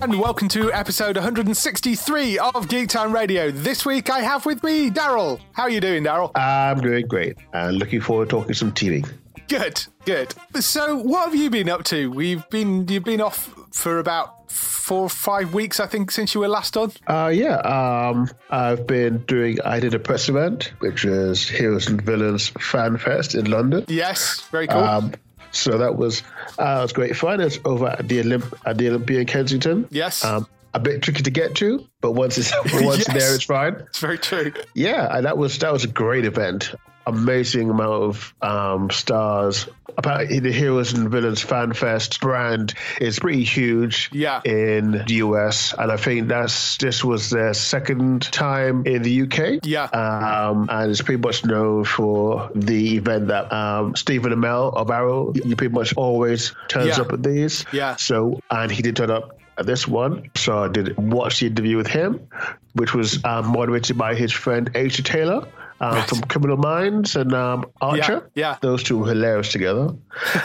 And 0.00 0.18
welcome 0.18 0.48
to 0.48 0.72
episode 0.72 1.16
163 1.16 2.38
of 2.38 2.66
Geektown 2.66 3.12
Radio. 3.12 3.50
This 3.50 3.86
week 3.86 4.10
I 4.10 4.20
have 4.20 4.44
with 4.44 4.62
me 4.64 4.90
Daryl. 4.90 5.40
How 5.52 5.64
are 5.64 5.70
you 5.70 5.80
doing, 5.80 6.04
Daryl? 6.04 6.32
I'm 6.34 6.80
doing 6.80 7.06
great 7.06 7.36
and 7.52 7.78
looking 7.78 8.00
forward 8.00 8.30
to 8.30 8.36
talking 8.36 8.54
some 8.54 8.72
TV. 8.72 9.08
Good, 9.48 9.84
good. 10.04 10.34
So, 10.60 10.96
what 10.96 11.26
have 11.26 11.34
you 11.34 11.48
been 11.48 11.68
up 11.68 11.84
to? 11.84 12.10
We've 12.10 12.48
been 12.50 12.88
you've 12.88 13.04
been 13.04 13.20
off 13.20 13.54
for 13.72 13.98
about 13.98 14.50
four 14.50 15.02
or 15.02 15.08
five 15.08 15.54
weeks, 15.54 15.80
I 15.80 15.86
think, 15.86 16.10
since 16.10 16.34
you 16.34 16.40
were 16.40 16.48
last 16.48 16.76
on. 16.76 16.92
Uh, 17.06 17.30
yeah, 17.32 17.56
um, 17.58 18.28
I've 18.50 18.86
been 18.86 19.18
doing, 19.26 19.60
I 19.62 19.80
did 19.80 19.94
a 19.94 19.98
press 19.98 20.28
event, 20.28 20.72
which 20.80 21.04
is 21.04 21.48
Heroes 21.48 21.88
and 21.88 22.00
Villains 22.00 22.48
Fan 22.48 22.98
Fest 22.98 23.34
in 23.34 23.50
London. 23.50 23.84
Yes, 23.88 24.40
very 24.50 24.66
cool. 24.66 24.78
Um, 24.78 25.12
so 25.54 25.78
that 25.78 25.96
was 25.96 26.22
uh, 26.58 26.76
it 26.78 26.82
was 26.82 26.92
great 26.92 27.16
fun. 27.16 27.40
It's 27.40 27.58
over 27.64 27.88
at 27.88 28.08
the 28.08 28.18
Olymp- 28.22 28.52
at 28.66 28.78
the 28.78 28.88
Olympia 28.88 29.20
in 29.20 29.26
Kensington. 29.26 29.86
yes, 29.90 30.24
Um, 30.24 30.46
a 30.74 30.80
bit 30.80 31.02
tricky 31.02 31.22
to 31.22 31.30
get 31.30 31.54
to, 31.56 31.86
but 32.00 32.12
once 32.12 32.36
it's 32.36 32.52
once 32.82 33.04
Yes. 33.08 33.12
there, 33.16 33.34
it's 33.34 33.44
fine. 33.44 33.74
it's 33.88 33.98
very 34.00 34.18
true. 34.18 34.52
Yeah, 34.74 35.16
and 35.16 35.24
that 35.26 35.38
was 35.38 35.58
that 35.60 35.72
was 35.72 35.84
a 35.84 35.88
great 35.88 36.24
event. 36.24 36.74
Amazing 37.06 37.70
amount 37.70 38.02
of 38.02 38.34
um, 38.40 38.90
stars. 38.90 39.68
Apparently, 39.96 40.40
the 40.40 40.50
Heroes 40.50 40.92
and 40.94 41.08
Villains 41.10 41.40
Fan 41.42 41.72
Fest 41.72 42.20
brand 42.20 42.74
is 43.00 43.18
pretty 43.18 43.44
huge 43.44 44.08
Yeah. 44.12 44.40
in 44.44 44.90
the 44.92 45.14
US, 45.16 45.72
and 45.76 45.92
I 45.92 45.96
think 45.96 46.28
that's 46.28 46.78
this 46.78 47.04
was 47.04 47.30
their 47.30 47.54
second 47.54 48.22
time 48.32 48.86
in 48.86 49.02
the 49.02 49.22
UK. 49.22 49.60
Yeah. 49.62 49.84
um, 49.84 50.68
and 50.70 50.90
it's 50.90 51.02
pretty 51.02 51.20
much 51.22 51.44
known 51.44 51.84
for 51.84 52.50
the 52.54 52.96
event 52.96 53.28
that 53.28 53.52
um, 53.52 53.94
Stephen 53.94 54.32
Amell 54.32 54.74
of 54.74 54.90
Arrow, 54.90 55.32
he 55.32 55.54
pretty 55.54 55.72
much 55.74 55.94
always 55.96 56.52
turns 56.68 56.96
Yeah. 56.96 57.02
up 57.02 57.12
at 57.12 57.22
these. 57.22 57.64
Yeah. 57.72 57.96
So, 57.96 58.40
and 58.50 58.70
he 58.72 58.82
did 58.82 58.96
turn 58.96 59.10
up 59.10 59.38
at 59.56 59.66
this 59.66 59.86
one. 59.86 60.30
So 60.34 60.64
I 60.64 60.68
did 60.68 60.96
watch 60.96 61.38
the 61.40 61.46
interview 61.46 61.76
with 61.76 61.86
him, 61.86 62.26
which 62.72 62.92
was 62.94 63.22
um, 63.24 63.52
moderated 63.52 63.96
by 63.96 64.14
his 64.16 64.32
friend 64.32 64.72
Aisha 64.72 65.04
Tyler. 65.04 65.46
Um, 65.80 65.94
Right. 65.94 66.08
From 66.08 66.20
Criminal 66.22 66.56
Minds 66.56 67.16
and 67.16 67.34
um, 67.34 67.64
Archer. 67.80 68.30
yeah. 68.34 68.56
Those 68.60 68.82
two 68.82 68.98
were 68.98 69.08
hilarious 69.08 69.50
together. 69.52 69.90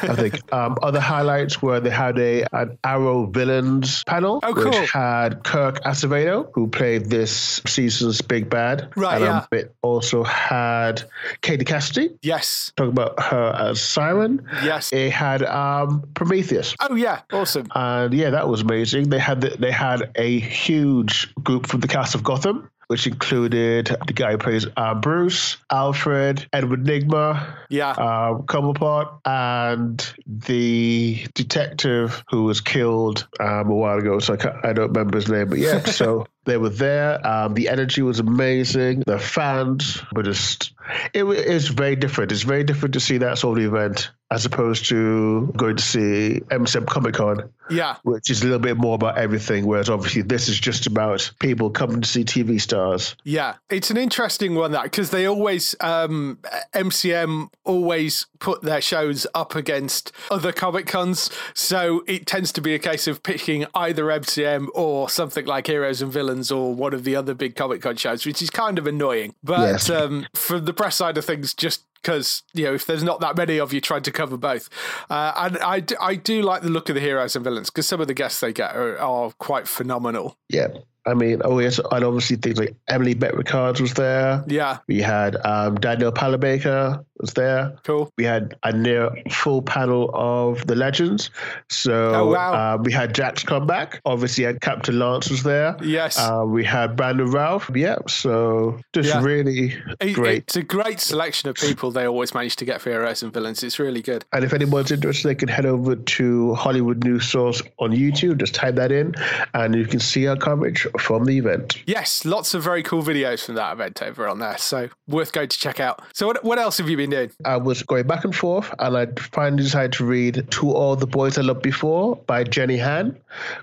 I 0.01 0.15
think 0.15 0.51
um, 0.53 0.75
other 0.81 0.99
highlights 0.99 1.61
were 1.61 1.79
they 1.79 1.91
had 1.91 2.17
a 2.19 2.43
an 2.53 2.77
Arrow 2.83 3.27
villains 3.27 4.03
panel, 4.05 4.39
Oh, 4.43 4.53
cool. 4.53 4.71
which 4.71 4.91
had 4.91 5.43
Kirk 5.43 5.81
Acevedo, 5.83 6.49
who 6.53 6.67
played 6.67 7.09
this 7.09 7.61
season's 7.67 8.21
big 8.21 8.49
bad. 8.49 8.91
Right, 8.95 9.15
and, 9.15 9.23
yeah. 9.25 9.37
Um, 9.39 9.47
it 9.51 9.75
also 9.83 10.23
had 10.23 11.03
Katie 11.41 11.63
Cassidy, 11.65 12.09
Yes, 12.23 12.73
talking 12.75 12.91
about 12.91 13.19
her 13.21 13.55
as 13.57 13.79
Siren. 13.81 14.45
yes. 14.63 14.91
It 14.91 15.11
had 15.11 15.43
um, 15.43 16.03
Prometheus. 16.15 16.75
Oh 16.79 16.95
yeah, 16.95 17.21
awesome. 17.31 17.67
And 17.75 18.13
yeah, 18.13 18.31
that 18.31 18.47
was 18.49 18.61
amazing. 18.61 19.09
They 19.09 19.19
had 19.19 19.41
the, 19.41 19.49
they 19.51 19.71
had 19.71 20.11
a 20.15 20.39
huge 20.39 21.33
group 21.43 21.67
from 21.67 21.79
the 21.81 21.87
cast 21.87 22.15
of 22.15 22.23
Gotham, 22.23 22.69
which 22.89 23.05
included 23.05 23.95
the 24.07 24.13
guy 24.13 24.31
who 24.31 24.37
plays 24.39 24.65
uh, 24.75 24.95
Bruce, 24.95 25.57
Alfred, 25.71 26.47
Edward 26.51 26.83
Nigma, 26.85 27.55
Yeah. 27.69 27.91
um, 27.91 28.43
Cobblepot, 28.47 29.19
and 29.25 30.13
the 30.25 31.23
detective 31.35 32.23
who 32.31 32.45
was 32.45 32.61
killed 32.61 33.27
um, 33.39 33.69
a 33.69 33.75
while 33.75 33.99
ago. 33.99 34.17
So 34.17 34.33
I, 34.35 34.69
I 34.69 34.73
don't 34.73 34.87
remember 34.87 35.17
his 35.19 35.29
name, 35.29 35.49
but 35.49 35.59
yeah. 35.59 35.83
so 35.85 36.25
they 36.49 36.57
were 36.57 36.69
there. 36.69 37.25
Um, 37.25 37.53
the 37.53 37.69
energy 37.69 38.01
was 38.01 38.19
amazing. 38.19 39.03
The 39.05 39.19
fans 39.19 40.01
were 40.13 40.23
just. 40.23 40.73
It 41.13 41.23
it's 41.23 41.67
very 41.67 41.95
different. 41.95 42.31
It's 42.31 42.41
very 42.41 42.63
different 42.63 42.93
to 42.93 42.99
see 42.99 43.19
that 43.19 43.37
sort 43.37 43.59
of 43.59 43.65
event 43.65 44.11
as 44.31 44.45
opposed 44.45 44.87
to 44.87 45.51
going 45.55 45.75
to 45.75 45.83
see 45.83 46.41
MCM 46.49 46.87
Comic 46.87 47.15
Con 47.15 47.49
yeah. 47.69 47.95
which 48.03 48.29
is 48.29 48.41
a 48.41 48.45
little 48.45 48.59
bit 48.59 48.77
more 48.77 48.95
about 48.95 49.17
everything, 49.17 49.65
whereas 49.65 49.89
obviously 49.89 50.21
this 50.21 50.49
is 50.49 50.59
just 50.59 50.87
about 50.87 51.31
people 51.39 51.69
coming 51.69 52.01
to 52.01 52.07
see 52.07 52.23
TV 52.23 52.59
stars. 52.59 53.15
Yeah, 53.23 53.55
it's 53.69 53.91
an 53.91 53.97
interesting 53.97 54.55
one 54.55 54.71
that 54.71 54.83
because 54.83 55.11
they 55.11 55.25
always 55.25 55.75
um, 55.79 56.39
MCM 56.73 57.49
always 57.63 58.25
put 58.39 58.61
their 58.61 58.81
shows 58.81 59.27
up 59.33 59.55
against 59.55 60.11
other 60.31 60.51
comic 60.51 60.87
cons, 60.87 61.29
so 61.53 62.03
it 62.07 62.25
tends 62.25 62.51
to 62.53 62.61
be 62.61 62.73
a 62.73 62.79
case 62.79 63.07
of 63.07 63.23
picking 63.23 63.65
either 63.75 64.05
MCM 64.05 64.67
or 64.73 65.09
something 65.09 65.45
like 65.45 65.67
Heroes 65.67 66.01
and 66.01 66.11
Villains 66.11 66.51
or 66.51 66.73
one 66.73 66.93
of 66.93 67.03
the 67.03 67.15
other 67.15 67.33
big 67.33 67.55
comic 67.55 67.81
con 67.81 67.95
shows, 67.95 68.25
which 68.25 68.41
is 68.41 68.49
kind 68.49 68.77
of 68.77 68.87
annoying. 68.87 69.35
But 69.43 69.59
Yes. 69.59 69.89
um, 69.89 70.25
from 70.33 70.65
the 70.65 70.73
press 70.73 70.95
side 70.95 71.17
of 71.17 71.25
things, 71.25 71.53
just 71.53 71.85
because 72.01 72.43
you 72.53 72.63
know 72.63 72.73
if 72.73 72.85
there's 72.85 73.03
not 73.03 73.19
that 73.19 73.35
many 73.35 73.59
of 73.59 73.73
you 73.73 73.81
trying 73.81 74.01
to 74.03 74.11
cover 74.11 74.37
both 74.37 74.69
uh, 75.09 75.33
and 75.35 75.57
I 75.57 75.81
do, 75.81 75.95
I 75.99 76.15
do 76.15 76.41
like 76.41 76.61
the 76.61 76.69
look 76.69 76.87
of 76.87 76.95
the 76.95 77.01
heroes 77.01 77.35
and 77.35 77.43
villains 77.43 77.69
because 77.69 77.87
some 77.87 77.99
of 77.99 78.07
the 78.07 78.13
guests 78.13 78.39
they 78.39 78.53
get 78.53 78.73
are, 78.73 78.97
are 78.99 79.31
quite 79.37 79.67
phenomenal 79.67 80.37
Yeah. 80.47 80.67
I 81.05 81.13
mean, 81.13 81.41
oh 81.45 81.59
yes, 81.59 81.79
and 81.91 82.03
obviously 82.03 82.35
things 82.35 82.59
like 82.59 82.75
Emily 82.87 83.13
Bett 83.13 83.35
Rickards 83.35 83.81
was 83.81 83.93
there. 83.93 84.43
yeah 84.47 84.79
We 84.87 85.01
had 85.01 85.37
um, 85.45 85.75
Daniel 85.75 86.11
Palabaker 86.11 87.03
was 87.19 87.33
there. 87.33 87.75
cool 87.83 88.11
We 88.17 88.23
had 88.23 88.55
a 88.63 88.71
near 88.71 89.09
full 89.29 89.61
panel 89.61 90.09
of 90.13 90.65
the 90.67 90.75
legends. 90.75 91.31
So 91.69 92.13
Oh, 92.13 92.27
wow. 92.31 92.53
uh, 92.75 92.77
we 92.81 92.91
had 92.93 93.13
Jack's 93.15 93.43
comeback. 93.43 94.01
Obviously, 94.05 94.43
had 94.45 94.61
Captain 94.61 94.97
Lance 94.99 95.29
was 95.29 95.43
there. 95.43 95.75
yes 95.83 96.17
Uh, 96.19 96.43
we 96.45 96.63
had 96.63 96.95
Brandon 96.95 97.29
Routh. 97.31 97.69
Yeah. 97.75 97.97
So 98.07 98.79
just 98.93 99.09
Yeah. 99.09 99.21
really 99.23 99.75
It- 99.99 100.13
great. 100.13 100.43
It's 100.43 100.55
a 100.55 100.63
great 100.63 100.99
selection 100.99 101.49
of 101.49 101.55
people 101.55 101.91
they 101.91 102.05
always 102.07 102.33
manage 102.33 102.55
to 102.57 102.65
get 102.65 102.81
for 102.81 102.89
heroes 102.91 103.23
and 103.23 103.33
villains. 103.33 103.63
It's 103.63 103.79
really 103.79 104.01
good. 104.01 104.25
And 104.33 104.43
if 104.43 104.53
anyone's 104.53 104.91
interested, 104.91 105.27
they 105.29 105.35
can 105.35 105.49
head 105.49 105.65
over 105.65 105.95
to 105.95 106.53
Hollywood 106.55 107.03
News 107.03 107.25
Source 107.27 107.61
on 107.79 107.91
YouTube. 107.91 108.37
Just 108.39 108.53
type 108.55 108.75
that 108.75 108.91
in, 108.91 109.15
and 109.53 109.75
you 109.75 109.85
can 109.85 109.99
see 109.99 110.27
our 110.27 110.35
coverage 110.37 110.87
from 110.99 111.25
the 111.25 111.37
event. 111.37 111.77
Yes, 111.85 112.25
lots 112.25 112.53
of 112.53 112.63
very 112.63 112.83
cool 112.83 113.03
videos 113.03 113.45
from 113.45 113.55
that 113.55 113.73
event 113.73 114.01
over 114.01 114.27
on 114.27 114.39
there. 114.39 114.57
So 114.57 114.89
worth 115.07 115.31
going 115.31 115.49
to 115.49 115.59
check 115.59 115.79
out. 115.79 116.01
So 116.13 116.27
what, 116.27 116.43
what 116.43 116.59
else 116.59 116.77
have 116.77 116.89
you 116.89 116.97
been 116.97 117.09
doing? 117.09 117.31
I 117.45 117.57
was 117.57 117.83
going 117.83 118.07
back 118.07 118.23
and 118.25 118.35
forth, 118.35 118.73
and 118.79 118.97
I 118.97 119.07
finally 119.17 119.63
decided 119.63 119.93
to 119.93 120.05
read 120.05 120.45
To 120.51 120.71
All 120.71 120.95
the 120.95 121.07
Boys 121.07 121.37
I 121.37 121.41
Loved 121.41 121.61
Before 121.61 122.15
by 122.15 122.43
Jenny 122.43 122.77
Han, 122.77 123.17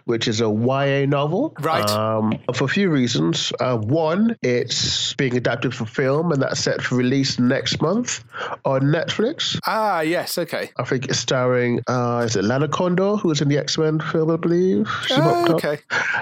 which 0.05 0.29
is 0.29 0.41
a 0.41 0.49
YA 0.51 1.07
novel. 1.07 1.55
Right. 1.61 1.89
Um, 1.89 2.39
for 2.55 2.65
a 2.65 2.69
few 2.69 2.91
reasons. 2.91 3.53
Uh, 3.61 3.77
one, 3.77 4.37
it's 4.43 5.15
being 5.15 5.37
adapted 5.37 5.75
for 5.75 5.87
film, 5.87 6.33
and 6.33 6.43
that's 6.43 6.61
set 6.61 6.83
for 6.83 6.97
release 6.97 7.39
next 7.39 7.81
month 7.81 8.25
on 8.65 8.83
Netflix. 8.83 9.59
Ah, 9.67 10.01
yes, 10.01 10.39
okay. 10.39 10.71
I 10.77 10.85
think 10.85 11.07
it's 11.07 11.19
starring, 11.19 11.81
uh, 11.87 12.23
is 12.27 12.37
it 12.37 12.45
Lana 12.45 12.69
Condor, 12.69 13.17
who 13.17 13.29
was 13.29 13.41
in 13.41 13.49
the 13.49 13.59
X 13.59 13.79
Men 13.79 14.01
film, 14.01 14.31
I 14.31 14.37
believe? 14.37 14.89
She's 15.07 15.19
Ah, 15.19 15.53
okay. 15.53 15.79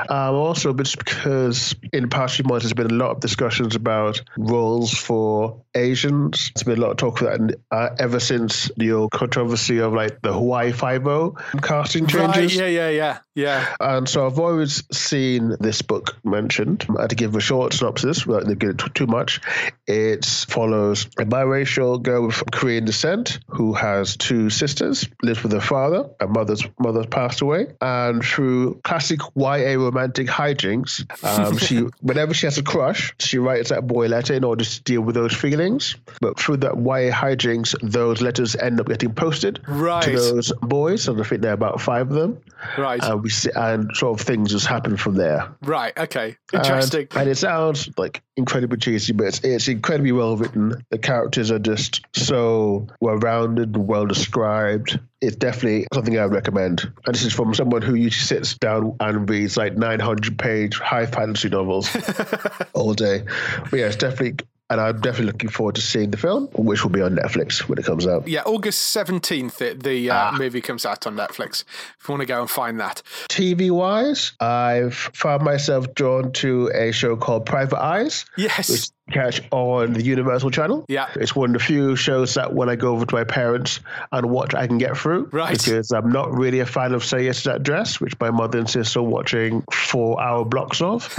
Um, 0.08 0.34
also, 0.34 0.72
because 0.96 1.74
in 1.92 2.02
the 2.02 2.08
past 2.08 2.36
few 2.36 2.44
months 2.44 2.64
there's 2.64 2.72
been 2.72 2.90
a 2.90 2.94
lot 2.94 3.10
of 3.10 3.20
discussions 3.20 3.74
about 3.76 4.20
roles 4.36 4.92
for 4.92 5.62
Asians. 5.74 6.50
There's 6.54 6.64
been 6.64 6.78
a 6.78 6.80
lot 6.80 6.90
of 6.92 6.96
talk 6.96 7.20
about 7.20 7.38
that 7.38 7.60
uh, 7.70 7.88
ever 7.98 8.20
since 8.20 8.70
the 8.76 8.92
old 8.92 9.10
controversy 9.10 9.78
of 9.78 9.92
like 9.92 10.20
the 10.22 10.32
Hawaii 10.32 10.72
Five 10.72 11.06
O 11.06 11.36
casting 11.62 12.06
changes. 12.06 12.58
Right, 12.58 12.72
yeah, 12.72 12.88
yeah, 12.88 12.88
yeah, 12.88 13.18
yeah. 13.34 13.74
And 13.80 14.08
so 14.08 14.26
I've 14.26 14.38
always 14.38 14.84
seen 14.96 15.56
this 15.60 15.82
book 15.82 16.16
mentioned. 16.24 16.86
I 16.96 17.02
had 17.02 17.10
to 17.10 17.16
give 17.16 17.34
a 17.36 17.40
short 17.40 17.72
synopsis 17.72 18.26
without 18.26 18.46
to 18.46 18.54
get 18.54 18.94
too 18.94 19.06
much. 19.06 19.40
It 19.86 20.24
follows 20.24 21.06
a 21.18 21.24
biracial 21.24 22.00
girl 22.00 22.26
of 22.26 22.42
Korean 22.52 22.84
descent 22.84 23.40
who 23.48 23.72
has 23.74 24.16
two 24.16 24.50
sisters, 24.50 25.08
lives 25.22 25.42
with 25.42 25.52
her 25.52 25.60
father. 25.60 26.08
Her 26.20 26.28
mother's 26.28 26.64
mother 26.78 27.04
passed 27.06 27.40
away, 27.40 27.66
and 27.80 28.24
through 28.24 28.80
classic 28.84 29.20
YA 29.34 29.74
romantic 29.74 30.28
hijinks, 30.28 30.83
um, 31.22 31.56
she 31.58 31.78
whenever 32.00 32.34
she 32.34 32.46
has 32.46 32.58
a 32.58 32.62
crush, 32.62 33.14
she 33.18 33.38
writes 33.38 33.70
that 33.70 33.86
boy 33.86 34.06
a 34.06 34.08
letter 34.08 34.34
in 34.34 34.44
order 34.44 34.64
to 34.64 34.82
deal 34.82 35.00
with 35.00 35.14
those 35.14 35.34
feelings. 35.34 35.96
But 36.20 36.38
through 36.38 36.58
that 36.58 36.76
YA 36.76 37.10
hijinks, 37.12 37.74
those 37.82 38.20
letters 38.20 38.56
end 38.56 38.80
up 38.80 38.86
getting 38.88 39.14
posted 39.14 39.60
Right. 39.66 40.02
to 40.04 40.10
those 40.10 40.52
boys, 40.62 41.08
and 41.08 41.20
I 41.20 41.24
think 41.24 41.42
there 41.42 41.50
are 41.50 41.54
about 41.54 41.80
five 41.80 42.08
of 42.10 42.14
them. 42.14 42.38
Right. 42.78 43.02
And 43.02 43.22
we 43.22 43.30
see, 43.30 43.50
and 43.54 43.90
sort 43.96 44.18
of 44.20 44.26
things 44.26 44.50
just 44.52 44.66
happen 44.66 44.96
from 44.96 45.14
there. 45.16 45.48
right. 45.62 45.96
Okay. 45.96 46.36
And- 46.52 46.64
Interesting. 46.64 47.08
And, 47.14 47.28
it 47.28 47.36
sounds 47.36 47.88
like 47.98 48.22
incredibly 48.36 48.78
cheesy, 48.78 49.12
but 49.12 49.26
it's, 49.28 49.40
it's 49.40 49.68
incredibly 49.68 50.12
well 50.12 50.36
written. 50.36 50.84
The 50.90 50.98
characters 50.98 51.50
are 51.50 51.58
just 51.58 52.00
so 52.14 52.86
well 53.00 53.16
rounded 53.16 53.74
and 53.76 53.86
well 53.86 54.06
described. 54.06 54.98
It's 55.26 55.36
definitely 55.36 55.86
something 55.92 56.18
I 56.18 56.24
would 56.24 56.34
recommend. 56.34 56.90
And 57.06 57.14
this 57.14 57.24
is 57.24 57.32
from 57.32 57.54
someone 57.54 57.82
who 57.82 57.94
usually 57.94 58.10
sits 58.24 58.56
down 58.58 58.96
and 59.00 59.28
reads 59.28 59.56
like 59.56 59.76
900 59.76 60.38
page 60.38 60.78
high 60.78 61.06
fantasy 61.06 61.48
novels 61.48 61.88
all 62.74 62.94
day. 62.94 63.24
But 63.70 63.78
yeah, 63.80 63.86
it's 63.86 63.96
definitely. 63.96 64.46
And 64.70 64.80
I'm 64.80 64.98
definitely 65.02 65.26
looking 65.26 65.50
forward 65.50 65.74
to 65.74 65.82
seeing 65.82 66.10
the 66.10 66.16
film, 66.16 66.48
which 66.54 66.82
will 66.82 66.90
be 66.90 67.02
on 67.02 67.14
Netflix 67.16 67.60
when 67.68 67.78
it 67.78 67.84
comes 67.84 68.06
out. 68.06 68.26
yeah, 68.26 68.42
August 68.46 68.96
17th, 68.96 69.60
it, 69.60 69.82
the 69.82 70.10
uh, 70.10 70.14
Ah. 70.32 70.36
movie 70.38 70.62
comes 70.62 70.86
out 70.86 71.06
on 71.06 71.16
Netflix. 71.16 71.64
If 72.00 72.08
you 72.08 72.12
want 72.14 72.22
to 72.22 72.26
go 72.26 72.40
and 72.40 72.48
find 72.50 72.80
that. 72.80 73.02
TV 73.28 73.70
wise, 73.70 74.32
I've 74.40 74.94
found 74.94 75.42
myself 75.42 75.94
drawn 75.94 76.32
to 76.32 76.70
a 76.74 76.92
show 76.92 77.14
called 77.14 77.44
Private 77.44 77.78
Eyes. 77.78 78.24
Yes. 78.38 78.90
Catch 79.10 79.40
on 79.50 79.92
the 79.92 80.02
Universal 80.02 80.50
Channel. 80.50 80.84
Yeah. 80.88 81.08
It's 81.16 81.36
one 81.36 81.50
of 81.54 81.60
the 81.60 81.64
few 81.64 81.94
shows 81.96 82.34
that 82.34 82.54
when 82.54 82.68
I 82.68 82.76
go 82.76 82.92
over 82.94 83.04
to 83.04 83.14
my 83.14 83.24
parents 83.24 83.80
and 84.12 84.30
watch, 84.30 84.54
I 84.54 84.66
can 84.66 84.78
get 84.78 84.96
through. 84.96 85.28
Right. 85.32 85.58
Because 85.58 85.90
I'm 85.90 86.10
not 86.10 86.32
really 86.32 86.60
a 86.60 86.66
fan 86.66 86.94
of 86.94 87.04
Say 87.04 87.26
Yes 87.26 87.42
to 87.42 87.50
That 87.50 87.62
Dress, 87.62 88.00
which 88.00 88.18
my 88.18 88.30
mother 88.30 88.58
insists 88.58 88.96
on 88.96 89.10
watching 89.10 89.62
four 89.72 90.20
hour 90.22 90.44
blocks 90.44 90.80
of. 90.80 91.12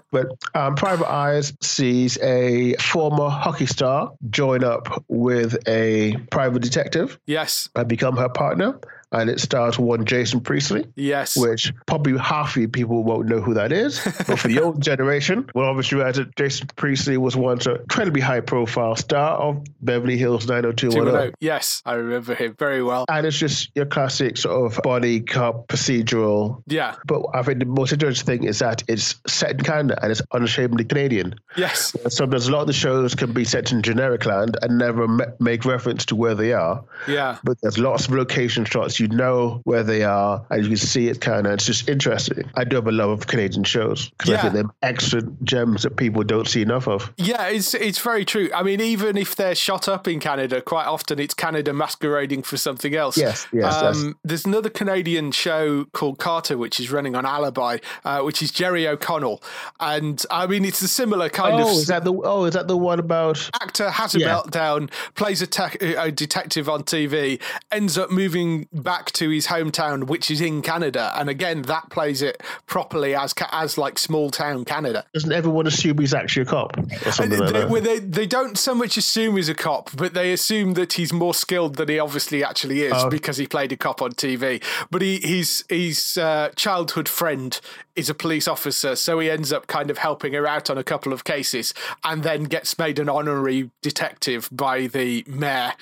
but 0.10 0.28
um, 0.54 0.76
Private 0.76 1.10
Eyes 1.10 1.52
sees 1.60 2.18
a 2.18 2.74
former 2.76 3.28
hockey 3.28 3.66
star 3.66 4.12
join 4.30 4.62
up 4.62 5.02
with 5.08 5.56
a 5.66 6.16
private 6.30 6.62
detective 6.62 7.18
Yes. 7.26 7.68
and 7.74 7.88
become 7.88 8.16
her 8.16 8.28
partner. 8.28 8.78
And 9.12 9.28
it 9.30 9.40
stars 9.40 9.78
one 9.78 10.04
Jason 10.06 10.40
Priestley 10.40 10.86
Yes. 10.96 11.36
which 11.36 11.72
probably 11.86 12.16
half 12.18 12.54
the 12.54 12.66
people 12.66 13.04
won't 13.04 13.28
know 13.28 13.40
who 13.40 13.54
that 13.54 13.70
is. 13.72 14.00
But 14.26 14.38
for 14.38 14.48
the 14.48 14.60
old 14.60 14.80
generation, 14.90 15.48
well, 15.54 15.66
obviously, 15.66 16.02
Jason 16.36 16.68
Priestley 16.76 17.16
was 17.18 17.36
once 17.36 17.66
an 17.66 17.76
incredibly 17.76 18.20
high 18.20 18.40
profile 18.40 18.96
star 18.96 19.36
of 19.38 19.64
Beverly 19.82 20.16
Hills 20.16 20.46
90210. 20.48 21.34
Yes, 21.40 21.82
I 21.84 21.94
remember 21.94 22.34
him 22.34 22.54
very 22.58 22.82
well. 22.82 23.04
And 23.08 23.26
it's 23.26 23.38
just 23.38 23.70
your 23.74 23.86
classic 23.86 24.36
sort 24.36 24.72
of 24.72 24.82
body 24.82 25.20
cop 25.20 25.68
procedural. 25.68 26.62
Yeah. 26.66 26.94
But 27.06 27.22
I 27.34 27.42
think 27.42 27.58
the 27.58 27.66
most 27.66 27.92
interesting 27.92 28.26
thing 28.26 28.44
is 28.48 28.58
that 28.60 28.82
it's 28.88 29.20
set 29.26 29.50
in 29.52 29.60
Canada 29.60 29.98
and 30.02 30.10
it's 30.10 30.22
unashamedly 30.32 30.84
Canadian. 30.84 31.34
Yes. 31.56 31.94
Sometimes 32.08 32.48
a 32.48 32.52
lot 32.52 32.62
of 32.62 32.66
the 32.66 32.72
shows 32.72 33.14
can 33.14 33.32
be 33.32 33.44
set 33.44 33.72
in 33.72 33.82
generic 33.82 34.24
land 34.26 34.56
and 34.62 34.78
never 34.78 35.06
make 35.38 35.64
reference 35.64 36.06
to 36.06 36.16
where 36.16 36.34
they 36.34 36.52
are. 36.52 36.82
Yeah. 37.08 37.38
But 37.44 37.58
there's 37.62 37.78
lots 37.78 38.06
of 38.08 38.14
location 38.14 38.64
shots. 38.64 39.00
You 39.02 39.08
know 39.08 39.60
where 39.64 39.82
they 39.82 40.04
are, 40.04 40.46
and 40.48 40.62
you 40.62 40.68
can 40.68 40.76
see 40.76 41.08
it 41.08 41.20
kind 41.20 41.44
of. 41.48 41.54
It's 41.54 41.66
just 41.66 41.88
interesting. 41.88 42.48
I 42.54 42.62
do 42.62 42.76
have 42.76 42.86
a 42.86 42.92
love 42.92 43.10
of 43.10 43.26
Canadian 43.26 43.64
shows 43.64 44.10
because 44.10 44.30
Yeah. 44.30 44.36
I 44.36 44.40
think 44.42 44.54
they're 44.54 44.64
excellent 44.90 45.42
gems 45.44 45.82
that 45.82 45.96
people 45.96 46.22
don't 46.22 46.46
see 46.46 46.62
enough 46.62 46.86
of. 46.86 47.12
Yeah, 47.16 47.48
it's 47.48 47.74
it's 47.74 47.98
very 47.98 48.24
true. 48.24 48.48
I 48.54 48.62
mean, 48.62 48.80
even 48.80 49.16
if 49.16 49.34
they're 49.34 49.56
shot 49.56 49.88
up 49.88 50.06
in 50.06 50.20
Canada, 50.20 50.60
quite 50.62 50.86
often 50.86 51.18
it's 51.18 51.34
Canada 51.34 51.72
masquerading 51.72 52.44
for 52.44 52.56
something 52.56 52.94
else. 52.94 53.16
Yes, 53.18 53.48
yes, 53.52 53.76
yes. 53.82 54.04
There's 54.22 54.44
another 54.44 54.70
Canadian 54.70 55.32
show 55.32 55.86
called 55.92 56.20
Carter, 56.20 56.56
which 56.56 56.78
is 56.78 56.92
running 56.92 57.16
on 57.16 57.26
Alibi, 57.26 57.78
uh, 58.04 58.20
which 58.20 58.40
is 58.40 58.52
Jerry 58.52 58.86
O'Connell, 58.86 59.42
and 59.80 60.24
I 60.30 60.46
mean 60.46 60.64
it's 60.64 60.80
a 60.82 60.88
similar 60.88 61.28
kind 61.28 61.54
Oh, 61.56 61.62
of 61.66 61.72
is 61.72 61.86
that 61.88 62.04
the? 62.04 62.12
Oh, 62.12 62.44
is 62.44 62.54
that 62.54 62.68
the 62.68 62.76
one 62.76 63.00
about? 63.00 63.50
actor 63.60 63.90
has 63.90 64.14
a 64.14 64.20
Yeah. 64.20 64.28
meltdown, 64.28 64.90
plays 65.16 65.42
a, 65.42 65.46
tech 65.48 65.82
a 65.82 66.12
detective 66.12 66.68
on 66.68 66.84
TV, 66.84 67.40
ends 67.72 67.98
up 67.98 68.10
moving 68.12 68.68
back 68.72 68.91
to 69.12 69.28
his 69.30 69.46
hometown, 69.46 70.04
which 70.04 70.30
is 70.30 70.40
in 70.40 70.62
Canada, 70.62 71.12
and 71.16 71.28
again 71.28 71.62
that 71.62 71.88
plays 71.90 72.22
it 72.22 72.42
properly 72.66 73.14
as 73.14 73.34
as 73.52 73.78
like 73.78 73.98
small 73.98 74.30
town 74.30 74.64
Canada. 74.64 75.04
Doesn't 75.14 75.32
everyone 75.32 75.66
assume 75.66 75.98
he's 75.98 76.14
actually 76.14 76.42
a 76.42 76.46
cop 76.46 76.76
like 76.76 76.88
They, 76.90 77.26
that? 77.36 77.80
they, 77.82 77.98
they 77.98 78.26
don't 78.26 78.56
so 78.58 78.74
much 78.74 78.96
assume 78.96 79.36
he's 79.36 79.48
a 79.48 79.54
cop, 79.54 79.90
but 79.96 80.14
they 80.14 80.32
assume 80.32 80.74
that 80.74 80.94
he's 80.94 81.12
more 81.12 81.34
skilled 81.34 81.76
than 81.76 81.88
he 81.88 81.98
obviously 81.98 82.44
actually 82.44 82.82
is 82.82 82.92
Oh. 82.94 83.08
because 83.10 83.36
he 83.36 83.46
played 83.46 83.72
a 83.72 83.76
cop 83.76 84.02
on 84.02 84.12
TV. 84.12 84.62
But 84.90 85.02
he, 85.02 85.18
he's 85.18 85.64
his 85.68 86.16
uh, 86.18 86.50
childhood 86.56 87.08
friend 87.08 87.58
is 87.96 88.08
a 88.08 88.14
police 88.14 88.48
officer, 88.48 88.96
so 88.96 89.18
he 89.18 89.30
ends 89.30 89.52
up 89.52 89.66
kind 89.66 89.90
of 89.90 89.98
helping 89.98 90.32
her 90.32 90.46
out 90.46 90.70
on 90.70 90.78
a 90.78 90.84
couple 90.84 91.12
of 91.12 91.24
cases, 91.24 91.74
and 92.04 92.22
then 92.22 92.44
gets 92.44 92.78
made 92.78 92.98
an 92.98 93.08
honorary 93.08 93.70
detective 93.82 94.48
by 94.50 94.86
the 94.86 95.24
mayor. 95.26 95.72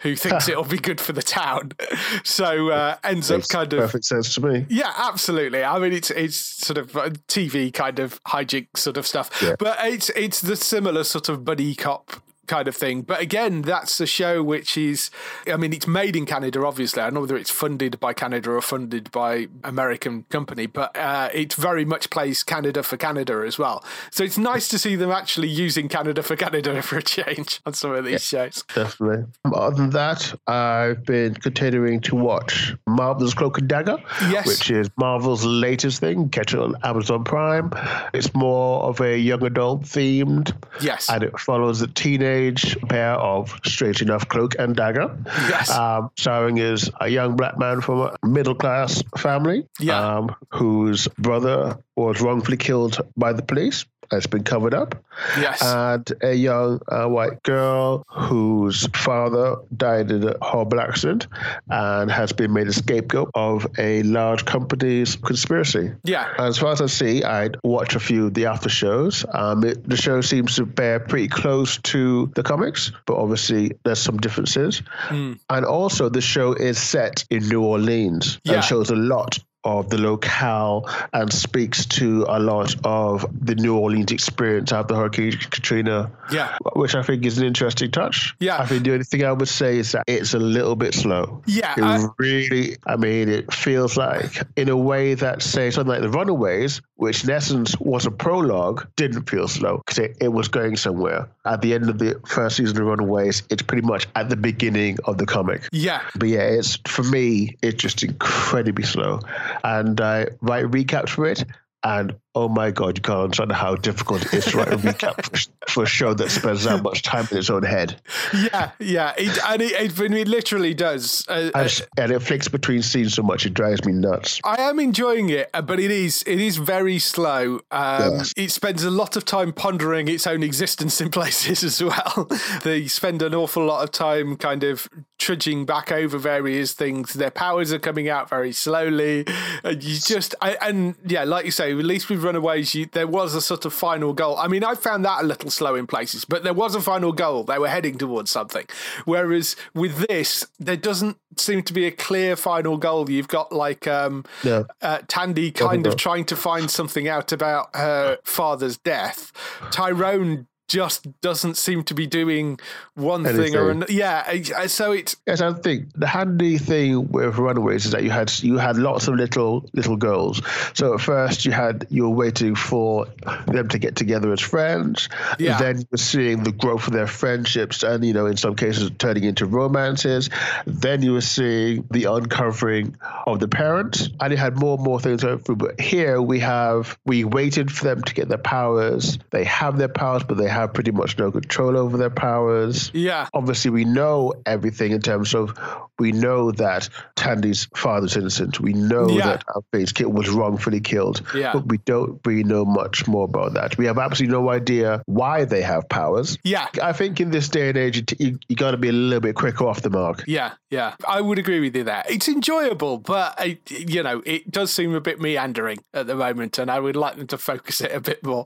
Who 0.00 0.16
thinks 0.16 0.48
it'll 0.50 0.64
be 0.64 0.78
good 0.78 1.00
for 1.00 1.12
the 1.12 1.22
town? 1.22 1.72
So 2.24 2.70
uh, 2.70 2.96
ends 3.04 3.30
up 3.30 3.46
kind 3.48 3.72
of 3.72 3.80
perfect 3.80 4.04
sense 4.04 4.34
to 4.34 4.40
me. 4.40 4.66
yeah, 4.68 4.92
absolutely. 4.96 5.64
I 5.64 5.78
mean, 5.78 5.92
it's 5.92 6.10
it's 6.10 6.36
sort 6.36 6.78
of 6.78 6.96
uh, 6.96 7.10
TV 7.28 7.72
kind 7.72 7.98
of 7.98 8.22
hijink 8.24 8.68
sort 8.76 8.96
of 8.96 9.06
stuff, 9.06 9.30
Yeah. 9.42 9.54
but 9.58 9.78
it's 9.82 10.10
it's 10.10 10.40
the 10.40 10.56
similar 10.56 11.04
sort 11.04 11.28
of 11.28 11.44
buddy 11.44 11.74
cop 11.74 12.12
kind 12.50 12.66
of 12.68 12.76
thing. 12.76 13.02
But 13.02 13.20
again, 13.20 13.62
that's 13.62 14.00
a 14.00 14.06
show 14.06 14.42
which 14.42 14.76
is, 14.76 15.10
I 15.46 15.56
mean, 15.56 15.72
it's 15.72 15.86
made 15.86 16.16
in 16.16 16.26
Canada. 16.26 16.66
Obviously, 16.66 17.00
I 17.00 17.06
don't 17.06 17.14
know 17.14 17.20
whether 17.20 17.36
it's 17.36 17.50
funded 17.50 17.98
by 18.00 18.12
Canada 18.12 18.50
or 18.50 18.60
funded 18.60 19.10
by 19.12 19.46
American 19.64 20.24
company, 20.30 20.66
but 20.66 20.94
uh, 20.96 21.28
it 21.32 21.54
very 21.54 21.84
much 21.84 22.10
plays 22.10 22.42
Canada 22.42 22.82
for 22.82 22.96
Canada 22.96 23.44
as 23.46 23.56
well. 23.58 23.84
So 24.10 24.24
it's 24.24 24.36
nice 24.36 24.66
to 24.68 24.78
see 24.78 24.96
them 24.96 25.10
actually 25.12 25.48
using 25.48 25.88
Canada 25.88 26.22
for 26.24 26.34
Canada 26.36 26.82
for 26.88 26.98
a 26.98 27.02
change 27.02 27.60
on 27.64 27.72
some 27.72 27.92
of 27.92 28.04
these 28.04 28.24
shows. 28.24 28.64
Definitely. 28.74 29.26
Other 29.54 29.76
than 29.76 29.90
that, 29.90 30.34
I've 30.48 31.04
been 31.04 31.34
continuing 31.34 32.00
to 32.02 32.16
watch 32.16 32.74
Marvel's 32.88 33.32
Cloak 33.34 33.58
and 33.58 33.68
Dagger, 33.68 33.98
Yes. 34.28 34.46
which 34.48 34.70
is 34.72 34.90
Marvel's 34.98 35.44
latest 35.44 36.00
thing. 36.00 36.28
Catch 36.30 36.54
it 36.54 36.58
on 36.60 36.74
Amazon 36.82 37.22
Prime. 37.22 37.70
It's 38.12 38.34
more 38.34 38.82
of 38.82 39.00
a 39.00 39.16
young 39.16 39.44
adult 39.44 39.82
themed, 39.82 40.52
Yes. 40.80 41.08
and 41.08 41.22
it 41.22 41.38
follows 41.38 41.80
a 41.80 41.86
teenage 41.86 42.39
pair 42.88 43.14
of, 43.14 43.54
Straight 43.64 44.00
enough, 44.02 44.28
Cloak 44.28 44.54
and 44.58 44.74
Dagger. 44.76 45.16
Yes. 45.26 45.70
Um, 45.70 46.10
starring 46.16 46.58
is 46.58 46.90
a 47.00 47.08
young 47.08 47.36
black 47.36 47.58
man 47.58 47.80
from 47.80 48.00
a 48.00 48.14
middle 48.26 48.54
class 48.54 49.02
family, 49.18 49.66
Yeah. 49.78 50.00
um, 50.18 50.34
whose 50.50 51.08
brother 51.18 51.78
was 51.96 52.20
wrongfully 52.20 52.56
killed 52.56 52.98
by 53.16 53.32
the 53.32 53.42
police. 53.42 53.84
It's 54.12 54.26
been 54.26 54.42
covered 54.44 54.74
up 54.74 54.94
Yes. 55.38 55.62
and 55.62 56.10
a 56.22 56.32
young 56.34 56.80
uh, 56.88 57.06
white 57.06 57.42
girl 57.44 58.04
whose 58.08 58.86
father 58.94 59.56
died 59.76 60.10
in 60.10 60.28
a 60.28 60.34
horrible 60.42 60.80
accident 60.80 61.26
and 61.68 62.10
has 62.10 62.32
been 62.32 62.52
made 62.52 62.66
a 62.68 62.72
scapegoat 62.72 63.30
of 63.34 63.66
a 63.78 64.02
large 64.02 64.44
company's 64.44 65.16
conspiracy. 65.16 65.92
Yeah. 66.04 66.32
As 66.38 66.58
far 66.58 66.72
as 66.72 66.80
I 66.80 66.86
see, 66.86 67.22
I'd 67.22 67.56
watch 67.62 67.94
a 67.94 68.00
few 68.00 68.26
of 68.26 68.34
the 68.34 68.46
after 68.46 68.68
shows. 68.68 69.24
Um, 69.32 69.64
it, 69.64 69.88
the 69.88 69.96
show 69.96 70.20
seems 70.20 70.56
to 70.56 70.66
bear 70.66 70.98
pretty 71.00 71.28
close 71.28 71.78
to 71.78 72.30
the 72.34 72.42
comics, 72.42 72.90
but 73.06 73.16
obviously 73.16 73.72
there's 73.84 74.00
some 74.00 74.16
differences. 74.18 74.82
Hmm. 75.08 75.34
And 75.50 75.64
also, 75.64 76.08
the 76.08 76.20
show 76.20 76.52
is 76.54 76.78
set 76.78 77.24
in 77.30 77.48
New 77.48 77.62
Orleans 77.62 78.38
Yeah. 78.44 78.54
and 78.54 78.64
shows 78.64 78.90
a 78.90 78.96
lot 78.96 79.38
of 79.64 79.90
the 79.90 79.98
locale 79.98 80.88
and 81.12 81.32
speaks 81.32 81.84
to 81.86 82.24
a 82.28 82.38
lot 82.38 82.74
of 82.84 83.26
the 83.44 83.54
New 83.54 83.76
Orleans 83.76 84.10
experience 84.12 84.72
after 84.72 84.94
Hurricane 84.94 85.32
Katrina, 85.32 86.10
Yeah. 86.32 86.56
which 86.74 86.94
I 86.94 87.02
think 87.02 87.26
is 87.26 87.38
an 87.38 87.44
interesting 87.46 87.90
touch. 87.90 88.34
Yeah. 88.40 88.58
I 88.60 88.66
think 88.66 88.84
the 88.84 88.92
only 88.92 89.04
thing 89.04 89.24
I 89.24 89.32
would 89.32 89.48
say 89.48 89.78
is 89.78 89.92
that 89.92 90.04
it's 90.06 90.32
a 90.34 90.38
little 90.38 90.76
bit 90.76 90.94
slow. 90.94 91.42
Yeah, 91.46 91.74
It 91.76 91.82
I- 91.82 92.06
really, 92.18 92.76
I 92.86 92.96
mean, 92.96 93.28
it 93.28 93.52
feels 93.52 93.96
like 93.96 94.42
in 94.56 94.68
a 94.68 94.76
way 94.76 95.14
that, 95.14 95.42
say, 95.42 95.70
something 95.70 95.90
like 95.92 96.00
The 96.02 96.08
Runaways, 96.10 96.80
which 96.96 97.24
in 97.24 97.30
essence 97.30 97.78
was 97.78 98.06
a 98.06 98.10
prologue, 98.10 98.86
didn't 98.96 99.28
feel 99.28 99.48
slow 99.48 99.78
because 99.84 99.98
it, 99.98 100.16
it 100.20 100.28
was 100.32 100.48
going 100.48 100.76
somewhere. 100.76 101.28
At 101.50 101.62
the 101.62 101.74
end 101.74 101.90
of 101.90 101.98
the 101.98 102.18
first 102.26 102.56
season 102.56 102.76
of 102.80 102.86
Runaways, 102.86 103.42
it's 103.50 103.62
pretty 103.62 103.84
much 103.84 104.06
at 104.14 104.30
the 104.30 104.36
beginning 104.36 104.98
of 105.04 105.18
the 105.18 105.26
comic. 105.26 105.68
Yeah. 105.72 106.00
But 106.16 106.28
yeah, 106.28 106.42
it's 106.42 106.78
for 106.86 107.02
me, 107.02 107.56
it's 107.60 107.82
just 107.82 108.04
incredibly 108.04 108.84
slow. 108.84 109.20
And 109.64 110.00
I 110.00 110.28
write 110.40 110.66
recaps 110.66 111.08
for 111.10 111.26
it, 111.26 111.44
and 111.82 112.14
oh 112.34 112.48
my 112.48 112.70
god, 112.70 112.96
you 112.96 113.02
can't 113.02 113.18
understand 113.18 113.52
how 113.52 113.74
difficult 113.74 114.24
it 114.26 114.34
is 114.34 114.44
to 114.46 114.58
write 114.58 114.68
a 114.68 114.76
recap 114.76 115.24
for, 115.24 115.70
for, 115.72 115.82
a 115.82 115.86
show 115.86 116.14
that 116.14 116.30
spends 116.30 116.64
that 116.64 116.82
much 116.82 117.02
time 117.02 117.26
in 117.30 117.38
its 117.38 117.50
own 117.50 117.62
head. 117.62 118.00
Yeah, 118.32 118.70
yeah, 118.78 119.14
it, 119.16 119.38
and 119.46 119.62
it, 119.62 119.72
it, 119.72 120.12
it 120.12 120.28
literally 120.28 120.74
does. 120.74 121.24
Uh, 121.28 121.50
and, 121.54 121.86
and, 121.98 122.12
it 122.12 122.20
flicks 122.20 122.48
between 122.48 122.82
scenes 122.82 123.14
so 123.14 123.22
much 123.22 123.46
it 123.46 123.54
drives 123.54 123.84
me 123.84 123.92
nuts. 123.92 124.40
I 124.44 124.62
am 124.62 124.78
enjoying 124.78 125.30
it, 125.30 125.50
uh, 125.52 125.62
but 125.62 125.80
it 125.80 125.90
is 125.90 126.22
it 126.26 126.40
is 126.40 126.56
very 126.56 126.98
slow. 126.98 127.60
Um, 127.70 128.18
yes. 128.18 128.32
It 128.36 128.50
spends 128.50 128.84
a 128.84 128.90
lot 128.90 129.16
of 129.16 129.24
time 129.24 129.52
pondering 129.52 130.08
its 130.08 130.26
own 130.26 130.42
existence 130.42 131.00
in 131.00 131.10
places 131.10 131.64
as 131.64 131.82
well. 131.82 132.28
they 132.62 132.86
spend 132.86 133.22
an 133.22 133.34
awful 133.34 133.64
lot 133.64 133.82
of 133.82 133.90
time 133.90 134.36
kind 134.36 134.62
of 134.62 134.88
trudging 135.18 135.66
back 135.66 135.92
over 135.92 136.18
various 136.18 136.72
things. 136.72 137.14
Their 137.14 137.30
powers 137.30 137.72
are 137.72 137.78
coming 137.78 138.08
out 138.08 138.28
very 138.28 138.52
slowly. 138.52 139.26
And 139.62 139.82
you 139.82 139.98
just, 139.98 140.34
I, 140.40 140.56
and 140.62 140.96
yeah, 141.04 141.24
like 141.24 141.44
you 141.44 141.50
say, 141.50 141.70
at 141.72 141.84
least 141.84 142.08
with 142.08 142.19
Runaways, 142.20 142.74
you, 142.74 142.86
there 142.86 143.06
was 143.06 143.34
a 143.34 143.40
sort 143.40 143.64
of 143.64 143.72
final 143.72 144.12
goal. 144.12 144.36
I 144.36 144.48
mean, 144.48 144.64
I 144.64 144.74
found 144.74 145.04
that 145.04 145.22
a 145.22 145.26
little 145.26 145.50
slow 145.50 145.74
in 145.74 145.86
places, 145.86 146.24
but 146.24 146.42
there 146.42 146.54
was 146.54 146.74
a 146.74 146.80
final 146.80 147.12
goal. 147.12 147.44
They 147.44 147.58
were 147.58 147.68
heading 147.68 147.98
towards 147.98 148.30
something. 148.30 148.66
Whereas 149.04 149.56
with 149.74 150.06
this, 150.08 150.46
there 150.58 150.76
doesn't 150.76 151.18
seem 151.36 151.62
to 151.64 151.72
be 151.72 151.86
a 151.86 151.90
clear 151.90 152.36
final 152.36 152.76
goal. 152.76 153.10
You've 153.10 153.28
got 153.28 153.52
like 153.52 153.86
um, 153.86 154.24
yeah. 154.42 154.64
uh, 154.82 154.98
Tandy 155.08 155.50
kind 155.50 155.86
of 155.86 155.96
trying 155.96 156.24
to 156.26 156.36
find 156.36 156.70
something 156.70 157.08
out 157.08 157.32
about 157.32 157.74
her 157.74 158.18
father's 158.24 158.76
death. 158.76 159.32
Tyrone 159.70 160.46
just 160.70 161.20
doesn't 161.20 161.56
seem 161.56 161.82
to 161.82 161.94
be 161.94 162.06
doing 162.06 162.58
one 162.94 163.26
Anything. 163.26 163.52
thing 163.52 163.56
or 163.56 163.70
another. 163.70 163.92
Yeah, 163.92 164.66
so 164.68 164.92
it's 164.92 165.16
yes. 165.26 165.40
I 165.40 165.52
think 165.52 165.92
the 165.96 166.06
handy 166.06 166.58
thing 166.58 167.08
with 167.10 167.36
Runaways 167.38 167.86
is 167.86 167.90
that 167.90 168.04
you 168.04 168.10
had 168.10 168.32
you 168.40 168.56
had 168.56 168.76
lots 168.76 169.08
of 169.08 169.16
little 169.16 169.68
little 169.72 169.96
girls. 169.96 170.40
So 170.74 170.94
at 170.94 171.00
first 171.00 171.44
you 171.44 171.50
had 171.50 171.88
you 171.90 172.04
were 172.04 172.14
waiting 172.14 172.54
for 172.54 173.06
them 173.48 173.68
to 173.68 173.78
get 173.78 173.96
together 173.96 174.32
as 174.32 174.40
friends. 174.40 175.08
Yeah. 175.40 175.58
Then 175.58 175.78
you 175.78 175.86
were 175.90 175.98
seeing 175.98 176.44
the 176.44 176.52
growth 176.52 176.86
of 176.86 176.92
their 176.92 177.08
friendships, 177.08 177.82
and 177.82 178.04
you 178.04 178.12
know 178.12 178.26
in 178.26 178.36
some 178.36 178.54
cases 178.54 178.92
turning 178.98 179.24
into 179.24 179.46
romances. 179.46 180.30
Then 180.66 181.02
you 181.02 181.14
were 181.14 181.20
seeing 181.20 181.84
the 181.90 182.04
uncovering 182.04 182.96
of 183.26 183.40
the 183.40 183.48
parents, 183.48 184.08
and 184.20 184.30
you 184.30 184.36
had 184.36 184.56
more 184.56 184.76
and 184.76 184.84
more 184.84 185.00
things 185.00 185.24
going 185.24 185.40
through. 185.40 185.56
But 185.56 185.80
here 185.80 186.22
we 186.22 186.38
have 186.38 186.96
we 187.06 187.24
waited 187.24 187.72
for 187.72 187.84
them 187.86 188.02
to 188.02 188.14
get 188.14 188.28
their 188.28 188.38
powers. 188.38 189.18
They 189.30 189.42
have 189.44 189.76
their 189.76 189.88
powers, 189.88 190.22
but 190.22 190.36
they 190.36 190.46
have 190.48 190.59
have 190.60 190.74
pretty 190.74 190.90
much 190.90 191.18
no 191.18 191.30
control 191.30 191.76
over 191.76 191.96
their 191.96 192.10
powers. 192.10 192.90
Yeah. 192.94 193.28
Obviously, 193.34 193.70
we 193.70 193.84
know 193.84 194.34
everything 194.46 194.92
in 194.92 195.00
terms 195.00 195.34
of 195.34 195.58
we 195.98 196.12
know 196.12 196.50
that 196.52 196.88
Tandy's 197.16 197.68
father's 197.74 198.16
innocent. 198.16 198.60
We 198.60 198.72
know 198.72 199.08
yeah. 199.10 199.26
that 199.26 199.44
Alphane's 199.54 199.92
kid 199.92 200.06
was 200.06 200.28
wrongfully 200.30 200.80
killed. 200.80 201.22
Yeah. 201.34 201.52
But 201.52 201.66
we 201.66 201.78
don't 201.78 202.20
really 202.24 202.44
know 202.44 202.64
much 202.64 203.06
more 203.06 203.24
about 203.24 203.54
that. 203.54 203.76
We 203.76 203.86
have 203.86 203.98
absolutely 203.98 204.36
no 204.36 204.50
idea 204.50 205.02
why 205.06 205.44
they 205.44 205.62
have 205.62 205.88
powers. 205.88 206.38
Yeah. 206.44 206.68
I 206.82 206.92
think 206.92 207.20
in 207.20 207.30
this 207.30 207.48
day 207.48 207.68
and 207.68 207.78
age, 207.78 208.14
you, 208.18 208.38
you 208.48 208.56
got 208.56 208.70
to 208.72 208.76
be 208.76 208.88
a 208.88 208.92
little 208.92 209.20
bit 209.20 209.34
quicker 209.34 209.66
off 209.66 209.82
the 209.82 209.90
mark. 209.90 210.24
Yeah. 210.26 210.52
Yeah. 210.70 210.94
I 211.06 211.20
would 211.20 211.38
agree 211.38 211.60
with 211.60 211.76
you 211.76 211.84
there. 211.84 212.04
It's 212.08 212.28
enjoyable, 212.28 212.98
but, 212.98 213.34
it, 213.44 213.70
you 213.70 214.02
know, 214.02 214.22
it 214.24 214.50
does 214.50 214.72
seem 214.72 214.94
a 214.94 215.00
bit 215.00 215.20
meandering 215.20 215.78
at 215.92 216.06
the 216.06 216.14
moment, 216.14 216.58
and 216.58 216.70
I 216.70 216.80
would 216.80 216.96
like 216.96 217.16
them 217.16 217.26
to 217.28 217.38
focus 217.38 217.80
it 217.80 217.92
a 217.92 218.00
bit 218.00 218.24
more. 218.24 218.44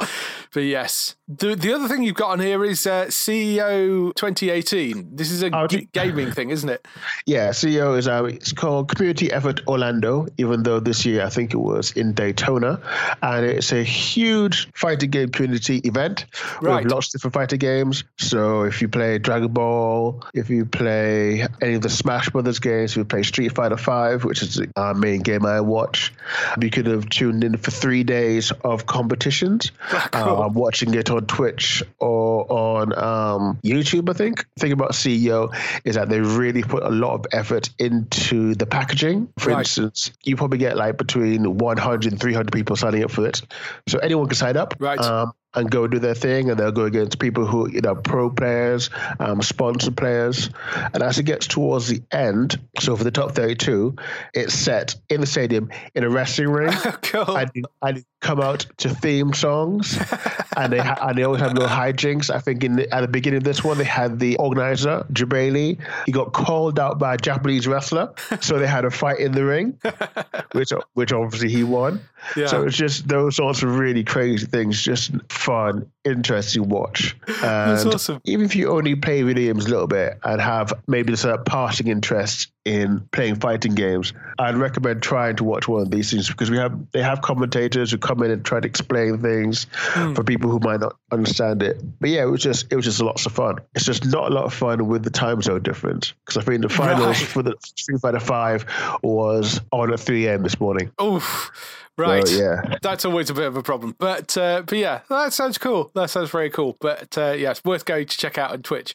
But 0.52 0.61
yes. 0.61 1.16
The, 1.28 1.54
the 1.54 1.73
other 1.73 1.88
thing 1.88 2.03
you've 2.04 2.14
got 2.14 2.30
on 2.30 2.40
here 2.40 2.64
is 2.64 2.87
uh, 2.87 3.06
CEO 3.06 4.14
2018. 4.14 5.16
This 5.16 5.30
is 5.30 5.42
a 5.42 5.50
oh, 5.56 5.66
g- 5.66 5.88
gaming 5.92 6.30
thing, 6.32 6.50
isn't 6.50 6.68
it? 6.68 6.87
Yeah, 7.26 7.50
CEO 7.50 7.96
is 7.99 8.06
uh, 8.06 8.25
it's 8.25 8.52
called 8.52 8.94
Community 8.94 9.32
Effort 9.32 9.61
Orlando. 9.66 10.26
Even 10.38 10.62
though 10.62 10.80
this 10.80 11.04
year 11.04 11.25
I 11.25 11.30
think 11.30 11.54
it 11.54 11.58
was 11.58 11.92
in 11.92 12.12
Daytona, 12.12 12.80
and 13.23 13.46
it's 13.46 13.73
a 13.73 13.82
huge 13.82 14.70
fighting 14.75 15.11
game 15.11 15.30
community 15.30 15.78
event 15.78 16.26
right. 16.61 16.84
with 16.84 16.92
lots 16.92 17.08
of 17.08 17.12
different 17.12 17.34
fighting 17.34 17.58
games. 17.58 18.04
So 18.18 18.62
if 18.62 18.82
you 18.82 18.88
play 18.88 19.18
Dragon 19.18 19.52
Ball, 19.52 20.23
if 20.34 20.50
you 20.50 20.66
play 20.66 21.46
any 21.62 21.75
of 21.75 21.82
the 21.82 21.90
Smash 21.90 22.30
Brothers 22.30 22.58
games, 22.58 22.92
if 22.92 22.96
you 22.99 23.04
play 23.04 23.23
Street 23.23 23.54
Fighter 23.54 23.76
Five, 23.76 24.25
which 24.25 24.42
is 24.42 24.61
our 24.76 24.94
main 24.94 25.20
game 25.20 25.46
I 25.46 25.61
watch, 25.61 26.12
you 26.61 26.70
could 26.70 26.87
have 26.87 27.08
tuned 27.08 27.44
in 27.44 27.56
for 27.56 27.70
three 27.70 28.04
days 28.04 28.52
of 28.62 28.87
competitions. 28.87 29.73
Oh, 29.92 30.08
cool. 30.12 30.23
uh, 30.23 30.46
I'm 30.46 30.54
watching 30.54 30.94
it 30.94 31.11
on 31.11 31.26
Twitch 31.26 31.82
or 31.98 32.50
on 32.50 32.92
um, 32.98 33.58
YouTube, 33.62 34.08
I 34.08 34.12
think. 34.12 34.46
The 34.56 34.60
thing 34.60 34.72
about 34.72 34.92
CEO 34.92 35.54
is 35.84 35.94
that 35.94 36.08
they 36.08 36.20
really 36.20 36.62
put 36.62 36.82
a 36.82 36.90
lot 36.90 37.14
of 37.14 37.26
effort 37.32 37.70
into 37.78 38.54
the 38.54 38.66
packaging. 38.66 39.28
For 39.38 39.50
right. 39.50 39.60
instance, 39.60 40.12
you 40.24 40.36
probably 40.36 40.58
get 40.58 40.76
like 40.76 40.98
between 40.98 41.58
100 41.58 42.12
and 42.12 42.20
300 42.20 42.52
people 42.52 42.76
signing 42.76 43.04
up 43.04 43.10
for 43.10 43.26
it. 43.26 43.42
So 43.86 43.98
anyone 43.98 44.26
can 44.26 44.36
sign 44.36 44.56
up. 44.56 44.74
Right. 44.78 44.98
Um, 44.98 45.32
and 45.54 45.70
go 45.70 45.87
do 45.87 45.99
their 45.99 46.14
thing, 46.14 46.50
and 46.50 46.58
they'll 46.58 46.73
go 46.73 46.84
against 46.84 47.18
people 47.18 47.46
who, 47.46 47.70
you 47.70 47.80
know, 47.80 47.94
pro 47.94 48.30
players, 48.30 48.90
um, 49.20 49.42
sponsored 49.42 49.96
players. 49.96 50.50
And 50.92 51.02
as 51.02 51.18
it 51.18 51.25
gets 51.25 51.46
towards 51.46 51.88
the 51.88 52.02
end, 52.11 52.58
so 52.80 52.96
for 52.96 53.04
the 53.04 53.11
top 53.11 53.32
32, 53.32 53.94
it's 54.32 54.54
set 54.54 54.96
in 55.08 55.20
the 55.20 55.26
stadium 55.26 55.70
in 55.94 56.04
a 56.04 56.11
wrestling 56.11 56.50
ring. 56.50 56.73
cool. 57.02 57.37
And, 57.37 57.50
and 57.82 58.04
come 58.25 58.40
out 58.40 58.66
to 58.78 58.88
theme 58.88 59.34
songs, 59.34 59.99
and 60.56 60.73
they 60.73 60.78
ha- 60.78 60.99
and 61.02 61.18
they 61.18 61.23
always 61.23 61.42
have 61.42 61.52
little 61.52 61.68
hijinks. 61.68 62.30
I 62.30 62.40
think 62.40 62.64
in 62.64 62.76
the, 62.76 62.92
at 62.92 63.02
the 63.02 63.08
beginning 63.08 63.37
of 63.37 63.44
this 63.44 63.62
one, 63.62 63.78
they 63.78 63.84
had 63.84 64.18
the 64.18 64.37
organizer 64.38 65.06
Jebailey. 65.12 65.78
He 66.06 66.12
got 66.12 66.32
called 66.32 66.80
out 66.80 66.99
by 66.99 67.14
a 67.14 67.16
Japanese 67.18 67.66
wrestler, 67.66 68.12
so 68.40 68.58
they 68.58 68.66
had 68.66 68.84
a 68.84 68.90
fight 68.90 69.18
in 69.18 69.32
the 69.32 69.44
ring, 69.44 69.78
which 70.52 70.73
which 70.94 71.12
obviously 71.12 71.50
he 71.50 71.62
won. 71.62 72.00
Yeah. 72.37 72.46
So 72.46 72.64
it's 72.64 72.76
just 72.76 73.06
those 73.06 73.37
sorts 73.37 73.62
of 73.62 73.78
really 73.78 74.02
crazy 74.02 74.46
things, 74.46 74.82
just 74.82 75.12
fun, 75.44 75.90
interesting 76.04 76.68
watch. 76.68 77.16
And 77.44 77.72
That's 77.72 77.84
awesome. 77.84 78.20
Even 78.24 78.46
if 78.46 78.56
you 78.56 78.70
only 78.70 78.94
play 78.94 79.22
video 79.22 79.52
games 79.52 79.66
a 79.66 79.68
little 79.68 79.86
bit 79.86 80.18
and 80.24 80.40
have 80.40 80.72
maybe 80.86 81.12
this 81.12 81.26
uh, 81.26 81.36
passing 81.38 81.88
interest 81.88 82.50
in 82.64 83.06
playing 83.12 83.36
fighting 83.36 83.74
games, 83.74 84.14
I'd 84.38 84.54
recommend 84.54 85.02
trying 85.02 85.36
to 85.36 85.44
watch 85.44 85.68
one 85.68 85.82
of 85.82 85.90
these 85.90 86.10
things 86.10 86.28
because 86.28 86.50
we 86.50 86.56
have 86.56 86.90
they 86.92 87.02
have 87.02 87.20
commentators 87.20 87.90
who 87.90 87.98
come 87.98 88.22
in 88.22 88.30
and 88.30 88.42
try 88.42 88.60
to 88.60 88.66
explain 88.66 89.18
things 89.18 89.66
mm. 89.92 90.16
for 90.16 90.24
people 90.24 90.50
who 90.50 90.58
might 90.60 90.80
not 90.80 90.96
understand 91.12 91.62
it. 91.62 91.82
But 92.00 92.10
yeah, 92.10 92.22
it 92.22 92.30
was 92.30 92.42
just 92.42 92.72
it 92.72 92.76
was 92.76 92.86
just 92.86 93.02
lots 93.02 93.26
of 93.26 93.32
fun. 93.32 93.56
It's 93.74 93.84
just 93.84 94.06
not 94.06 94.30
a 94.30 94.34
lot 94.34 94.44
of 94.44 94.54
fun 94.54 94.86
with 94.88 95.04
the 95.04 95.10
time 95.10 95.42
zone 95.42 95.62
difference 95.62 96.14
because 96.24 96.42
I 96.42 96.46
think 96.46 96.62
the 96.62 96.70
finals 96.70 97.20
right. 97.20 97.28
for 97.28 97.42
the 97.42 97.54
Street 97.62 98.00
Fighter 98.00 98.20
Five 98.20 98.64
was 99.02 99.60
on 99.70 99.92
at 99.92 100.00
three 100.00 100.26
a.m. 100.26 100.42
this 100.42 100.58
morning. 100.58 100.90
Oof. 101.02 101.50
Right. 101.96 102.28
yeah. 102.30 102.76
That's 102.82 103.04
always 103.04 103.30
a 103.30 103.34
bit 103.34 103.46
of 103.46 103.56
a 103.56 103.62
problem. 103.62 103.94
But 103.98 104.36
uh, 104.36 104.62
but 104.66 104.78
yeah, 104.78 105.00
that 105.08 105.32
sounds 105.32 105.58
cool. 105.58 105.90
That 105.94 106.10
sounds 106.10 106.30
very 106.30 106.50
cool. 106.50 106.76
But 106.80 107.16
uh, 107.16 107.32
yeah, 107.32 107.52
it's 107.52 107.64
worth 107.64 107.84
going 107.84 108.06
to 108.06 108.16
check 108.16 108.36
out 108.38 108.52
on 108.52 108.62
Twitch. 108.62 108.94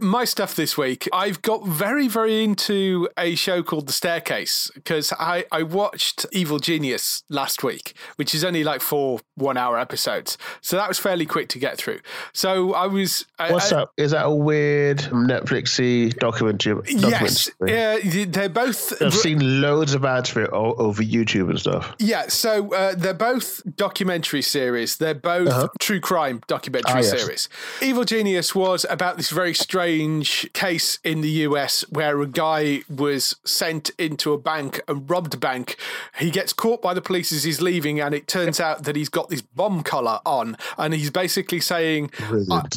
My 0.00 0.24
stuff 0.24 0.54
this 0.54 0.76
week, 0.76 1.08
I've 1.12 1.40
got 1.40 1.66
very, 1.66 2.06
very 2.06 2.44
into 2.44 3.08
a 3.16 3.34
show 3.34 3.62
called 3.62 3.86
The 3.86 3.94
Staircase 3.94 4.70
because 4.74 5.12
I, 5.18 5.46
I 5.50 5.62
watched 5.62 6.26
Evil 6.32 6.58
Genius 6.58 7.24
last 7.30 7.62
week, 7.62 7.96
which 8.16 8.34
is 8.34 8.44
only 8.44 8.62
like 8.62 8.82
four 8.82 9.20
one 9.36 9.56
hour 9.56 9.78
episodes. 9.78 10.36
So 10.60 10.76
that 10.76 10.88
was 10.88 10.98
fairly 10.98 11.24
quick 11.24 11.48
to 11.50 11.58
get 11.58 11.78
through. 11.78 12.00
So 12.34 12.74
I 12.74 12.86
was. 12.86 13.24
What's 13.38 13.72
I, 13.72 13.82
up? 13.82 13.92
Is 13.96 14.10
that 14.10 14.26
a 14.26 14.34
weird 14.34 14.98
Netflixy 14.98 16.14
documentary? 16.18 16.82
Yes. 16.88 17.50
Yeah, 17.66 17.98
they're 18.26 18.48
both. 18.50 19.00
I've 19.00 19.14
seen 19.14 19.62
loads 19.62 19.94
of 19.94 20.04
ads 20.04 20.28
for 20.28 20.42
it 20.42 20.50
over 20.52 21.02
YouTube 21.02 21.48
and 21.48 21.58
stuff. 21.58 21.94
Yeah. 21.98 22.28
So 22.28 22.74
uh, 22.74 22.94
they're 22.96 23.14
both 23.14 23.62
documentary 23.76 24.42
series. 24.42 24.98
They're 24.98 25.14
both 25.14 25.48
uh-huh. 25.48 25.68
true 25.80 26.00
crime 26.00 26.42
documentary 26.46 26.92
ah, 26.92 26.98
yes. 26.98 27.10
series. 27.10 27.48
Evil 27.80 28.04
Genius 28.04 28.54
was 28.54 28.84
about 28.90 29.16
this 29.16 29.30
very 29.30 29.54
strange 29.54 29.85
strange 29.90 30.52
case 30.52 30.98
in 31.04 31.20
the 31.20 31.30
US 31.46 31.82
where 31.90 32.20
a 32.20 32.26
guy 32.26 32.82
was 32.88 33.36
sent 33.44 33.90
into 33.98 34.32
a 34.32 34.38
bank 34.38 34.80
and 34.88 35.08
robbed 35.08 35.34
a 35.34 35.36
bank. 35.36 35.76
He 36.18 36.30
gets 36.30 36.52
caught 36.52 36.82
by 36.82 36.92
the 36.92 37.00
police 37.00 37.30
as 37.30 37.44
he's 37.44 37.60
leaving, 37.60 38.00
and 38.00 38.12
it 38.12 38.26
turns 38.26 38.58
out 38.58 38.82
that 38.82 38.96
he's 38.96 39.08
got 39.08 39.28
this 39.28 39.42
bomb 39.42 39.82
collar 39.84 40.18
on, 40.26 40.56
and 40.76 40.92
he's 40.92 41.10
basically 41.10 41.60
saying, 41.60 42.10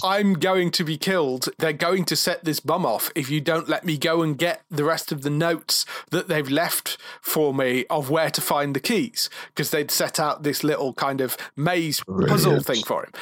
I'm 0.03 0.33
going 0.33 0.69
to 0.71 0.83
be 0.83 0.97
killed. 0.97 1.49
They're 1.57 1.73
going 1.73 2.05
to 2.05 2.15
set 2.15 2.43
this 2.43 2.59
bomb 2.59 2.85
off 2.85 3.11
if 3.15 3.29
you 3.31 3.41
don't 3.41 3.67
let 3.67 3.83
me 3.83 3.97
go 3.97 4.21
and 4.21 4.37
get 4.37 4.61
the 4.69 4.83
rest 4.83 5.11
of 5.11 5.23
the 5.23 5.31
notes 5.31 5.85
that 6.11 6.27
they've 6.27 6.49
left 6.49 6.97
for 7.21 7.53
me 7.53 7.85
of 7.89 8.09
where 8.11 8.29
to 8.29 8.41
find 8.41 8.75
the 8.75 8.79
keys, 8.79 9.29
because 9.47 9.71
they'd 9.71 9.89
set 9.91 10.19
out 10.19 10.43
this 10.43 10.63
little 10.63 10.93
kind 10.93 11.21
of 11.21 11.35
maze 11.55 12.01
Brilliant. 12.01 12.29
puzzle 12.29 12.59
thing 12.61 12.83
for 12.83 13.03
him. 13.03 13.13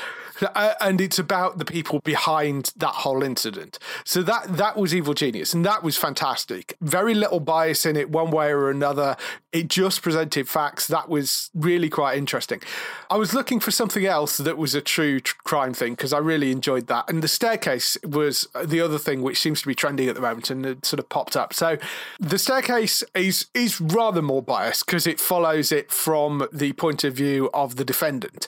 And 0.55 1.01
it's 1.01 1.19
about 1.19 1.57
the 1.57 1.65
people 1.65 1.99
behind 2.03 2.71
that 2.77 2.89
whole 2.89 3.23
incident. 3.23 3.79
So 4.03 4.21
that 4.23 4.57
that 4.57 4.77
was 4.77 4.93
Evil 4.93 5.13
Genius, 5.13 5.53
and 5.53 5.65
that 5.65 5.83
was 5.83 5.97
fantastic. 5.97 6.75
Very 6.81 7.13
little 7.13 7.39
bias 7.39 7.85
in 7.85 7.95
it, 7.95 8.09
one 8.09 8.31
way 8.31 8.49
or 8.51 8.69
another. 8.69 9.17
It 9.51 9.67
just 9.67 10.01
presented 10.01 10.47
facts. 10.47 10.87
That 10.87 11.09
was 11.09 11.49
really 11.53 11.89
quite 11.89 12.17
interesting. 12.17 12.61
I 13.09 13.17
was 13.17 13.33
looking 13.33 13.59
for 13.59 13.71
something 13.71 14.05
else 14.05 14.37
that 14.37 14.57
was 14.57 14.75
a 14.75 14.81
true 14.81 15.19
tr- 15.19 15.35
crime 15.43 15.73
thing 15.73 15.93
because 15.93 16.13
I 16.13 16.19
really 16.19 16.51
enjoyed 16.51 16.87
that. 16.87 17.09
And 17.09 17.23
the 17.23 17.27
staircase 17.27 17.97
was 18.03 18.47
the 18.63 18.81
other 18.81 18.99
thing 18.99 19.21
which 19.21 19.39
seems 19.39 19.61
to 19.61 19.67
be 19.67 19.75
trending 19.75 20.09
at 20.09 20.15
the 20.15 20.21
moment, 20.21 20.49
and 20.49 20.65
it 20.65 20.85
sort 20.85 20.99
of 20.99 21.09
popped 21.09 21.35
up. 21.35 21.53
So 21.53 21.77
the 22.19 22.37
staircase 22.37 23.03
is 23.15 23.47
is 23.53 23.79
rather 23.81 24.21
more 24.21 24.43
biased 24.43 24.85
because 24.85 25.07
it 25.07 25.19
follows 25.19 25.71
it 25.71 25.91
from 25.91 26.47
the 26.51 26.73
point 26.73 27.03
of 27.03 27.13
view 27.13 27.49
of 27.53 27.75
the 27.77 27.85
defendant. 27.85 28.47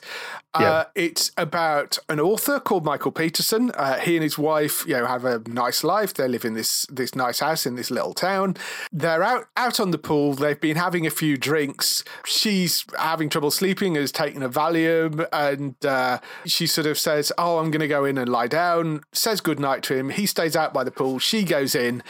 Yeah. 0.58 0.70
Uh, 0.70 0.84
it's 0.94 1.30
about 1.36 1.79
an 2.08 2.20
author 2.20 2.60
called 2.60 2.84
Michael 2.84 3.12
Peterson. 3.12 3.70
Uh, 3.72 3.98
he 3.98 4.16
and 4.16 4.22
his 4.22 4.38
wife, 4.38 4.86
you 4.86 4.94
know, 4.94 5.06
have 5.06 5.24
a 5.24 5.40
nice 5.46 5.84
life. 5.84 6.14
They 6.14 6.28
live 6.28 6.44
in 6.44 6.54
this 6.54 6.86
this 6.90 7.14
nice 7.14 7.40
house 7.40 7.66
in 7.66 7.76
this 7.76 7.90
little 7.90 8.14
town. 8.14 8.56
They're 8.92 9.22
out 9.22 9.48
out 9.56 9.80
on 9.80 9.90
the 9.90 9.98
pool. 9.98 10.34
They've 10.34 10.60
been 10.60 10.76
having 10.76 11.06
a 11.06 11.10
few 11.10 11.36
drinks. 11.36 12.04
She's 12.24 12.84
having 12.98 13.28
trouble 13.28 13.50
sleeping, 13.50 13.94
has 13.94 14.12
taken 14.12 14.42
a 14.42 14.48
Valium, 14.48 15.26
and 15.32 15.74
uh, 15.84 16.18
she 16.46 16.66
sort 16.66 16.86
of 16.86 16.98
says, 16.98 17.32
"Oh, 17.38 17.58
I'm 17.58 17.70
going 17.70 17.80
to 17.80 17.88
go 17.88 18.04
in 18.04 18.18
and 18.18 18.30
lie 18.30 18.48
down." 18.48 19.02
Says 19.12 19.40
good 19.40 19.60
night 19.60 19.82
to 19.84 19.96
him. 19.96 20.10
He 20.10 20.26
stays 20.26 20.56
out 20.56 20.74
by 20.74 20.84
the 20.84 20.90
pool. 20.90 21.18
She 21.18 21.44
goes 21.44 21.74
in, 21.74 22.02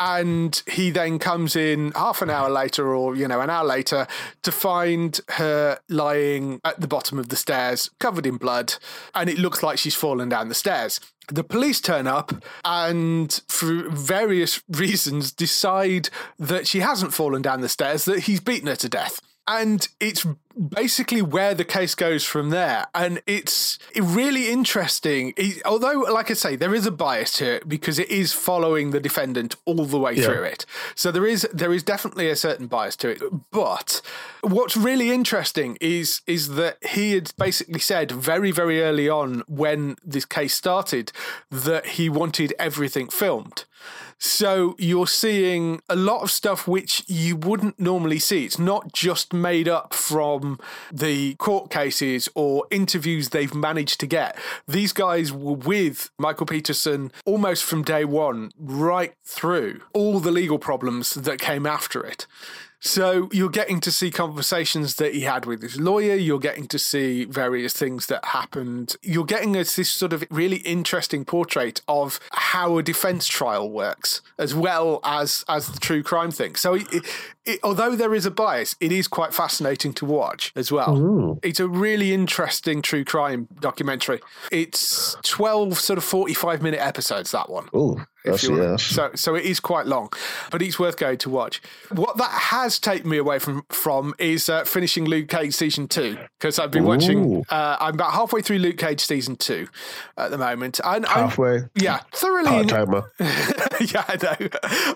and 0.00 0.62
he 0.70 0.90
then 0.90 1.18
comes 1.18 1.56
in 1.56 1.92
half 1.92 2.22
an 2.22 2.30
hour 2.30 2.48
later 2.48 2.94
or 2.94 3.16
you 3.16 3.26
know 3.26 3.40
an 3.40 3.50
hour 3.50 3.64
later 3.64 4.06
to 4.42 4.52
find 4.52 5.20
her 5.30 5.78
lying 5.88 6.60
at 6.64 6.80
the 6.80 6.88
bottom 6.88 7.18
of 7.18 7.28
the 7.28 7.36
stairs 7.36 7.90
covered 7.98 8.26
in 8.26 8.36
blood. 8.36 8.74
And 9.14 9.28
it 9.28 9.38
looks 9.38 9.62
like 9.62 9.78
she's 9.78 9.94
fallen 9.94 10.28
down 10.28 10.48
the 10.48 10.54
stairs. 10.54 11.00
The 11.30 11.44
police 11.44 11.80
turn 11.80 12.06
up 12.06 12.32
and 12.64 13.40
for 13.48 13.88
various 13.90 14.62
reasons 14.68 15.32
decide 15.32 16.08
that 16.38 16.66
she 16.66 16.80
hasn't 16.80 17.12
fallen 17.12 17.42
down 17.42 17.60
the 17.60 17.68
stairs 17.68 18.04
that 18.06 18.20
he's 18.20 18.40
beaten 18.40 18.68
her 18.68 18.76
to 18.76 18.88
death 18.88 19.20
and 19.48 19.88
it's 19.98 20.26
basically 20.58 21.22
where 21.22 21.54
the 21.54 21.64
case 21.64 21.94
goes 21.94 22.22
from 22.24 22.50
there. 22.50 22.86
And 22.94 23.22
it's 23.26 23.78
really 24.00 24.50
interesting. 24.50 25.32
although, 25.64 26.00
like 26.00 26.30
I 26.30 26.34
say, 26.34 26.54
there 26.54 26.74
is 26.74 26.84
a 26.84 26.90
bias 26.90 27.32
to 27.38 27.52
it 27.54 27.68
because 27.68 27.98
it 27.98 28.10
is 28.10 28.32
following 28.34 28.90
the 28.90 29.00
defendant 29.00 29.56
all 29.64 29.86
the 29.86 29.98
way 29.98 30.12
yeah. 30.12 30.24
through 30.24 30.42
it. 30.42 30.66
So 30.94 31.10
there 31.10 31.26
is 31.26 31.48
there 31.52 31.72
is 31.72 31.82
definitely 31.82 32.28
a 32.28 32.36
certain 32.36 32.66
bias 32.66 32.96
to 32.96 33.08
it. 33.08 33.22
But 33.50 34.02
what's 34.42 34.76
really 34.76 35.10
interesting 35.10 35.78
is 35.80 36.20
is 36.26 36.50
that 36.56 36.76
he 36.86 37.14
had 37.14 37.32
basically 37.38 37.80
said 37.80 38.12
very 38.12 38.50
very 38.50 38.82
early 38.82 39.08
on 39.08 39.44
when 39.48 39.96
this 40.04 40.26
case 40.26 40.54
started 40.54 41.10
that 41.50 41.86
he 41.86 42.10
wanted 42.10 42.52
everything 42.58 43.08
filmed. 43.08 43.64
So 44.18 44.74
you're 44.78 45.06
seeing 45.06 45.80
a 45.88 45.94
lot 45.94 46.22
of 46.22 46.30
stuff 46.30 46.66
which 46.66 47.04
you 47.06 47.36
wouldn't 47.36 47.78
normally 47.78 48.18
see. 48.18 48.44
It's 48.44 48.58
not 48.58 48.92
just 48.92 49.32
made 49.32 49.68
up 49.68 49.94
from 49.94 50.58
the 50.92 51.34
court 51.36 51.70
cases 51.70 52.28
or 52.34 52.66
interviews 52.70 53.28
they've 53.28 53.54
managed 53.54 54.00
to 54.00 54.06
get. 54.06 54.36
These 54.66 54.92
guys 54.92 55.32
were 55.32 55.52
with 55.52 56.10
Michael 56.18 56.46
Peterson 56.46 57.12
almost 57.24 57.64
from 57.64 57.82
day 57.82 58.04
one, 58.04 58.50
right 58.58 59.14
through 59.24 59.82
all 59.92 60.18
the 60.18 60.32
legal 60.32 60.58
problems 60.58 61.14
that 61.14 61.38
came 61.38 61.64
after 61.64 62.04
it. 62.04 62.26
So 62.80 63.28
you're 63.32 63.48
getting 63.48 63.80
to 63.80 63.90
see 63.90 64.10
conversations 64.10 64.96
that 64.96 65.14
he 65.14 65.22
had 65.22 65.46
with 65.46 65.62
his 65.62 65.80
lawyer. 65.80 66.14
You're 66.14 66.38
getting 66.38 66.66
to 66.68 66.78
see 66.78 67.24
various 67.24 67.72
things 67.72 68.06
that 68.06 68.24
happened. 68.26 68.96
You're 69.02 69.24
getting 69.24 69.52
this, 69.52 69.76
this 69.76 69.90
sort 69.90 70.12
of 70.12 70.24
really 70.30 70.58
interesting 70.58 71.24
portrait 71.24 71.80
of 71.88 72.20
how 72.32 72.78
a 72.78 72.82
defense 72.82 73.26
trial 73.26 73.70
works, 73.70 74.22
as 74.38 74.54
well 74.54 75.00
as 75.04 75.44
as 75.48 75.68
the 75.68 75.80
true 75.80 76.02
crime 76.02 76.30
thing. 76.30 76.54
So 76.54 76.74
it, 76.74 77.04
it, 77.44 77.60
although 77.62 77.96
there 77.96 78.14
is 78.14 78.26
a 78.26 78.30
bias, 78.30 78.76
it 78.80 78.92
is 78.92 79.08
quite 79.08 79.34
fascinating 79.34 79.92
to 79.94 80.04
watch 80.04 80.52
as 80.54 80.70
well. 80.70 80.96
Ooh. 80.96 81.40
It's 81.42 81.60
a 81.60 81.68
really 81.68 82.12
interesting 82.12 82.82
true 82.82 83.04
crime 83.04 83.48
documentary. 83.60 84.20
It's 84.52 85.16
12 85.24 85.78
sort 85.78 85.98
of 85.98 86.04
45 86.04 86.62
minute 86.62 86.80
episodes, 86.80 87.32
that 87.32 87.50
one. 87.50 87.68
Oh, 88.26 88.30
yes. 88.32 88.82
So, 88.82 89.10
so 89.14 89.34
it 89.34 89.44
is 89.44 89.60
quite 89.60 89.86
long, 89.86 90.12
but 90.50 90.60
it's 90.60 90.78
worth 90.78 90.96
going 90.96 91.18
to 91.18 91.30
watch. 91.30 91.62
What 91.90 92.16
that 92.18 92.30
has 92.30 92.78
taken 92.78 93.08
me 93.08 93.16
away 93.16 93.38
from 93.38 93.64
from 93.70 94.14
is 94.18 94.48
uh, 94.48 94.64
finishing 94.64 95.04
Luke 95.04 95.28
Cage 95.28 95.54
season 95.54 95.88
two 95.88 96.18
because 96.38 96.58
I've 96.58 96.70
been 96.70 96.84
Ooh. 96.84 96.88
watching. 96.88 97.44
Uh, 97.48 97.76
I'm 97.80 97.94
about 97.94 98.12
halfway 98.12 98.42
through 98.42 98.58
Luke 98.58 98.76
Cage 98.76 99.00
season 99.00 99.36
two 99.36 99.68
at 100.16 100.30
the 100.30 100.38
moment. 100.38 100.80
And 100.84 101.06
halfway, 101.06 101.58
I'm, 101.58 101.70
yeah, 101.74 102.00
thoroughly. 102.12 102.50
yeah, 103.20 104.04
I 104.08 104.18
know. 104.20 104.48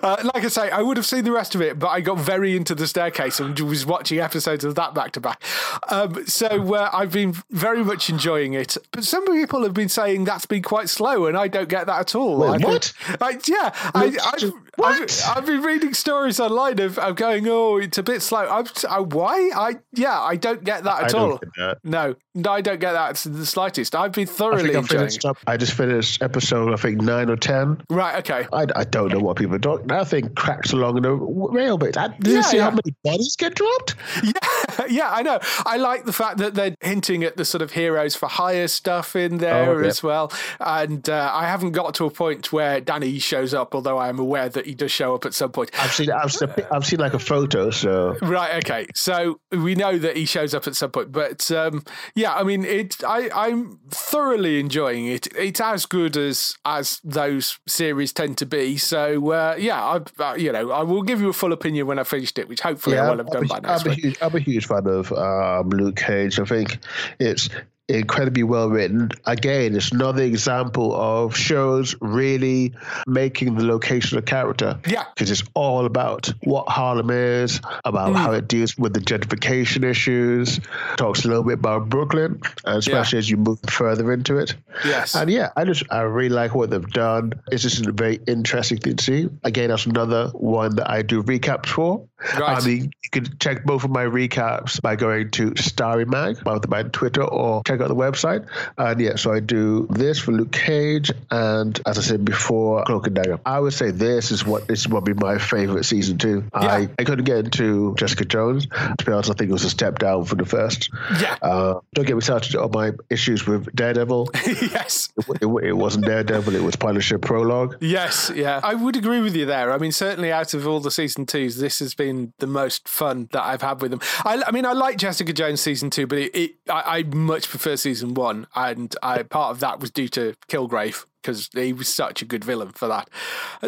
Uh, 0.03 0.29
like 0.33 0.43
I 0.43 0.49
say, 0.49 0.69
I 0.69 0.81
would 0.81 0.97
have 0.97 1.05
seen 1.05 1.23
the 1.23 1.31
rest 1.31 1.55
of 1.55 1.61
it, 1.61 1.79
but 1.79 1.87
I 1.87 2.01
got 2.01 2.19
very 2.19 2.43
very 2.43 2.57
into 2.57 2.75
the 2.75 2.87
staircase 2.87 3.39
and 3.39 3.57
was 3.59 3.85
watching 3.85 4.19
episodes 4.19 4.65
of 4.65 4.75
that 4.75 4.93
back 4.93 5.11
to 5.13 5.21
back. 5.21 5.41
Um, 5.89 6.25
so 6.25 6.73
uh, 6.73 6.89
I've 6.91 7.11
been 7.11 7.35
very 7.51 7.83
much 7.83 8.09
enjoying 8.09 8.53
it. 8.53 8.75
But 8.91 9.03
some 9.05 9.25
people 9.25 9.63
have 9.63 9.73
been 9.73 9.87
saying 9.87 10.25
that's 10.25 10.45
been 10.45 10.61
quite 10.61 10.89
slow, 10.89 11.27
and 11.27 11.37
I 11.37 11.47
don't 11.47 11.69
get 11.69 11.85
that 11.85 11.99
at 11.99 12.15
all. 12.15 12.39
Wait, 12.39 12.61
what? 12.61 12.91
I, 13.21 13.39
yeah, 13.47 13.71
I, 13.93 14.51
I've, 14.81 15.01
I've, 15.01 15.37
I've, 15.37 15.45
been 15.45 15.61
reading 15.61 15.93
stories 15.93 16.39
online 16.39 16.79
of, 16.79 16.97
of 16.97 17.15
going, 17.15 17.47
oh, 17.47 17.77
it's 17.77 17.97
a 17.97 18.03
bit 18.03 18.21
slow. 18.21 18.47
I'm, 18.49 18.65
I, 18.89 18.99
why? 18.99 19.51
I 19.55 19.75
yeah, 19.93 20.19
I 20.19 20.35
don't 20.35 20.63
get 20.63 20.83
that 20.83 21.03
at 21.03 21.13
all. 21.13 21.39
No, 21.83 22.15
no, 22.35 22.51
I 22.51 22.61
don't 22.61 22.79
get 22.79 22.93
that 22.93 23.15
the 23.17 23.45
slightest. 23.45 23.95
I've 23.95 24.13
been 24.13 24.27
thoroughly 24.27 24.75
I 24.75 24.79
enjoying. 24.79 25.11
Up, 25.25 25.37
I 25.45 25.57
just 25.57 25.73
finished 25.73 26.21
episode, 26.23 26.73
I 26.73 26.77
think 26.77 27.01
nine 27.01 27.29
or 27.29 27.35
ten. 27.35 27.81
Right. 27.89 28.17
Okay. 28.19 28.47
I, 28.51 28.65
I 28.75 28.83
don't 28.83 29.11
know 29.11 29.19
what 29.19 29.37
people 29.37 29.55
are 29.55 29.59
talking. 29.59 29.87
That 29.87 30.07
thing 30.07 30.33
cracks 30.35 30.73
along 30.73 30.97
in 30.97 31.05
a 31.05 31.13
rail 31.13 31.77
bit. 31.77 31.95
I, 31.95 32.07
yeah, 32.07 32.31
you 32.31 32.43
see 32.43 32.57
yeah. 32.57 32.63
how 32.63 32.71
many 32.71 32.95
bodies 33.03 33.35
get 33.37 33.55
dropped? 33.55 33.95
Yeah, 34.23 34.85
yeah, 34.89 35.11
I 35.11 35.21
know. 35.21 35.39
I 35.65 35.77
like 35.77 36.05
the 36.05 36.13
fact 36.13 36.37
that 36.37 36.55
they're 36.55 36.75
hinting 36.81 37.23
at 37.23 37.35
the 37.35 37.45
sort 37.45 37.61
of 37.61 37.71
heroes 37.71 38.15
for 38.15 38.27
hire 38.27 38.67
stuff 38.67 39.15
in 39.15 39.37
there 39.37 39.69
oh, 39.69 39.77
okay. 39.79 39.87
as 39.87 40.01
well. 40.01 40.31
And 40.59 41.07
uh, 41.09 41.29
I 41.33 41.45
haven't 41.45 41.73
got 41.73 41.93
to 41.95 42.05
a 42.05 42.09
point 42.09 42.51
where 42.51 42.79
Danny 42.79 43.19
shows 43.19 43.53
up, 43.53 43.75
although 43.75 43.97
I 43.97 44.09
am 44.09 44.19
aware 44.19 44.49
that 44.49 44.62
he 44.65 44.75
does 44.75 44.91
show 44.91 45.15
up 45.15 45.25
at 45.25 45.33
some 45.33 45.51
point. 45.51 45.71
I've 45.79 45.91
seen, 45.91 46.11
I've 46.11 46.31
seen, 46.31 46.49
I've 46.71 46.85
seen 46.85 46.99
like 46.99 47.13
a 47.13 47.19
photo. 47.19 47.69
So 47.69 48.17
right, 48.21 48.63
okay. 48.63 48.87
So 48.95 49.39
we 49.51 49.75
know 49.75 49.97
that 49.97 50.15
he 50.15 50.25
shows 50.25 50.53
up 50.53 50.67
at 50.67 50.75
some 50.75 50.91
point, 50.91 51.11
but 51.11 51.49
um, 51.51 51.83
yeah, 52.15 52.33
I 52.33 52.43
mean, 52.43 52.65
it. 52.65 53.03
I, 53.03 53.29
I'm 53.33 53.79
thoroughly 53.89 54.59
enjoying 54.59 55.07
it. 55.07 55.27
It's 55.35 55.59
as 55.61 55.85
good 55.85 56.17
as 56.17 56.55
as 56.65 56.99
those 57.03 57.59
series 57.67 58.13
tend 58.13 58.37
to 58.39 58.45
be. 58.45 58.77
So 58.77 59.31
uh, 59.31 59.55
yeah, 59.57 59.83
I, 59.83 60.23
uh, 60.23 60.35
you 60.35 60.51
know, 60.51 60.71
I 60.71 60.83
will 60.83 61.03
give 61.03 61.21
you 61.21 61.29
a 61.29 61.33
full 61.33 61.53
opinion 61.53 61.87
when 61.87 61.99
I 61.99 62.03
finished 62.03 62.37
it, 62.39 62.47
which 62.47 62.61
hopefully 62.61 62.95
yeah, 62.95 63.07
I 63.07 63.09
will 63.11 63.17
have 63.17 63.27
done 63.27 63.43
I'm 63.43 63.47
by 63.47 63.59
next 63.59 63.85
I'm 63.85 63.89
week. 63.89 63.97
A 63.97 64.01
huge, 64.01 64.17
I'm 64.21 64.35
a 64.35 64.39
huge 64.39 64.67
fan 64.67 64.87
of 64.87 65.11
um, 65.13 65.69
Luke 65.69 65.95
Cage. 65.95 66.39
I 66.39 66.45
think 66.45 66.79
it's 67.19 67.49
incredibly 67.89 68.43
well 68.43 68.69
written. 68.69 69.09
Again, 69.25 69.75
it's 69.75 69.91
another 69.91 70.23
example 70.23 70.95
of 70.95 71.35
shows 71.35 71.95
really 72.01 72.73
making 73.07 73.55
the 73.55 73.63
location 73.63 74.17
a 74.17 74.21
character. 74.21 74.79
Yeah. 74.87 75.05
Because 75.13 75.31
it's 75.31 75.43
all 75.53 75.85
about 75.85 76.31
what 76.43 76.69
Harlem 76.69 77.09
is, 77.09 77.59
about 77.83 78.11
mm. 78.11 78.15
how 78.15 78.31
it 78.31 78.47
deals 78.47 78.77
with 78.77 78.93
the 78.93 78.99
gentrification 78.99 79.83
issues, 79.83 80.59
talks 80.97 81.25
a 81.25 81.27
little 81.27 81.43
bit 81.43 81.53
about 81.53 81.89
Brooklyn, 81.89 82.41
especially 82.65 83.17
yeah. 83.17 83.19
as 83.19 83.29
you 83.29 83.37
move 83.37 83.59
further 83.67 84.11
into 84.13 84.37
it. 84.37 84.55
Yes. 84.85 85.15
And 85.15 85.29
yeah, 85.29 85.49
I 85.55 85.65
just 85.65 85.83
I 85.91 86.01
really 86.01 86.29
like 86.29 86.55
what 86.55 86.69
they've 86.69 86.91
done. 86.91 87.33
It's 87.51 87.63
just 87.63 87.85
a 87.85 87.91
very 87.91 88.19
interesting 88.27 88.77
thing 88.77 88.95
to 88.95 89.03
see. 89.03 89.29
Again, 89.43 89.69
that's 89.69 89.85
another 89.85 90.27
one 90.29 90.75
that 90.77 90.89
I 90.89 91.01
do 91.01 91.21
recaps 91.21 91.67
for. 91.67 92.07
Right. 92.39 92.61
I 92.61 92.65
mean, 92.65 92.91
can 93.13 93.37
check 93.39 93.63
both 93.63 93.83
of 93.83 93.91
my 93.91 94.03
recaps 94.03 94.81
by 94.81 94.95
going 94.95 95.31
to 95.31 95.55
Starry 95.55 96.05
Mag, 96.05 96.43
both 96.43 96.67
my 96.67 96.83
Twitter, 96.83 97.23
or 97.23 97.61
check 97.65 97.79
out 97.79 97.87
the 97.87 97.95
website. 97.95 98.47
And 98.77 98.99
yeah, 98.99 99.15
so 99.15 99.31
I 99.31 99.39
do 99.39 99.87
this 99.89 100.19
for 100.19 100.31
Luke 100.31 100.51
Cage, 100.51 101.11
and 101.31 101.79
as 101.85 101.97
I 101.97 102.01
said 102.01 102.25
before, 102.25 102.83
Cloak 102.83 103.07
and 103.07 103.15
Dagger. 103.15 103.39
I 103.45 103.59
would 103.59 103.73
say 103.73 103.91
this 103.91 104.31
is 104.31 104.45
what 104.45 104.67
this 104.67 104.87
will 104.87 105.01
be 105.01 105.13
my 105.13 105.37
favorite 105.37 105.85
season 105.85 106.17
two. 106.17 106.43
Yeah. 106.53 106.59
I, 106.59 106.89
I 106.99 107.03
couldn't 107.03 107.25
get 107.25 107.37
into 107.37 107.95
Jessica 107.95 108.25
Jones. 108.25 108.67
To 108.67 109.05
be 109.05 109.11
honest, 109.11 109.29
I 109.29 109.33
think 109.33 109.49
it 109.49 109.53
was 109.53 109.63
a 109.63 109.69
step 109.69 109.99
down 109.99 110.25
from 110.25 110.39
the 110.39 110.45
first. 110.45 110.89
Yeah. 111.21 111.37
Uh, 111.41 111.79
don't 111.93 112.05
get 112.05 112.15
me 112.15 112.21
started 112.21 112.55
on 112.55 112.71
my 112.71 112.91
issues 113.09 113.45
with 113.45 113.73
Daredevil. 113.75 114.31
yes. 114.45 115.09
It, 115.17 115.43
it, 115.43 115.63
it, 115.63 115.73
wasn't 115.73 116.05
Daredevil, 116.05 116.55
it 116.55 116.63
was 116.63 116.75
Punisher 116.75 117.19
Prologue. 117.19 117.77
Yes, 117.79 118.31
yeah. 118.35 118.59
I 118.63 118.73
would 118.73 118.95
agree 118.95 119.21
with 119.21 119.35
you 119.35 119.45
there. 119.45 119.71
I 119.71 119.77
mean, 119.77 119.91
certainly 119.91 120.31
out 120.31 120.53
of 120.53 120.67
all 120.67 120.79
the 120.79 120.91
season 120.91 121.25
twos, 121.25 121.57
this 121.57 121.79
has 121.79 121.93
been 121.93 122.33
the 122.39 122.47
most 122.47 122.87
fun 122.87 123.02
that 123.31 123.43
I've 123.43 123.61
had 123.61 123.81
with 123.81 123.91
them. 123.91 123.99
I, 124.25 124.43
I 124.47 124.51
mean, 124.51 124.65
I 124.65 124.73
like 124.73 124.97
Jessica 124.97 125.33
Jones 125.33 125.61
season 125.61 125.89
two, 125.89 126.07
but 126.07 126.17
it, 126.17 126.55
I, 126.69 126.99
I 126.99 127.03
much 127.03 127.49
prefer 127.49 127.75
season 127.75 128.13
one, 128.13 128.47
and 128.55 128.95
I, 129.01 129.23
part 129.23 129.51
of 129.51 129.59
that 129.61 129.79
was 129.79 129.91
due 129.91 130.07
to 130.09 130.35
Kilgrave 130.47 131.05
because 131.23 131.49
he 131.53 131.71
was 131.73 131.87
such 131.87 132.21
a 132.21 132.25
good 132.25 132.43
villain 132.43 132.69
for 132.69 132.87
that. 132.89 133.09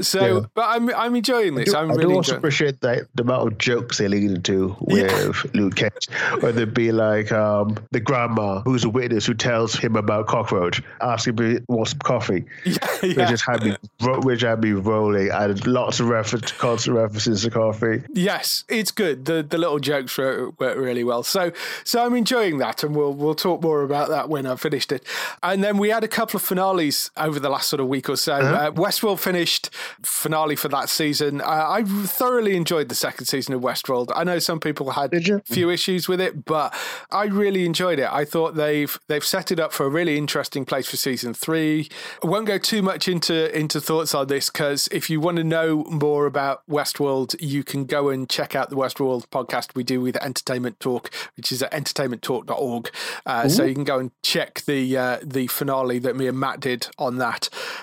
So, 0.02 0.40
yeah. 0.40 0.46
but 0.54 0.66
I'm 0.68 0.94
I'm 0.94 1.16
enjoying 1.16 1.56
this. 1.56 1.74
I 1.74 1.82
am 1.82 1.92
I 1.92 1.96
really 1.96 2.10
do 2.10 2.18
also 2.18 2.38
appreciate 2.38 2.82
that 2.82 3.08
the 3.16 3.24
amount 3.24 3.48
of 3.48 3.58
jokes 3.58 3.98
they 3.98 4.08
lead 4.08 4.30
into 4.32 4.76
with 4.82 5.12
yeah. 5.12 5.52
Luke 5.54 5.76
Cage, 5.76 6.10
where 6.40 6.52
they'd 6.52 6.74
be 6.74 6.92
like 6.92 7.32
um, 7.32 7.78
the 7.92 8.00
grandma 8.00 8.62
who's 8.62 8.84
a 8.84 8.90
witness 8.90 9.26
who 9.26 9.34
tells 9.34 9.74
him 9.74 9.96
about 9.96 10.28
cockroach, 10.28 10.82
asking 11.02 11.64
wants 11.68 11.92
some 11.92 12.00
coffee. 12.00 12.46
Yeah, 12.66 12.78
yeah. 13.04 13.08
Which 13.16 13.30
just 13.30 13.46
had 13.46 13.64
me, 13.64 13.76
which 14.02 14.42
had 14.42 14.62
me 14.62 14.72
rolling. 14.72 15.30
And 15.32 15.66
lots 15.68 16.00
of 16.00 16.10
reference, 16.10 16.52
constant 16.52 16.98
references 16.98 17.44
to 17.44 17.50
coffee. 17.50 18.04
Yes, 18.14 18.66
it's 18.68 18.92
good. 18.92 19.26
The 19.26 19.44
the 19.44 19.58
little 19.58 19.80
jokes 19.80 20.18
work, 20.18 20.60
work 20.60 20.78
really 20.78 21.04
well. 21.04 21.24
So 21.24 21.52
so 21.84 22.06
I'm 22.06 22.16
enjoying 22.16 22.58
that, 22.58 22.84
and 22.84 22.96
we'll 22.96 23.14
we'll 23.14 23.36
talk 23.36 23.62
more 23.62 23.84
about 23.84 24.10
that 24.10 24.30
when 24.30 24.46
I've 24.46 24.62
finished 24.62 24.92
it. 24.92 25.04
And 25.42 25.64
then 25.64 25.78
we 25.78 25.90
had 25.90 26.04
a 26.04 26.08
couple 26.08 26.38
of 26.38 26.44
finales 26.44 27.12
over 27.18 27.40
the 27.46 27.52
last 27.52 27.70
sort 27.70 27.80
of 27.80 27.88
week 27.88 28.10
or 28.10 28.16
so. 28.16 28.34
Uh-huh. 28.34 28.56
Uh, 28.56 28.72
Westworld 28.72 29.20
finished 29.20 29.70
finale 30.02 30.56
for 30.56 30.68
that 30.70 30.90
season. 30.90 31.42
Uh, 31.42 31.46
I 31.46 31.84
thoroughly 31.84 32.56
enjoyed 32.56 32.90
the 32.90 32.96
second 32.96 33.28
season 33.28 33.54
of 33.54 33.62
Westworld. 33.62 34.12
I 34.16 34.24
know 34.24 34.40
some 34.40 34.60
people 34.60 34.90
had 34.92 35.14
a 35.14 35.42
few 35.42 35.70
issues 35.70 36.08
with 36.08 36.20
it, 36.20 36.46
but 36.46 36.74
I 37.12 37.26
really 37.26 37.66
enjoyed 37.66 38.00
it. 38.00 38.10
I 38.12 38.26
thought 38.26 38.56
they've 38.56 38.98
they've 39.08 39.24
set 39.24 39.52
it 39.52 39.60
up 39.60 39.74
for 39.74 39.86
a 39.86 39.90
really 39.90 40.18
interesting 40.18 40.66
place 40.66 40.90
for 40.90 40.98
season 40.98 41.36
three. 41.36 41.88
I 42.24 42.28
won't 42.28 42.48
go 42.48 42.58
too 42.58 42.82
much 42.82 43.08
into 43.08 43.56
into 43.56 43.80
thoughts 43.80 44.16
on 44.16 44.26
this 44.28 44.50
because 44.50 44.88
if 44.92 45.10
you 45.10 45.20
want 45.20 45.38
to 45.38 45.44
know 45.44 45.84
more 45.84 46.26
about 46.26 46.64
Westworld, 46.68 47.36
you 47.40 47.64
can 47.64 47.86
go 47.86 48.10
and 48.10 48.28
check 48.28 48.56
out 48.56 48.72
the 48.72 48.76
Westworld 48.76 49.28
podcast 49.28 49.76
we 49.76 49.84
do 49.84 50.02
with 50.02 50.18
Entertainment 50.18 50.80
Talk, 50.80 51.12
which 51.38 51.52
is 51.52 51.62
at 51.62 51.72
entertainmenttalk.org. 51.72 52.90
Uh, 53.26 53.48
so 53.48 53.64
you 53.64 53.76
can 53.76 53.84
go 53.84 54.00
and 54.00 54.12
check 54.24 54.62
the 54.62 54.98
uh, 54.98 55.20
the 55.24 55.46
finale 55.46 56.00
that 56.00 56.16
me 56.16 56.28
and 56.28 56.40
Matt 56.40 56.60
did 56.60 56.88
on 56.98 57.18
that. 57.18 57.35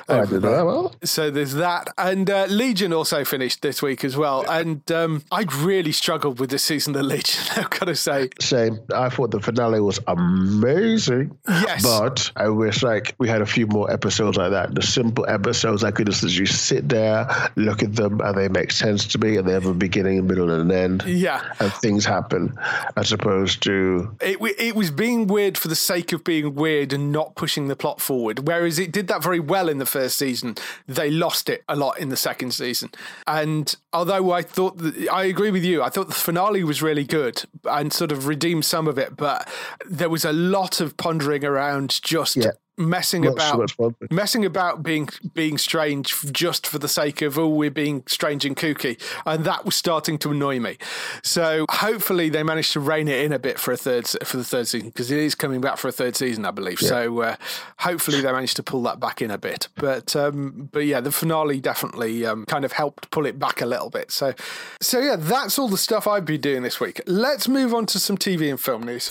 Oh, 0.09 0.21
I 0.21 0.27
did 0.27 0.43
that 0.43 0.67
well. 0.67 0.95
So 1.05 1.31
there's 1.31 1.55
that, 1.55 1.89
and 1.97 2.29
uh, 2.29 2.47
Legion 2.47 2.93
also 2.93 3.25
finished 3.25 3.63
this 3.63 3.83
week 3.83 4.05
as 4.05 4.17
well. 4.17 4.45
And 4.49 4.91
um, 4.93 5.23
I 5.31 5.47
really 5.59 5.93
struggled 5.93 6.41
with 6.41 6.51
this 6.51 6.63
season 6.63 6.95
of 6.97 7.03
Legion. 7.03 7.43
I've 7.57 7.71
got 7.71 7.87
to 7.87 7.97
say, 7.97 8.31
same. 8.41 8.79
I 8.95 9.09
thought 9.09 9.31
the 9.31 9.41
finale 9.41 9.81
was 9.81 10.01
amazing. 10.07 11.37
Yes, 11.49 11.83
but 11.83 12.33
I 12.37 12.49
wish 12.49 12.83
like 12.83 13.15
we 13.19 13.29
had 13.29 13.43
a 13.43 13.47
few 13.47 13.67
more 13.67 13.91
episodes 13.91 14.37
like 14.37 14.51
that. 14.51 14.75
The 14.75 14.83
simple 14.83 15.27
episodes 15.29 15.85
I 15.85 15.91
could 15.91 16.07
just 16.07 16.27
just 16.27 16.67
sit 16.67 16.89
there, 16.89 17.29
look 17.57 17.83
at 17.83 17.95
them, 17.95 18.21
and 18.21 18.37
they 18.37 18.49
make 18.49 18.73
sense 18.73 19.07
to 19.09 19.19
me, 19.19 19.37
and 19.37 19.47
they 19.47 19.53
have 19.53 19.67
a 19.67 19.75
beginning, 19.75 20.19
a 20.19 20.23
middle, 20.23 20.51
and 20.51 20.71
an 20.71 20.77
end. 20.77 21.05
Yeah, 21.05 21.43
and 21.61 21.73
things 21.75 22.05
happen, 22.05 22.55
as 22.97 23.13
opposed 23.13 23.63
to 23.65 24.17
it. 24.21 24.39
It 24.59 24.77
was 24.77 24.91
being 24.91 25.27
weird 25.27 25.59
for 25.59 25.69
the 25.69 25.77
sake 25.77 26.13
of 26.13 26.25
being 26.25 26.55
weird 26.55 26.93
and 26.93 27.13
not 27.13 27.35
pushing 27.35 27.69
the 27.69 27.77
plot 27.77 28.01
forward. 28.01 28.47
Whereas 28.47 28.79
it 28.79 28.93
did 28.93 29.09
that 29.09 29.23
very 29.23 29.41
well 29.43 29.69
in 29.69 29.79
the 29.79 29.87
first 29.87 30.19
season, 30.19 30.57
they 30.87 31.11
lost 31.11 31.49
it 31.49 31.65
a 31.69 31.77
lot 31.77 31.99
in 31.99 32.09
the 32.09 32.17
second 32.17 32.53
season. 32.53 32.91
And 33.27 33.75
although 33.93 34.33
I 34.33 34.43
thought 34.43 34.79
that, 34.79 35.09
I 35.13 35.25
agree 35.25 35.51
with 35.51 35.65
you, 35.65 35.83
I 35.83 35.89
thought 35.89 36.09
the 36.09 36.15
finale 36.15 36.65
was 36.65 36.83
really 36.83 37.05
good 37.05 37.45
and 37.65 37.93
sort 37.93 38.13
of 38.13 38.27
redeemed 38.27 38.65
some 38.65 38.89
of 38.89 38.99
it, 38.99 39.17
but 39.17 39.49
there 39.87 40.09
was 40.09 40.25
a 40.25 40.33
lot 40.33 40.81
of 40.81 40.97
pondering 40.97 41.45
around 41.45 42.03
just 42.03 42.37
yeah 42.37 42.53
messing 42.79 43.23
Not 43.23 43.35
about 43.35 43.71
so 43.71 43.95
messing 44.11 44.45
about 44.45 44.83
being 44.83 45.09
being 45.35 45.59
strange 45.59 46.15
just 46.33 46.67
for 46.67 46.79
the 46.79 46.89
sake 46.89 47.21
of 47.21 47.39
oh 47.39 47.49
we're 47.49 47.71
being 47.71 48.03
strange 48.07 48.45
and 48.45 48.57
kooky. 48.57 49.01
And 49.27 49.45
that 49.45 49.65
was 49.65 49.75
starting 49.75 50.19
to 50.19 50.31
annoy 50.31 50.59
me. 50.59 50.79
So 51.23 51.67
hopefully 51.71 52.31
they 52.31 52.43
managed 52.43 52.73
to 52.73 52.81
rein 52.81 53.09
it 53.09 53.25
in 53.25 53.33
a 53.33 53.39
bit 53.39 53.59
for 53.59 53.73
a 53.73 53.77
third 53.77 54.09
for 54.25 54.37
the 54.37 54.45
third 54.45 54.69
season 54.69 54.89
because 54.89 55.11
it 55.11 55.19
is 55.19 55.35
coming 55.35 55.61
back 55.61 55.77
for 55.77 55.89
a 55.89 55.93
third 55.93 56.17
season 56.17 56.45
I 56.45 56.51
believe. 56.51 56.81
Yeah. 56.81 56.89
so 56.89 57.21
uh, 57.21 57.37
hopefully 57.79 58.21
they 58.21 58.33
managed 58.33 58.57
to 58.57 58.63
pull 58.63 58.83
that 58.85 59.01
back 59.01 59.21
in 59.21 59.31
a 59.31 59.39
bit. 59.39 59.69
But 59.77 60.17
um, 60.17 60.69
but 60.73 60.87
yeah 60.87 61.01
the 61.01 61.13
finale 61.13 61.61
definitely 61.61 62.25
um, 62.25 62.47
kind 62.47 62.65
of 62.65 62.73
helped 62.73 63.11
pull 63.11 63.27
it 63.27 63.39
back 63.39 63.61
a 63.61 63.67
little 63.67 63.91
bit. 63.91 64.11
So 64.11 64.33
so 64.81 64.99
yeah 64.99 65.17
that's 65.17 65.59
all 65.59 65.69
the 65.69 65.79
stuff 65.79 66.07
I've 66.07 66.25
been 66.25 66.41
doing 66.41 66.63
this 66.63 66.81
week. 66.81 67.01
Let's 67.07 67.49
move 67.49 67.75
on 67.75 67.87
to 67.87 67.99
some 67.99 68.17
TV 68.17 68.49
and 68.49 68.61
film 68.61 68.83
news 68.85 69.11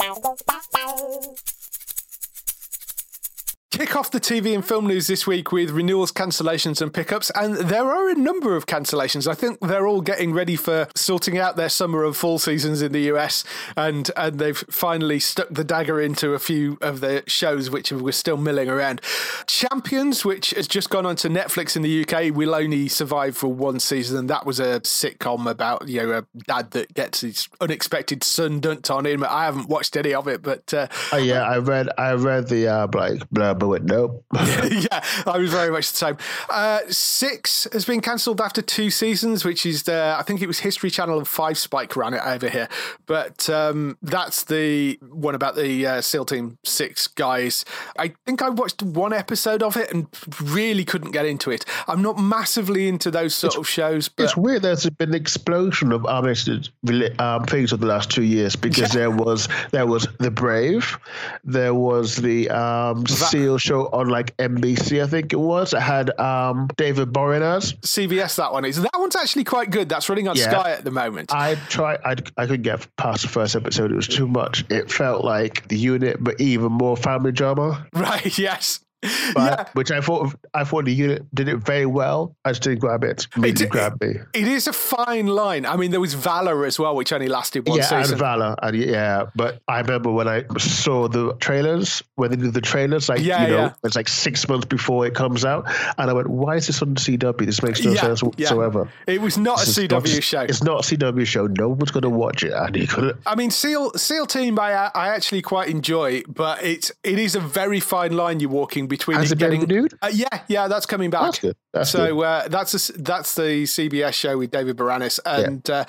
Kick 3.71 3.95
off 3.95 4.11
the 4.11 4.19
TV 4.19 4.53
and 4.53 4.67
film 4.67 4.85
news 4.85 5.07
this 5.07 5.25
week 5.25 5.53
with 5.53 5.69
renewals, 5.69 6.11
cancellations, 6.11 6.81
and 6.81 6.93
pickups. 6.93 7.31
And 7.33 7.55
there 7.55 7.89
are 7.89 8.09
a 8.09 8.15
number 8.15 8.57
of 8.57 8.65
cancellations. 8.65 9.27
I 9.27 9.33
think 9.33 9.61
they're 9.61 9.87
all 9.87 10.01
getting 10.01 10.33
ready 10.33 10.57
for 10.57 10.89
sorting 10.93 11.37
out 11.37 11.55
their 11.55 11.69
summer 11.69 12.03
and 12.03 12.13
fall 12.13 12.37
seasons 12.37 12.81
in 12.81 12.91
the 12.91 13.09
US. 13.13 13.45
And, 13.77 14.11
and 14.17 14.39
they've 14.39 14.57
finally 14.69 15.21
stuck 15.21 15.47
the 15.49 15.63
dagger 15.63 16.01
into 16.01 16.33
a 16.33 16.39
few 16.39 16.79
of 16.81 16.99
the 16.99 17.23
shows 17.27 17.69
which 17.69 17.93
were 17.93 18.11
still 18.11 18.35
milling 18.35 18.67
around. 18.67 18.99
Champions, 19.47 20.25
which 20.25 20.49
has 20.49 20.67
just 20.67 20.89
gone 20.89 21.05
on 21.05 21.15
to 21.15 21.29
Netflix 21.29 21.77
in 21.77 21.81
the 21.81 22.03
UK, 22.03 22.35
will 22.35 22.53
only 22.53 22.89
survive 22.89 23.37
for 23.37 23.47
one 23.47 23.79
season. 23.79 24.17
And 24.17 24.29
that 24.29 24.45
was 24.45 24.59
a 24.59 24.81
sitcom 24.81 25.49
about 25.49 25.87
you 25.87 26.05
know 26.05 26.17
a 26.17 26.25
dad 26.45 26.71
that 26.71 26.93
gets 26.93 27.21
his 27.21 27.47
unexpected 27.61 28.21
son 28.25 28.59
dunked 28.59 28.93
on 28.93 29.05
him. 29.05 29.23
I 29.23 29.45
haven't 29.45 29.69
watched 29.69 29.95
any 29.95 30.13
of 30.13 30.27
it, 30.27 30.41
but 30.41 30.73
uh, 30.73 30.87
oh, 31.13 31.17
yeah, 31.17 31.43
I 31.43 31.59
read 31.59 31.87
I 31.97 32.13
read 32.15 32.49
the 32.49 32.67
uh, 32.67 32.87
like 32.93 33.29
blah 33.29 33.60
but 33.61 33.67
went, 33.67 33.85
nope. 33.85 34.25
yeah, 34.33 35.03
I 35.27 35.37
was 35.37 35.51
very 35.51 35.69
much 35.69 35.91
the 35.91 35.97
same. 35.97 36.17
Uh, 36.49 36.79
six 36.89 37.67
has 37.71 37.85
been 37.85 38.01
cancelled 38.01 38.41
after 38.41 38.59
two 38.59 38.89
seasons, 38.89 39.45
which 39.45 39.67
is 39.67 39.83
the, 39.83 40.15
I 40.17 40.23
think 40.23 40.41
it 40.41 40.47
was 40.47 40.59
History 40.59 40.89
Channel 40.89 41.19
and 41.19 41.27
Five 41.27 41.59
Spike 41.59 41.95
ran 41.95 42.15
it 42.15 42.21
over 42.25 42.49
here. 42.49 42.67
But 43.05 43.47
um, 43.51 43.99
that's 44.01 44.45
the 44.45 44.97
one 45.11 45.35
about 45.35 45.55
the 45.55 45.85
uh, 45.85 46.01
SEAL 46.01 46.25
Team 46.25 46.57
Six 46.65 47.05
guys. 47.05 47.63
I 47.99 48.15
think 48.25 48.41
I 48.41 48.49
watched 48.49 48.81
one 48.81 49.13
episode 49.13 49.61
of 49.61 49.77
it 49.77 49.93
and 49.93 50.07
really 50.41 50.83
couldn't 50.83 51.11
get 51.11 51.27
into 51.27 51.51
it. 51.51 51.63
I'm 51.87 52.01
not 52.01 52.17
massively 52.17 52.87
into 52.87 53.11
those 53.11 53.35
sort 53.35 53.53
it's, 53.53 53.59
of 53.59 53.67
shows. 53.67 54.09
But... 54.09 54.23
It's 54.23 54.35
weird. 54.35 54.63
There's 54.63 54.89
been 54.89 55.09
an 55.09 55.15
explosion 55.15 55.91
of 55.91 56.03
um, 56.07 56.25
um, 56.25 57.45
things 57.45 57.73
over 57.73 57.81
the 57.81 57.87
last 57.87 58.09
two 58.09 58.23
years 58.23 58.55
because 58.55 58.95
yeah. 58.95 59.01
there 59.01 59.11
was 59.11 59.47
there 59.69 59.85
was 59.85 60.07
the 60.17 60.31
Brave, 60.31 60.97
there 61.43 61.75
was 61.75 62.15
the 62.15 62.49
um, 62.49 63.05
SEAL 63.05 63.50
show 63.57 63.87
on 63.87 64.09
like 64.09 64.35
NBC, 64.37 65.03
I 65.03 65.07
think 65.07 65.33
it 65.33 65.39
was. 65.39 65.73
It 65.73 65.81
had 65.81 66.17
um, 66.19 66.69
David 66.77 67.09
Boreanaz. 67.09 67.75
CBS, 67.81 68.35
that 68.37 68.51
one 68.51 68.65
is. 68.65 68.81
That 68.81 68.91
one's 68.97 69.15
actually 69.15 69.43
quite 69.43 69.69
good. 69.71 69.89
That's 69.89 70.09
running 70.09 70.27
on 70.27 70.35
yeah. 70.35 70.49
Sky 70.49 70.71
at 70.71 70.83
the 70.83 70.91
moment. 70.91 71.33
I 71.33 71.55
tried. 71.69 71.99
I, 72.05 72.15
I 72.37 72.45
couldn't 72.45 72.63
get 72.63 72.87
past 72.97 73.23
the 73.23 73.27
first 73.27 73.55
episode. 73.55 73.91
It 73.91 73.95
was 73.95 74.07
too 74.07 74.27
much. 74.27 74.65
It 74.69 74.91
felt 74.91 75.23
like 75.23 75.67
the 75.67 75.77
unit, 75.77 76.17
but 76.23 76.39
even 76.39 76.71
more 76.71 76.97
family 76.97 77.31
drama. 77.31 77.87
Right. 78.01 78.37
Yes. 78.39 78.79
But, 79.33 79.59
yeah. 79.59 79.65
which 79.73 79.91
I 79.91 80.01
thought 80.01 80.35
I 80.53 80.65
thought 80.65 80.85
the 80.85 80.93
unit 80.93 81.25
did 81.33 81.47
it 81.47 81.57
very 81.57 81.85
well. 81.85 82.35
I 82.43 82.51
just 82.51 82.63
didn't 82.63 82.79
grab 82.79 83.03
it. 83.03 83.27
It, 83.37 83.69
grab 83.69 84.01
me. 84.01 84.15
It 84.33 84.47
is 84.47 84.67
a 84.67 84.73
fine 84.73 85.27
line. 85.27 85.65
I 85.65 85.77
mean, 85.77 85.91
there 85.91 86.01
was 86.01 86.15
Valor 86.15 86.65
as 86.65 86.77
well, 86.77 86.95
which 86.95 87.13
only 87.13 87.29
lasted 87.29 87.67
one 87.67 87.77
yeah, 87.77 87.85
season. 87.85 88.13
and 88.13 88.19
Valor, 88.19 88.55
and 88.61 88.75
yeah. 88.75 89.27
But 89.35 89.61
I 89.69 89.79
remember 89.79 90.11
when 90.11 90.27
I 90.27 90.43
saw 90.57 91.07
the 91.07 91.33
trailers, 91.35 92.03
when 92.15 92.31
they 92.31 92.35
did 92.35 92.53
the 92.53 92.61
trailers, 92.61 93.07
like 93.07 93.21
yeah, 93.21 93.43
you 93.43 93.47
know, 93.47 93.57
yeah. 93.57 93.73
it's 93.83 93.95
like 93.95 94.09
six 94.09 94.47
months 94.49 94.65
before 94.65 95.05
it 95.07 95.15
comes 95.15 95.45
out, 95.45 95.65
and 95.97 96.09
I 96.09 96.13
went, 96.13 96.27
"Why 96.27 96.57
is 96.57 96.67
this 96.67 96.81
on 96.81 96.95
CW? 96.95 97.45
This 97.45 97.63
makes 97.63 97.83
no 97.83 97.93
yeah, 97.93 98.01
sense 98.01 98.21
whatsoever." 98.21 98.91
It 99.07 99.21
was 99.21 99.37
not 99.37 99.59
this 99.59 99.77
a 99.77 99.87
CW 99.87 100.13
not, 100.13 100.23
show. 100.23 100.41
It's 100.41 100.63
not 100.63 100.91
a 100.91 100.95
CW 100.95 101.25
show. 101.25 101.47
No 101.47 101.69
one's 101.69 101.91
going 101.91 102.03
to 102.03 102.09
watch 102.09 102.43
it, 102.43 102.53
and 102.53 102.75
you. 102.75 103.13
I 103.25 103.35
mean, 103.35 103.51
Seal 103.51 103.91
Seal 103.93 104.25
Team, 104.25 104.59
I 104.59 104.91
I 104.93 105.09
actually 105.09 105.41
quite 105.41 105.69
enjoy, 105.69 106.23
but 106.27 106.61
it's 106.63 106.91
it 107.03 107.17
is 107.17 107.35
a 107.35 107.39
very 107.39 107.79
fine 107.79 108.13
line 108.13 108.39
you're 108.39 108.49
walking 108.49 108.87
between 108.91 109.19
the 109.21 109.35
getting 109.35 109.65
dude? 109.65 109.97
Uh, 110.01 110.11
yeah, 110.13 110.27
yeah, 110.47 110.67
that's 110.67 110.85
coming 110.85 111.09
back. 111.09 111.23
That's 111.23 111.39
good. 111.39 111.55
That's 111.73 111.89
so. 111.89 112.21
Uh, 112.21 112.47
that's 112.47 112.89
a, 112.89 112.93
that's 112.93 113.35
the 113.35 113.63
CBS 113.63 114.13
show 114.13 114.37
with 114.37 114.51
David 114.51 114.75
Boreanaz, 114.75 115.19
and 115.25 115.67
yeah. 115.67 115.75
uh, 115.75 115.85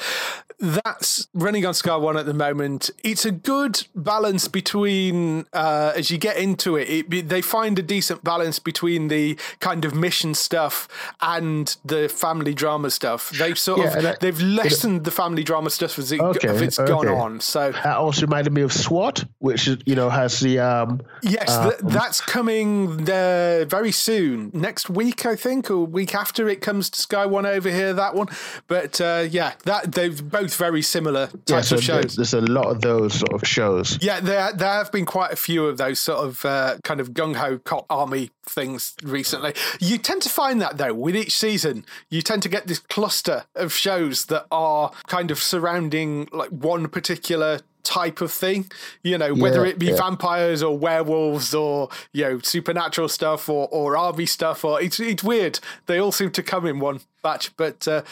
that's 0.62 1.27
running 1.35 1.66
on 1.66 1.75
Sky 1.75 1.97
One 1.97 2.16
at 2.16 2.25
the 2.25 2.35
moment. 2.35 2.90
It's 3.03 3.25
a 3.25 3.33
good 3.33 3.85
balance 3.97 4.47
between 4.47 5.47
uh, 5.53 5.92
as 5.97 6.11
you 6.11 6.18
get 6.18 6.37
into 6.37 6.77
it, 6.77 6.88
it, 7.12 7.29
They 7.29 7.42
find 7.42 7.79
a 7.81 7.83
decent 7.83 8.23
balance 8.23 8.61
between 8.61 9.09
the 9.09 9.37
kind 9.59 9.85
of 9.85 9.92
mission 9.92 10.35
stuff 10.35 10.88
and 11.21 11.77
the 11.85 12.09
family 12.09 12.55
drama 12.55 12.90
stuff. 12.90 13.31
They've 13.31 13.59
sort 13.59 13.81
yeah, 13.81 13.97
of 13.97 14.03
that, 14.05 14.21
they've 14.21 14.40
lessened 14.40 14.99
it, 14.99 15.05
the 15.05 15.11
family 15.11 15.42
drama 15.42 15.71
stuff 15.71 15.99
as, 15.99 16.12
it, 16.12 16.21
okay, 16.21 16.49
as 16.49 16.61
it's 16.61 16.79
okay. 16.79 16.92
gone 16.92 17.09
on. 17.09 17.40
So 17.40 17.73
that 17.73 17.97
also 17.97 18.23
reminded 18.23 18.53
me 18.53 18.62
of 18.62 18.73
SWAT, 18.73 19.25
which 19.38 19.66
you 19.66 19.97
know 19.97 20.11
has 20.11 20.38
the 20.38 20.61
um 20.61 21.03
yes, 21.23 21.49
uh, 21.49 21.73
that's 21.83 22.21
coming 22.21 22.99
there 23.05 23.64
very 23.64 23.92
soon 23.92 24.53
next 24.55 24.88
week, 24.88 25.27
I 25.27 25.35
think, 25.35 25.71
or 25.72 25.87
week 25.87 26.14
after 26.14 26.48
it 26.48 26.61
comes 26.61 26.90
to 26.90 27.00
Sky 27.00 27.26
One 27.26 27.46
over 27.46 27.70
here. 27.70 27.92
That 27.92 28.14
one, 28.14 28.28
but 28.68 29.00
uh, 29.00 29.26
yeah, 29.28 29.54
that 29.64 29.92
they've 29.92 30.22
both 30.30 30.52
both 30.52 30.58
very 30.58 30.82
similar 30.82 31.26
types 31.26 31.48
yeah, 31.48 31.61
so 31.61 31.76
of 31.76 31.82
shows. 31.85 32.16
There's 32.16 32.35
a 32.35 32.40
lot 32.40 32.66
of 32.66 32.80
those 32.80 33.14
sort 33.14 33.32
of 33.32 33.46
shows. 33.46 33.98
Yeah, 34.02 34.20
there 34.20 34.52
there 34.52 34.72
have 34.72 34.92
been 34.92 35.06
quite 35.06 35.32
a 35.32 35.37
few 35.37 35.66
of 35.66 35.78
those 35.78 35.98
sort 35.98 36.24
of 36.24 36.44
uh, 36.44 36.78
kind 36.85 37.00
of 37.00 37.12
gung 37.12 37.37
ho 37.37 37.58
cop 37.58 37.87
army 37.88 38.30
things 38.44 38.94
recently. 39.02 39.54
You 39.80 39.98
tend 39.98 40.22
to 40.22 40.28
find 40.28 40.61
that 40.61 40.78
though 40.78 40.94
with 40.94 41.16
each 41.16 41.37
season, 41.37 41.85
you 42.11 42.22
tend 42.22 42.42
to 42.42 42.48
get 42.48 42.66
this 42.66 42.78
cluster 42.78 43.44
of 43.54 43.72
shows 43.72 44.26
that 44.26 44.46
are 44.50 44.92
kind 45.06 45.30
of 45.30 45.38
surrounding 45.38 46.28
like 46.32 46.50
one 46.50 46.88
particular 46.88 47.61
type 47.85 48.21
of 48.21 48.33
thing. 48.33 48.71
You 49.03 49.18
know, 49.18 49.35
whether 49.35 49.64
Yeah, 49.64 49.71
it 49.73 49.79
be 49.79 49.87
yeah. 49.87 49.97
vampires 49.97 50.62
or 50.62 50.77
werewolves 50.79 51.55
or 51.55 51.88
you 52.12 52.25
know 52.25 52.38
supernatural 52.40 53.09
stuff 53.09 53.49
or 53.49 53.68
or 53.71 53.97
army 53.97 54.27
stuff 54.27 54.64
or 54.64 54.81
it's 54.83 55.01
it's 55.01 55.25
weird. 55.25 55.61
They 55.87 55.99
all 55.99 56.12
seem 56.12 56.31
to 56.33 56.42
come 56.42 56.66
in 56.66 56.81
one 56.81 57.01
batch. 57.22 57.56
But 57.56 57.87
uh, 57.88 58.02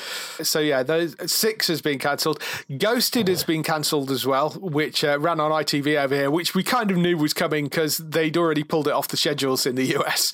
so 0.43 0.61
yeah, 0.61 0.83
those 0.83 1.15
six 1.31 1.69
has 1.69 1.83
been 1.83 1.99
cancelled. 1.99 2.43
Ghosted 2.77 3.29
has 3.29 3.45
been 3.45 3.63
cancelled 3.63 4.11
as 4.11 4.27
well, 4.27 4.51
which 4.51 5.05
uh, 5.05 5.19
ran 5.19 5.41
on 5.41 5.51
ITV 5.51 6.03
over 6.03 6.15
here, 6.15 6.31
which 6.31 6.55
we 6.55 6.63
kind 6.63 6.91
of 6.91 6.97
knew 6.97 7.17
was 7.17 7.35
coming 7.35 7.65
because 7.65 7.99
they'd 7.99 8.37
already 8.37 8.63
pulled 8.63 8.89
it 8.89 8.93
off 8.93 9.09
the 9.09 9.17
schedules 9.17 9.67
in 9.67 9.75
the 9.75 9.85
US. 9.99 10.33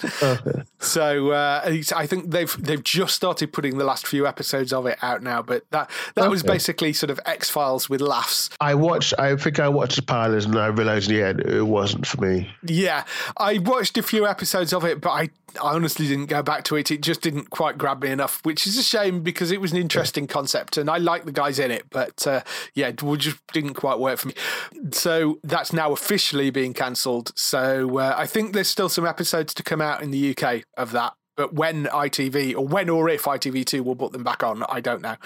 So 0.78 1.30
uh, 1.30 1.60
I 1.94 2.06
think 2.06 2.30
they've 2.30 2.54
they've 2.62 2.82
just 2.82 3.14
started 3.14 3.52
putting 3.52 3.78
the 3.78 3.84
last 3.84 4.06
few 4.06 4.26
episodes 4.26 4.72
of 4.72 4.86
it 4.86 4.98
out 5.02 5.22
now. 5.22 5.42
But 5.42 5.64
that 5.70 5.90
that 6.14 6.30
was 6.30 6.42
basically 6.42 6.92
sort 6.92 7.10
of 7.10 7.20
X 7.26 7.50
Files 7.50 7.88
with 7.88 8.00
laughs. 8.00 8.50
I 8.60 8.74
watched. 8.74 9.14
I 9.18 9.34
think 9.36 9.58
I 9.58 9.68
watched 9.68 9.96
the 9.96 10.02
pilot 10.02 10.44
and 10.44 10.56
I 10.56 10.70
the 10.70 11.22
end 11.22 11.40
it 11.40 11.62
wasn't 11.62 12.06
for 12.06 12.20
me. 12.24 12.50
Yeah, 12.62 13.04
I 13.36 13.58
watched 13.58 13.98
a 13.98 14.02
few 14.02 14.26
episodes 14.26 14.72
of 14.72 14.84
it, 14.84 15.00
but 15.00 15.10
I 15.10 15.30
I 15.62 15.74
honestly 15.74 16.06
didn't 16.06 16.26
go 16.26 16.42
back 16.42 16.64
to 16.64 16.76
it. 16.76 16.90
It 16.90 17.00
just 17.00 17.20
didn't 17.20 17.50
quite 17.50 17.78
grab 17.78 18.02
me 18.02 18.10
enough, 18.10 18.40
which 18.44 18.65
is 18.66 18.78
a 18.78 18.82
shame 18.82 19.22
because 19.22 19.50
it 19.50 19.60
was 19.60 19.72
an 19.72 19.78
interesting 19.78 20.26
concept 20.26 20.76
and 20.76 20.90
I 20.90 20.98
like 20.98 21.24
the 21.24 21.32
guys 21.32 21.58
in 21.58 21.70
it, 21.70 21.84
but 21.90 22.26
uh, 22.26 22.42
yeah, 22.74 22.88
it 22.88 23.00
just 23.18 23.38
didn't 23.52 23.74
quite 23.74 23.98
work 23.98 24.18
for 24.18 24.28
me. 24.28 24.34
So 24.92 25.38
that's 25.42 25.72
now 25.72 25.92
officially 25.92 26.50
being 26.50 26.74
cancelled. 26.74 27.32
So 27.36 27.98
uh, 27.98 28.14
I 28.16 28.26
think 28.26 28.52
there's 28.52 28.68
still 28.68 28.88
some 28.88 29.06
episodes 29.06 29.54
to 29.54 29.62
come 29.62 29.80
out 29.80 30.02
in 30.02 30.10
the 30.10 30.36
UK 30.36 30.64
of 30.76 30.92
that. 30.92 31.14
But 31.36 31.52
when 31.52 31.84
ITV, 31.84 32.54
or 32.54 32.66
when 32.66 32.88
or 32.88 33.10
if 33.10 33.24
ITV2 33.24 33.84
will 33.84 33.94
put 33.94 34.12
them 34.12 34.24
back 34.24 34.42
on, 34.42 34.64
I 34.70 34.80
don't 34.80 35.02
know. 35.02 35.16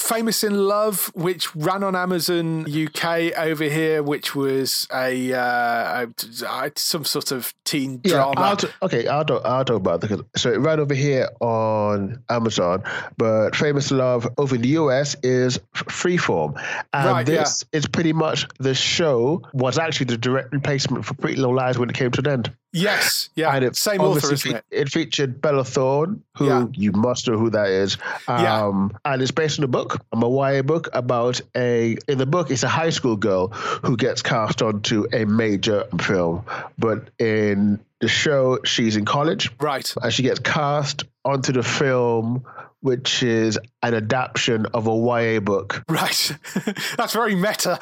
Famous 0.00 0.42
in 0.42 0.66
Love, 0.66 1.10
which 1.14 1.54
ran 1.54 1.84
on 1.84 1.94
Amazon 1.94 2.64
UK 2.66 3.36
over 3.36 3.64
here, 3.64 4.02
which 4.02 4.34
was 4.34 4.88
a, 4.92 5.32
uh, 5.34 6.06
a 6.22 6.72
some 6.76 7.04
sort 7.04 7.30
of 7.30 7.52
teen 7.66 8.00
drama. 8.02 8.40
I'll 8.40 8.56
t- 8.56 8.68
okay, 8.82 9.06
I'll 9.06 9.24
talk, 9.24 9.42
I'll 9.44 9.64
talk 9.64 9.76
about 9.76 10.02
it. 10.02 10.20
So 10.36 10.50
it 10.52 10.58
ran 10.58 10.80
over 10.80 10.94
here 10.94 11.28
on 11.40 12.22
Amazon, 12.30 12.82
but 13.18 13.54
Famous 13.54 13.90
in 13.90 13.98
Love 13.98 14.26
over 14.38 14.54
in 14.56 14.62
the 14.62 14.68
US 14.70 15.16
is 15.22 15.58
Freeform. 15.74 16.60
And 16.92 17.06
Right, 17.10 17.28
yeah. 17.28 17.40
this 17.42 17.64
is 17.72 17.86
pretty 17.86 18.12
much 18.14 18.46
the 18.58 18.74
show 18.74 19.42
was 19.52 19.78
actually 19.78 20.06
the 20.06 20.16
direct 20.18 20.52
replacement 20.52 21.04
for 21.04 21.14
Pretty 21.14 21.36
Little 21.36 21.54
Liars 21.54 21.78
when 21.78 21.90
it 21.90 21.94
came 21.94 22.10
to 22.12 22.20
an 22.20 22.26
end. 22.28 22.52
yes, 22.72 23.28
yeah, 23.34 23.54
And 23.54 23.64
it 23.64 23.76
same 23.76 24.00
author, 24.00 24.32
isn't 24.32 24.56
it? 24.56 24.64
It 24.70 24.88
featured 24.88 25.40
Bella 25.42 25.64
Thorne, 25.64 26.22
who 26.36 26.46
Yeah. 26.46 26.66
you 26.72 26.92
must 26.92 27.28
know 27.28 27.36
who 27.36 27.50
that 27.50 27.68
is. 27.68 27.98
Yeah. 28.28 28.64
Um, 28.66 28.92
And 29.04 29.20
it's 29.22 29.30
based 29.32 29.58
on 29.58 29.64
a 29.64 29.68
book, 29.68 29.89
a 30.12 30.16
YA 30.28 30.62
book 30.62 30.88
about 30.92 31.40
a. 31.56 31.96
In 32.08 32.18
the 32.18 32.26
book, 32.26 32.50
it's 32.50 32.62
a 32.62 32.68
high 32.68 32.90
school 32.90 33.16
girl 33.16 33.48
who 33.48 33.96
gets 33.96 34.22
cast 34.22 34.62
onto 34.62 35.06
a 35.12 35.24
major 35.24 35.84
film, 36.00 36.44
but 36.78 37.08
in 37.18 37.80
the 38.00 38.08
show, 38.08 38.58
she's 38.64 38.96
in 38.96 39.04
college 39.04 39.50
Right. 39.60 39.92
and 40.02 40.12
she 40.12 40.22
gets 40.22 40.40
cast 40.40 41.04
onto 41.24 41.52
the 41.52 41.62
film, 41.62 42.44
which 42.80 43.22
is 43.22 43.58
an 43.82 43.94
adaptation 43.94 44.66
of 44.66 44.86
a 44.86 44.94
YA 45.34 45.40
book. 45.40 45.84
Right. 45.88 46.32
That's 46.96 47.12
very 47.12 47.34
meta. 47.34 47.78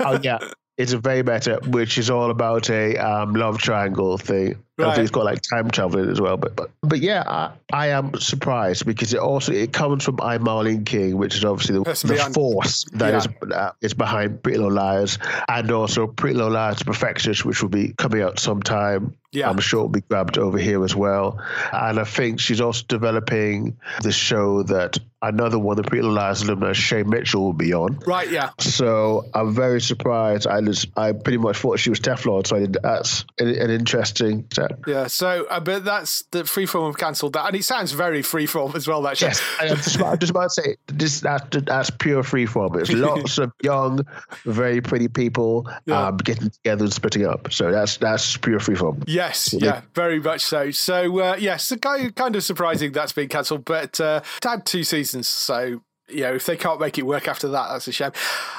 Oh 0.00 0.18
yeah, 0.22 0.38
it's 0.76 0.92
a 0.92 0.98
very 0.98 1.22
meta, 1.22 1.60
which 1.66 1.96
is 1.98 2.10
all 2.10 2.30
about 2.30 2.68
a 2.68 2.96
um, 2.96 3.32
love 3.34 3.58
triangle 3.58 4.18
thing. 4.18 4.62
I 4.76 4.82
Right. 4.82 4.94
think 4.96 5.02
it's 5.04 5.10
got 5.12 5.24
like 5.24 5.40
time 5.40 5.70
travel 5.70 6.00
in 6.00 6.08
it 6.08 6.12
as 6.12 6.20
well. 6.20 6.36
But 6.36 6.56
but, 6.56 6.70
but 6.82 6.98
yeah, 6.98 7.22
I, 7.26 7.52
I 7.72 7.86
am 7.88 8.14
surprised 8.18 8.84
because 8.86 9.14
it 9.14 9.20
also 9.20 9.52
it 9.52 9.72
comes 9.72 10.02
from 10.04 10.20
I 10.20 10.38
Marlene 10.38 10.84
King, 10.84 11.16
which 11.16 11.36
is 11.36 11.44
obviously 11.44 11.76
the, 11.78 11.84
the 11.84 12.30
force 12.34 12.84
that 12.94 13.10
Yeah. 13.12 13.16
is 13.18 13.28
uh, 13.52 13.70
is 13.80 13.94
behind 13.94 14.42
Pretty 14.42 14.58
Little 14.58 14.72
Liars, 14.74 15.18
and 15.48 15.70
also 15.70 16.08
Pretty 16.08 16.34
Little 16.36 16.50
Liars: 16.52 16.82
Perfectionist, 16.82 17.44
which 17.44 17.62
will 17.62 17.68
be 17.70 17.92
coming 17.96 18.20
out 18.22 18.40
sometime. 18.40 19.14
Yeah. 19.30 19.50
I'm 19.50 19.58
sure 19.58 19.80
it'll 19.80 19.88
be 19.88 20.00
grabbed 20.00 20.38
over 20.38 20.58
here 20.58 20.84
as 20.84 20.94
well. 20.94 21.40
And 21.72 21.98
I 21.98 22.04
think 22.04 22.38
she's 22.38 22.60
also 22.60 22.84
developing 22.86 23.76
the 24.00 24.12
show 24.12 24.62
that 24.62 24.96
another 25.22 25.58
one 25.58 25.76
of 25.76 25.84
the 25.84 25.88
Pretty 25.90 26.02
Little 26.02 26.16
Liars 26.16 26.42
alumni, 26.42 26.72
Shay 26.72 27.02
Mitchell, 27.02 27.42
will 27.42 27.52
be 27.52 27.74
on. 27.74 27.98
right, 28.06 28.30
yeah. 28.30 28.50
So 28.60 29.24
I'm 29.34 29.52
very 29.52 29.80
surprised. 29.80 30.46
I 30.46 30.60
just, 30.60 30.86
I 30.96 31.10
pretty 31.12 31.38
much 31.38 31.56
thought 31.58 31.80
she 31.80 31.90
was 31.90 31.98
Teflon, 31.98 32.46
so 32.46 32.54
I 32.54 32.60
did. 32.60 32.76
That's 32.80 33.24
an, 33.40 33.48
an 33.48 33.70
interesting. 33.72 34.46
Set. 34.68 34.78
Yeah, 34.86 35.06
so 35.06 35.46
uh, 35.50 35.60
but 35.60 35.84
that's 35.84 36.22
the 36.30 36.42
freeform 36.42 36.86
have 36.86 36.98
cancelled 36.98 37.32
that, 37.34 37.46
and 37.46 37.56
it 37.56 37.64
sounds 37.64 37.92
very 37.92 38.22
freeform 38.22 38.74
as 38.74 38.86
well. 38.88 39.02
That 39.02 39.18
show. 39.18 39.26
Yes, 39.26 39.42
I 39.60 39.64
am 39.66 39.76
just, 39.76 39.96
about- 39.96 40.12
I'm 40.12 40.18
just 40.18 40.30
about 40.30 40.50
to 40.50 40.50
say 40.50 40.76
this. 40.86 41.20
That, 41.20 41.50
that's 41.66 41.90
pure 41.90 42.22
freeform. 42.22 42.76
It's 42.80 42.90
lots 42.92 43.38
of 43.38 43.52
young, 43.62 44.04
very 44.44 44.80
pretty 44.80 45.08
people 45.08 45.68
Yeah. 45.86 46.08
um, 46.08 46.16
getting 46.18 46.50
together 46.50 46.84
and 46.84 46.92
splitting 46.92 47.26
up. 47.26 47.52
So 47.52 47.70
that's 47.70 47.96
that's 47.98 48.36
pure 48.36 48.58
freeform. 48.58 49.04
Yes, 49.06 49.52
yeah, 49.52 49.82
very 49.94 50.20
much 50.20 50.40
so. 50.42 50.70
So 50.70 51.18
uh, 51.20 51.36
yes, 51.38 51.72
kind 51.80 52.36
of 52.36 52.42
surprising 52.44 52.92
that's 52.92 53.12
been 53.12 53.28
cancelled, 53.28 53.64
but 53.64 54.00
uh, 54.00 54.20
it 54.36 54.44
had 54.48 54.66
two 54.66 54.84
seasons, 54.84 55.28
so. 55.28 55.82
You 56.08 56.20
know, 56.22 56.34
if 56.34 56.44
they 56.44 56.56
can't 56.56 56.78
make 56.80 56.98
it 56.98 57.06
work 57.06 57.26
after 57.28 57.48
that, 57.48 57.68
that's 57.70 57.88
a 57.88 57.92
shame. 57.92 58.10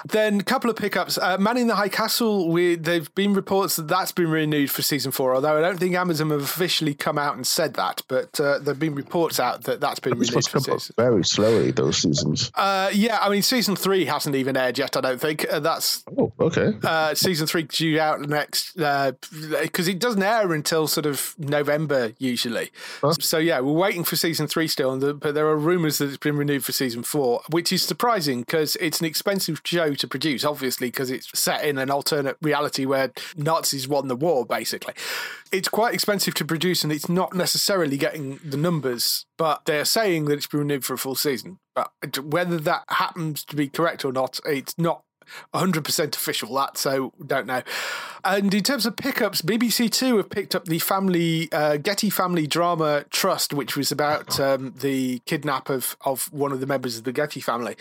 Then 0.08 0.40
a 0.40 0.44
couple 0.44 0.70
of 0.70 0.76
pickups. 0.76 1.18
Uh, 1.18 1.38
Man 1.38 1.58
in 1.58 1.68
the 1.68 1.76
High 1.76 1.90
Castle, 1.90 2.50
we, 2.50 2.76
there've 2.76 3.14
been 3.14 3.34
reports 3.36 3.76
that 3.76 3.88
that's 3.88 4.12
been 4.12 4.30
renewed 4.32 4.72
for 4.72 4.82
season 4.82 5.12
four, 5.12 5.36
although 5.36 5.58
I 5.58 5.62
don't 5.62 5.78
think 5.80 5.94
Amazon 5.96 6.32
have 6.32 6.42
officially 6.42 6.96
come 6.96 7.18
out 7.20 7.36
and 7.36 7.46
said 7.46 7.76
that, 7.76 8.02
but 8.08 8.40
uh, 8.40 8.58
there've 8.60 8.80
been 8.80 8.96
reports 8.96 9.40
out 9.40 9.64
that 9.66 9.80
that's 9.80 10.00
been 10.00 10.20
It's 10.20 10.32
renewed 10.32 10.48
for 10.48 10.60
season. 10.60 10.96
very 10.98 11.24
slowly 11.24 11.70
those 11.72 11.98
seasons. 12.00 12.52
Uh, 12.56 12.90
yeah, 12.94 13.20
I 13.22 13.30
mean, 13.30 13.44
season 13.44 13.76
three 13.76 14.06
hasn't 14.06 14.36
even 14.36 14.58
aired 14.58 14.78
yet, 14.80 14.98
I 14.98 15.02
don't 15.02 15.22
think. 15.22 15.46
Uh, 15.52 15.60
that's 15.60 16.04
Oh, 16.18 16.32
okay. 16.40 16.74
uh, 16.84 17.14
season 17.14 17.46
three 17.48 17.64
due 17.64 18.00
out 18.00 18.22
next 18.22 18.76
because 18.76 19.88
it 19.88 20.00
doesn't 20.00 20.24
air 20.24 20.52
until 20.54 20.88
sort 20.88 21.06
of 21.06 21.36
November 21.38 22.14
usually. 22.18 22.72
So 23.20 23.38
yeah, 23.38 23.60
we're 23.60 23.72
waiting 23.74 24.04
for 24.04 24.16
season 24.16 24.48
three 24.48 24.68
still, 24.68 24.92
and 24.94 25.02
the, 25.02 25.14
but 25.14 25.36
there 25.36 25.48
are 25.48 25.58
rumours 25.58 26.00
that 26.00 26.08
it's 26.08 26.18
been 26.18 26.38
renewed 26.38 26.64
for 26.64 26.72
season 26.72 27.04
four, 27.04 27.35
which 27.50 27.72
is 27.72 27.84
surprising 27.84 28.42
because 28.42 28.76
it's 28.78 29.00
an 29.00 29.06
expensive 29.06 29.62
show 29.66 29.94
to 29.94 30.08
produce, 30.08 30.44
obviously 30.44 30.88
because 30.88 31.12
it's 31.12 31.30
set 31.38 31.64
in 31.64 31.78
an 31.78 31.90
alternate 31.90 32.38
reality 32.42 32.86
where 32.86 33.12
Nazis 33.36 33.88
won 33.88 34.08
the 34.08 34.16
war. 34.16 34.46
Basically, 34.46 34.94
it's 35.52 35.68
quite 35.68 35.94
expensive 35.94 36.34
to 36.36 36.46
produce, 36.46 36.84
and 36.84 36.92
it's 36.92 37.10
not 37.10 37.34
necessarily 37.34 37.98
getting 37.98 38.40
the 38.44 38.58
numbers. 38.58 39.26
But 39.38 39.66
they're 39.66 39.86
saying 39.86 40.26
that 40.26 40.34
it's 40.34 40.48
been 40.48 40.62
renewed 40.62 40.86
for 40.86 40.94
a 40.94 40.98
full 40.98 41.16
season. 41.16 41.60
But 41.76 42.20
whether 42.24 42.58
that 42.58 42.84
happens 42.90 43.44
to 43.46 43.56
be 43.56 43.68
correct 43.68 44.06
or 44.06 44.14
not, 44.14 44.40
it's 44.46 44.78
not 44.78 45.04
100% 45.54 46.16
official 46.16 46.54
that 46.56 46.78
so 46.78 47.14
don't 47.26 47.48
know 47.48 47.62
and 48.24 48.54
in 48.54 48.64
terms 48.64 48.86
of 48.86 48.96
pickups 48.96 49.42
bbc 49.42 49.92
two 49.92 50.18
have 50.18 50.30
picked 50.30 50.56
up 50.56 50.66
the 50.66 50.80
family 50.80 51.52
uh, 51.52 51.78
getty 51.78 52.10
family 52.10 52.48
drama 52.48 53.06
trust 53.10 53.54
which 53.54 53.76
was 53.76 53.92
about 53.92 54.40
um, 54.46 54.74
the 54.80 55.20
kidnap 55.26 55.70
of, 55.70 55.96
of 56.02 56.32
one 56.34 56.52
of 56.52 56.60
the 56.60 56.68
members 56.68 56.98
of 56.98 57.04
the 57.04 57.12
getty 57.12 57.40
family 57.40 57.76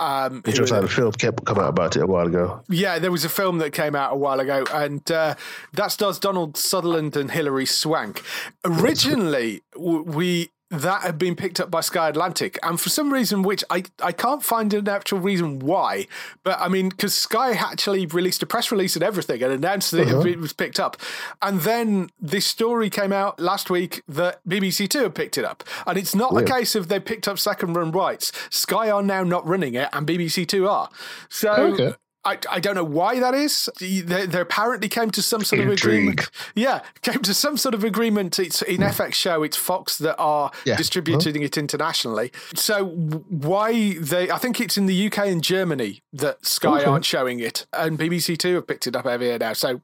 um, 0.00 0.40
Which 0.46 0.58
was 0.58 0.70
like 0.70 0.82
a 0.82 0.88
film 0.88 1.12
kept 1.12 1.44
come 1.44 1.58
out 1.58 1.68
about 1.68 1.94
it 1.94 2.02
a 2.02 2.06
while 2.06 2.26
ago. 2.26 2.62
yeah, 2.70 2.98
there 2.98 3.12
was 3.12 3.24
a 3.26 3.28
film 3.28 3.58
that 3.58 3.72
came 3.72 3.94
out 3.94 4.14
a 4.14 4.16
while 4.16 4.40
ago, 4.40 4.64
and 4.72 5.08
uh, 5.10 5.34
that 5.74 5.92
stars 5.92 6.18
Donald 6.18 6.56
Sutherland 6.56 7.18
and 7.18 7.30
Hilary 7.30 7.66
Swank. 7.66 8.22
Originally, 8.64 9.62
we 9.76 10.48
that 10.70 11.02
had 11.02 11.18
been 11.18 11.34
picked 11.34 11.60
up 11.60 11.70
by 11.70 11.80
Sky 11.80 12.08
Atlantic, 12.08 12.58
and 12.62 12.80
for 12.80 12.88
some 12.88 13.12
reason, 13.12 13.42
which 13.42 13.64
I, 13.70 13.84
I 14.02 14.12
can't 14.12 14.42
find 14.42 14.72
an 14.72 14.88
actual 14.88 15.18
reason 15.18 15.58
why, 15.58 16.06
but 16.44 16.60
I 16.60 16.68
mean, 16.68 16.90
because 16.90 17.14
Sky 17.14 17.52
actually 17.52 18.06
released 18.06 18.42
a 18.42 18.46
press 18.46 18.70
release 18.70 18.94
and 18.94 19.02
everything 19.02 19.42
and 19.42 19.52
announced 19.52 19.90
that 19.90 20.02
it 20.02 20.14
uh-huh. 20.14 20.38
was 20.38 20.52
picked 20.52 20.78
up, 20.78 20.96
and 21.42 21.60
then 21.62 22.10
this 22.20 22.46
story 22.46 22.88
came 22.88 23.12
out 23.12 23.40
last 23.40 23.68
week 23.70 24.02
that 24.08 24.40
BBC 24.48 24.88
Two 24.88 25.02
had 25.02 25.14
picked 25.14 25.36
it 25.38 25.44
up, 25.44 25.64
and 25.86 25.98
it's 25.98 26.14
not 26.14 26.36
a 26.36 26.44
case 26.44 26.74
of 26.74 26.88
they 26.88 27.00
picked 27.00 27.26
up 27.26 27.38
second 27.38 27.74
run 27.74 27.90
rights. 27.90 28.32
Sky 28.50 28.90
are 28.90 29.02
now 29.02 29.24
not 29.24 29.46
running 29.46 29.74
it, 29.74 29.88
and 29.92 30.06
BBC 30.06 30.46
Two 30.46 30.68
are. 30.68 30.88
So. 31.28 31.52
Okay. 31.52 31.94
I, 32.24 32.38
I 32.50 32.60
don't 32.60 32.74
know 32.74 32.84
why 32.84 33.18
that 33.18 33.34
is. 33.34 33.70
They, 33.78 34.00
they 34.00 34.40
apparently 34.40 34.88
came 34.88 35.10
to 35.12 35.22
some 35.22 35.42
sort 35.42 35.62
of 35.62 35.70
agreement. 35.70 36.30
Yeah, 36.54 36.82
came 37.02 37.20
to 37.20 37.32
some 37.32 37.56
sort 37.56 37.74
of 37.74 37.84
agreement. 37.84 38.38
It's 38.38 38.60
in 38.62 38.82
hmm. 38.82 38.88
FX 38.88 39.14
show. 39.14 39.42
It's 39.42 39.56
Fox 39.56 39.98
that 39.98 40.16
are 40.18 40.50
Yeah. 40.64 40.76
distributing 40.76 41.42
it 41.42 41.56
internationally. 41.56 42.32
So 42.54 42.86
why 42.86 43.94
they? 43.94 44.30
I 44.30 44.38
think 44.38 44.60
it's 44.60 44.76
in 44.76 44.86
the 44.86 45.06
UK 45.06 45.18
and 45.28 45.42
Germany 45.42 46.02
that 46.12 46.44
Sky 46.44 46.84
aren't 46.84 47.04
showing 47.04 47.40
it, 47.40 47.66
and 47.72 47.98
BBC 47.98 48.36
Two 48.36 48.56
have 48.56 48.66
picked 48.66 48.86
it 48.86 48.96
up 48.96 49.06
over 49.06 49.24
here 49.24 49.38
now. 49.38 49.54
So 49.54 49.80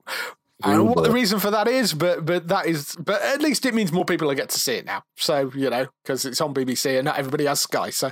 I 0.63 0.71
don't 0.73 0.87
know 0.87 0.93
what 0.93 1.05
the 1.05 1.11
reason 1.11 1.39
for 1.39 1.51
that 1.51 1.69
is, 1.69 1.93
but 1.93 2.25
but 2.25 2.49
that 2.49 2.65
is, 2.65 2.97
but 2.99 3.21
at 3.21 3.43
least 3.43 3.67
it 3.67 3.75
means 3.75 3.93
more 3.93 4.07
people 4.07 4.33
get 4.35 4.49
to 4.51 4.59
see 4.59 4.75
it 4.77 4.87
now. 4.87 5.03
So 5.17 5.51
you 5.55 5.69
know, 5.69 5.87
because 6.03 6.25
it's 6.25 6.41
on 6.41 6.55
BBC 6.55 6.97
and 6.97 7.05
not 7.05 7.19
everybody 7.19 7.45
has 7.45 7.61
Sky. 7.61 7.91
So, 7.91 8.11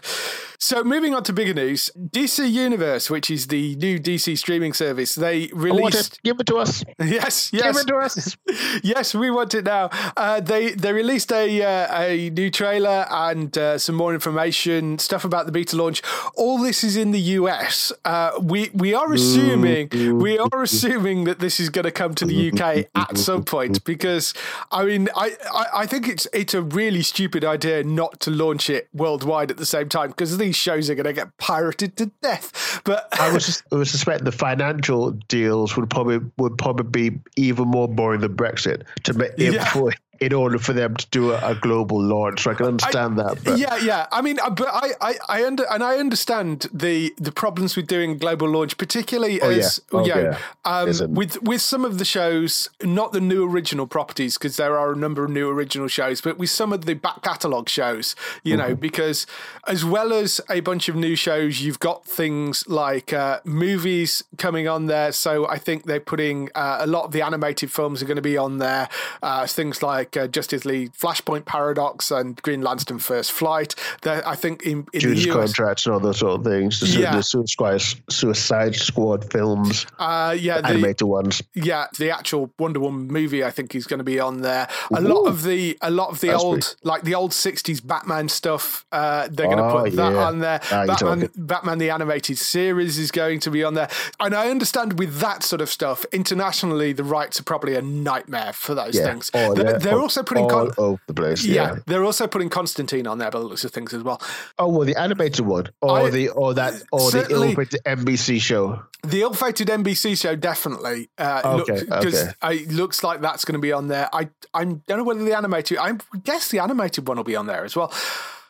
so 0.59 0.85
moving 0.85 1.15
on 1.15 1.23
to 1.25 1.33
bigger 1.33 1.55
news, 1.55 1.91
DC 1.97 2.51
Universe, 2.51 3.09
which 3.09 3.31
is 3.31 3.47
the 3.47 3.77
new 3.77 3.99
DC 3.99 4.37
streaming 4.37 4.75
service, 4.75 5.15
they 5.15 5.49
released. 5.55 6.23
Give 6.23 6.39
it 6.39 6.47
to 6.49 6.57
us. 6.57 6.85
Yes, 6.99 7.51
yes, 7.53 7.63
Give 7.63 7.77
it 7.77 7.87
to 7.87 7.97
us. 7.97 8.37
yes, 8.83 9.15
we 9.15 9.31
want 9.31 9.55
it 9.55 9.65
now. 9.65 9.89
Uh, 10.15 10.41
they 10.41 10.73
they 10.73 10.93
released 10.93 11.33
a 11.33 11.63
uh, 11.63 12.03
a 12.03 12.29
new 12.29 12.51
trailer 12.51 13.07
and 13.11 13.57
uh, 13.57 13.79
some 13.79 13.95
more 13.95 14.13
information, 14.13 14.99
stuff 14.99 15.25
about 15.25 15.47
the 15.47 15.53
beta 15.53 15.77
launch. 15.77 16.03
All 16.37 16.59
this 16.59 16.85
is 16.85 16.95
in 16.95 17.11
the 17.13 17.21
US. 17.21 17.91
Uh, 18.05 18.33
we 18.39 18.69
we 18.75 18.93
are 18.93 19.11
assuming 19.15 19.89
we 20.19 20.39
are 20.39 20.63
assuming 20.63 21.25
that 21.25 21.39
this 21.39 21.59
is 21.59 21.71
going 21.71 21.85
to 21.87 21.91
come 21.91 22.15
to 22.17 22.27
the 22.27 22.34
UK 22.35 22.87
at 22.95 23.19
some 23.19 23.45
point 23.45 23.85
because 23.85 24.35
I 24.71 24.85
mean 24.85 25.09
I, 25.17 25.37
I 25.53 25.65
I 25.75 25.87
think 25.87 26.09
it's 26.09 26.27
it's 26.33 26.55
a 26.55 26.63
really 26.63 27.03
stupid 27.03 27.45
idea 27.45 27.85
not 27.85 28.21
to 28.21 28.31
launch 28.31 28.71
it 28.71 28.89
worldwide 28.93 29.51
at 29.51 29.57
the 29.57 29.67
same 29.67 29.89
time 29.89 30.11
because 30.11 30.37
these 30.39 30.57
shows 30.57 30.89
are 30.91 30.95
going 30.95 31.05
to 31.05 31.13
get 31.13 31.37
pirated 31.39 31.97
to 31.97 32.07
death. 32.23 32.81
But 32.85 33.09
I 33.21 33.33
would, 33.33 33.45
I 33.73 33.77
would 33.77 33.89
suspect 33.89 34.25
the 34.25 34.33
financial 34.33 35.13
deals 35.29 35.77
would 35.77 35.91
probably 35.91 36.21
would 36.39 36.59
probably 36.59 37.11
be 37.11 37.19
even 37.37 37.69
more 37.69 37.89
boring 37.89 38.21
than 38.21 38.37
Brexit 38.37 38.83
to 39.05 39.15
make 39.15 39.33
Yeah. 39.39 39.95
In 40.21 40.33
order 40.33 40.59
for 40.59 40.73
them 40.73 40.97
to 40.97 41.07
do 41.11 41.33
a, 41.33 41.51
a 41.51 41.55
global 41.55 42.01
launch. 42.03 42.43
So 42.43 42.51
I 42.51 42.55
can 42.55 42.67
understand 42.67 43.19
that. 43.19 43.43
But 43.45 43.59
yeah, 43.59 43.77
yeah. 43.79 44.07
I 44.13 44.21
mean, 44.23 44.39
uh, 44.41 44.51
but 44.51 44.69
I, 44.71 44.91
I, 45.01 45.15
I 45.29 45.45
under 45.47 45.65
and 45.71 45.83
I 45.83 45.97
understand 45.99 46.67
the 46.73 47.15
the 47.19 47.33
problems 47.33 47.77
with 47.77 47.87
doing 47.87 48.19
global 48.19 48.49
launch, 48.49 48.77
particularly 48.79 49.41
Oh, 49.41 49.49
yeah. 49.51 49.57
as 49.59 49.81
Oh, 49.93 50.05
you 50.05 50.15
know, 50.15 50.23
yeah. 50.31 50.39
um, 50.65 51.15
with 51.15 51.43
with 51.43 51.61
some 51.61 51.85
of 51.85 51.99
the 51.99 52.05
shows, 52.05 52.69
not 52.83 53.13
the 53.13 53.21
new 53.21 53.49
original 53.49 53.87
properties, 53.87 54.39
because 54.39 54.57
there 54.57 54.79
are 54.79 54.93
a 54.93 54.97
number 54.97 55.25
of 55.25 55.31
new 55.31 55.49
original 55.51 55.89
shows, 55.89 56.21
but 56.21 56.39
with 56.39 56.51
some 56.51 56.73
of 56.73 56.85
the 56.87 56.95
back 56.95 57.23
catalogue 57.23 57.69
shows, 57.69 58.15
you 58.43 58.57
Mm-hmm. 58.57 58.69
know, 58.69 58.75
because 58.77 59.27
as 59.67 59.85
well 59.85 60.13
as 60.13 60.41
a 60.49 60.61
bunch 60.61 60.89
of 60.89 60.95
new 60.95 61.17
shows, 61.17 61.61
you've 61.61 61.81
got 61.81 62.05
things 62.05 62.65
like 62.69 63.13
uh, 63.13 63.41
movies 63.45 64.23
coming 64.39 64.69
on 64.69 64.87
there. 64.87 65.11
So 65.13 65.49
I 65.49 65.59
think 65.59 65.85
they're 65.85 65.99
putting 66.01 66.51
uh, 66.55 66.79
a 66.81 66.87
lot 66.87 67.05
of 67.05 67.13
the 67.13 67.23
animated 67.23 67.71
films 67.73 68.01
are 68.03 68.07
going 68.07 68.17
to 68.17 68.23
be 68.23 68.37
on 68.37 68.59
there. 68.59 68.89
Uh, 69.23 69.47
things 69.47 69.83
like 69.83 70.04
uh, 70.17 70.27
Justice 70.29 70.65
League, 70.65 70.93
Flashpoint 70.93 71.45
Paradox, 71.47 72.11
and 72.11 72.41
Green 72.43 72.63
Lantern 72.63 72.99
First 72.99 73.33
Flight. 73.33 73.75
They're, 74.03 74.27
I 74.27 74.35
think 74.35 74.63
in, 74.63 74.87
in 74.93 75.01
Judas 75.01 75.25
the 75.25 75.31
US, 75.31 75.37
contracts 75.55 75.87
and 75.87 75.95
all 75.95 76.01
those 76.01 76.19
sort 76.19 76.41
of 76.41 76.45
things. 76.45 76.81
The, 76.81 76.87
Yeah. 77.01 77.17
the 77.17 77.23
Suicide, 77.23 77.83
Suicide 78.11 78.75
Squad 78.77 79.31
films, 79.33 79.87
uh, 79.99 80.37
yeah, 80.39 80.61
the, 80.61 80.69
animated 80.69 81.07
ones. 81.09 81.43
yeah, 81.55 81.87
the 81.99 82.11
actual 82.11 82.51
Wonder 82.59 82.81
Woman 82.81 83.09
movie, 83.09 83.45
I 83.45 83.51
think, 83.51 83.75
is 83.75 83.87
going 83.87 83.99
to 83.99 84.05
be 84.05 84.21
on 84.21 84.41
there. 84.43 84.69
A 84.95 85.01
lot 85.01 85.25
of 85.27 85.43
the, 85.43 85.77
a 85.83 85.91
lot 85.91 86.11
of 86.11 86.21
the 86.21 86.29
That's 86.29 86.43
old, 86.43 86.61
pretty- 86.63 86.77
like 86.85 87.03
the 87.03 87.15
old 87.15 87.31
'60s 87.33 87.85
Batman 87.87 88.29
stuff. 88.29 88.85
Uh, 88.93 89.29
they're 89.31 89.47
going 89.47 89.59
to 89.59 89.65
Oh, 89.65 89.83
put 89.85 89.93
that 89.97 90.13
yeah. 90.13 90.27
on 90.27 90.39
there. 90.41 90.61
Ah, 90.71 90.87
Batman. 90.87 91.31
Batman 91.37 91.79
the 91.79 91.91
animated 91.91 92.39
series 92.39 92.99
is 92.99 93.11
going 93.11 93.41
to 93.41 93.51
be 93.51 93.65
on 93.65 93.75
there, 93.75 93.89
and 94.21 94.35
I 94.35 94.49
understand 94.51 94.99
with 94.99 95.19
that 95.21 95.43
sort 95.43 95.61
of 95.61 95.71
stuff, 95.71 96.05
internationally, 96.13 96.93
the 96.93 97.05
rights 97.05 97.41
are 97.41 97.45
probably 97.45 97.75
a 97.75 97.83
nightmare 97.83 98.53
for 98.53 98.75
those 98.75 98.95
Yeah. 98.97 99.05
things. 99.07 99.31
Oh, 99.35 99.55
they're, 99.55 99.73
yeah. 99.73 99.79
they're 99.79 99.94
Oh, 99.95 100.03
also 100.03 100.23
putting. 100.23 100.45
all 100.45 100.51
Con- 100.51 100.71
over 100.79 101.01
the 101.07 101.15
place. 101.15 101.45
yeah. 101.45 101.55
Yeah. 101.75 101.79
they're 101.87 102.05
also 102.05 102.27
putting 102.27 102.49
Constantine 102.49 103.07
on 103.07 103.19
there 103.19 103.31
by 103.31 103.39
the 103.41 103.45
looks 103.47 103.65
of 103.65 103.71
things 103.73 103.93
as 103.95 104.03
well. 104.03 104.21
Oh 104.59 104.69
well, 104.69 104.87
the 104.87 104.97
animated 104.97 105.47
one, 105.47 105.69
or 105.81 105.99
I- 106.01 106.11
the 106.11 106.29
or 106.31 106.55
that 106.55 106.75
or 106.93 107.11
the 107.11 107.27
ill-fated 107.31 107.81
NBC 107.85 108.41
show. 108.41 108.83
The 109.03 109.21
ill-fated 109.23 109.69
NBC 109.69 110.19
show 110.19 110.35
definitely 110.35 111.11
uh, 111.19 111.43
Okay, 111.61 111.81
because 111.85 112.29
okay. 112.43 112.57
it 112.57 112.73
looks 112.73 113.05
like 113.05 113.21
that's 113.21 113.45
going 113.45 113.53
to 113.55 113.59
be 113.59 113.73
on 113.73 113.89
there. 113.89 114.09
I 114.15 114.29
I 114.55 114.65
don't 114.65 114.89
know 114.89 115.05
whether 115.05 115.23
the 115.25 115.37
animated. 115.37 115.79
I 115.79 115.99
guess 116.23 116.49
the 116.49 116.59
animated 116.61 117.07
one 117.07 117.17
will 117.19 117.25
be 117.25 117.37
on 117.37 117.47
there 117.47 117.65
as 117.65 117.77
well. 117.77 117.93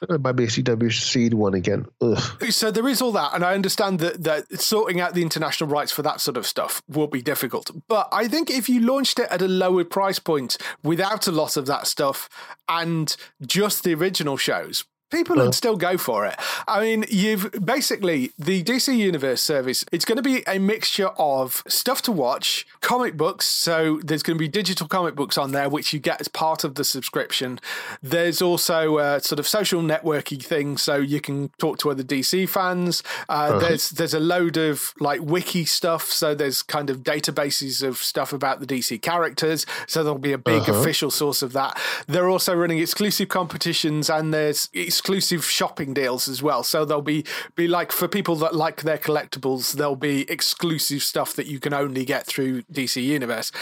It 0.08 0.20
might 0.20 0.32
be 0.32 0.44
a 0.44 0.48
CW 0.48 0.92
seed 0.92 1.34
one 1.34 1.54
again. 1.54 1.86
Ugh. 2.00 2.52
So 2.52 2.70
there 2.70 2.88
is 2.88 3.02
all 3.02 3.12
that, 3.12 3.34
and 3.34 3.44
I 3.44 3.54
understand 3.54 4.00
that 4.00 4.22
that 4.24 4.60
sorting 4.60 5.00
out 5.00 5.14
the 5.14 5.22
international 5.22 5.70
rights 5.70 5.92
for 5.92 6.02
that 6.02 6.20
sort 6.20 6.36
of 6.36 6.46
stuff 6.46 6.82
will 6.88 7.06
be 7.06 7.22
difficult. 7.22 7.70
But 7.88 8.08
I 8.12 8.28
think 8.28 8.50
if 8.50 8.68
you 8.68 8.80
launched 8.80 9.18
it 9.18 9.28
at 9.30 9.42
a 9.42 9.48
lower 9.48 9.84
price 9.84 10.18
point 10.18 10.56
without 10.82 11.26
a 11.26 11.32
lot 11.32 11.56
of 11.56 11.66
that 11.66 11.86
stuff 11.86 12.28
and 12.68 13.16
just 13.46 13.84
the 13.84 13.94
original 13.94 14.36
shows. 14.36 14.84
People 15.14 15.36
would 15.36 15.54
still 15.54 15.76
go 15.76 15.96
for 15.96 16.26
it. 16.26 16.34
I 16.66 16.80
mean, 16.80 17.04
you've 17.08 17.50
basically 17.64 18.32
the 18.36 18.64
DC 18.64 18.96
Universe 18.96 19.40
service. 19.40 19.84
It's 19.92 20.04
going 20.04 20.16
to 20.16 20.22
be 20.22 20.42
a 20.48 20.58
mixture 20.58 21.10
of 21.18 21.62
stuff 21.68 22.02
to 22.02 22.12
watch, 22.12 22.66
comic 22.80 23.16
books. 23.16 23.46
So 23.46 24.00
there's 24.02 24.24
going 24.24 24.36
to 24.36 24.42
be 24.42 24.48
digital 24.48 24.88
comic 24.88 25.14
books 25.14 25.38
on 25.38 25.52
there, 25.52 25.68
which 25.68 25.92
you 25.92 26.00
get 26.00 26.20
as 26.20 26.26
part 26.26 26.64
of 26.64 26.74
the 26.74 26.82
subscription. 26.82 27.60
There's 28.02 28.42
also 28.42 28.98
a 28.98 29.20
sort 29.20 29.38
of 29.38 29.46
social 29.46 29.82
networking 29.82 30.42
thing, 30.42 30.76
so 30.76 30.96
you 30.96 31.20
can 31.20 31.50
talk 31.58 31.78
to 31.78 31.90
other 31.90 32.02
DC 32.02 32.48
fans. 32.48 33.02
Uh, 33.28 33.32
uh-huh. 33.32 33.58
There's 33.60 33.90
there's 33.90 34.14
a 34.14 34.20
load 34.20 34.56
of 34.56 34.94
like 34.98 35.20
wiki 35.20 35.64
stuff. 35.64 36.10
So 36.10 36.34
there's 36.34 36.62
kind 36.62 36.90
of 36.90 37.04
databases 37.04 37.86
of 37.86 37.98
stuff 37.98 38.32
about 38.32 38.58
the 38.58 38.66
DC 38.66 39.00
characters. 39.00 39.64
So 39.86 40.02
there'll 40.02 40.18
be 40.18 40.32
a 40.32 40.38
big 40.38 40.62
uh-huh. 40.62 40.74
official 40.74 41.10
source 41.10 41.40
of 41.42 41.52
that. 41.52 41.78
They're 42.08 42.28
also 42.28 42.54
running 42.54 42.78
exclusive 42.78 43.28
competitions 43.28 44.10
and 44.10 44.34
there's 44.34 44.68
exclusive 44.72 45.03
shopping 45.44 45.94
deals 45.94 46.28
as 46.28 46.42
well. 46.42 46.62
So 46.62 46.84
there'll 46.84 47.02
be 47.02 47.24
be 47.54 47.68
like 47.68 47.92
for 47.92 48.08
people 48.08 48.36
that 48.36 48.54
like 48.54 48.82
their 48.82 48.98
collectibles, 48.98 49.72
there'll 49.74 49.96
be 49.96 50.30
exclusive 50.30 51.02
stuff 51.02 51.34
that 51.34 51.46
you 51.46 51.60
can 51.60 51.72
only 51.74 52.04
get 52.04 52.26
through 52.26 52.62
DC 52.62 53.02
Universe. 53.02 53.52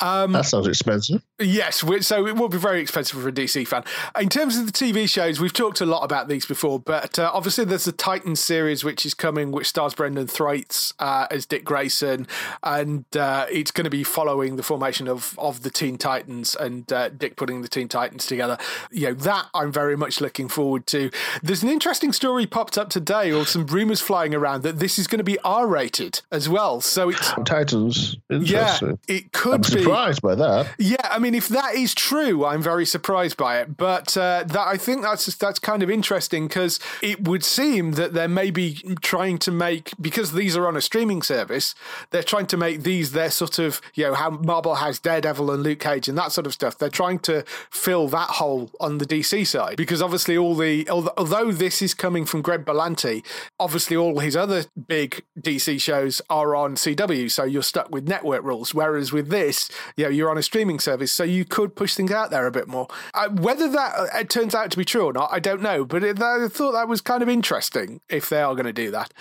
Um, 0.00 0.32
That 0.32 0.46
sounds 0.46 0.66
expensive. 0.66 1.22
Yes, 1.38 1.84
so 2.00 2.26
it 2.26 2.36
will 2.36 2.48
be 2.48 2.58
very 2.58 2.80
expensive 2.80 3.20
for 3.20 3.28
a 3.28 3.32
DC 3.32 3.66
fan. 3.66 3.84
In 4.20 4.28
terms 4.28 4.56
of 4.56 4.66
the 4.66 4.72
TV 4.72 5.08
shows, 5.08 5.40
we've 5.40 5.52
talked 5.52 5.80
a 5.80 5.86
lot 5.86 6.02
about 6.02 6.28
these 6.28 6.44
before, 6.44 6.80
but 6.80 7.18
uh, 7.18 7.30
obviously 7.32 7.64
there's 7.64 7.84
the 7.84 7.92
Titans 7.92 8.40
series 8.40 8.82
which 8.82 9.06
is 9.06 9.14
coming, 9.14 9.52
which 9.52 9.68
stars 9.68 9.94
Brenton 9.94 10.26
Thwaites 10.26 10.94
uh, 10.98 11.26
as 11.30 11.46
Dick 11.46 11.64
Grayson, 11.64 12.26
and 12.64 13.04
uh, 13.16 13.46
it's 13.50 13.70
going 13.70 13.84
to 13.84 13.90
be 13.90 14.02
following 14.02 14.56
the 14.56 14.62
formation 14.62 15.06
of 15.06 15.38
of 15.38 15.62
the 15.62 15.70
Teen 15.70 15.96
Titans 15.96 16.56
and 16.56 16.92
uh, 16.92 17.08
Dick 17.10 17.36
putting 17.36 17.62
the 17.62 17.68
Teen 17.68 17.88
Titans 17.88 18.26
together. 18.26 18.58
You 18.90 19.08
know 19.08 19.14
that 19.14 19.46
I'm 19.54 19.70
very 19.70 19.96
much 19.96 20.20
looking 20.20 20.48
forward 20.48 20.87
to. 20.88 21.10
There's 21.42 21.62
an 21.62 21.68
interesting 21.68 22.12
story 22.12 22.46
popped 22.46 22.76
up 22.76 22.90
today, 22.90 23.32
or 23.32 23.46
some 23.46 23.66
rumors 23.66 24.00
flying 24.00 24.34
around 24.34 24.62
that 24.62 24.78
this 24.78 24.98
is 24.98 25.06
going 25.06 25.18
to 25.18 25.24
be 25.24 25.38
R-rated 25.40 26.22
as 26.30 26.48
well. 26.48 26.80
So 26.80 27.10
it's 27.10 27.32
Titans. 27.44 28.16
yeah, 28.28 28.78
it 29.06 29.32
could 29.32 29.54
I'm 29.54 29.60
be. 29.60 29.82
surprised 29.82 30.22
by 30.22 30.34
that. 30.34 30.68
Yeah, 30.78 30.96
I 31.10 31.18
mean, 31.18 31.34
if 31.34 31.48
that 31.48 31.74
is 31.74 31.94
true, 31.94 32.44
I'm 32.44 32.62
very 32.62 32.86
surprised 32.86 33.36
by 33.36 33.60
it. 33.60 33.76
But 33.76 34.16
uh, 34.16 34.44
that 34.46 34.66
I 34.66 34.76
think 34.76 35.02
that's 35.02 35.34
that's 35.36 35.58
kind 35.58 35.82
of 35.82 35.90
interesting 35.90 36.48
because 36.48 36.80
it 37.02 37.24
would 37.28 37.44
seem 37.44 37.92
that 37.92 38.14
they're 38.14 38.28
maybe 38.28 38.74
trying 39.02 39.38
to 39.38 39.50
make 39.50 39.92
because 40.00 40.32
these 40.32 40.56
are 40.56 40.66
on 40.66 40.76
a 40.76 40.80
streaming 40.80 41.22
service, 41.22 41.74
they're 42.10 42.22
trying 42.22 42.46
to 42.46 42.56
make 42.56 42.82
these 42.82 43.12
their 43.12 43.30
sort 43.30 43.58
of 43.58 43.80
you 43.94 44.04
know 44.04 44.14
how 44.14 44.30
Marvel 44.30 44.76
has 44.76 44.98
Daredevil 44.98 45.50
and 45.50 45.62
Luke 45.62 45.80
Cage 45.80 46.08
and 46.08 46.16
that 46.18 46.32
sort 46.32 46.46
of 46.46 46.52
stuff. 46.52 46.78
They're 46.78 46.88
trying 46.88 47.18
to 47.20 47.44
fill 47.70 48.08
that 48.08 48.30
hole 48.30 48.70
on 48.80 48.98
the 48.98 49.06
DC 49.06 49.46
side 49.46 49.76
because 49.76 50.02
obviously 50.02 50.36
all 50.36 50.54
the 50.54 50.67
although, 50.88 51.52
this 51.52 51.82
is 51.82 51.94
coming 51.94 52.24
from 52.24 52.42
Greg 52.42 52.64
Berlanti, 52.64 53.24
obviously 53.58 53.96
all 53.96 54.18
his 54.18 54.36
other 54.36 54.64
big 54.86 55.22
DC 55.40 55.80
shows 55.80 56.22
are 56.28 56.54
on 56.54 56.74
CW, 56.76 57.30
so 57.30 57.44
you're 57.44 57.62
stuck 57.62 57.90
with 57.90 58.08
network 58.08 58.42
rules. 58.42 58.74
Whereas 58.74 59.12
with 59.12 59.28
this, 59.28 59.70
you 59.96 60.04
know, 60.04 60.10
you're 60.10 60.30
on 60.30 60.38
a 60.38 60.42
streaming 60.42 60.80
service, 60.80 61.12
so 61.12 61.24
you 61.24 61.44
could 61.44 61.76
push 61.76 61.94
things 61.94 62.10
out 62.10 62.30
there 62.30 62.46
a 62.46 62.50
bit 62.50 62.68
more. 62.68 62.88
Uh, 63.14 63.28
whether 63.28 63.68
that 63.68 63.94
uh, 64.12 64.24
turns 64.24 64.54
out 64.54 64.70
to 64.70 64.76
be 64.76 64.84
true 64.84 65.06
or 65.06 65.12
not, 65.12 65.30
I 65.32 65.38
don't 65.38 65.62
know. 65.62 65.84
But 65.84 66.04
it, 66.04 66.20
I 66.20 66.48
thought 66.48 66.72
that 66.72 66.88
was 66.88 67.00
kind 67.00 67.22
of 67.22 67.28
interesting 67.28 68.00
if 68.08 68.28
they 68.28 68.40
are 68.40 68.54
going 68.54 68.66
to 68.66 68.72
do 68.72 68.90
that. 68.90 69.12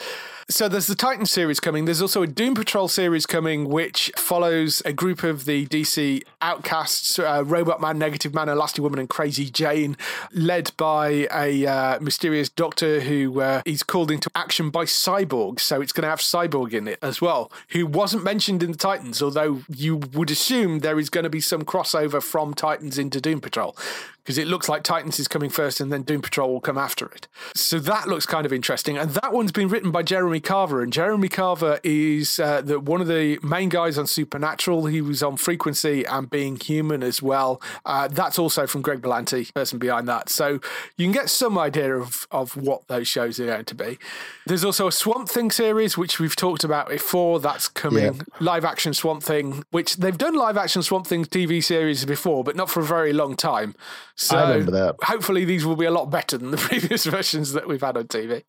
So 0.50 0.70
there's 0.70 0.88
the 0.88 0.96
Titan 0.96 1.26
series 1.26 1.60
coming. 1.60 1.84
There's 1.84 2.02
also 2.02 2.22
a 2.22 2.28
Doom 2.28 2.56
Patrol 2.56 2.88
series 2.88 3.26
coming, 3.26 3.68
which 3.68 4.14
follows 4.16 4.82
a 4.86 4.94
group 4.94 5.22
of 5.22 5.44
the 5.44 5.68
DC 5.68 6.24
outcasts: 6.42 7.20
uh, 7.20 7.44
Robot 7.46 7.82
Man, 7.82 8.00
Negative 8.00 8.34
Man, 8.34 8.48
Elastic 8.48 8.82
Woman, 8.82 8.98
and 8.98 9.10
Crazy 9.10 9.50
Jane, 9.50 9.98
led 10.32 10.72
by 10.78 11.28
a 11.34 11.66
uh, 11.66 12.00
mysterious 12.00 12.48
doctor 12.48 13.02
who 13.02 13.42
uh, 13.42 13.62
is 13.66 13.84
called 13.84 14.10
into 14.10 14.32
action 14.36 14.70
by 14.70 14.86
Cyborg. 14.86 15.60
So 15.60 15.82
it's 15.82 15.92
going 15.92 16.04
to 16.04 16.10
have 16.10 16.20
Cyborg 16.20 16.72
in 16.72 16.88
it 16.88 17.00
as 17.02 17.20
well, 17.20 17.52
who 17.72 17.86
wasn't 17.86 18.24
mentioned 18.24 18.64
in 18.64 18.72
the 18.72 18.78
Titans, 18.78 19.22
although 19.22 19.64
you 19.68 19.98
would 19.98 20.32
assume 20.32 20.80
there 20.80 20.98
is 20.98 21.10
going 21.10 21.26
to 21.26 21.30
be 21.30 21.42
some 21.42 21.66
crossover 21.66 22.24
from 22.24 22.54
Titans 22.54 22.98
into 22.98 23.20
Doom 23.20 23.42
Patrol. 23.42 23.76
Because 24.28 24.38
it 24.38 24.46
looks 24.46 24.68
like 24.68 24.84
Titans 24.84 25.22
is 25.22 25.30
coming 25.30 25.50
first 25.50 25.80
and 25.80 25.90
then 25.90 26.02
Doom 26.02 26.22
Patrol 26.22 26.52
will 26.52 26.60
come 26.60 26.78
after 26.78 27.06
it. 27.06 27.30
So 27.56 27.80
that 27.80 28.10
looks 28.10 28.26
kind 28.26 28.46
of 28.46 28.52
interesting. 28.52 28.98
And 28.98 29.12
that 29.12 29.32
one's 29.32 29.54
been 29.54 29.70
written 29.70 29.90
by 29.90 30.04
Jeremy 30.04 30.42
Carver. 30.42 30.84
And 30.84 30.92
Jeremy 30.92 31.30
Carver 31.30 31.80
is 31.82 32.38
uh, 32.38 32.60
the, 32.60 32.78
one 32.78 33.00
of 33.00 33.08
the 33.08 33.40
main 33.42 33.70
guys 33.70 33.98
on 33.98 34.06
Supernatural. 34.06 34.88
He 34.88 35.00
was 35.00 35.24
on 35.24 35.38
Frequency 35.38 36.04
and 36.04 36.30
Being 36.30 36.58
Human 36.58 37.04
as 37.04 37.22
well. 37.22 37.62
Uh, 37.86 38.10
that's 38.10 38.38
also 38.38 38.68
from 38.68 38.82
Greg 38.82 39.02
Berlanti, 39.02 39.54
person 39.54 39.80
behind 39.80 40.10
that. 40.10 40.28
So 40.28 40.60
you 40.98 41.06
can 41.06 41.14
get 41.14 41.30
some 41.30 41.58
idea 41.58 41.96
of, 41.96 42.28
of 42.30 42.58
what 42.58 42.86
those 42.90 43.08
shows 43.08 43.40
are 43.40 43.46
going 43.46 43.64
to 43.64 43.76
be. 43.76 43.98
There's 44.46 44.66
also 44.66 44.88
a 44.88 44.92
Swamp 44.92 45.30
Thing 45.30 45.52
series, 45.52 45.98
which 45.98 46.20
we've 46.20 46.36
talked 46.36 46.66
about 46.66 46.90
before. 46.90 47.40
That's 47.40 47.70
coming. 47.70 48.04
Yeah. 48.04 48.22
Live 48.42 48.66
action 48.66 48.94
Swamp 48.94 49.24
Thing, 49.24 49.64
which 49.72 49.96
they've 49.96 50.18
done 50.18 50.36
live 50.36 50.58
action 50.58 50.84
Swamp 50.84 51.08
Thing 51.08 51.24
TV 51.24 51.64
series 51.64 52.04
before, 52.04 52.44
but 52.44 52.58
not 52.58 52.70
for 52.70 52.82
a 52.82 52.86
very 52.86 53.14
long 53.14 53.38
time. 53.38 53.74
So 54.20 54.36
I 54.36 54.50
remember 54.50 54.72
that. 54.72 54.96
Hopefully, 55.04 55.46
these 55.46 55.64
will 55.64 55.76
be 55.76 55.86
a 55.86 55.92
lot 55.92 56.10
better 56.10 56.40
than 56.40 56.50
the 56.50 56.58
previous 56.70 57.06
versions 57.06 57.54
that 57.54 57.68
we've 57.68 57.82
had 57.82 57.98
on 57.98 58.08
TV. 58.08 58.44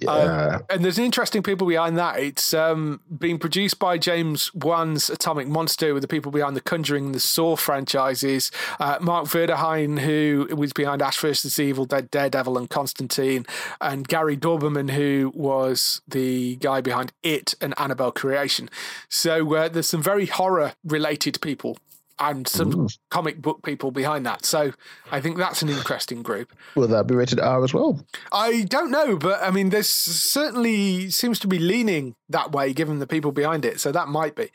Yeah. 0.00 0.10
Um, 0.10 0.62
and 0.70 0.82
there's 0.82 0.98
interesting 0.98 1.42
people 1.42 1.66
behind 1.66 1.98
that. 1.98 2.18
It's 2.18 2.54
um, 2.54 3.00
being 3.18 3.38
produced 3.38 3.78
by 3.78 3.98
James 3.98 4.52
Wan's 4.54 5.10
Atomic 5.10 5.46
Monster, 5.46 5.92
with 5.92 6.00
the 6.00 6.08
people 6.08 6.32
behind 6.32 6.56
the 6.56 6.62
Conjuring, 6.62 7.12
the 7.12 7.20
Saw 7.20 7.54
franchises. 7.54 8.50
Uh, 8.80 8.96
Mark 8.98 9.26
Verheiden, 9.26 10.00
who 10.00 10.48
was 10.56 10.72
behind 10.72 11.02
Ash 11.02 11.18
vs. 11.18 11.58
Evil 11.60 11.84
Dead, 11.84 12.10
Daredevil, 12.10 12.56
and 12.56 12.70
Constantine, 12.70 13.44
and 13.82 14.08
Gary 14.08 14.38
Dauberman, 14.38 14.90
who 14.92 15.32
was 15.34 16.00
the 16.08 16.56
guy 16.56 16.80
behind 16.80 17.12
It 17.22 17.54
and 17.60 17.74
Annabelle 17.76 18.12
Creation. 18.12 18.70
So 19.10 19.54
uh, 19.54 19.68
there's 19.68 19.88
some 19.88 20.02
very 20.02 20.26
horror 20.26 20.72
related 20.82 21.42
people 21.42 21.76
and 22.18 22.46
some 22.46 22.74
Ooh. 22.74 22.88
comic 23.10 23.40
book 23.40 23.62
people 23.62 23.90
behind 23.90 24.24
that. 24.26 24.44
So 24.44 24.72
I 25.10 25.20
think 25.20 25.36
that's 25.36 25.62
an 25.62 25.68
interesting 25.68 26.22
group. 26.22 26.52
Will 26.74 26.88
that 26.88 27.06
be 27.06 27.14
rated 27.14 27.40
R 27.40 27.62
as 27.64 27.74
well? 27.74 28.04
I 28.32 28.62
don't 28.62 28.90
know, 28.90 29.16
but 29.16 29.42
I 29.42 29.50
mean, 29.50 29.70
there's 29.70 29.88
certainly 29.88 31.10
seems 31.10 31.38
to 31.40 31.48
be 31.48 31.58
leaning 31.58 32.14
that 32.28 32.52
way 32.52 32.72
given 32.72 32.98
the 32.98 33.06
people 33.06 33.32
behind 33.32 33.64
it. 33.64 33.80
So 33.80 33.92
that 33.92 34.08
might 34.08 34.34
be. 34.34 34.50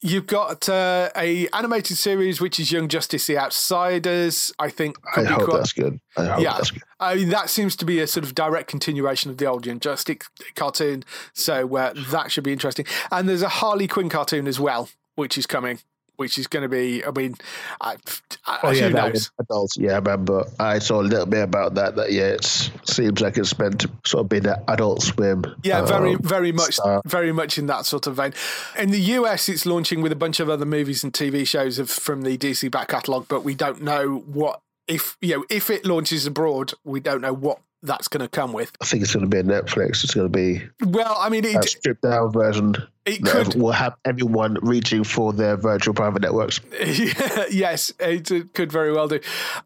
You've 0.00 0.26
got 0.26 0.68
uh, 0.68 1.10
a 1.16 1.48
animated 1.48 1.98
series 1.98 2.40
which 2.40 2.58
is 2.58 2.72
Young 2.72 2.88
Justice: 2.88 3.26
The 3.26 3.38
Outsiders. 3.38 4.52
I 4.58 4.70
think. 4.70 4.96
I 5.16 5.24
hope 5.24 5.44
quite, 5.44 5.56
that's 5.58 5.72
good. 5.72 6.00
I 6.16 6.24
hope 6.24 6.42
yeah, 6.42 6.54
that's 6.54 6.70
good. 6.70 6.82
I 6.98 7.16
mean, 7.16 7.28
that 7.30 7.50
seems 7.50 7.76
to 7.76 7.84
be 7.84 8.00
a 8.00 8.06
sort 8.06 8.24
of 8.24 8.34
direct 8.34 8.68
continuation 8.68 9.30
of 9.30 9.38
the 9.38 9.46
old 9.46 9.66
Young 9.66 9.80
Justice 9.80 10.18
cartoon. 10.54 11.04
So 11.34 11.76
uh, 11.76 11.92
that 12.10 12.30
should 12.30 12.44
be 12.44 12.52
interesting. 12.52 12.86
And 13.10 13.28
there's 13.28 13.42
a 13.42 13.48
Harley 13.48 13.88
Quinn 13.88 14.08
cartoon 14.08 14.46
as 14.46 14.58
well, 14.58 14.88
which 15.16 15.36
is 15.36 15.46
coming 15.46 15.80
which 16.22 16.38
is 16.38 16.46
going 16.46 16.62
to 16.62 16.68
be. 16.68 17.04
I 17.04 17.10
mean, 17.10 17.34
I, 17.80 17.96
I, 18.46 18.60
oh 18.62 18.70
yeah, 18.70 18.90
that 18.90 19.10
was 19.10 19.32
adults. 19.40 19.76
Yeah, 19.76 19.94
I 19.94 19.96
remember. 19.96 20.44
I 20.60 20.78
saw 20.78 21.00
a 21.00 21.02
little 21.02 21.26
bit 21.26 21.42
about 21.42 21.74
that. 21.74 21.96
That 21.96 22.12
yeah, 22.12 22.28
it 22.28 22.44
seems 22.84 23.20
like 23.20 23.36
it's 23.36 23.58
meant 23.58 23.80
to 23.80 23.90
sort 24.06 24.20
of 24.20 24.28
be 24.28 24.38
an 24.38 24.54
Adult 24.68 25.02
Swim. 25.02 25.44
Yeah, 25.64 25.84
very, 25.84 26.14
um, 26.14 26.22
very 26.22 26.52
much, 26.52 26.74
star. 26.74 27.02
very 27.04 27.32
much 27.32 27.58
in 27.58 27.66
that 27.66 27.86
sort 27.86 28.06
of 28.06 28.14
vein. 28.14 28.34
In 28.78 28.92
the 28.92 29.00
US, 29.00 29.48
it's 29.48 29.66
launching 29.66 30.00
with 30.00 30.12
a 30.12 30.16
bunch 30.16 30.38
of 30.38 30.48
other 30.48 30.64
movies 30.64 31.02
and 31.02 31.12
TV 31.12 31.44
shows 31.44 31.80
of, 31.80 31.90
from 31.90 32.22
the 32.22 32.38
DC 32.38 32.70
back 32.70 32.86
catalogue, 32.86 33.26
but 33.28 33.42
we 33.42 33.56
don't 33.56 33.82
know 33.82 34.18
what 34.26 34.60
if 34.86 35.16
you 35.20 35.38
know 35.38 35.44
if 35.50 35.70
it 35.70 35.84
launches 35.84 36.24
abroad. 36.24 36.72
We 36.84 37.00
don't 37.00 37.20
know 37.20 37.34
what 37.34 37.58
that's 37.82 38.06
going 38.06 38.20
to 38.20 38.28
come 38.28 38.52
with. 38.52 38.70
I 38.80 38.84
think 38.84 39.02
it's 39.02 39.12
going 39.12 39.28
to 39.28 39.28
be 39.28 39.38
a 39.38 39.42
Netflix. 39.42 40.04
It's 40.04 40.14
going 40.14 40.30
to 40.30 40.38
be 40.38 40.62
well. 40.84 41.16
I 41.18 41.28
mean, 41.30 41.44
it, 41.44 41.56
a 41.56 41.66
stripped 41.66 42.02
down 42.02 42.30
version. 42.30 42.76
It 43.04 43.24
could 43.24 43.56
will 43.56 43.72
have 43.72 43.96
everyone 44.04 44.58
reaching 44.62 45.02
for 45.02 45.32
their 45.32 45.56
virtual 45.56 45.92
private 45.92 46.22
networks. 46.22 46.60
yes, 47.50 47.92
it 47.98 48.54
could 48.54 48.70
very 48.70 48.92
well 48.92 49.08
do. 49.08 49.18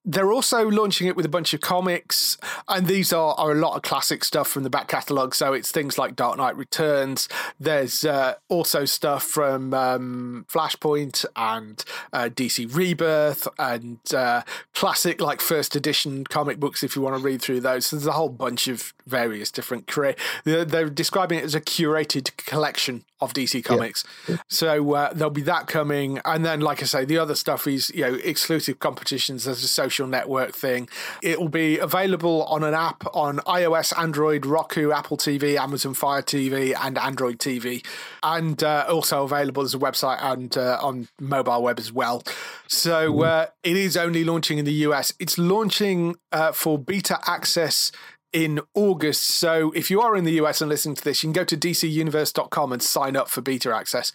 They're 0.06 0.32
also 0.32 0.70
launching 0.70 1.06
it 1.06 1.16
with 1.16 1.26
a 1.26 1.28
bunch 1.28 1.52
of 1.52 1.60
comics, 1.60 2.38
and 2.66 2.86
these 2.86 3.12
are, 3.12 3.34
are 3.34 3.52
a 3.52 3.54
lot 3.54 3.76
of 3.76 3.82
classic 3.82 4.24
stuff 4.24 4.48
from 4.48 4.62
the 4.62 4.70
back 4.70 4.88
catalogue. 4.88 5.34
So 5.34 5.52
it's 5.52 5.70
things 5.70 5.98
like 5.98 6.16
Dark 6.16 6.38
Knight 6.38 6.56
Returns. 6.56 7.28
There's 7.60 8.04
uh, 8.04 8.36
also 8.48 8.86
stuff 8.86 9.24
from 9.24 9.74
um, 9.74 10.46
Flashpoint 10.48 11.26
and 11.36 11.84
uh, 12.14 12.30
DC 12.32 12.74
Rebirth 12.74 13.48
and 13.58 13.98
uh, 14.14 14.42
classic 14.72 15.20
like 15.20 15.42
first 15.42 15.76
edition 15.76 16.24
comic 16.24 16.58
books. 16.58 16.82
If 16.82 16.96
you 16.96 17.02
want 17.02 17.16
to 17.16 17.22
read 17.22 17.42
through 17.42 17.60
those, 17.60 17.84
so 17.84 17.96
there's 17.96 18.06
a 18.06 18.12
whole 18.12 18.30
bunch 18.30 18.66
of 18.66 18.94
various 19.06 19.50
different. 19.50 19.86
Cura- 19.86 20.16
they're, 20.44 20.64
they're 20.64 20.88
describing 20.88 21.38
it 21.38 21.44
as 21.44 21.54
a 21.54 21.60
curated 21.60 22.34
collection 22.38 23.04
of 23.20 23.32
DC 23.32 23.64
Comics. 23.64 24.04
Yeah. 24.28 24.36
So 24.48 24.94
uh, 24.94 25.12
there'll 25.12 25.30
be 25.30 25.42
that 25.42 25.66
coming, 25.66 26.20
and 26.24 26.44
then, 26.44 26.60
like 26.60 26.82
I 26.82 26.86
say, 26.86 27.04
the 27.04 27.18
other 27.18 27.34
stuff 27.34 27.66
is 27.66 27.90
you 27.90 28.02
know 28.02 28.14
exclusive 28.14 28.78
competitions 28.78 29.46
as 29.46 29.62
a 29.62 29.68
social 29.68 30.06
network 30.06 30.54
thing. 30.54 30.88
It 31.22 31.40
will 31.40 31.48
be 31.48 31.78
available 31.78 32.44
on 32.44 32.62
an 32.62 32.74
app 32.74 33.04
on 33.14 33.38
iOS, 33.40 33.96
Android, 33.98 34.44
Roku, 34.44 34.90
Apple 34.92 35.16
TV, 35.16 35.56
Amazon 35.56 35.94
Fire 35.94 36.22
TV, 36.22 36.74
and 36.78 36.98
Android 36.98 37.38
TV, 37.38 37.84
and 38.22 38.62
uh, 38.62 38.86
also 38.88 39.24
available 39.24 39.62
as 39.62 39.74
a 39.74 39.78
website 39.78 40.18
and 40.22 40.56
uh, 40.56 40.78
on 40.82 41.08
mobile 41.20 41.62
web 41.62 41.78
as 41.78 41.92
well. 41.92 42.22
So 42.68 43.22
uh, 43.22 43.46
it 43.62 43.76
is 43.76 43.96
only 43.96 44.24
launching 44.24 44.58
in 44.58 44.64
the 44.64 44.72
US. 44.72 45.12
It's 45.18 45.38
launching 45.38 46.16
uh, 46.32 46.52
for 46.52 46.78
beta 46.78 47.18
access 47.26 47.92
in 48.36 48.60
August. 48.74 49.22
So 49.22 49.72
if 49.74 49.90
you 49.90 50.02
are 50.02 50.14
in 50.14 50.24
the 50.24 50.34
US 50.42 50.60
and 50.60 50.68
listening 50.68 50.94
to 50.96 51.02
this, 51.02 51.22
you 51.22 51.28
can 51.28 51.32
go 51.32 51.44
to 51.44 51.56
dcuniverse.com 51.56 52.70
and 52.70 52.82
sign 52.82 53.16
up 53.16 53.30
for 53.30 53.40
beta 53.40 53.74
access. 53.74 54.12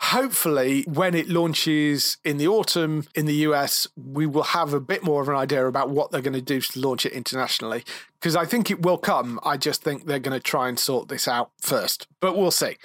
Hopefully, 0.00 0.84
when 0.86 1.14
it 1.14 1.30
launches 1.30 2.18
in 2.22 2.36
the 2.36 2.46
autumn 2.46 3.06
in 3.14 3.24
the 3.24 3.46
US, 3.48 3.86
we 3.96 4.26
will 4.26 4.42
have 4.42 4.74
a 4.74 4.80
bit 4.80 5.02
more 5.02 5.22
of 5.22 5.28
an 5.30 5.36
idea 5.36 5.66
about 5.66 5.88
what 5.88 6.10
they're 6.10 6.20
going 6.20 6.34
to 6.34 6.42
do 6.42 6.60
to 6.60 6.80
launch 6.80 7.06
it 7.06 7.12
internationally. 7.12 7.82
Because 8.20 8.36
I 8.36 8.44
think 8.44 8.70
it 8.70 8.82
will 8.82 8.98
come. 8.98 9.40
I 9.42 9.56
just 9.56 9.82
think 9.82 10.04
they're 10.04 10.18
going 10.18 10.38
to 10.38 10.44
try 10.44 10.68
and 10.68 10.78
sort 10.78 11.08
this 11.08 11.26
out 11.26 11.50
first, 11.58 12.08
but 12.20 12.36
we'll 12.36 12.50
see. 12.50 12.76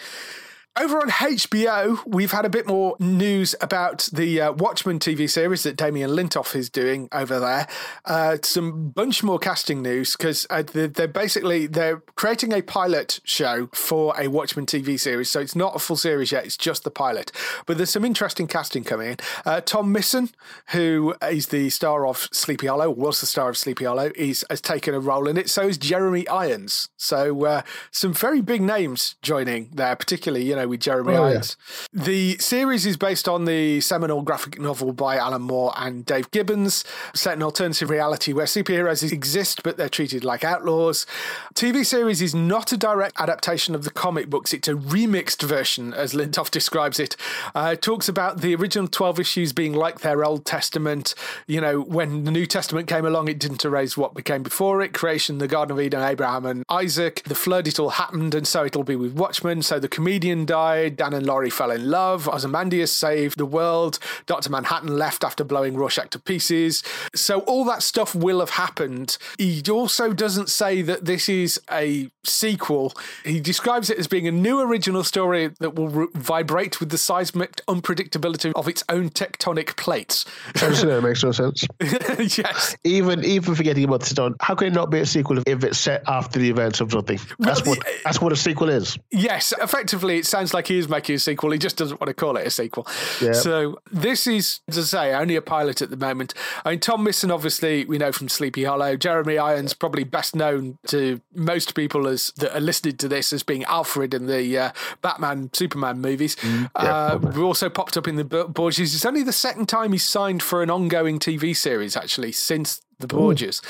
Over 0.79 0.99
on 0.99 1.09
HBO, 1.09 2.05
we've 2.05 2.31
had 2.31 2.45
a 2.45 2.49
bit 2.49 2.67
more 2.67 2.95
news 2.99 3.55
about 3.61 4.09
the 4.13 4.41
uh, 4.41 4.51
Watchmen 4.51 4.99
TV 4.99 5.27
series 5.27 5.63
that 5.63 5.75
Damien 5.75 6.11
Lindelof 6.11 6.55
is 6.55 6.69
doing 6.69 7.09
over 7.11 7.39
there. 7.39 7.67
Uh, 8.05 8.37
some 8.43 8.89
bunch 8.89 9.23
more 9.23 9.39
casting 9.39 9.81
news 9.81 10.15
because 10.15 10.45
uh, 10.51 10.61
they're, 10.61 11.07
basically 11.07 11.65
they're 11.65 12.03
creating 12.15 12.53
a 12.53 12.61
pilot 12.61 13.21
show 13.23 13.69
for 13.73 14.13
a 14.19 14.27
Watchmen 14.27 14.67
TV 14.67 14.99
series, 14.99 15.31
so 15.31 15.39
it's 15.39 15.55
not 15.55 15.75
a 15.75 15.79
full 15.79 15.95
series 15.95 16.31
yet; 16.31 16.45
it's 16.45 16.57
just 16.57 16.83
the 16.83 16.91
pilot. 16.91 17.31
But 17.65 17.77
there's 17.77 17.89
some 17.89 18.05
interesting 18.05 18.45
casting 18.45 18.83
coming 18.83 19.13
in. 19.13 19.17
Uh, 19.47 19.61
Tom 19.61 19.91
Mison, 19.91 20.29
who 20.73 21.15
is 21.23 21.47
the 21.47 21.71
star 21.71 22.05
of 22.05 22.29
Sleepy 22.31 22.67
Hollow, 22.67 22.91
was 22.91 23.19
the 23.19 23.25
star 23.25 23.49
of 23.49 23.57
Sleepy 23.57 23.85
Hollow, 23.85 24.11
is 24.15 24.45
has 24.51 24.61
taken 24.61 24.93
a 24.93 24.99
role 24.99 25.27
in 25.27 25.37
it. 25.37 25.49
So 25.49 25.63
is 25.63 25.79
Jeremy 25.79 26.27
Irons. 26.27 26.89
So 26.97 27.45
uh, 27.45 27.61
some 27.89 28.13
very 28.13 28.41
big 28.41 28.61
names 28.61 29.15
joining 29.23 29.71
there, 29.73 29.95
particularly 29.95 30.45
you 30.45 30.55
know 30.55 30.66
with 30.67 30.81
Jeremy 30.81 31.15
oh, 31.15 31.23
Irons. 31.25 31.57
Yeah. 31.93 32.03
The 32.03 32.37
series 32.37 32.85
is 32.85 32.97
based 32.97 33.27
on 33.27 33.45
the 33.45 33.81
seminal 33.81 34.21
graphic 34.21 34.59
novel 34.59 34.93
by 34.93 35.17
Alan 35.17 35.43
Moore 35.43 35.73
and 35.77 36.05
Dave 36.05 36.29
Gibbons, 36.31 36.83
set 37.13 37.35
in 37.35 37.43
alternative 37.43 37.89
reality 37.89 38.33
where 38.33 38.45
superheroes 38.45 39.09
exist 39.11 39.63
but 39.63 39.77
they're 39.77 39.89
treated 39.89 40.23
like 40.23 40.43
outlaws. 40.43 41.05
TV 41.53 41.85
series 41.85 42.21
is 42.21 42.35
not 42.35 42.71
a 42.71 42.77
direct 42.77 43.19
adaptation 43.19 43.75
of 43.75 43.83
the 43.83 43.89
comic 43.89 44.29
books, 44.29 44.53
it's 44.53 44.67
a 44.67 44.73
remixed 44.73 45.43
version, 45.43 45.93
as 45.93 46.13
Lindelof 46.13 46.51
describes 46.51 46.99
it. 46.99 47.15
Uh, 47.55 47.71
it 47.73 47.81
talks 47.81 48.09
about 48.09 48.41
the 48.41 48.55
original 48.55 48.87
12 48.87 49.19
issues 49.19 49.53
being 49.53 49.73
like 49.73 50.01
their 50.01 50.23
Old 50.23 50.45
Testament. 50.45 51.15
You 51.47 51.61
know, 51.61 51.81
when 51.81 52.23
the 52.23 52.31
New 52.31 52.45
Testament 52.45 52.87
came 52.87 53.05
along, 53.05 53.27
it 53.27 53.39
didn't 53.39 53.63
erase 53.65 53.97
what 53.97 54.13
became 54.13 54.43
before 54.43 54.81
it 54.81 54.93
creation, 54.93 55.37
the 55.37 55.47
Garden 55.47 55.77
of 55.77 55.81
Eden, 55.81 56.01
Abraham 56.01 56.45
and 56.45 56.63
Isaac, 56.69 57.23
the 57.25 57.35
flood, 57.35 57.67
it 57.67 57.79
all 57.79 57.91
happened, 57.91 58.35
and 58.35 58.47
so 58.47 58.65
it'll 58.65 58.83
be 58.83 58.95
with 58.95 59.13
Watchmen. 59.13 59.61
So 59.61 59.79
the 59.79 59.87
comedian 59.87 60.45
died, 60.57 60.97
Dan 60.97 61.13
and 61.13 61.25
Laurie 61.25 61.49
fell 61.49 61.71
in 61.71 61.89
love, 61.89 62.27
Ozymandias 62.27 62.91
saved 62.91 63.37
the 63.37 63.45
world, 63.45 63.99
Dr. 64.25 64.49
Manhattan 64.49 64.97
left 64.97 65.23
after 65.23 65.43
blowing 65.43 65.75
Rorschach 65.75 66.09
to 66.11 66.19
pieces. 66.19 66.83
So 67.15 67.41
all 67.41 67.63
that 67.65 67.83
stuff 67.83 68.15
will 68.15 68.39
have 68.39 68.51
happened. 68.51 69.17
He 69.37 69.61
also 69.69 70.13
doesn't 70.13 70.49
say 70.49 70.81
that 70.81 71.05
this 71.05 71.29
is 71.29 71.59
a 71.71 72.09
sequel. 72.23 72.93
He 73.23 73.39
describes 73.39 73.89
it 73.89 73.97
as 73.97 74.07
being 74.07 74.27
a 74.27 74.31
new 74.31 74.59
original 74.59 75.03
story 75.03 75.51
that 75.59 75.75
will 75.75 75.89
re- 75.89 76.07
vibrate 76.13 76.79
with 76.79 76.89
the 76.89 76.97
seismic 76.97 77.61
unpredictability 77.67 78.51
of 78.55 78.67
its 78.67 78.83
own 78.89 79.09
tectonic 79.09 79.75
plates. 79.77 80.25
Absolutely, 80.61 81.07
makes 81.07 81.23
no 81.23 81.31
sense. 81.31 81.65
yes. 82.37 82.75
Even 82.83 83.23
even 83.23 83.55
forgetting 83.55 83.83
about 83.83 84.01
the 84.01 84.07
stone, 84.07 84.35
how 84.41 84.55
can 84.55 84.67
it 84.67 84.73
not 84.73 84.89
be 84.89 84.99
a 84.99 85.05
sequel 85.05 85.39
if 85.45 85.63
it's 85.63 85.77
set 85.77 86.03
after 86.07 86.39
the 86.39 86.49
events 86.49 86.81
of 86.81 86.91
something? 86.91 87.19
That's 87.39 87.61
well, 87.63 87.75
what 87.75 87.87
uh, 87.87 87.91
that's 88.03 88.21
what 88.21 88.33
a 88.33 88.35
sequel 88.35 88.69
is. 88.69 88.97
Yes, 89.11 89.53
effectively, 89.61 90.17
it 90.17 90.25
sounds 90.37 90.53
like 90.53 90.67
he 90.67 90.77
is 90.77 90.87
making 90.87 91.15
a 91.15 91.19
sequel. 91.19 91.51
He 91.51 91.57
just 91.57 91.77
doesn't 91.77 91.99
want 91.99 92.09
to 92.09 92.13
call 92.13 92.37
it 92.37 92.45
a 92.45 92.49
sequel. 92.49 92.87
Yeah. 93.21 93.31
So 93.31 93.79
this 93.91 94.27
is, 94.27 94.59
as 94.67 94.77
I 94.77 94.81
say, 94.81 95.13
only 95.13 95.35
a 95.35 95.41
pilot 95.41 95.81
at 95.81 95.89
the 95.89 95.97
moment. 95.97 96.33
I 96.63 96.71
mean, 96.71 96.79
Tom 96.79 97.03
Mison, 97.03 97.31
obviously, 97.31 97.85
we 97.85 97.97
know 97.97 98.11
from 98.11 98.29
Sleepy 98.29 98.63
Hollow. 98.63 98.95
Jeremy 98.95 99.37
Irons, 99.37 99.73
probably 99.73 100.03
best 100.03 100.35
known 100.35 100.77
to 100.87 101.21
most 101.33 101.75
people 101.75 102.07
as 102.07 102.31
that 102.37 102.55
are 102.55 102.61
listening 102.61 102.97
to 102.97 103.07
this 103.07 103.33
as 103.33 103.41
being 103.43 103.63
Alfred 103.63 104.13
in 104.13 104.27
the 104.27 104.57
uh, 104.57 104.71
Batman 105.01 105.49
Superman 105.53 106.01
movies. 106.01 106.35
Mm, 106.37 106.69
yeah, 106.75 106.95
uh, 106.95 107.17
we 107.17 107.41
also 107.41 107.69
popped 107.69 107.97
up 107.97 108.07
in 108.07 108.15
the 108.15 108.23
Borgias. 108.23 108.93
It's 108.93 109.05
only 109.05 109.23
the 109.23 109.33
second 109.33 109.67
time 109.67 109.91
he's 109.91 110.03
signed 110.03 110.43
for 110.43 110.61
an 110.61 110.69
ongoing 110.69 111.17
TV 111.19 111.55
series, 111.55 111.97
actually, 111.97 112.31
since 112.31 112.81
the 112.99 113.07
Borgias. 113.07 113.61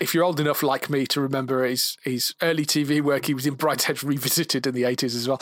If 0.00 0.14
you're 0.14 0.24
old 0.24 0.40
enough 0.40 0.62
like 0.62 0.90
me 0.90 1.06
to 1.06 1.20
remember 1.20 1.64
his 1.64 1.96
his 2.02 2.34
early 2.42 2.66
TV 2.66 3.00
work, 3.00 3.26
he 3.26 3.34
was 3.34 3.46
in 3.46 3.56
Brideshead 3.56 4.02
Revisited 4.04 4.66
in 4.66 4.74
the 4.74 4.82
80s 4.82 5.16
as 5.16 5.28
well. 5.28 5.40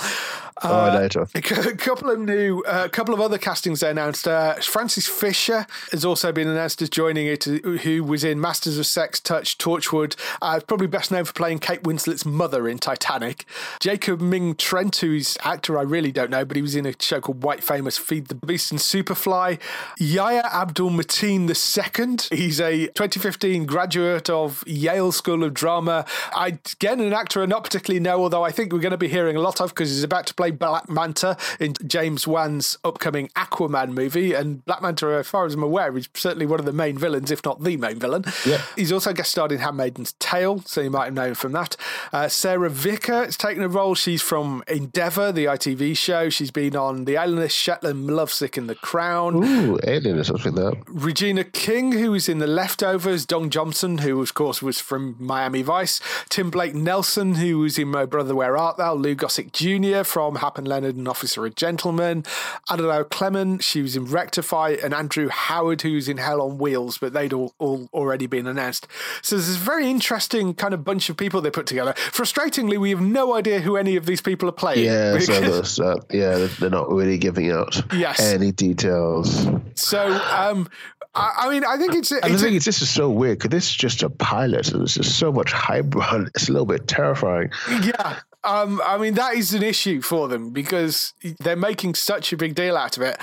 Oh, 0.64 0.80
I 0.80 0.94
know 0.94 1.04
it. 1.04 1.16
A 1.34 1.76
couple 1.76 2.10
of 2.10 2.20
new, 2.20 2.62
a 2.66 2.88
couple 2.88 3.14
of 3.14 3.20
other 3.20 3.38
castings 3.38 3.80
they 3.80 3.90
announced. 3.90 4.28
Uh, 4.28 4.54
Frances 4.54 5.08
Fisher 5.08 5.66
has 5.90 6.04
also 6.04 6.30
been 6.30 6.46
announced 6.46 6.80
as 6.82 6.88
joining 6.90 7.26
it, 7.26 7.44
who 7.44 8.04
was 8.04 8.22
in 8.22 8.40
Masters 8.40 8.78
of 8.78 8.86
Sex, 8.86 9.18
Touch, 9.18 9.58
Torchwood. 9.58 10.14
Uh, 10.40 10.60
probably 10.66 10.86
best 10.86 11.10
known 11.10 11.24
for 11.24 11.32
playing 11.32 11.58
Kate 11.58 11.82
Winslet's 11.82 12.24
mother 12.24 12.68
in 12.68 12.78
Titanic. 12.78 13.44
Jacob 13.80 14.20
Ming 14.20 14.54
Trent, 14.54 14.96
who's 14.96 15.36
actor 15.42 15.78
I 15.78 15.82
really 15.82 16.12
don't 16.12 16.30
know, 16.30 16.44
but 16.44 16.56
he 16.56 16.62
was 16.62 16.76
in 16.76 16.86
a 16.86 16.94
show 17.00 17.20
called 17.20 17.42
White 17.42 17.64
Famous, 17.64 17.98
Feed 17.98 18.28
the 18.28 18.34
Beast 18.34 18.70
and 18.70 18.80
Superfly. 18.80 19.58
Yahya 19.98 20.48
Abdul 20.52 20.90
Mateen 20.90 21.48
II. 21.48 22.36
He's 22.36 22.60
a 22.60 22.88
2015 23.32 23.66
graduate 23.66 24.28
of 24.28 24.62
Yale 24.66 25.10
School 25.10 25.42
of 25.44 25.54
Drama. 25.54 26.04
I, 26.34 26.58
again, 26.72 27.00
an 27.00 27.12
actor 27.12 27.42
I 27.42 27.46
not 27.46 27.64
particularly 27.64 28.00
know, 28.00 28.22
although 28.22 28.42
I 28.42 28.50
think 28.50 28.72
we're 28.72 28.80
going 28.80 28.92
to 28.92 28.98
be 28.98 29.08
hearing 29.08 29.36
a 29.36 29.40
lot 29.40 29.60
of 29.60 29.70
because 29.70 29.90
he's 29.90 30.02
about 30.02 30.26
to 30.26 30.34
play 30.34 30.50
Black 30.50 30.88
Manta 30.88 31.36
in 31.58 31.74
James 31.86 32.26
Wan's 32.26 32.78
upcoming 32.84 33.28
Aquaman 33.28 33.92
movie. 33.92 34.34
And 34.34 34.64
Black 34.64 34.82
Manta, 34.82 35.06
as 35.14 35.28
far 35.28 35.46
as 35.46 35.54
I'm 35.54 35.62
aware, 35.62 35.96
is 35.96 36.08
certainly 36.14 36.46
one 36.46 36.60
of 36.60 36.66
the 36.66 36.72
main 36.72 36.98
villains, 36.98 37.30
if 37.30 37.44
not 37.44 37.62
the 37.62 37.76
main 37.76 37.98
villain. 37.98 38.24
Yeah. 38.46 38.60
He's 38.76 38.92
also 38.92 39.12
guest 39.12 39.30
starred 39.30 39.52
in 39.52 39.58
Handmaiden's 39.58 40.12
Tale, 40.18 40.60
so 40.66 40.80
you 40.82 40.90
might 40.90 41.06
have 41.06 41.14
known 41.14 41.34
from 41.34 41.52
that. 41.52 41.76
Uh, 42.12 42.28
Sarah 42.28 42.70
Vicker 42.70 43.24
has 43.24 43.36
taken 43.36 43.62
a 43.62 43.68
role. 43.68 43.94
She's 43.94 44.22
from 44.22 44.62
Endeavour, 44.68 45.32
the 45.32 45.46
ITV 45.46 45.96
show. 45.96 46.28
She's 46.28 46.50
been 46.50 46.76
on 46.76 47.06
The 47.06 47.16
Alienist, 47.16 47.56
Shetland, 47.56 48.08
Lovesick, 48.08 48.56
and 48.56 48.68
The 48.68 48.74
Crown. 48.74 49.36
Ooh, 49.42 49.78
Alien 49.84 50.18
or 50.18 50.24
something 50.24 50.54
like 50.54 50.74
that. 50.74 50.84
Regina 50.88 51.44
King, 51.44 51.92
who 51.92 52.14
is 52.14 52.28
in 52.28 52.38
The 52.38 52.46
Leftovers, 52.46 53.21
Don 53.26 53.50
Johnson, 53.50 53.98
who 53.98 54.20
of 54.22 54.34
course 54.34 54.62
was 54.62 54.80
from 54.80 55.16
Miami 55.18 55.62
Vice, 55.62 56.00
Tim 56.28 56.50
Blake 56.50 56.74
Nelson, 56.74 57.36
who 57.36 57.58
was 57.60 57.78
in 57.78 57.88
My 57.88 58.04
Brother 58.04 58.34
Where 58.34 58.56
Art 58.56 58.76
Thou, 58.76 58.94
Lou 58.94 59.14
Gossett 59.14 59.52
Jr. 59.52 60.02
from 60.04 60.36
Happen 60.36 60.64
Leonard 60.64 60.96
and 60.96 61.08
Officer 61.08 61.44
a 61.46 61.50
Gentleman, 61.50 62.24
Adelaide 62.70 63.10
Clemens, 63.10 63.64
she 63.64 63.82
was 63.82 63.96
in 63.96 64.04
Rectify, 64.06 64.76
and 64.82 64.92
Andrew 64.94 65.28
Howard, 65.28 65.82
who 65.82 65.94
was 65.94 66.08
in 66.08 66.18
Hell 66.18 66.40
on 66.42 66.58
Wheels, 66.58 66.98
but 66.98 67.12
they'd 67.12 67.32
all, 67.32 67.54
all 67.58 67.88
already 67.92 68.26
been 68.26 68.46
announced. 68.46 68.86
So 69.22 69.36
there's 69.36 69.48
this 69.48 69.56
very 69.56 69.88
interesting 69.90 70.54
kind 70.54 70.74
of 70.74 70.84
bunch 70.84 71.08
of 71.10 71.16
people 71.16 71.40
they 71.40 71.50
put 71.50 71.66
together. 71.66 71.92
Frustratingly, 71.94 72.78
we 72.78 72.90
have 72.90 73.00
no 73.00 73.34
idea 73.34 73.60
who 73.60 73.76
any 73.76 73.96
of 73.96 74.06
these 74.06 74.20
people 74.20 74.48
are 74.48 74.52
playing. 74.52 74.84
Yeah, 74.84 75.18
so 75.18 75.40
because- 75.40 75.76
that's, 75.76 75.80
uh, 75.80 75.96
yeah, 76.10 76.48
they're 76.58 76.70
not 76.70 76.90
really 76.90 77.18
giving 77.18 77.50
out 77.50 77.80
Yes. 77.92 78.20
any 78.20 78.52
details. 78.52 79.46
so 79.74 80.12
um, 80.30 80.68
I, 81.14 81.32
I 81.46 81.50
mean, 81.50 81.64
I 81.64 81.76
think 81.76 81.94
it's, 81.94 82.10
And 82.10 82.22
the 82.22 82.28
it's 82.32 82.42
thing 82.42 82.54
is, 82.54 82.64
this 82.64 82.80
is 82.80 82.88
so 82.88 83.10
weird 83.10 83.38
because 83.38 83.50
this 83.50 83.68
is 83.68 83.74
just 83.74 84.02
a 84.02 84.08
pilot, 84.10 84.70
and 84.70 84.80
there's 84.80 84.94
just 84.94 85.18
so 85.18 85.30
much 85.30 85.52
hype. 85.52 85.94
It's 86.34 86.48
a 86.48 86.52
little 86.52 86.66
bit 86.66 86.88
terrifying. 86.88 87.50
Yeah. 87.82 88.20
Um, 88.44 88.80
I 88.84 88.98
mean, 88.98 89.14
that 89.14 89.34
is 89.34 89.54
an 89.54 89.62
issue 89.62 90.00
for 90.00 90.26
them 90.26 90.50
because 90.50 91.12
they're 91.38 91.54
making 91.54 91.94
such 91.94 92.32
a 92.32 92.36
big 92.36 92.56
deal 92.56 92.76
out 92.76 92.96
of 92.96 93.02
it. 93.04 93.16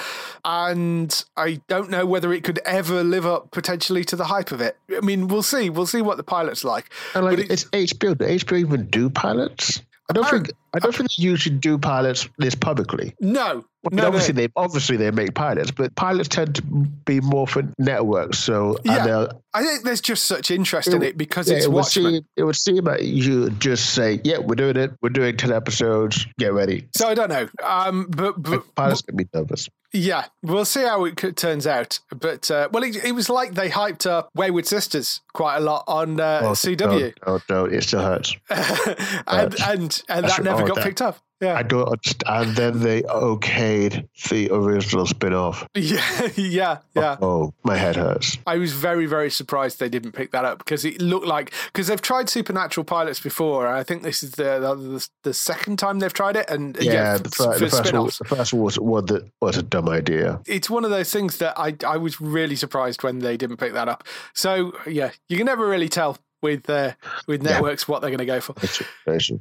And 0.45 1.25
I 1.35 1.59
don't 1.67 1.89
know 1.89 2.05
whether 2.05 2.31
it 2.31 2.43
could 2.45 2.59
ever 2.65 3.03
live 3.03 3.25
up 3.25 3.51
potentially 3.51 4.05
to 4.05 4.15
the 4.15 4.25
hype 4.25 4.51
of 4.51 4.61
it. 4.61 4.77
I 4.95 5.01
mean, 5.01 5.27
we'll 5.27 5.43
see. 5.43 5.69
We'll 5.69 5.87
see 5.87 6.01
what 6.01 6.15
the 6.17 6.23
pilot's 6.23 6.63
like. 6.63 6.89
And 7.15 7.25
like, 7.25 7.35
But 7.37 7.45
it- 7.45 7.51
it's 7.51 7.65
HBO. 7.65 8.17
Do 8.17 8.25
HBO 8.25 8.57
even 8.59 8.85
do 8.87 9.09
pilots? 9.09 9.81
I 10.09 10.13
don't 10.13 10.27
think. 10.29 10.51
I 10.73 10.79
don't 10.79 10.93
think 10.95 11.09
they 11.17 11.35
should 11.35 11.61
do 11.61 11.77
pilots 11.77 12.27
this 12.37 12.55
publicly. 12.55 13.13
no. 13.19 13.63
Well, 13.81 13.91
No, 13.93 14.07
obviously 14.07 14.33
no. 14.33 14.41
they 14.41 14.47
obviously 14.57 14.97
they 14.97 15.09
make 15.11 15.33
pilots, 15.35 15.71
but 15.71 15.95
pilots 15.95 16.27
tend 16.27 16.55
to 16.55 16.61
be 16.63 17.21
more 17.21 17.47
for 17.47 17.63
networks. 17.77 18.37
So 18.37 18.77
Yeah. 18.83 19.27
I 19.53 19.63
think 19.63 19.83
there's 19.83 20.01
just 20.01 20.25
such 20.25 20.51
interest 20.51 20.89
in 20.89 21.01
it 21.01 21.17
because 21.17 21.49
yeah, 21.49 21.55
it's 21.57 21.65
it 21.65 21.69
would 21.69 21.75
Watchmen. 21.75 22.11
seem 22.13 22.25
it 22.35 22.43
would 22.43 22.55
seem 22.57 22.83
like 22.83 23.03
you 23.03 23.49
just 23.51 23.91
say, 23.91 24.19
"Yeah, 24.25 24.39
we're 24.39 24.55
doing 24.55 24.75
it. 24.75 24.91
We're 25.01 25.09
doing 25.11 25.37
ten 25.37 25.53
episodes. 25.53 26.25
Get 26.37 26.51
ready." 26.53 26.87
So 26.95 27.07
I 27.07 27.13
don't 27.13 27.29
know. 27.29 27.47
Um, 27.63 28.07
but, 28.09 28.41
but 28.43 28.75
Pilots 28.75 29.01
can 29.01 29.15
be 29.15 29.27
nervous. 29.33 29.69
Yeah, 29.91 30.25
we'll 30.43 30.65
see 30.65 30.83
how 30.83 31.05
it 31.05 31.17
turns 31.35 31.65
out. 31.65 31.99
But 32.15 32.51
uh, 32.51 32.69
well, 32.71 32.83
it, 32.83 33.03
it 33.03 33.13
was 33.13 33.29
like 33.29 33.55
they 33.55 33.69
hyped 33.69 34.05
up 34.05 34.29
Wayward 34.35 34.67
Sisters 34.67 35.21
quite 35.33 35.57
a 35.57 35.61
lot 35.61 35.83
on 35.87 36.19
uh, 36.19 36.41
Oh, 36.43 36.51
CW, 36.51 36.77
Don't, 36.77 37.15
don't, 37.25 37.47
don't. 37.47 37.73
It 37.73 37.83
still 37.83 38.01
hurts. 38.01 38.35
and 38.49 39.55
and 39.61 40.03
and 40.09 40.25
that 40.27 40.43
never 40.43 40.63
oh, 40.63 40.67
got 40.67 40.75
that- 40.75 40.83
picked 40.85 41.01
up. 41.01 41.17
Yeah, 41.41 41.55
I 41.55 41.63
don't 41.63 41.87
understand. 41.87 42.23
And 42.27 42.55
then 42.55 42.79
they 42.79 43.01
okayed 43.03 44.07
the 44.29 44.49
original 44.53 45.05
spin 45.05 45.33
off. 45.33 45.65
yeah, 45.75 46.27
yeah, 46.35 46.77
yeah. 46.95 47.17
Oh, 47.21 47.29
oh, 47.29 47.53
my 47.63 47.77
head 47.77 47.95
hurts. 47.95 48.37
I 48.45 48.57
was 48.57 48.73
very, 48.73 49.05
very 49.05 49.31
surprised 49.31 49.79
they 49.79 49.89
didn't 49.89 50.11
pick 50.11 50.31
that 50.31 50.45
up 50.45 50.59
because 50.59 50.83
it 50.85 51.01
looked 51.01 51.27
like 51.27 51.53
because 51.67 51.87
they've 51.87 52.01
tried 52.01 52.29
supernatural 52.29 52.83
pilots 52.83 53.19
before, 53.19 53.67
and 53.67 53.75
I 53.75 53.83
think 53.83 54.03
this 54.03 54.23
is 54.23 54.31
the 54.31 54.59
the, 54.59 55.07
the 55.23 55.33
second 55.33 55.79
time 55.79 55.99
they've 55.99 56.13
tried 56.13 56.35
it. 56.35 56.49
And 56.49 56.77
Yeah, 56.81 57.15
f- 57.15 57.23
the, 57.23 57.29
fir- 57.29 57.57
the, 57.59 57.69
first 57.69 57.93
one, 57.93 58.05
the 58.05 58.25
first 58.25 58.53
one 58.53 58.63
was, 58.63 58.79
was, 58.79 59.05
the, 59.05 59.29
was 59.41 59.57
a 59.57 59.63
dumb 59.63 59.89
idea. 59.89 60.41
it's 60.45 60.69
one 60.69 60.83
of 60.83 60.91
those 60.91 61.11
things 61.11 61.37
that 61.37 61.57
I 61.57 61.75
I 61.87 61.97
was 61.97 62.19
really 62.19 62.55
surprised 62.55 63.03
when 63.03 63.19
they 63.19 63.37
didn't 63.37 63.57
pick 63.57 63.73
that 63.73 63.87
up. 63.87 64.03
So 64.33 64.73
yeah, 64.85 65.11
you 65.29 65.37
can 65.37 65.45
never 65.45 65.67
really 65.67 65.89
tell 65.89 66.17
with 66.41 66.69
uh, 66.69 66.93
with 67.27 67.43
Yeah. 67.43 67.53
networks 67.53 67.87
what 67.87 68.01
they're 68.01 68.09
going 68.09 68.19
to 68.19 68.25
go 68.25 68.39
for. 68.41 68.53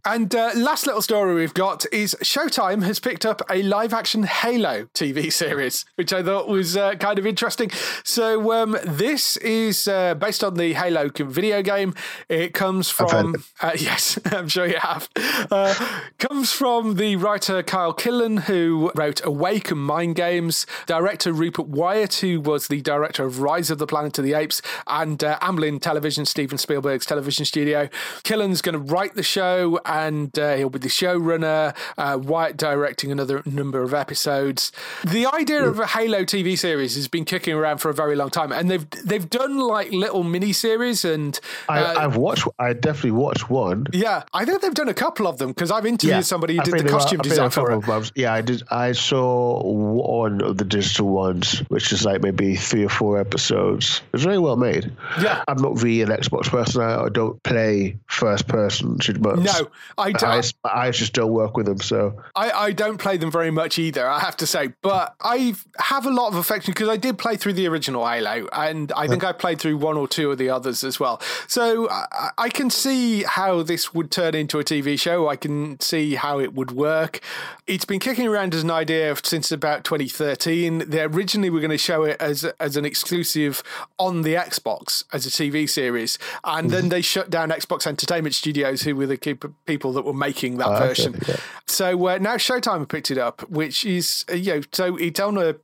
And 0.04 0.34
uh, 0.34 0.50
last 0.56 0.86
little 0.86 1.02
story 1.02 1.34
we've 1.34 1.54
got 1.54 1.84
is 1.92 2.14
Showtime 2.22 2.82
has 2.84 2.98
picked 2.98 3.24
up 3.26 3.42
a 3.50 3.62
live 3.62 3.92
action 3.92 4.24
Halo 4.24 4.84
TV 4.94 5.32
series, 5.42 5.84
which 5.96 6.12
I 6.12 6.22
thought 6.22 6.48
was 6.48 6.76
uh, 6.76 6.94
kind 6.96 7.18
of 7.18 7.26
interesting. 7.26 7.70
So, 8.04 8.52
um, 8.52 8.76
this 8.84 9.36
is 9.38 9.86
uh, 9.88 10.14
based 10.14 10.42
on 10.44 10.54
the 10.54 10.72
Halo 10.74 11.08
video 11.14 11.62
game. 11.62 11.94
It 12.28 12.54
comes 12.54 12.90
from, 12.90 13.36
uh, 13.60 13.72
yes, 13.78 14.18
I'm 14.26 14.48
sure 14.48 14.66
you 14.66 14.78
have, 14.78 15.08
uh, 15.50 15.74
comes 16.18 16.52
from 16.52 16.96
the 16.96 17.16
writer 17.16 17.62
Kyle 17.62 17.94
Killen, 17.94 18.40
who 18.44 18.90
wrote 18.94 19.24
Awake 19.24 19.70
and 19.70 19.80
Mind 19.80 20.16
Games, 20.16 20.66
director 20.86 21.32
Rupert 21.32 21.66
Wyatt, 21.68 22.14
who 22.16 22.40
was 22.40 22.68
the 22.68 22.80
director 22.80 23.24
of 23.24 23.40
Rise 23.40 23.70
of 23.70 23.78
the 23.78 23.86
Planet 23.86 24.18
of 24.18 24.24
the 24.24 24.34
Apes, 24.34 24.60
and 24.86 25.22
uh, 25.22 25.38
Amblin 25.40 25.80
Television, 25.80 26.24
Steven 26.24 26.58
Spielberg's 26.88 27.06
television 27.06 27.44
studio. 27.44 27.88
Killen's 28.22 28.62
going 28.62 28.72
to 28.72 28.78
write 28.92 29.14
the 29.14 29.22
show, 29.22 29.78
and 29.84 30.36
uh, 30.38 30.56
he'll 30.56 30.70
be 30.70 30.78
the 30.78 30.88
showrunner. 30.88 31.76
Uh, 31.98 32.18
Wyatt 32.18 32.56
directing 32.56 33.12
another 33.12 33.42
number 33.44 33.82
of 33.82 33.92
episodes. 33.92 34.72
The 35.04 35.26
idea 35.26 35.64
of 35.64 35.78
a 35.78 35.86
Halo 35.86 36.22
TV 36.22 36.58
series 36.58 36.94
has 36.94 37.06
been 37.06 37.26
kicking 37.26 37.54
around 37.54 37.78
for 37.78 37.90
a 37.90 37.94
very 37.94 38.16
long 38.16 38.30
time, 38.30 38.52
and 38.52 38.70
they've 38.70 38.88
they've 39.04 39.28
done 39.28 39.58
like 39.58 39.92
little 39.92 40.24
mini 40.24 40.54
series, 40.54 41.04
and 41.04 41.38
I, 41.68 41.80
uh, 41.80 42.04
I've 42.04 42.16
watched. 42.16 42.48
I 42.58 42.72
definitely 42.72 43.10
watched 43.12 43.50
one. 43.50 43.86
yeah, 43.92 44.22
I 44.32 44.46
think 44.46 44.62
they've 44.62 44.72
done 44.72 44.88
a 44.88 44.94
couple 44.94 45.26
of 45.26 45.36
them 45.36 45.48
because 45.48 45.70
I've 45.70 45.84
interviewed 45.84 46.24
somebody 46.24 46.54
who 46.54 46.62
I 46.62 46.64
did 46.64 46.78
the 46.78 46.88
costume 46.88 47.20
I 47.20 47.24
design 47.24 47.50
there 47.50 47.64
are 47.64 47.78
a 47.78 47.82
for 47.82 47.98
it. 47.98 48.12
Yeah, 48.14 48.32
I 48.32 48.40
did. 48.40 48.62
I 48.70 48.92
saw 48.92 49.62
one 49.62 50.40
of 50.40 50.56
the 50.56 50.64
digital 50.64 51.08
ones, 51.08 51.58
which 51.68 51.92
is 51.92 52.06
like 52.06 52.22
maybe 52.22 52.56
three 52.56 52.84
or 52.84 52.88
four 52.88 53.18
episodes. 53.18 54.00
It's 54.14 54.22
very 54.22 54.38
well 54.38 54.56
made. 54.56 54.90
Yeah. 55.20 55.44
I'm 55.46 55.60
not 55.60 55.82
really 55.82 56.02
an 56.02 56.08
Xbox 56.08 56.48
person. 56.48 56.77
I 56.78 57.04
I 57.04 57.08
don't 57.08 57.42
play 57.42 57.96
first 58.06 58.48
person 58.48 58.98
'em 59.08 59.26
ups. 59.26 59.40
No, 59.40 59.68
I 59.96 60.12
don't. 60.12 60.52
I, 60.64 60.86
I 60.86 60.90
just 60.90 61.12
don't 61.12 61.32
work 61.32 61.56
with 61.56 61.66
them. 61.66 61.80
So 61.80 62.22
I, 62.34 62.50
I 62.50 62.72
don't 62.72 62.98
play 62.98 63.16
them 63.16 63.30
very 63.30 63.50
much 63.50 63.78
either, 63.78 64.06
I 64.06 64.20
have 64.20 64.36
to 64.38 64.46
say, 64.46 64.72
but 64.82 65.14
I 65.20 65.54
have 65.78 66.06
a 66.06 66.10
lot 66.10 66.28
of 66.28 66.36
affection 66.36 66.72
because 66.72 66.88
I 66.88 66.96
did 66.96 67.18
play 67.18 67.36
through 67.36 67.54
the 67.54 67.66
original 67.66 68.06
Halo, 68.06 68.48
and 68.52 68.92
I 68.92 69.06
think 69.08 69.24
I 69.24 69.32
played 69.32 69.58
through 69.60 69.76
one 69.78 69.96
or 69.96 70.08
two 70.08 70.30
of 70.30 70.38
the 70.38 70.50
others 70.50 70.84
as 70.84 71.00
well. 71.00 71.20
So 71.46 71.88
I, 71.90 72.30
I 72.38 72.48
can 72.48 72.70
see 72.70 73.22
how 73.22 73.62
this 73.62 73.94
would 73.94 74.10
turn 74.10 74.34
into 74.34 74.58
a 74.58 74.64
TV 74.64 74.98
show. 74.98 75.28
I 75.28 75.36
can 75.36 75.78
see 75.80 76.14
how 76.14 76.40
it 76.40 76.54
would 76.54 76.72
work. 76.72 77.20
It's 77.66 77.84
been 77.84 78.00
kicking 78.00 78.26
around 78.26 78.54
as 78.54 78.62
an 78.62 78.70
idea 78.70 79.14
since 79.22 79.52
about 79.52 79.84
2013. 79.84 80.90
They 80.90 81.02
originally 81.02 81.50
were 81.50 81.60
going 81.60 81.70
to 81.70 81.78
show 81.78 82.04
it 82.04 82.16
as 82.20 82.44
as 82.60 82.76
an 82.76 82.84
exclusive 82.84 83.62
on 83.98 84.22
the 84.22 84.34
Xbox 84.34 85.04
as 85.12 85.26
a 85.26 85.30
TV 85.30 85.68
series, 85.68 86.18
and 86.44 86.67
then 86.70 86.88
they 86.88 87.00
shut 87.00 87.30
down 87.30 87.50
Xbox 87.50 87.86
Entertainment 87.86 88.34
Studios, 88.34 88.82
who 88.82 88.96
were 88.96 89.06
the 89.06 89.16
people 89.66 89.92
that 89.92 90.02
were 90.02 90.12
making 90.12 90.58
that 90.58 90.68
okay, 90.68 90.88
version. 90.88 91.20
yeah. 91.26 91.36
So 91.66 92.08
uh, 92.08 92.18
now 92.18 92.36
Showtime 92.36 92.88
picked 92.88 93.10
it 93.10 93.18
up, 93.18 93.48
which 93.50 93.84
is 93.84 94.24
uh, 94.30 94.34
you 94.34 94.54
know 94.54 94.60
so 94.72 94.96
it's 94.96 95.20
on 95.20 95.38
a 95.38 95.56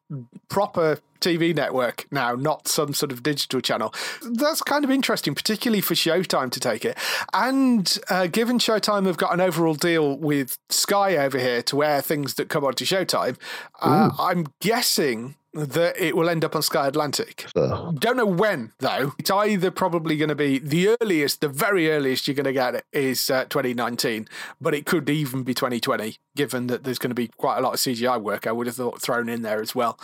proper 0.49 0.99
TV 1.25 1.55
network 1.55 2.07
now, 2.11 2.35
not 2.35 2.69
some 2.69 2.93
sort 2.95 3.13
of 3.13 3.23
digital 3.23 3.61
channel. 3.61 3.95
That's 4.23 4.63
kind 4.63 4.85
of 4.85 4.91
interesting, 4.91 5.35
particularly 5.35 5.81
for 5.81 5.95
Showtime 5.95 6.51
to 6.53 6.61
take 6.61 6.85
it. 6.85 6.99
And 7.33 7.99
uh, 8.11 8.27
given 8.27 8.59
Showtime 8.59 9.07
have 9.07 9.17
got 9.17 9.33
an 9.33 9.41
overall 9.41 9.75
deal 9.75 10.17
with 10.17 10.59
Sky 10.69 11.17
over 11.17 11.39
here 11.39 11.63
to 11.63 11.83
air 11.83 12.03
things 12.03 12.35
that 12.35 12.49
come 12.49 12.65
onto 12.65 12.85
Showtime, 12.85 13.39
uh, 13.81 14.11
I'm 14.19 14.47
guessing 14.61 15.37
that 15.55 15.97
it 15.97 16.17
will 16.17 16.29
end 16.29 16.45
up 16.45 16.57
on 16.57 16.63
Sky 16.63 16.89
Atlantic. 16.89 17.47
uh, 17.55 17.93
Don't 17.93 18.17
know 18.17 18.27
when 18.27 18.73
though. 18.81 19.13
It's 19.21 19.31
either 19.31 19.71
probably 19.71 20.17
going 20.17 20.29
to 20.29 20.35
be 20.35 20.59
the 20.59 20.97
earliest, 21.01 21.41
the 21.41 21.49
very 21.49 21.91
earliest 21.93 22.27
you're 22.27 22.35
going 22.35 22.45
to 22.45 22.53
get 22.53 22.75
it 22.75 22.85
is 22.93 23.31
uh, 23.31 23.45
2019, 23.45 24.27
but 24.61 24.75
it 24.75 24.85
could 24.85 25.09
even 25.09 25.45
be 25.45 25.55
2020, 25.55 26.17
given 26.35 26.67
that 26.67 26.83
there's 26.83 26.99
going 26.99 27.11
to 27.11 27.15
be 27.15 27.29
quite 27.37 27.59
a 27.59 27.61
lot 27.61 27.75
of 27.75 27.79
CGI 27.79 28.21
work. 28.21 28.49
I 28.49 28.53
would 28.53 28.67
have 28.67 28.75
thought 28.77 29.01
thrown 29.01 29.29
in 29.29 29.43
there 29.43 29.61
as 29.61 29.77
well. 29.77 29.97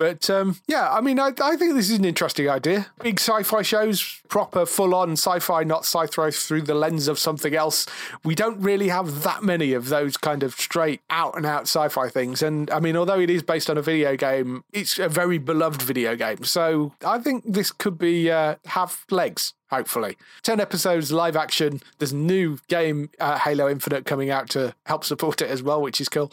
But 0.00 0.30
um, 0.30 0.56
yeah, 0.66 0.90
I 0.90 1.02
mean, 1.02 1.20
I, 1.20 1.34
I 1.42 1.56
think 1.56 1.74
this 1.74 1.90
is 1.90 1.98
an 1.98 2.06
interesting 2.06 2.48
idea. 2.48 2.86
Big 3.02 3.20
sci-fi 3.20 3.60
shows, 3.60 4.22
proper, 4.28 4.64
full-on 4.64 5.12
sci-fi, 5.12 5.62
not 5.62 5.80
sci-fi 5.80 6.30
through 6.30 6.62
the 6.62 6.74
lens 6.74 7.06
of 7.06 7.18
something 7.18 7.54
else. 7.54 7.84
We 8.24 8.34
don't 8.34 8.58
really 8.60 8.88
have 8.88 9.24
that 9.24 9.42
many 9.42 9.74
of 9.74 9.90
those 9.90 10.16
kind 10.16 10.42
of 10.42 10.54
straight 10.54 11.02
out-and-out 11.10 11.64
sci-fi 11.64 12.08
things. 12.08 12.40
And 12.40 12.70
I 12.70 12.80
mean, 12.80 12.96
although 12.96 13.20
it 13.20 13.28
is 13.28 13.42
based 13.42 13.68
on 13.68 13.76
a 13.76 13.82
video 13.82 14.16
game, 14.16 14.64
it's 14.72 14.98
a 14.98 15.06
very 15.06 15.36
beloved 15.36 15.82
video 15.82 16.16
game. 16.16 16.44
So 16.44 16.94
I 17.04 17.18
think 17.18 17.44
this 17.46 17.70
could 17.70 17.98
be 17.98 18.30
uh, 18.30 18.54
have 18.64 19.04
legs 19.10 19.52
hopefully. 19.70 20.16
10 20.42 20.58
episodes 20.58 21.12
live 21.12 21.36
action. 21.36 21.80
There's 21.98 22.12
new 22.12 22.58
game, 22.66 23.08
uh, 23.20 23.38
Halo 23.38 23.68
Infinite, 23.68 24.04
coming 24.04 24.28
out 24.28 24.50
to 24.50 24.74
help 24.86 25.04
support 25.04 25.40
it 25.40 25.48
as 25.48 25.62
well, 25.62 25.80
which 25.80 26.00
is 26.00 26.08
cool. 26.08 26.32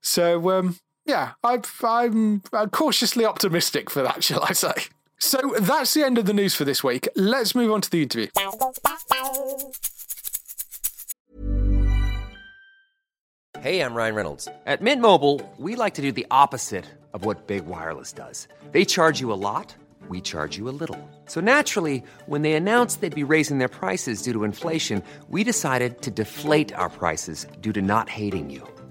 So, 0.00 0.50
um, 0.50 0.76
yeah, 1.06 1.32
i 1.42 1.60
I'm 1.84 2.42
uh, 2.52 2.66
cautiously 2.66 3.24
optimistic 3.24 3.90
for 3.90 4.02
that, 4.02 4.22
shall 4.28 4.42
I 4.42 4.52
say. 4.52 4.74
So 5.18 5.38
that's 5.60 5.94
the 5.94 6.04
end 6.04 6.18
of 6.18 6.26
the 6.26 6.34
news 6.34 6.54
for 6.54 6.64
this 6.64 6.84
week. 6.84 7.08
Let's 7.16 7.54
move 7.54 7.72
on 7.72 7.80
to 7.80 7.90
the 7.90 8.02
interview. 8.02 8.28
Hey, 13.60 13.80
I'm 13.80 13.94
Ryan 13.94 14.14
Reynolds. 14.14 14.48
At 14.66 14.82
Mint 14.82 15.00
Mobile, 15.00 15.40
we 15.56 15.74
like 15.74 15.94
to 15.94 16.02
do 16.02 16.12
the 16.12 16.26
opposite 16.30 16.84
of 17.14 17.24
what 17.24 17.46
Big 17.46 17.64
Wireless 17.66 18.12
does. 18.12 18.46
They 18.72 18.84
charge 18.84 19.20
you 19.20 19.32
a 19.32 19.40
lot, 19.48 19.74
we 20.08 20.20
charge 20.20 20.58
you 20.58 20.68
a 20.68 20.76
little. 20.80 21.00
So 21.24 21.40
naturally, 21.40 22.04
when 22.26 22.42
they 22.42 22.52
announced 22.52 23.00
they'd 23.00 23.14
be 23.14 23.24
raising 23.24 23.58
their 23.58 23.68
prices 23.68 24.22
due 24.22 24.34
to 24.34 24.44
inflation, 24.44 25.02
we 25.30 25.42
decided 25.42 26.02
to 26.02 26.10
deflate 26.10 26.74
our 26.74 26.90
prices 26.90 27.46
due 27.60 27.72
to 27.72 27.80
not 27.80 28.08
hating 28.10 28.50
you. 28.50 28.75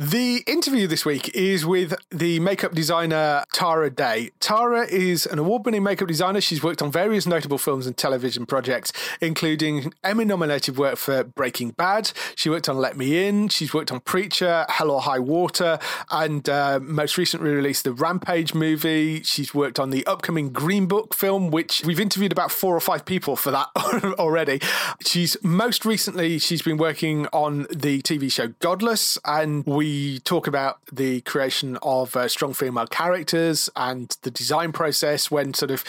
The 0.00 0.44
interview 0.46 0.86
this 0.86 1.04
week 1.04 1.34
is 1.34 1.66
with 1.66 1.92
the 2.10 2.38
makeup 2.38 2.72
designer 2.72 3.42
Tara 3.52 3.90
Day. 3.90 4.30
Tara 4.38 4.86
is 4.86 5.26
an 5.26 5.40
award 5.40 5.64
winning 5.64 5.82
makeup 5.82 6.06
designer. 6.06 6.40
She's 6.40 6.62
worked 6.62 6.82
on 6.82 6.92
various 6.92 7.26
notable 7.26 7.58
films 7.58 7.84
and 7.84 7.96
television 7.96 8.46
projects, 8.46 8.92
including 9.20 9.92
Emmy 10.04 10.24
nominated 10.24 10.76
work 10.78 10.98
for 10.98 11.24
Breaking 11.24 11.70
Bad. 11.70 12.12
She 12.36 12.48
worked 12.48 12.68
on 12.68 12.78
Let 12.78 12.96
Me 12.96 13.26
In. 13.26 13.48
She's 13.48 13.74
worked 13.74 13.90
on 13.90 13.98
Preacher, 13.98 14.66
Hell 14.68 14.92
or 14.92 15.00
High 15.00 15.18
Water, 15.18 15.80
and 16.12 16.48
uh, 16.48 16.78
most 16.80 17.18
recently 17.18 17.50
released 17.50 17.82
the 17.82 17.92
Rampage 17.92 18.54
movie. 18.54 19.24
She's 19.24 19.52
worked 19.52 19.80
on 19.80 19.90
the 19.90 20.06
upcoming 20.06 20.50
Green 20.50 20.86
Book 20.86 21.12
film, 21.12 21.50
which 21.50 21.84
we've 21.84 21.98
interviewed 21.98 22.30
about 22.30 22.52
four 22.52 22.76
or 22.76 22.80
five 22.80 23.04
people 23.04 23.34
for 23.34 23.50
that 23.50 23.66
already. 24.20 24.60
She's 25.04 25.36
most 25.42 25.84
recently, 25.84 26.38
she's 26.38 26.62
been 26.62 26.76
working 26.76 27.26
on 27.32 27.66
the 27.68 28.00
TV 28.02 28.30
show 28.30 28.54
Godless, 28.60 29.18
and 29.24 29.66
we 29.66 29.87
we 29.88 30.18
talk 30.20 30.46
about 30.46 30.80
the 30.92 31.22
creation 31.22 31.78
of 31.82 32.14
uh, 32.14 32.28
strong 32.28 32.52
female 32.52 32.86
characters 32.86 33.70
and 33.74 34.16
the 34.20 34.30
design 34.30 34.70
process 34.70 35.30
when 35.30 35.54
sort 35.54 35.70
of 35.70 35.82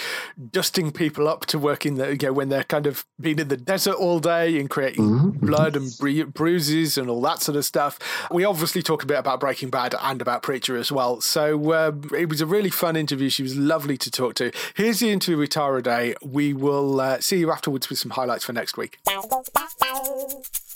dusting 0.52 0.90
people 0.92 1.28
up 1.28 1.46
to 1.46 1.60
work 1.60 1.86
in 1.86 1.96
the, 1.96 2.12
you 2.12 2.18
know, 2.24 2.32
when 2.32 2.48
they're 2.48 2.64
kind 2.64 2.88
of 2.88 3.06
being 3.20 3.40
in 3.40 3.50
the 3.50 3.58
desert 3.58 3.96
all 3.96 4.20
day 4.20 4.58
and 4.58 4.70
creating 4.70 5.04
mm-hmm. 5.04 5.46
blood 5.46 5.76
and 5.76 5.92
bru- 6.00 6.28
bruises 6.28 6.98
and 6.98 7.10
all 7.10 7.20
that 7.22 7.42
sort 7.42 7.58
of 7.58 7.66
stuff. 7.66 8.00
We 8.32 8.46
obviously 8.46 8.82
talk 8.82 9.04
a 9.04 9.06
bit 9.06 9.20
about 9.20 9.42
Breaking 9.42 9.70
Bad 9.70 9.94
and 10.02 10.22
about 10.22 10.44
Preacher 10.44 10.78
as 10.78 10.94
well. 10.94 11.20
So 11.20 11.72
uh, 11.72 11.92
it 12.18 12.30
was 12.30 12.40
a 12.40 12.46
really 12.46 12.70
fun 12.70 12.96
interview. 12.96 13.30
She 13.30 13.44
was 13.44 13.58
lovely 13.58 13.98
to 13.98 14.10
talk 14.10 14.36
to. 14.36 14.54
Here's 14.76 15.00
the 15.00 15.10
interview 15.10 15.38
with 15.38 15.50
Tara 15.50 15.82
Day. 15.82 16.16
We 16.24 16.54
will 16.54 17.02
uh, 17.02 17.20
see 17.20 17.40
you 17.40 17.52
afterwards 17.52 17.90
with 17.90 18.00
some 18.00 18.12
highlights 18.12 18.46
for 18.46 18.54
next 18.54 18.78
week. 18.78 19.00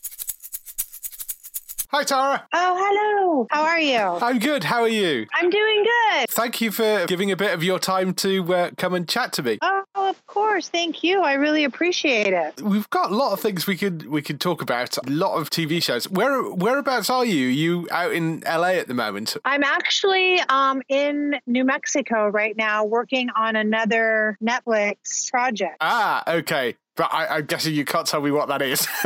Hi, 1.95 2.03
Tara. 2.03 2.43
Oh, 2.51 2.75
hello. 2.75 3.47
How 3.51 3.61
are 3.65 3.79
you? 3.79 3.99
I'm 3.99 4.39
good. 4.39 4.63
How 4.63 4.81
are 4.81 4.87
you? 4.87 5.27
I'm 5.31 5.51
doing 5.51 5.83
good. 5.83 6.27
Thank 6.31 6.59
you 6.59 6.71
for 6.71 7.05
giving 7.05 7.29
a 7.29 7.35
bit 7.35 7.53
of 7.53 7.63
your 7.63 7.77
time 7.77 8.15
to 8.15 8.51
uh, 8.51 8.71
come 8.77 8.95
and 8.95 9.07
chat 9.07 9.31
to 9.33 9.43
me. 9.43 9.59
Oh, 9.61 9.83
of 9.93 10.25
course. 10.25 10.69
Thank 10.69 11.03
you. 11.03 11.21
I 11.21 11.33
really 11.33 11.65
appreciate 11.65 12.33
it. 12.33 12.59
We've 12.63 12.89
got 12.89 13.11
a 13.11 13.15
lot 13.15 13.33
of 13.33 13.41
things 13.41 13.67
we 13.67 13.77
could 13.77 14.07
we 14.07 14.23
could 14.23 14.41
talk 14.41 14.63
about. 14.63 14.97
A 14.97 15.11
lot 15.11 15.35
of 15.35 15.51
TV 15.51 15.83
shows. 15.83 16.09
Where 16.09 16.41
whereabouts 16.41 17.11
are 17.11 17.25
you? 17.25 17.49
Are 17.49 17.51
you 17.51 17.87
out 17.91 18.11
in 18.11 18.41
LA 18.43 18.69
at 18.69 18.87
the 18.87 18.95
moment? 18.95 19.37
I'm 19.45 19.63
actually 19.63 20.39
um, 20.49 20.81
in 20.89 21.35
New 21.45 21.63
Mexico 21.63 22.27
right 22.27 22.57
now, 22.57 22.85
working 22.85 23.29
on 23.35 23.55
another 23.55 24.35
Netflix 24.43 25.29
project. 25.29 25.77
Ah, 25.79 26.23
okay. 26.27 26.75
But 26.95 27.13
I, 27.13 27.27
I'm 27.27 27.45
guessing 27.45 27.73
you 27.73 27.85
can't 27.85 28.05
tell 28.05 28.21
me 28.21 28.31
what 28.31 28.47
that 28.49 28.61
is. 28.61 28.87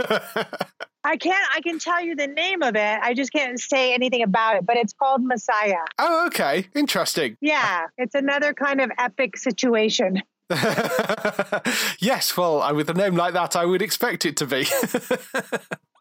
I 1.03 1.15
can't. 1.15 1.47
I 1.55 1.61
can 1.61 1.79
tell 1.79 2.03
you 2.03 2.15
the 2.15 2.27
name 2.27 2.61
of 2.61 2.75
it. 2.75 2.99
I 3.01 3.13
just 3.13 3.31
can't 3.31 3.57
say 3.59 3.93
anything 3.93 4.23
about 4.23 4.57
it. 4.57 4.65
But 4.65 4.75
it's 4.75 4.93
called 4.93 5.23
Messiah. 5.23 5.85
Oh, 5.97 6.27
okay, 6.27 6.67
interesting. 6.75 7.37
Yeah, 7.39 7.85
it's 7.97 8.13
another 8.13 8.53
kind 8.53 8.81
of 8.81 8.91
epic 8.97 9.37
situation. 9.37 10.21
yes, 11.99 12.35
well, 12.37 12.61
uh, 12.61 12.73
with 12.73 12.89
a 12.89 12.93
name 12.93 13.15
like 13.15 13.33
that, 13.33 13.55
I 13.55 13.65
would 13.65 13.81
expect 13.81 14.25
it 14.25 14.37
to 14.37 14.45
be. 14.45 14.65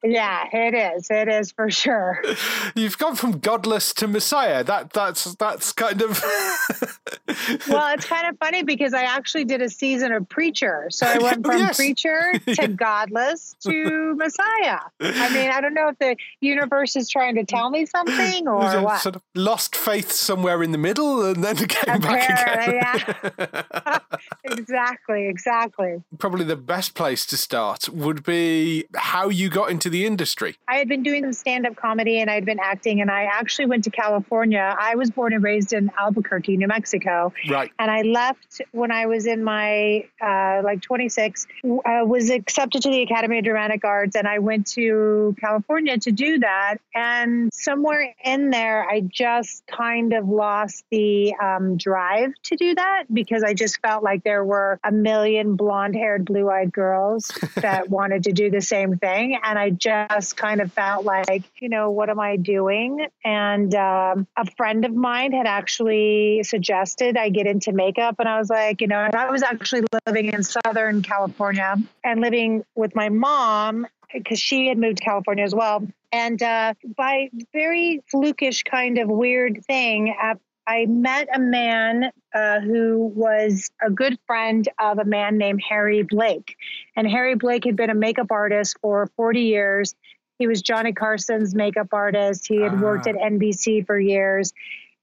Yeah, 0.03 0.47
it 0.53 0.74
is. 0.74 1.11
It 1.11 1.28
is 1.28 1.53
for 1.53 1.70
sure. 1.70 2.22
You've 2.74 2.99
gone 2.99 3.16
from 3.16 3.38
godless 3.38 3.92
to 3.94 4.07
Messiah. 4.07 4.62
That 4.62 4.92
that's 4.92 5.34
that's 5.34 5.72
kind 5.72 6.03
of 6.03 6.22
Well, 7.68 7.94
it's 7.94 8.05
kind 8.05 8.28
of 8.28 8.38
funny 8.38 8.62
because 8.62 8.94
I 8.94 9.03
actually 9.03 9.44
did 9.44 9.62
a 9.62 9.68
season 9.68 10.12
of 10.12 10.28
Preacher. 10.28 10.86
So 10.90 11.07
I 11.07 11.18
went 11.18 11.44
from 11.47 11.59
yes. 11.59 11.76
Preacher 11.76 12.32
to 12.55 12.68
godless 12.68 13.57
to 13.61 14.14
Messiah. 14.16 14.80
I 15.01 15.34
mean, 15.34 15.51
I 15.51 15.61
don't 15.61 15.74
know 15.74 15.88
if 15.88 15.99
the 15.99 16.16
universe 16.40 16.97
is 16.97 17.09
trying 17.09 17.34
to 17.36 17.44
tell 17.44 17.70
me 17.70 17.86
something 17.86 18.49
or 18.49 18.82
what. 18.82 19.01
Sort 19.01 19.16
of 19.16 19.22
lost 19.34 19.76
faith 19.76 20.12
somewhere 20.12 20.62
in 20.62 20.72
the 20.72 20.78
middle 20.78 21.24
and 21.24 21.42
then 21.42 21.57
came 21.57 21.97
Apparently, 21.97 22.78
back 22.78 23.26
again. 23.26 23.38
Yeah. 23.38 23.99
exactly, 24.44 25.28
exactly. 25.28 26.03
Probably 26.18 26.44
the 26.44 26.57
best 26.57 26.94
place 26.94 27.26
to 27.26 27.36
start 27.36 27.88
would 27.88 28.22
be 28.22 28.84
how 28.94 29.28
you 29.28 29.49
got 29.49 29.70
into 29.70 29.86
the 29.91 29.97
the 29.97 30.07
industry? 30.07 30.57
I 30.68 30.76
had 30.76 30.89
been 30.89 31.03
doing 31.03 31.24
some 31.24 31.32
stand 31.32 31.66
up 31.66 31.76
comedy 31.76 32.20
and 32.20 32.30
I'd 32.30 32.45
been 32.45 32.61
acting, 32.61 33.01
and 33.01 33.11
I 33.11 33.24
actually 33.24 33.66
went 33.66 33.84
to 33.84 33.91
California. 33.91 34.76
I 34.78 34.95
was 34.95 35.11
born 35.11 35.32
and 35.32 35.43
raised 35.43 35.72
in 35.72 35.91
Albuquerque, 35.99 36.57
New 36.59 36.66
Mexico. 36.66 37.32
Right. 37.49 37.72
And 37.78 37.91
I 37.91 38.03
left 38.03 38.61
when 38.72 38.93
I 38.93 39.07
was 39.07 39.26
in 39.26 39.43
my 39.43 40.05
uh, 40.20 40.61
like 40.62 40.82
26, 40.82 41.47
I 41.87 42.03
was 42.03 42.28
accepted 42.30 42.82
to 42.82 42.91
the 42.91 43.03
Academy 43.03 43.39
of 43.39 43.45
Dramatic 43.45 43.84
Arts, 43.84 44.16
and 44.16 44.28
I 44.28 44.39
went 44.39 44.66
to 44.72 45.34
California 45.41 45.97
to 45.99 46.12
do 46.12 46.41
that. 46.41 46.76
And 46.95 47.51
somewhere 47.53 48.14
in 48.22 48.51
there, 48.51 48.87
I 48.89 49.01
just 49.01 49.66
kind 49.66 50.12
of 50.12 50.28
lost 50.28 50.84
the 50.91 51.34
um, 51.37 51.78
drive 51.78 52.32
to 52.45 52.57
do 52.57 52.74
that 52.74 53.05
because 53.12 53.43
I 53.43 53.55
just 53.55 53.80
felt 53.80 54.05
like 54.05 54.24
there 54.24 54.45
were 54.45 54.78
a 54.84 54.93
million 54.93 55.57
blonde 55.57 55.97
haired, 55.97 56.26
blue 56.26 56.51
eyed 56.51 56.72
girls 56.72 57.30
that 57.55 57.89
wanted 57.89 58.24
to 58.24 58.32
do 58.32 58.51
the 58.51 58.61
same 58.61 58.99
thing. 58.99 59.39
And 59.43 59.59
I 59.59 59.70
just 59.78 60.36
kind 60.36 60.60
of 60.60 60.72
felt 60.72 61.04
like, 61.04 61.44
you 61.60 61.68
know, 61.68 61.90
what 61.90 62.10
am 62.10 62.20
I 62.20 62.36
doing? 62.36 63.06
And 63.24 63.74
um, 63.74 64.26
a 64.36 64.50
friend 64.56 64.84
of 64.84 64.94
mine 64.94 65.32
had 65.32 65.46
actually 65.46 66.42
suggested 66.42 67.16
I 67.16 67.28
get 67.30 67.46
into 67.46 67.72
makeup. 67.72 68.16
And 68.18 68.28
I 68.28 68.38
was 68.38 68.50
like, 68.50 68.80
you 68.80 68.86
know, 68.86 69.08
I 69.12 69.30
was 69.30 69.42
actually 69.42 69.82
living 70.06 70.32
in 70.32 70.42
Southern 70.42 71.02
California 71.02 71.76
and 72.04 72.20
living 72.20 72.64
with 72.74 72.94
my 72.94 73.08
mom 73.08 73.86
because 74.12 74.38
she 74.38 74.68
had 74.68 74.78
moved 74.78 74.98
to 74.98 75.04
California 75.04 75.44
as 75.44 75.54
well. 75.54 75.86
And 76.12 76.42
uh, 76.42 76.74
by 76.96 77.30
very 77.52 78.02
flukish 78.12 78.64
kind 78.64 78.98
of 78.98 79.08
weird 79.08 79.64
thing, 79.66 80.14
at 80.20 80.38
I 80.66 80.86
met 80.86 81.28
a 81.32 81.38
man 81.38 82.10
uh, 82.34 82.60
who 82.60 83.12
was 83.14 83.70
a 83.80 83.90
good 83.90 84.18
friend 84.26 84.68
of 84.80 84.98
a 84.98 85.04
man 85.04 85.38
named 85.38 85.62
Harry 85.68 86.02
Blake. 86.02 86.56
And 86.96 87.08
Harry 87.08 87.36
Blake 87.36 87.64
had 87.64 87.76
been 87.76 87.90
a 87.90 87.94
makeup 87.94 88.30
artist 88.30 88.76
for 88.82 89.08
40 89.16 89.42
years. 89.42 89.94
He 90.38 90.46
was 90.46 90.62
Johnny 90.62 90.92
Carson's 90.92 91.54
makeup 91.54 91.88
artist. 91.92 92.46
He 92.48 92.60
had 92.60 92.80
worked 92.80 93.06
at 93.06 93.14
NBC 93.14 93.86
for 93.86 93.98
years. 93.98 94.52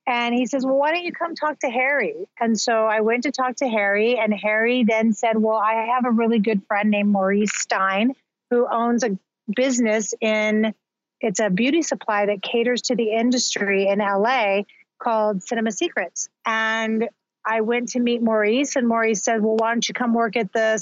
And 0.05 0.35
he 0.35 0.45
says, 0.45 0.65
Well, 0.65 0.75
why 0.75 0.91
don't 0.91 1.05
you 1.05 1.13
come 1.13 1.33
talk 1.33 1.59
to 1.59 1.69
Harry? 1.69 2.27
And 2.39 2.59
so 2.59 2.85
I 2.85 2.99
went 2.99 3.23
to 3.23 3.31
talk 3.31 3.55
to 3.57 3.69
Harry, 3.69 4.17
and 4.17 4.33
Harry 4.33 4.83
then 4.83 5.13
said, 5.13 5.37
Well, 5.37 5.57
I 5.57 5.93
have 5.95 6.05
a 6.05 6.11
really 6.11 6.39
good 6.39 6.61
friend 6.67 6.91
named 6.91 7.09
Maurice 7.09 7.53
Stein 7.55 8.13
who 8.49 8.67
owns 8.69 9.03
a 9.03 9.17
business 9.55 10.13
in 10.21 10.73
it's 11.21 11.39
a 11.39 11.49
beauty 11.49 11.81
supply 11.81 12.25
that 12.25 12.41
caters 12.41 12.81
to 12.83 12.95
the 12.95 13.13
industry 13.13 13.87
in 13.87 13.99
LA 13.99 14.63
called 15.03 15.43
Cinema 15.43 15.71
Secrets. 15.71 16.29
And 16.45 17.09
I 17.45 17.61
went 17.61 17.89
to 17.89 17.99
meet 17.99 18.21
Maurice, 18.21 18.75
and 18.75 18.87
Maurice 18.87 19.23
said, 19.23 19.41
"Well, 19.41 19.57
why 19.57 19.73
don't 19.73 19.87
you 19.87 19.93
come 19.93 20.13
work 20.13 20.37
at 20.37 20.53
the 20.53 20.79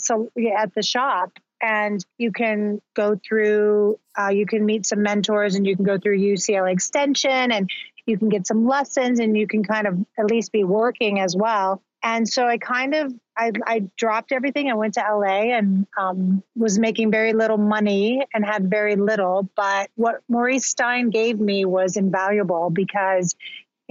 at 0.57 0.74
the 0.76 0.84
shop?" 0.84 1.32
And 1.63 2.03
you 2.17 2.32
can 2.32 2.82
go 2.95 3.19
through, 3.28 3.99
uh, 4.19 4.30
you 4.30 4.47
can 4.47 4.65
meet 4.65 4.86
some 4.86 5.03
mentors, 5.03 5.55
and 5.55 5.65
you 5.65 5.76
can 5.76 5.86
go 5.86 5.97
through 5.99 6.17
UCLA 6.17 6.72
Extension. 6.72 7.51
And 7.51 7.69
you 8.05 8.17
can 8.17 8.30
get 8.30 8.47
some 8.47 8.67
lessons 8.67 9.19
and 9.19 9.38
you 9.38 9.47
can 9.47 9.63
kind 9.63 9.88
of 9.88 9.97
at 10.17 10.26
least 10.26 10.51
be 10.51 10.63
working 10.63 11.19
as 11.19 11.36
well. 11.36 11.82
And 12.03 12.28
so 12.28 12.47
I 12.47 12.57
kind 12.57 12.95
of 12.95 13.13
I, 13.38 13.51
I 13.65 13.84
dropped 13.95 14.32
everything. 14.32 14.69
I 14.69 14.74
went 14.74 14.95
to 14.95 15.01
LA 15.01 15.55
and 15.55 15.88
um, 15.97 16.43
was 16.55 16.78
making 16.78 17.11
very 17.11 17.34
little 17.34 17.57
money 17.57 18.22
and 18.34 18.43
had 18.43 18.69
very 18.69 18.95
little. 18.95 19.49
But 19.55 19.89
what 19.95 20.15
Maurice 20.28 20.65
Stein 20.65 21.09
gave 21.09 21.39
me 21.39 21.63
was 21.65 21.95
invaluable 21.95 22.69
because 22.69 23.36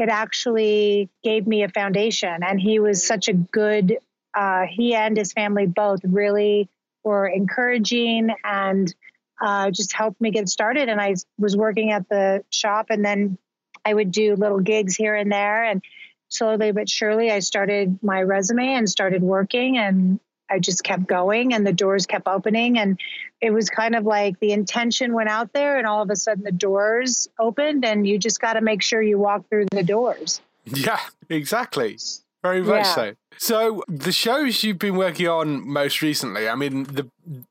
it 0.01 0.09
actually 0.09 1.09
gave 1.23 1.47
me 1.47 1.63
a 1.63 1.69
foundation. 1.69 2.43
And 2.43 2.61
he 2.61 2.81
was 2.81 3.07
such 3.07 3.29
a 3.29 3.33
good. 3.33 3.99
Uh, 4.35 4.65
he 4.69 4.95
and 4.95 5.17
his 5.17 5.33
family 5.33 5.67
both 5.67 6.01
really 6.05 6.69
were 7.03 7.27
encouraging 7.27 8.31
and 8.45 8.95
uh, 9.41 9.71
just 9.71 9.93
helped 9.93 10.21
me 10.21 10.31
get 10.31 10.49
started. 10.49 10.89
And 10.89 11.01
I 11.01 11.15
was 11.39 11.57
working 11.57 11.93
at 11.93 12.09
the 12.09 12.45
shop, 12.51 12.87
and 12.91 13.05
then 13.05 13.39
I 13.85 13.95
would 13.95 14.11
do 14.11 14.37
little 14.37 14.61
gigs 14.61 14.97
here 14.97 15.15
and 15.15 15.31
there. 15.33 15.65
And 15.65 15.83
slowly 16.29 16.73
but 16.73 16.89
surely, 16.89 17.31
I 17.31 17.41
started 17.41 17.99
my 18.03 18.23
resume 18.23 18.75
and 18.75 18.89
started 18.89 19.23
working, 19.23 19.79
and 19.79 20.21
I 20.51 20.59
just 20.59 20.83
kept 20.83 21.07
going, 21.07 21.55
and 21.55 21.67
the 21.67 21.73
doors 21.73 22.07
kept 22.07 22.27
opening. 22.27 22.79
And 22.79 22.99
it 23.41 23.51
was 23.51 23.71
kind 23.71 23.95
of 23.95 24.05
like 24.05 24.39
the 24.41 24.53
intention 24.53 25.15
went 25.15 25.29
out 25.29 25.53
there, 25.53 25.79
and 25.79 25.87
all 25.87 26.03
of 26.03 26.11
a 26.11 26.17
sudden 26.17 26.45
the 26.45 26.53
doors 26.53 27.29
opened, 27.39 27.85
and 27.85 28.07
you 28.07 28.19
just 28.19 28.41
got 28.41 28.55
to 28.55 28.61
make 28.61 28.83
sure 28.83 29.01
you 29.01 29.19
walk 29.19 29.49
through 29.49 29.67
the 29.71 29.83
doors. 29.83 30.41
Yeah, 30.65 31.01
exactly. 31.29 31.99
Very 32.43 32.63
much 32.63 32.87
Yeah. 32.87 32.95
so. 32.95 33.15
So 33.37 33.83
the 33.89 34.13
shows 34.13 34.63
you've 34.65 34.79
been 34.79 34.97
working 34.97 35.27
on 35.29 35.67
most 35.67 36.03
recently, 36.03 36.49
I 36.49 36.55
mean, 36.55 36.85
the 36.85 37.09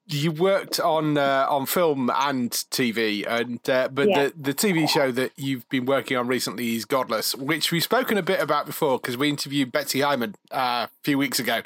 you 0.08 0.32
worked 0.32 0.80
on 0.80 1.18
uh, 1.18 1.48
on 1.50 1.66
film 1.66 2.12
and 2.14 2.52
TV, 2.52 3.26
and 3.28 3.60
uh, 3.70 3.88
but 3.92 4.08
Yeah. 4.10 4.26
the 4.28 4.34
the 4.52 4.54
TV 4.54 4.88
show 4.90 5.12
that 5.12 5.32
you've 5.36 5.68
been 5.70 5.86
working 5.86 6.18
on 6.18 6.28
recently 6.28 6.76
is 6.76 6.86
Godless, 6.86 7.34
which 7.36 7.72
we've 7.72 7.84
spoken 7.84 8.18
a 8.18 8.22
bit 8.24 8.40
about 8.40 8.66
before 8.66 9.00
because 9.00 9.16
we 9.18 9.30
interviewed 9.30 9.72
Betsy 9.72 10.00
Heimann 10.00 10.34
uh, 10.52 10.88
a 10.88 10.90
few 11.04 11.18
weeks 11.18 11.40
ago. 11.40 11.62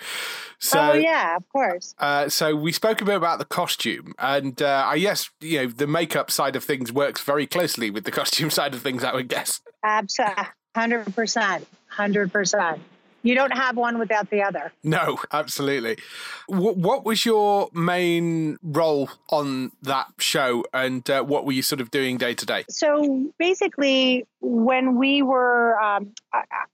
So 0.60 0.80
oh 0.80 0.94
yeah, 0.94 1.36
of 1.36 1.48
course. 1.50 1.96
uh, 2.00 2.30
so 2.30 2.56
we 2.56 2.72
spoke 2.72 3.02
a 3.02 3.06
bit 3.06 3.16
about 3.16 3.40
the 3.40 3.46
costume, 3.46 4.14
and 4.20 4.62
uh, 4.62 4.84
I 4.88 5.00
guess 5.00 5.30
you 5.42 5.64
know 5.64 5.68
the 5.68 5.88
makeup 5.88 6.30
side 6.32 6.56
of 6.56 6.64
things 6.64 6.92
works 6.92 7.22
very 7.22 7.48
closely 7.48 7.90
with 7.90 8.04
the 8.06 8.12
costume 8.12 8.50
side 8.58 8.74
of 8.74 8.82
things. 8.82 9.04
I 9.04 9.14
would 9.14 9.28
guess. 9.28 9.60
Absolutely, 9.84 10.44
hundred 10.76 11.14
percent, 11.16 11.68
hundred 11.88 12.32
percent. 12.32 12.82
You 13.24 13.36
don't 13.36 13.52
have 13.58 13.78
one 13.78 14.00
without 14.00 14.30
the 14.30 14.44
other. 14.44 14.74
No, 14.84 15.18
absolutely. 15.32 15.98
What, 16.48 16.78
what 16.78 17.06
was 17.06 17.26
your 17.26 17.70
main 17.74 18.58
role 18.62 19.10
on 19.30 19.72
that 19.82 20.08
show, 20.20 20.66
and 20.74 21.10
uh, 21.10 21.24
what 21.24 21.46
were 21.46 21.54
you 21.54 21.62
sort 21.62 21.82
of 21.82 21.90
doing 21.90 22.18
day 22.18 22.34
to 22.34 22.46
day? 22.46 22.66
So 22.70 23.32
basically, 23.40 24.28
when 24.42 24.98
we 24.98 25.22
were, 25.22 25.80
um, 25.80 26.14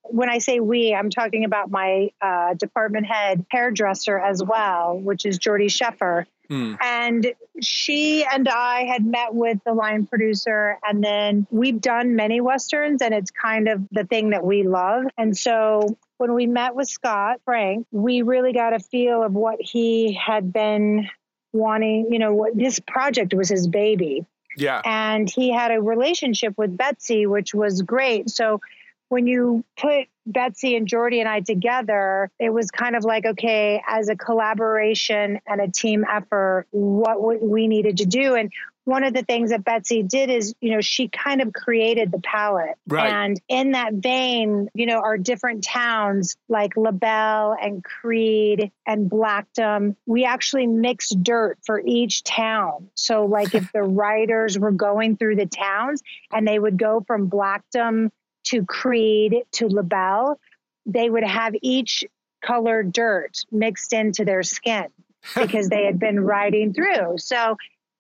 when 0.04 0.30
I 0.30 0.40
say 0.40 0.60
we, 0.60 0.94
I'm 0.94 1.12
talking 1.12 1.46
about 1.46 1.70
my 1.70 2.10
uh, 2.22 2.56
department 2.56 3.06
head 3.06 3.46
hairdresser 3.52 4.18
as 4.18 4.44
well, 4.44 4.98
which 4.98 5.26
is 5.26 5.38
Jordy 5.38 5.68
Sheffer. 5.68 6.26
Hmm. 6.48 6.74
And 6.82 7.34
she 7.62 8.26
and 8.26 8.50
I 8.50 8.86
had 8.86 9.06
met 9.06 9.36
with 9.36 9.60
the 9.66 9.74
line 9.74 10.08
producer, 10.08 10.80
and 10.84 11.04
then 11.04 11.46
we've 11.52 11.80
done 11.80 12.16
many 12.16 12.42
westerns, 12.42 13.04
and 13.04 13.14
it's 13.14 13.30
kind 13.30 13.68
of 13.68 13.88
the 13.92 14.04
thing 14.04 14.32
that 14.32 14.44
we 14.44 14.64
love. 14.64 15.04
And 15.16 15.38
so 15.38 15.96
when 16.20 16.34
we 16.34 16.46
met 16.46 16.76
with 16.76 16.90
Scott 16.90 17.40
Frank, 17.46 17.88
we 17.92 18.22
really 18.22 18.52
got 18.52 18.74
a 18.74 18.80
feel 18.80 19.24
of 19.24 19.34
what 19.34 19.58
he 19.60 20.14
had 20.14 20.54
been 20.54 21.10
wanting. 21.54 22.12
You 22.12 22.20
know, 22.20 22.34
what 22.34 22.56
this 22.56 22.80
project 22.80 23.34
was 23.34 23.50
his 23.50 23.68
baby 23.68 24.26
Yeah, 24.56 24.82
and 24.84 25.30
he 25.30 25.52
had 25.52 25.72
a 25.72 25.82
relationship 25.82 26.54
with 26.58 26.76
Betsy, 26.76 27.26
which 27.26 27.56
was 27.56 27.82
great. 27.82 28.30
So 28.30 28.60
when 29.08 29.28
you 29.28 29.64
put 29.78 30.08
Betsy 30.26 30.76
and 30.76 30.88
Jordy 30.88 31.22
and 31.22 31.30
I 31.30 31.40
together, 31.40 32.30
it 32.38 32.52
was 32.52 32.70
kind 32.70 32.96
of 32.96 33.04
like, 33.06 33.26
okay, 33.26 33.82
as 33.88 34.10
a 34.10 34.16
collaboration 34.16 35.40
and 35.48 35.62
a 35.62 35.72
team 35.72 36.06
effort, 36.08 36.68
what 36.72 37.42
we 37.42 37.68
needed 37.68 37.98
to 37.98 38.06
do. 38.06 38.36
And 38.36 38.52
one 38.90 39.04
of 39.04 39.14
the 39.14 39.24
things 39.24 39.52
that 39.52 39.64
Betsy 39.64 40.02
did 40.02 40.32
is, 40.32 40.56
you 40.60 40.72
know, 40.72 40.82
she 40.82 41.08
kind 41.08 41.42
of 41.42 41.54
created 41.54 42.12
the 42.12 42.20
palette. 42.20 42.76
Right. 42.88 43.12
And 43.12 43.40
in 43.48 43.74
that 43.74 43.94
vein, 43.94 44.68
you 44.74 44.88
know, 44.88 45.00
our 45.00 45.16
different 45.16 45.64
towns 45.64 46.36
like 46.50 46.76
LaBelle 46.76 47.56
and 47.62 47.84
Creed 47.84 48.72
and 48.88 49.08
Blackdom, 49.08 49.96
we 50.08 50.26
actually 50.26 50.66
mixed 50.66 51.22
dirt 51.24 51.60
for 51.64 51.80
each 51.86 52.24
town. 52.24 52.90
So, 52.96 53.26
like, 53.26 53.54
if 53.54 53.72
the 53.72 53.84
writers 54.02 54.58
were 54.58 54.72
going 54.72 55.18
through 55.18 55.36
the 55.36 55.46
towns 55.46 56.02
and 56.34 56.48
they 56.48 56.58
would 56.58 56.78
go 56.78 57.04
from 57.06 57.28
Blackdom 57.28 58.12
to 58.46 58.66
Creed 58.66 59.44
to 59.54 59.68
LaBelle, 59.68 60.40
they 60.88 61.10
would 61.10 61.24
have 61.24 61.54
each 61.62 62.04
colored 62.42 62.92
dirt 62.92 63.46
mixed 63.52 63.94
into 63.94 64.26
their 64.26 64.42
skin 64.42 64.88
because 65.36 65.70
they 65.70 65.86
had 65.86 66.00
been 66.00 66.20
riding 66.20 66.74
through. 66.74 67.20
So 67.20 67.56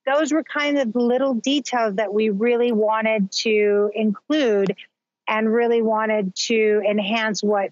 those 0.09 0.31
were 0.31 0.43
kind 0.43 0.77
of 0.77 0.95
little 0.95 1.33
details 1.35 1.95
that 1.95 2.13
we 2.13 2.29
really 2.29 2.71
wanted 2.71 3.31
to 3.31 3.91
include 3.93 4.75
and 5.27 5.53
really 5.53 5.81
wanted 5.81 6.35
to 6.35 6.81
enhance 6.89 7.43
what 7.43 7.71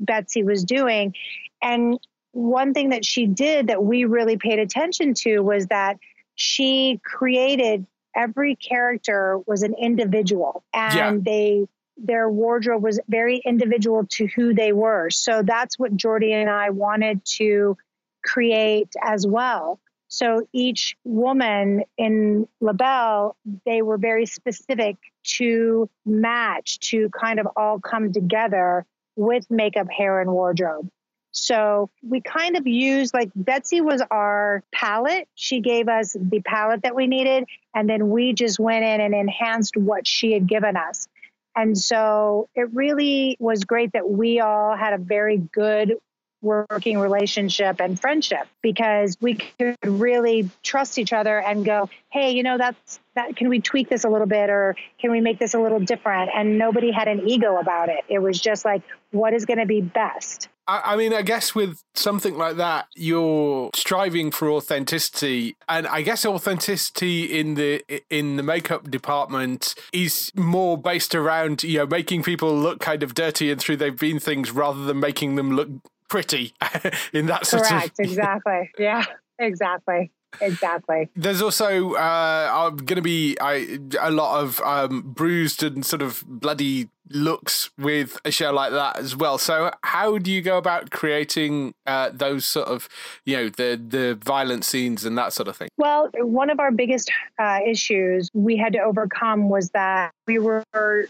Betsy 0.00 0.42
was 0.42 0.64
doing. 0.64 1.14
And 1.62 1.98
one 2.32 2.74
thing 2.74 2.90
that 2.90 3.04
she 3.04 3.26
did 3.26 3.68
that 3.68 3.82
we 3.82 4.04
really 4.04 4.36
paid 4.36 4.58
attention 4.58 5.14
to 5.14 5.40
was 5.40 5.66
that 5.68 5.98
she 6.34 7.00
created 7.04 7.86
every 8.14 8.56
character 8.56 9.38
was 9.46 9.62
an 9.62 9.74
individual 9.78 10.64
and 10.74 10.94
Yeah. 10.96 11.32
they 11.32 11.68
their 11.98 12.28
wardrobe 12.28 12.82
was 12.82 13.00
very 13.08 13.38
individual 13.38 14.04
to 14.04 14.26
who 14.26 14.52
they 14.52 14.70
were. 14.70 15.08
So 15.08 15.42
that's 15.42 15.78
what 15.78 15.96
Jordy 15.96 16.32
and 16.34 16.50
I 16.50 16.68
wanted 16.68 17.24
to 17.36 17.78
create 18.22 18.92
as 19.02 19.26
well. 19.26 19.80
So 20.08 20.46
each 20.52 20.96
woman 21.04 21.82
in 21.98 22.46
LaBelle, 22.60 23.36
they 23.64 23.82
were 23.82 23.98
very 23.98 24.26
specific 24.26 24.96
to 25.24 25.90
match, 26.04 26.78
to 26.90 27.10
kind 27.10 27.40
of 27.40 27.48
all 27.56 27.80
come 27.80 28.12
together 28.12 28.86
with 29.16 29.50
makeup, 29.50 29.88
hair, 29.90 30.20
and 30.20 30.30
wardrobe. 30.30 30.88
So 31.32 31.90
we 32.02 32.22
kind 32.22 32.56
of 32.56 32.66
used 32.66 33.12
like 33.12 33.30
Betsy 33.34 33.80
was 33.82 34.02
our 34.10 34.62
palette. 34.72 35.28
She 35.34 35.60
gave 35.60 35.88
us 35.88 36.16
the 36.18 36.40
palette 36.40 36.82
that 36.82 36.94
we 36.94 37.06
needed. 37.06 37.44
And 37.74 37.90
then 37.90 38.08
we 38.08 38.32
just 38.32 38.58
went 38.58 38.84
in 38.84 39.00
and 39.00 39.14
enhanced 39.14 39.76
what 39.76 40.06
she 40.06 40.32
had 40.32 40.48
given 40.48 40.76
us. 40.76 41.08
And 41.54 41.76
so 41.76 42.48
it 42.54 42.72
really 42.72 43.36
was 43.38 43.64
great 43.64 43.92
that 43.92 44.08
we 44.08 44.40
all 44.40 44.76
had 44.76 44.94
a 44.94 44.98
very 44.98 45.38
good 45.38 45.94
working 46.42 46.98
relationship 46.98 47.80
and 47.80 48.00
friendship 48.00 48.46
because 48.62 49.16
we 49.20 49.34
could 49.34 49.76
really 49.84 50.50
trust 50.62 50.98
each 50.98 51.12
other 51.12 51.40
and 51.40 51.64
go, 51.64 51.88
hey, 52.10 52.32
you 52.32 52.42
know, 52.42 52.58
that's 52.58 53.00
that 53.14 53.36
can 53.36 53.48
we 53.48 53.60
tweak 53.60 53.88
this 53.88 54.04
a 54.04 54.08
little 54.08 54.26
bit 54.26 54.50
or 54.50 54.76
can 55.00 55.10
we 55.10 55.20
make 55.20 55.38
this 55.38 55.54
a 55.54 55.58
little 55.58 55.80
different? 55.80 56.30
And 56.34 56.58
nobody 56.58 56.92
had 56.92 57.08
an 57.08 57.28
ego 57.28 57.56
about 57.56 57.88
it. 57.88 58.04
It 58.08 58.18
was 58.18 58.38
just 58.38 58.64
like, 58.64 58.82
what 59.10 59.32
is 59.32 59.46
going 59.46 59.58
to 59.58 59.66
be 59.66 59.80
best? 59.80 60.48
I, 60.68 60.82
I 60.84 60.96
mean, 60.96 61.14
I 61.14 61.22
guess 61.22 61.54
with 61.54 61.82
something 61.94 62.36
like 62.36 62.56
that, 62.56 62.88
you're 62.94 63.70
striving 63.74 64.30
for 64.30 64.50
authenticity, 64.50 65.56
and 65.68 65.86
I 65.86 66.02
guess 66.02 66.26
authenticity 66.26 67.38
in 67.38 67.54
the 67.54 67.82
in 68.10 68.36
the 68.36 68.42
makeup 68.42 68.90
department 68.90 69.74
is 69.92 70.32
more 70.34 70.76
based 70.76 71.14
around 71.14 71.62
you 71.62 71.78
know 71.78 71.86
making 71.86 72.22
people 72.22 72.54
look 72.54 72.80
kind 72.80 73.02
of 73.02 73.14
dirty 73.14 73.50
and 73.50 73.60
through 73.60 73.76
they've 73.76 73.98
been 73.98 74.18
things 74.18 74.50
rather 74.50 74.84
than 74.84 75.00
making 75.00 75.36
them 75.36 75.52
look 75.52 75.68
pretty 76.08 76.54
in 77.12 77.26
that 77.26 77.46
sort 77.46 77.64
Correct. 77.64 77.98
of 77.98 78.06
Exactly. 78.06 78.70
Yeah, 78.78 79.04
exactly. 79.38 80.10
Exactly. 80.40 81.08
There's 81.16 81.42
also 81.42 81.94
uh, 81.94 82.50
I'm 82.52 82.76
going 82.76 82.96
to 82.96 83.02
be 83.02 83.36
I, 83.40 83.78
a 84.00 84.10
lot 84.10 84.42
of 84.42 84.60
um, 84.60 85.02
bruised 85.02 85.62
and 85.62 85.84
sort 85.84 86.02
of 86.02 86.24
bloody 86.26 86.88
looks 87.10 87.70
with 87.78 88.18
a 88.24 88.30
show 88.30 88.52
like 88.52 88.72
that 88.72 88.98
as 88.98 89.14
well. 89.14 89.38
So 89.38 89.70
how 89.82 90.18
do 90.18 90.30
you 90.30 90.42
go 90.42 90.58
about 90.58 90.90
creating 90.90 91.72
uh, 91.86 92.10
those 92.12 92.44
sort 92.44 92.68
of 92.68 92.88
you 93.24 93.36
know 93.36 93.48
the 93.48 93.80
the 93.82 94.18
violent 94.22 94.64
scenes 94.64 95.04
and 95.04 95.16
that 95.18 95.32
sort 95.32 95.48
of 95.48 95.56
thing? 95.56 95.68
Well, 95.76 96.10
one 96.14 96.50
of 96.50 96.60
our 96.60 96.70
biggest 96.70 97.10
uh, 97.38 97.60
issues 97.66 98.30
we 98.34 98.56
had 98.56 98.72
to 98.74 98.80
overcome 98.80 99.48
was 99.48 99.70
that 99.70 100.12
we 100.26 100.38
were 100.38 100.64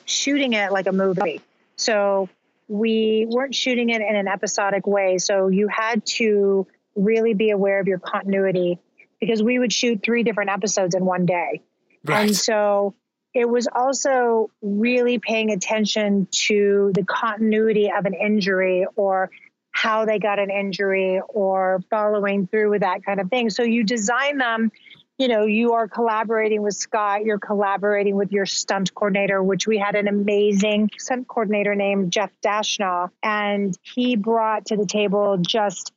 shooting 0.05 0.53
it 0.53 0.73
like 0.73 0.87
a 0.87 0.93
movie. 0.93 1.41
So 1.77 2.29
we 2.69 3.27
weren't 3.29 3.55
shooting 3.55 3.91
it 3.91 4.01
in 4.01 4.17
an 4.17 4.29
episodic 4.29 4.87
way. 4.87 5.19
So 5.19 5.49
you 5.49 5.69
had 5.69 6.05
to 6.07 6.67
really 6.95 7.35
be 7.35 7.51
aware 7.51 7.81
of 7.81 7.87
your 7.87 7.99
continuity 7.99 8.79
because 9.21 9.43
we 9.43 9.59
would 9.59 9.73
shoot 9.73 10.03
three 10.03 10.23
different 10.23 10.51
episodes 10.51 10.95
in 10.95 11.05
one 11.05 11.27
day. 11.27 11.63
Right. 12.05 12.27
And 12.27 12.37
so 12.37 12.95
it 13.35 13.49
was 13.49 13.69
also 13.73 14.51
really 14.63 15.19
paying 15.19 15.51
attention 15.51 16.27
to 16.47 16.93
the 16.95 17.05
continuity 17.05 17.91
of 17.97 18.07
an 18.07 18.15
injury 18.15 18.87
or 18.97 19.31
how 19.71 20.07
they 20.07 20.19
got 20.19 20.39
an 20.39 20.51
injury 20.51 21.21
or 21.29 21.83
following 21.91 22.47
through 22.47 22.71
with 22.71 22.81
that 22.81 23.05
kind 23.05 23.21
of 23.21 23.29
thing. 23.29 23.51
So 23.51 23.63
you 23.63 23.85
design 23.85 24.39
them 24.39 24.73
you 25.19 25.29
know, 25.29 25.47
you 25.47 25.73
are 25.73 25.89
collaborating 25.89 26.63
with 26.63 26.75
Scott, 26.75 27.25
you're 27.25 27.39
collaborating 27.39 28.17
with 28.17 28.33
your 28.33 28.45
stunt 28.45 28.95
coordinator, 28.95 29.43
which 29.43 29.67
we 29.67 29.79
had 29.79 29.95
an 29.95 30.09
amazing 30.09 30.91
stunt 30.99 31.27
coordinator 31.27 31.75
named 31.75 32.13
Jeff 32.13 32.31
Dashnaw. 32.43 33.11
And 33.23 33.77
he 33.83 34.17
brought 34.17 34.67
to 34.67 34.77
the 34.77 34.87
table 34.87 35.39
just 35.39 35.93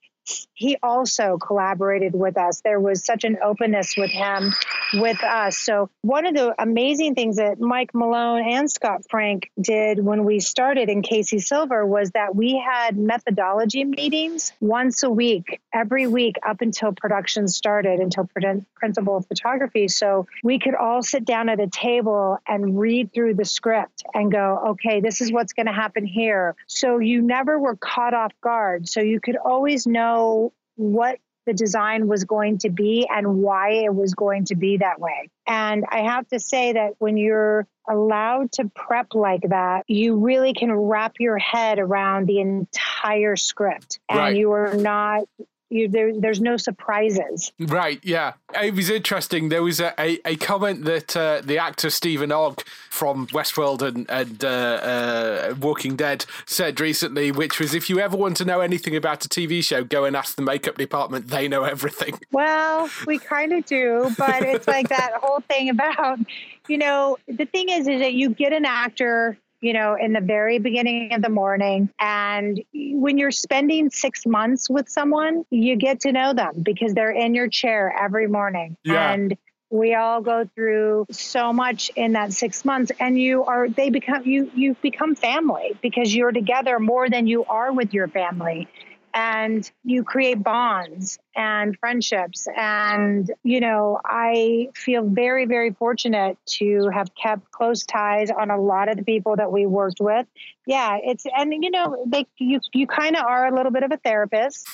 he 0.60 0.78
also 0.84 1.38
collaborated 1.38 2.14
with 2.14 2.38
us. 2.38 2.60
There 2.60 2.82
was 2.82 3.06
such 3.06 3.24
an 3.24 3.38
openness 3.42 3.96
with 3.96 4.12
him, 4.12 4.54
with 4.96 5.24
us. 5.24 5.58
So, 5.58 5.90
one 6.02 6.26
of 6.26 6.34
the 6.34 6.54
amazing 6.62 7.16
things 7.16 7.38
that 7.38 7.62
Mike 7.62 7.92
Malone 7.94 8.44
and 8.46 8.70
Scott 8.70 9.04
Frank 9.10 9.50
did 9.60 10.04
when 10.04 10.26
we 10.26 10.42
started 10.42 10.90
in 10.90 11.02
Casey 11.02 11.40
Silver 11.40 11.86
was 11.86 12.12
that 12.12 12.36
we 12.36 12.58
had 12.58 12.98
methodology 12.98 13.86
meetings 13.86 14.52
once 14.60 15.02
a 15.04 15.10
week, 15.10 15.62
every 15.74 16.08
week 16.08 16.36
up 16.46 16.60
until 16.60 16.92
production 16.92 17.48
started, 17.48 18.02
until 18.02 18.30
principal 18.76 19.22
photography. 19.22 19.88
So, 19.88 20.28
we 20.44 20.60
could 20.60 20.76
all 20.76 21.02
sit 21.02 21.24
down 21.24 21.48
at 21.48 21.62
a 21.62 21.68
table 21.68 22.38
and 22.46 22.78
read 22.78 23.14
through 23.14 23.36
the 23.36 23.46
script 23.46 24.04
and 24.14 24.30
go, 24.30 24.62
okay, 24.72 25.00
this 25.00 25.22
is 25.22 25.32
what's 25.32 25.54
going 25.54 25.68
to 25.68 25.72
happen 25.72 26.06
here. 26.06 26.58
So, 26.68 26.98
you 26.98 27.22
never 27.22 27.58
were 27.58 27.78
caught 27.78 28.14
off 28.14 28.34
guard. 28.42 28.90
So, 28.90 29.00
you 29.00 29.22
could 29.22 29.38
always 29.38 29.88
know 29.88 30.19
know 30.20 30.54
what 30.76 31.20
the 31.46 31.54
design 31.54 32.08
was 32.08 32.26
going 32.26 32.60
to 32.60 32.70
be 32.70 33.08
and 33.10 33.42
why 33.42 33.72
it 33.72 33.94
was 33.94 34.14
going 34.14 34.46
to 34.46 34.56
be 34.56 34.78
that 34.78 35.00
way. 35.00 35.30
And 35.48 35.84
I 35.90 36.02
have 36.02 36.28
to 36.28 36.40
say 36.40 36.74
that 36.74 36.94
when 37.00 37.18
you're 37.18 37.68
allowed 37.90 38.52
to 38.54 38.70
prep 38.76 39.16
like 39.16 39.50
that, 39.50 39.86
you 39.88 40.18
really 40.18 40.54
can 40.54 40.72
wrap 40.72 41.16
your 41.20 41.40
head 41.40 41.80
around 41.80 42.28
the 42.28 42.40
entire 42.40 43.36
script 43.36 44.00
and 44.08 44.20
right. 44.20 44.36
you 44.36 44.52
are 44.52 44.76
not 44.76 45.24
you, 45.70 45.88
there, 45.88 46.20
there's 46.20 46.42
no 46.42 46.58
surprises. 46.58 47.52
Right. 47.60 48.00
Yeah. 48.04 48.34
It 48.62 48.74
was 48.74 48.90
interesting. 48.90 49.50
There 49.50 49.62
was 49.62 49.80
a, 49.80 49.94
a, 50.00 50.20
a 50.26 50.36
comment 50.36 50.86
that 50.86 51.16
uh, 51.16 51.42
the 51.44 51.60
actor 51.60 51.90
Stephen 51.90 52.32
Ogg 52.32 52.64
from 52.90 53.28
Westworld 53.28 53.82
and, 53.82 54.10
and 54.10 54.44
uh, 54.44 54.48
uh, 54.48 55.56
Walking 55.60 55.96
Dead 55.96 56.26
said 56.46 56.80
recently, 56.80 57.32
which 57.32 57.60
was 57.60 57.74
if 57.76 57.90
you 57.90 58.00
ever 58.00 58.18
want 58.18 58.38
to 58.38 58.46
know 58.46 58.62
anything 58.62 58.96
about 58.96 59.24
a 59.26 59.30
TV 59.30 59.64
show, 59.64 59.84
go 59.84 60.06
and 60.06 60.16
ask 60.16 60.36
the 60.36 60.42
makeup 60.42 60.78
department. 60.78 61.28
They 61.28 61.48
know 61.48 61.64
everything. 61.64 62.20
Well, 62.32 62.90
we 63.06 63.18
kind 63.18 63.52
of 63.52 63.66
do, 63.66 64.14
but 64.18 64.44
it's 64.44 64.68
like 64.68 64.88
that 64.90 65.14
whole 65.16 65.42
thing 65.42 65.70
about, 65.70 66.20
you 66.68 66.78
know, 66.78 67.18
the 67.28 67.46
thing 67.46 67.70
is, 67.70 67.88
is 67.88 68.00
that 68.00 68.14
you 68.14 68.30
get 68.30 68.54
an 68.54 68.66
actor 68.66 69.38
you 69.62 69.74
know, 69.74 69.96
in 70.00 70.14
the 70.14 70.22
very 70.22 70.60
beginning 70.60 71.14
of 71.14 71.22
the 71.22 71.30
morning. 71.30 71.90
And 72.00 72.62
when 72.74 73.18
you're 73.18 73.32
spending 73.32 73.90
six 73.90 74.26
months 74.26 74.70
with 74.70 74.90
someone, 74.90 75.46
you 75.50 75.76
get 75.76 76.02
to 76.02 76.12
know 76.12 76.34
them 76.34 76.62
because 76.64 76.94
they're 76.94 77.12
in 77.12 77.34
your 77.34 77.50
chair 77.50 77.94
every 78.00 78.28
morning. 78.28 78.78
Yeah. 78.84 79.12
And 79.12 79.38
we 79.70 79.94
all 79.94 80.22
go 80.22 80.50
through 80.56 81.06
so 81.12 81.54
much 81.54 81.92
in 81.96 82.14
that 82.14 82.34
six 82.34 82.66
months 82.66 82.92
and 83.00 83.20
you 83.20 83.44
are 83.44 83.70
they 83.70 83.90
become 83.90 84.26
you 84.26 84.50
you've 84.56 84.82
become 84.82 85.14
family 85.16 85.78
because 85.82 86.14
you're 86.16 86.32
together 86.32 86.80
more 86.80 87.08
than 87.10 87.28
you 87.28 87.46
are 87.46 87.72
with 87.72 87.94
your 87.94 88.08
family 88.08 88.68
and 89.20 89.70
you 89.84 90.06
create 90.06 90.42
bonds 90.42 91.20
and 91.36 91.78
friendships. 91.78 92.48
And, 92.56 93.30
you 93.44 93.60
know, 93.60 94.00
I 94.06 94.70
feel 94.76 95.04
very, 95.04 95.46
very 95.46 95.72
fortunate 95.74 96.38
to 96.60 96.90
have 96.94 97.14
kept 97.16 97.52
close 97.52 97.84
ties 97.84 98.32
on 98.32 98.50
a 98.50 98.58
lot 98.58 98.88
of 98.88 98.96
the 98.96 99.04
people 99.04 99.36
that 99.36 99.52
we 99.52 99.66
worked 99.66 100.00
with. 100.00 100.26
Yeah, 100.66 101.00
it's, 101.04 101.26
and, 101.36 101.52
you 101.52 101.70
know, 101.70 102.02
they, 102.08 102.28
you, 102.38 102.62
you 102.72 102.88
kind 102.88 103.18
of 103.18 103.26
are 103.26 103.48
a 103.48 103.54
little 103.54 103.74
bit 103.74 103.84
of 103.84 103.92
a 103.92 103.98
therapist. 103.98 104.66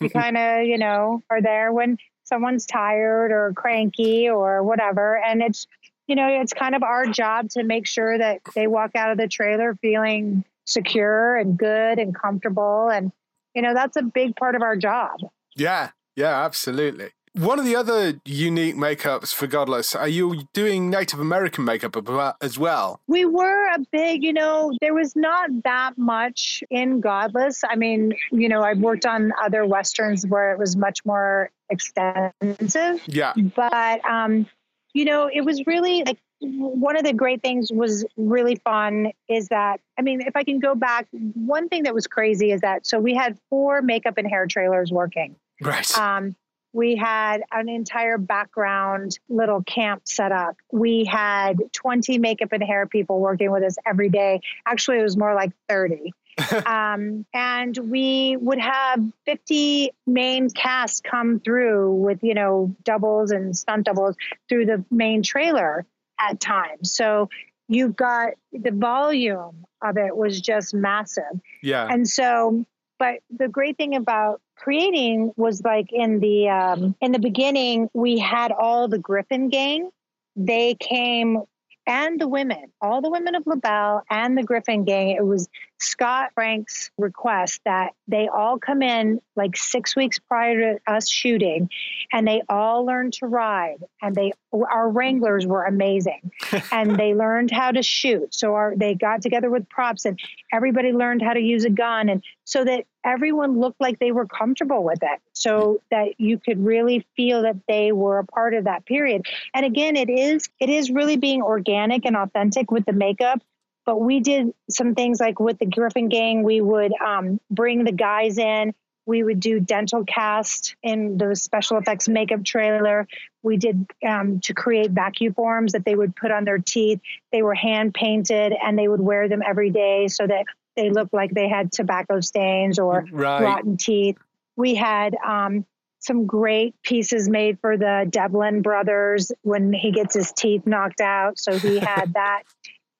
you 0.00 0.10
kind 0.10 0.36
of, 0.36 0.66
you 0.66 0.78
know, 0.78 1.22
are 1.30 1.40
there 1.40 1.72
when 1.72 1.96
someone's 2.24 2.66
tired 2.66 3.30
or 3.30 3.52
cranky 3.54 4.28
or 4.28 4.64
whatever. 4.64 5.16
And 5.16 5.42
it's, 5.42 5.68
you 6.08 6.16
know, 6.16 6.26
it's 6.26 6.52
kind 6.52 6.74
of 6.74 6.82
our 6.82 7.06
job 7.06 7.50
to 7.50 7.62
make 7.62 7.86
sure 7.86 8.18
that 8.18 8.40
they 8.56 8.66
walk 8.66 8.96
out 8.96 9.12
of 9.12 9.18
the 9.18 9.28
trailer 9.28 9.76
feeling 9.80 10.44
secure 10.64 11.36
and 11.36 11.56
good 11.56 12.00
and 12.00 12.12
comfortable 12.12 12.88
and 12.88 13.12
you 13.54 13.62
know, 13.62 13.74
that's 13.74 13.96
a 13.96 14.02
big 14.02 14.36
part 14.36 14.54
of 14.54 14.62
our 14.62 14.76
job. 14.76 15.18
Yeah, 15.56 15.90
yeah, 16.16 16.44
absolutely. 16.44 17.10
One 17.34 17.58
of 17.58 17.64
the 17.64 17.76
other 17.76 18.20
unique 18.26 18.76
makeups 18.76 19.32
for 19.32 19.46
Godless, 19.46 19.94
are 19.94 20.08
you 20.08 20.42
doing 20.52 20.90
Native 20.90 21.18
American 21.18 21.64
makeup 21.64 21.96
as 22.42 22.58
well? 22.58 23.00
We 23.06 23.24
were 23.24 23.68
a 23.68 23.78
big, 23.90 24.22
you 24.22 24.34
know, 24.34 24.70
there 24.82 24.92
was 24.92 25.16
not 25.16 25.48
that 25.64 25.96
much 25.96 26.62
in 26.70 27.00
Godless. 27.00 27.62
I 27.66 27.76
mean, 27.76 28.12
you 28.30 28.50
know, 28.50 28.62
I've 28.62 28.80
worked 28.80 29.06
on 29.06 29.32
other 29.42 29.64
Westerns 29.64 30.26
where 30.26 30.52
it 30.52 30.58
was 30.58 30.76
much 30.76 31.06
more 31.06 31.50
extensive. 31.70 33.00
Yeah. 33.06 33.32
But, 33.56 34.04
um, 34.04 34.46
you 34.92 35.06
know, 35.06 35.30
it 35.32 35.40
was 35.40 35.66
really 35.66 36.04
like 36.04 36.18
one 36.42 36.96
of 36.96 37.04
the 37.04 37.12
great 37.12 37.42
things 37.42 37.70
was 37.72 38.04
really 38.16 38.56
fun 38.56 39.12
is 39.28 39.48
that 39.48 39.80
I 39.98 40.02
mean, 40.02 40.22
if 40.22 40.34
I 40.36 40.44
can 40.44 40.58
go 40.58 40.74
back, 40.74 41.06
one 41.12 41.68
thing 41.68 41.84
that 41.84 41.94
was 41.94 42.06
crazy 42.06 42.50
is 42.50 42.62
that 42.62 42.86
so 42.86 42.98
we 42.98 43.14
had 43.14 43.38
four 43.48 43.82
makeup 43.82 44.18
and 44.18 44.28
hair 44.28 44.46
trailers 44.46 44.90
working. 44.90 45.36
Right. 45.60 45.98
Um, 45.98 46.34
we 46.72 46.96
had 46.96 47.42
an 47.52 47.68
entire 47.68 48.16
background 48.16 49.18
little 49.28 49.62
camp 49.62 50.02
set 50.04 50.32
up. 50.32 50.56
We 50.72 51.04
had 51.04 51.58
20 51.72 52.18
makeup 52.18 52.52
and 52.52 52.62
hair 52.62 52.86
people 52.86 53.20
working 53.20 53.50
with 53.50 53.62
us 53.62 53.76
every 53.86 54.08
day. 54.08 54.40
Actually, 54.66 55.00
it 55.00 55.02
was 55.02 55.16
more 55.16 55.34
like 55.34 55.52
30. 55.68 56.12
um, 56.66 57.26
and 57.34 57.76
we 57.76 58.38
would 58.38 58.58
have 58.58 59.04
50 59.26 59.92
main 60.06 60.48
cast 60.48 61.04
come 61.04 61.40
through 61.40 61.92
with, 61.92 62.20
you 62.22 62.32
know, 62.32 62.74
doubles 62.84 63.32
and 63.32 63.54
stunt 63.54 63.84
doubles 63.84 64.16
through 64.48 64.64
the 64.64 64.82
main 64.90 65.22
trailer 65.22 65.84
at 66.28 66.40
times. 66.40 66.94
So 66.94 67.28
you've 67.68 67.96
got 67.96 68.30
the 68.52 68.70
volume 68.70 69.64
of 69.82 69.96
it 69.96 70.16
was 70.16 70.40
just 70.40 70.74
massive. 70.74 71.40
Yeah. 71.62 71.88
And 71.90 72.08
so, 72.08 72.64
but 72.98 73.20
the 73.30 73.48
great 73.48 73.76
thing 73.76 73.96
about 73.96 74.40
creating 74.56 75.32
was 75.36 75.62
like 75.62 75.92
in 75.92 76.20
the 76.20 76.48
um, 76.48 76.94
in 77.00 77.12
the 77.12 77.18
beginning 77.18 77.88
we 77.94 78.18
had 78.18 78.52
all 78.52 78.88
the 78.88 78.98
Griffin 78.98 79.48
gang. 79.48 79.90
They 80.36 80.76
came 80.80 81.42
and 81.86 82.20
the 82.20 82.28
women, 82.28 82.72
all 82.80 83.00
the 83.00 83.10
women 83.10 83.34
of 83.34 83.42
LaBelle 83.46 84.02
and 84.08 84.38
the 84.38 84.42
Griffin 84.42 84.84
gang. 84.84 85.10
It 85.10 85.26
was 85.26 85.48
Scott 85.82 86.30
Frank's 86.34 86.90
request 86.96 87.60
that 87.64 87.94
they 88.06 88.28
all 88.28 88.58
come 88.58 88.82
in 88.82 89.20
like 89.36 89.56
six 89.56 89.96
weeks 89.96 90.18
prior 90.18 90.74
to 90.74 90.92
us 90.92 91.08
shooting 91.08 91.68
and 92.12 92.26
they 92.26 92.42
all 92.48 92.84
learned 92.86 93.14
to 93.14 93.26
ride 93.26 93.78
and 94.00 94.14
they 94.14 94.32
our 94.52 94.88
wranglers 94.88 95.46
were 95.46 95.64
amazing. 95.64 96.30
And 96.70 96.96
they 96.96 97.14
learned 97.14 97.50
how 97.50 97.70
to 97.70 97.82
shoot 97.82 98.34
so 98.34 98.54
our, 98.54 98.74
they 98.76 98.94
got 98.94 99.20
together 99.20 99.50
with 99.50 99.68
props 99.68 100.04
and 100.04 100.18
everybody 100.52 100.92
learned 100.92 101.22
how 101.22 101.32
to 101.32 101.40
use 101.40 101.64
a 101.64 101.70
gun 101.70 102.08
and 102.08 102.22
so 102.44 102.64
that 102.64 102.84
everyone 103.04 103.58
looked 103.60 103.80
like 103.80 103.98
they 103.98 104.12
were 104.12 104.26
comfortable 104.26 104.82
with 104.84 105.02
it 105.02 105.20
so 105.32 105.82
that 105.90 106.18
you 106.18 106.38
could 106.38 106.64
really 106.64 107.06
feel 107.16 107.42
that 107.42 107.56
they 107.68 107.92
were 107.92 108.18
a 108.18 108.24
part 108.24 108.54
of 108.54 108.64
that 108.64 108.86
period. 108.86 109.26
And 109.54 109.66
again 109.66 109.96
it 109.96 110.08
is 110.08 110.48
it 110.60 110.70
is 110.70 110.90
really 110.90 111.16
being 111.16 111.42
organic 111.42 112.04
and 112.04 112.16
authentic 112.16 112.70
with 112.70 112.84
the 112.86 112.92
makeup 112.92 113.42
but 113.84 114.00
we 114.00 114.20
did 114.20 114.52
some 114.70 114.94
things 114.94 115.20
like 115.20 115.40
with 115.40 115.58
the 115.58 115.66
Griffin 115.66 116.08
Gang, 116.08 116.42
we 116.42 116.60
would 116.60 116.92
um, 117.04 117.40
bring 117.50 117.84
the 117.84 117.92
guys 117.92 118.38
in. 118.38 118.74
We 119.04 119.24
would 119.24 119.40
do 119.40 119.58
dental 119.58 120.04
cast 120.04 120.76
in 120.82 121.18
the 121.18 121.34
special 121.34 121.78
effects 121.78 122.08
makeup 122.08 122.44
trailer. 122.44 123.08
We 123.42 123.56
did 123.56 123.86
um, 124.06 124.38
to 124.40 124.54
create 124.54 124.92
vacuum 124.92 125.34
forms 125.34 125.72
that 125.72 125.84
they 125.84 125.96
would 125.96 126.14
put 126.14 126.30
on 126.30 126.44
their 126.44 126.58
teeth. 126.58 127.00
They 127.32 127.42
were 127.42 127.54
hand 127.54 127.94
painted 127.94 128.54
and 128.62 128.78
they 128.78 128.86
would 128.86 129.00
wear 129.00 129.28
them 129.28 129.42
every 129.44 129.70
day 129.70 130.06
so 130.06 130.26
that 130.26 130.44
they 130.76 130.90
looked 130.90 131.12
like 131.12 131.32
they 131.32 131.48
had 131.48 131.72
tobacco 131.72 132.20
stains 132.20 132.78
or 132.78 133.04
right. 133.10 133.42
rotten 133.42 133.76
teeth. 133.76 134.16
We 134.54 134.76
had 134.76 135.16
um, 135.16 135.66
some 135.98 136.26
great 136.26 136.74
pieces 136.82 137.28
made 137.28 137.58
for 137.60 137.76
the 137.76 138.06
Devlin 138.08 138.62
brothers 138.62 139.32
when 139.42 139.72
he 139.72 139.90
gets 139.90 140.14
his 140.14 140.30
teeth 140.32 140.62
knocked 140.64 141.00
out. 141.00 141.38
So 141.38 141.58
he 141.58 141.80
had 141.80 142.12
that 142.14 142.44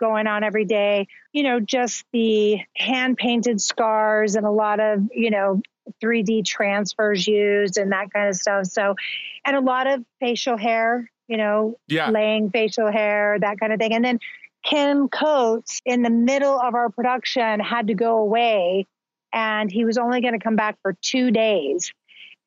going 0.03 0.27
on 0.27 0.43
every 0.43 0.65
day. 0.65 1.07
You 1.33 1.45
know, 1.45 1.61
just 1.61 2.05
the 2.13 2.59
hand 2.77 3.17
painted 3.17 3.61
scars 3.61 4.35
and 4.35 4.45
a 4.45 4.51
lot 4.51 4.81
of, 4.81 5.09
you 5.13 5.31
know, 5.31 5.63
3D 6.03 6.45
transfers 6.45 7.27
used 7.27 7.79
and 7.79 7.93
that 7.93 8.13
kind 8.13 8.29
of 8.29 8.35
stuff. 8.35 8.67
So, 8.67 8.97
and 9.45 9.55
a 9.55 9.61
lot 9.61 9.87
of 9.87 10.05
facial 10.19 10.57
hair, 10.57 11.09
you 11.29 11.37
know, 11.37 11.79
yeah. 11.87 12.11
laying 12.11 12.51
facial 12.51 12.91
hair, 12.91 13.39
that 13.41 13.61
kind 13.61 13.73
of 13.73 13.79
thing. 13.79 13.95
And 13.95 14.05
then 14.05 14.19
Kim 14.65 15.09
Coates, 15.09 15.81
in 15.85 16.03
the 16.03 16.11
middle 16.11 16.59
of 16.61 16.75
our 16.75 16.91
production, 16.91 17.61
had 17.61 17.87
to 17.87 17.95
go 17.95 18.19
away 18.19 18.87
and 19.33 19.71
he 19.71 19.85
was 19.85 19.99
only 19.99 20.21
going 20.21 20.35
to 20.35 20.41
come 20.41 20.57
back 20.57 20.79
for 20.83 20.97
two 21.01 21.31
days. 21.31 21.93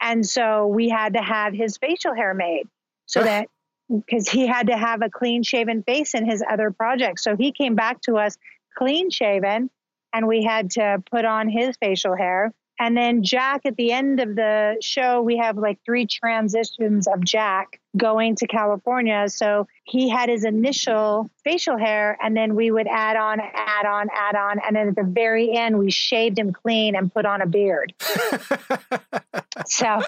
And 0.01 0.25
so 0.25 0.67
we 0.67 0.89
had 0.89 1.13
to 1.13 1.21
have 1.21 1.53
his 1.53 1.77
facial 1.77 2.13
hair 2.13 2.33
made 2.33 2.67
so 3.05 3.23
that 3.23 3.47
because 3.89 4.29
he 4.29 4.47
had 4.47 4.67
to 4.67 4.77
have 4.77 5.01
a 5.01 5.09
clean 5.09 5.43
shaven 5.43 5.83
face 5.83 6.13
in 6.13 6.29
his 6.29 6.43
other 6.49 6.71
projects. 6.71 7.23
So 7.23 7.35
he 7.35 7.51
came 7.51 7.75
back 7.75 8.01
to 8.01 8.17
us 8.17 8.37
clean 8.77 9.09
shaven 9.09 9.69
and 10.13 10.27
we 10.27 10.43
had 10.43 10.71
to 10.71 11.03
put 11.11 11.25
on 11.25 11.49
his 11.49 11.75
facial 11.77 12.15
hair. 12.15 12.53
And 12.77 12.95
then 12.95 13.23
Jack, 13.23 13.61
at 13.65 13.77
the 13.77 13.93
end 13.93 14.19
of 14.19 14.35
the 14.35 14.75
show, 14.81 15.21
we 15.21 15.37
have 15.37 15.57
like 15.57 15.79
three 15.85 16.05
transitions 16.05 17.07
of 17.07 17.23
Jack 17.23 17.79
going 17.95 18.35
to 18.37 18.47
California. 18.47 19.29
So 19.29 19.67
he 19.85 20.09
had 20.09 20.27
his 20.27 20.43
initial 20.43 21.29
facial 21.45 21.77
hair, 21.77 22.17
and 22.21 22.35
then 22.35 22.55
we 22.55 22.71
would 22.71 22.87
add 22.87 23.15
on, 23.15 23.39
add 23.39 23.85
on, 23.85 24.07
add 24.13 24.35
on. 24.35 24.59
And 24.65 24.75
then 24.75 24.89
at 24.89 24.95
the 24.95 25.03
very 25.03 25.55
end, 25.55 25.79
we 25.79 25.89
shaved 25.89 26.37
him 26.37 26.51
clean 26.51 26.95
and 26.95 27.13
put 27.13 27.25
on 27.25 27.41
a 27.41 27.45
beard. 27.45 27.93
so, 29.65 30.01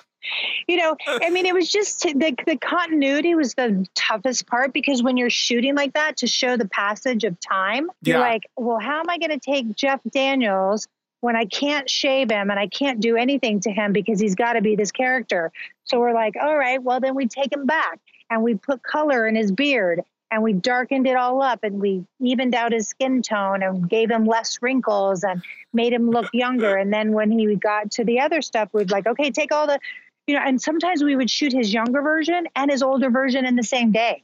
you 0.68 0.78
know, 0.78 0.96
I 1.08 1.30
mean, 1.30 1.46
it 1.46 1.54
was 1.54 1.70
just 1.70 2.02
the, 2.02 2.36
the 2.46 2.58
continuity 2.58 3.36
was 3.36 3.54
the 3.54 3.86
toughest 3.96 4.48
part 4.48 4.74
because 4.74 5.02
when 5.04 5.18
you're 5.18 5.30
shooting 5.30 5.76
like 5.76 5.94
that 5.94 6.18
to 6.18 6.28
show 6.28 6.58
the 6.58 6.68
passage 6.68 7.24
of 7.24 7.40
time, 7.40 7.90
you're 8.04 8.18
like, 8.20 8.44
well, 8.56 8.80
how 8.80 9.00
am 9.00 9.10
I 9.10 9.18
going 9.18 9.32
to 9.32 9.40
take 9.40 9.76
Jeff 9.76 10.02
Daniels 10.12 10.88
when 11.22 11.36
I 11.36 11.46
can't 11.46 11.90
shave 11.90 12.30
him 12.30 12.52
and 12.52 12.60
I 12.60 12.68
can't 12.68 13.00
do 13.00 13.16
anything 13.18 13.60
to 13.62 13.72
him 13.72 13.94
because 13.94 14.20
he's 14.20 14.36
got 14.36 14.54
to 14.54 14.62
be 14.62 14.76
this 14.76 14.92
character? 14.92 15.52
So 15.86 16.00
we're 16.00 16.14
like, 16.14 16.36
all 16.42 16.58
right, 16.58 16.82
well, 16.82 17.00
then 17.00 17.16
we 17.16 17.28
take 17.28 17.52
him 17.52 17.66
back 17.66 18.00
and 18.30 18.44
we 18.44 18.56
put 18.56 18.84
color 18.84 19.26
in 19.28 19.36
his 19.36 19.52
beard 19.52 20.04
and 20.30 20.44
we 20.44 20.54
darkened 20.54 21.08
it 21.08 21.16
all 21.16 21.42
up 21.42 21.64
and 21.64 21.80
we 21.80 22.06
evened 22.20 22.54
out 22.54 22.74
his 22.74 22.90
skin 22.90 23.22
tone 23.22 23.64
and 23.64 23.90
gave 23.90 24.12
him 24.12 24.26
less 24.26 24.62
wrinkles 24.62 25.24
and 25.24 25.42
made 25.74 25.94
him 25.94 26.10
look 26.10 26.28
younger. 26.34 26.76
And 26.76 26.92
then 26.92 27.14
when 27.14 27.32
he 27.32 27.56
got 27.56 27.92
to 27.92 28.04
the 28.04 28.20
other 28.20 28.42
stuff, 28.42 28.70
we'd 28.74 28.92
like, 28.92 29.08
okay, 29.08 29.32
take 29.32 29.54
all 29.54 29.68
the, 29.68 29.80
you 30.28 30.36
know, 30.36 30.42
and 30.46 30.62
sometimes 30.62 31.04
we 31.04 31.16
would 31.16 31.30
shoot 31.30 31.54
his 31.54 31.74
younger 31.74 32.02
version 32.02 32.48
and 32.56 32.70
his 32.70 32.84
older 32.84 33.10
version 33.10 33.46
in 33.46 33.56
the 33.56 33.64
same 33.64 33.92
day. 33.92 34.24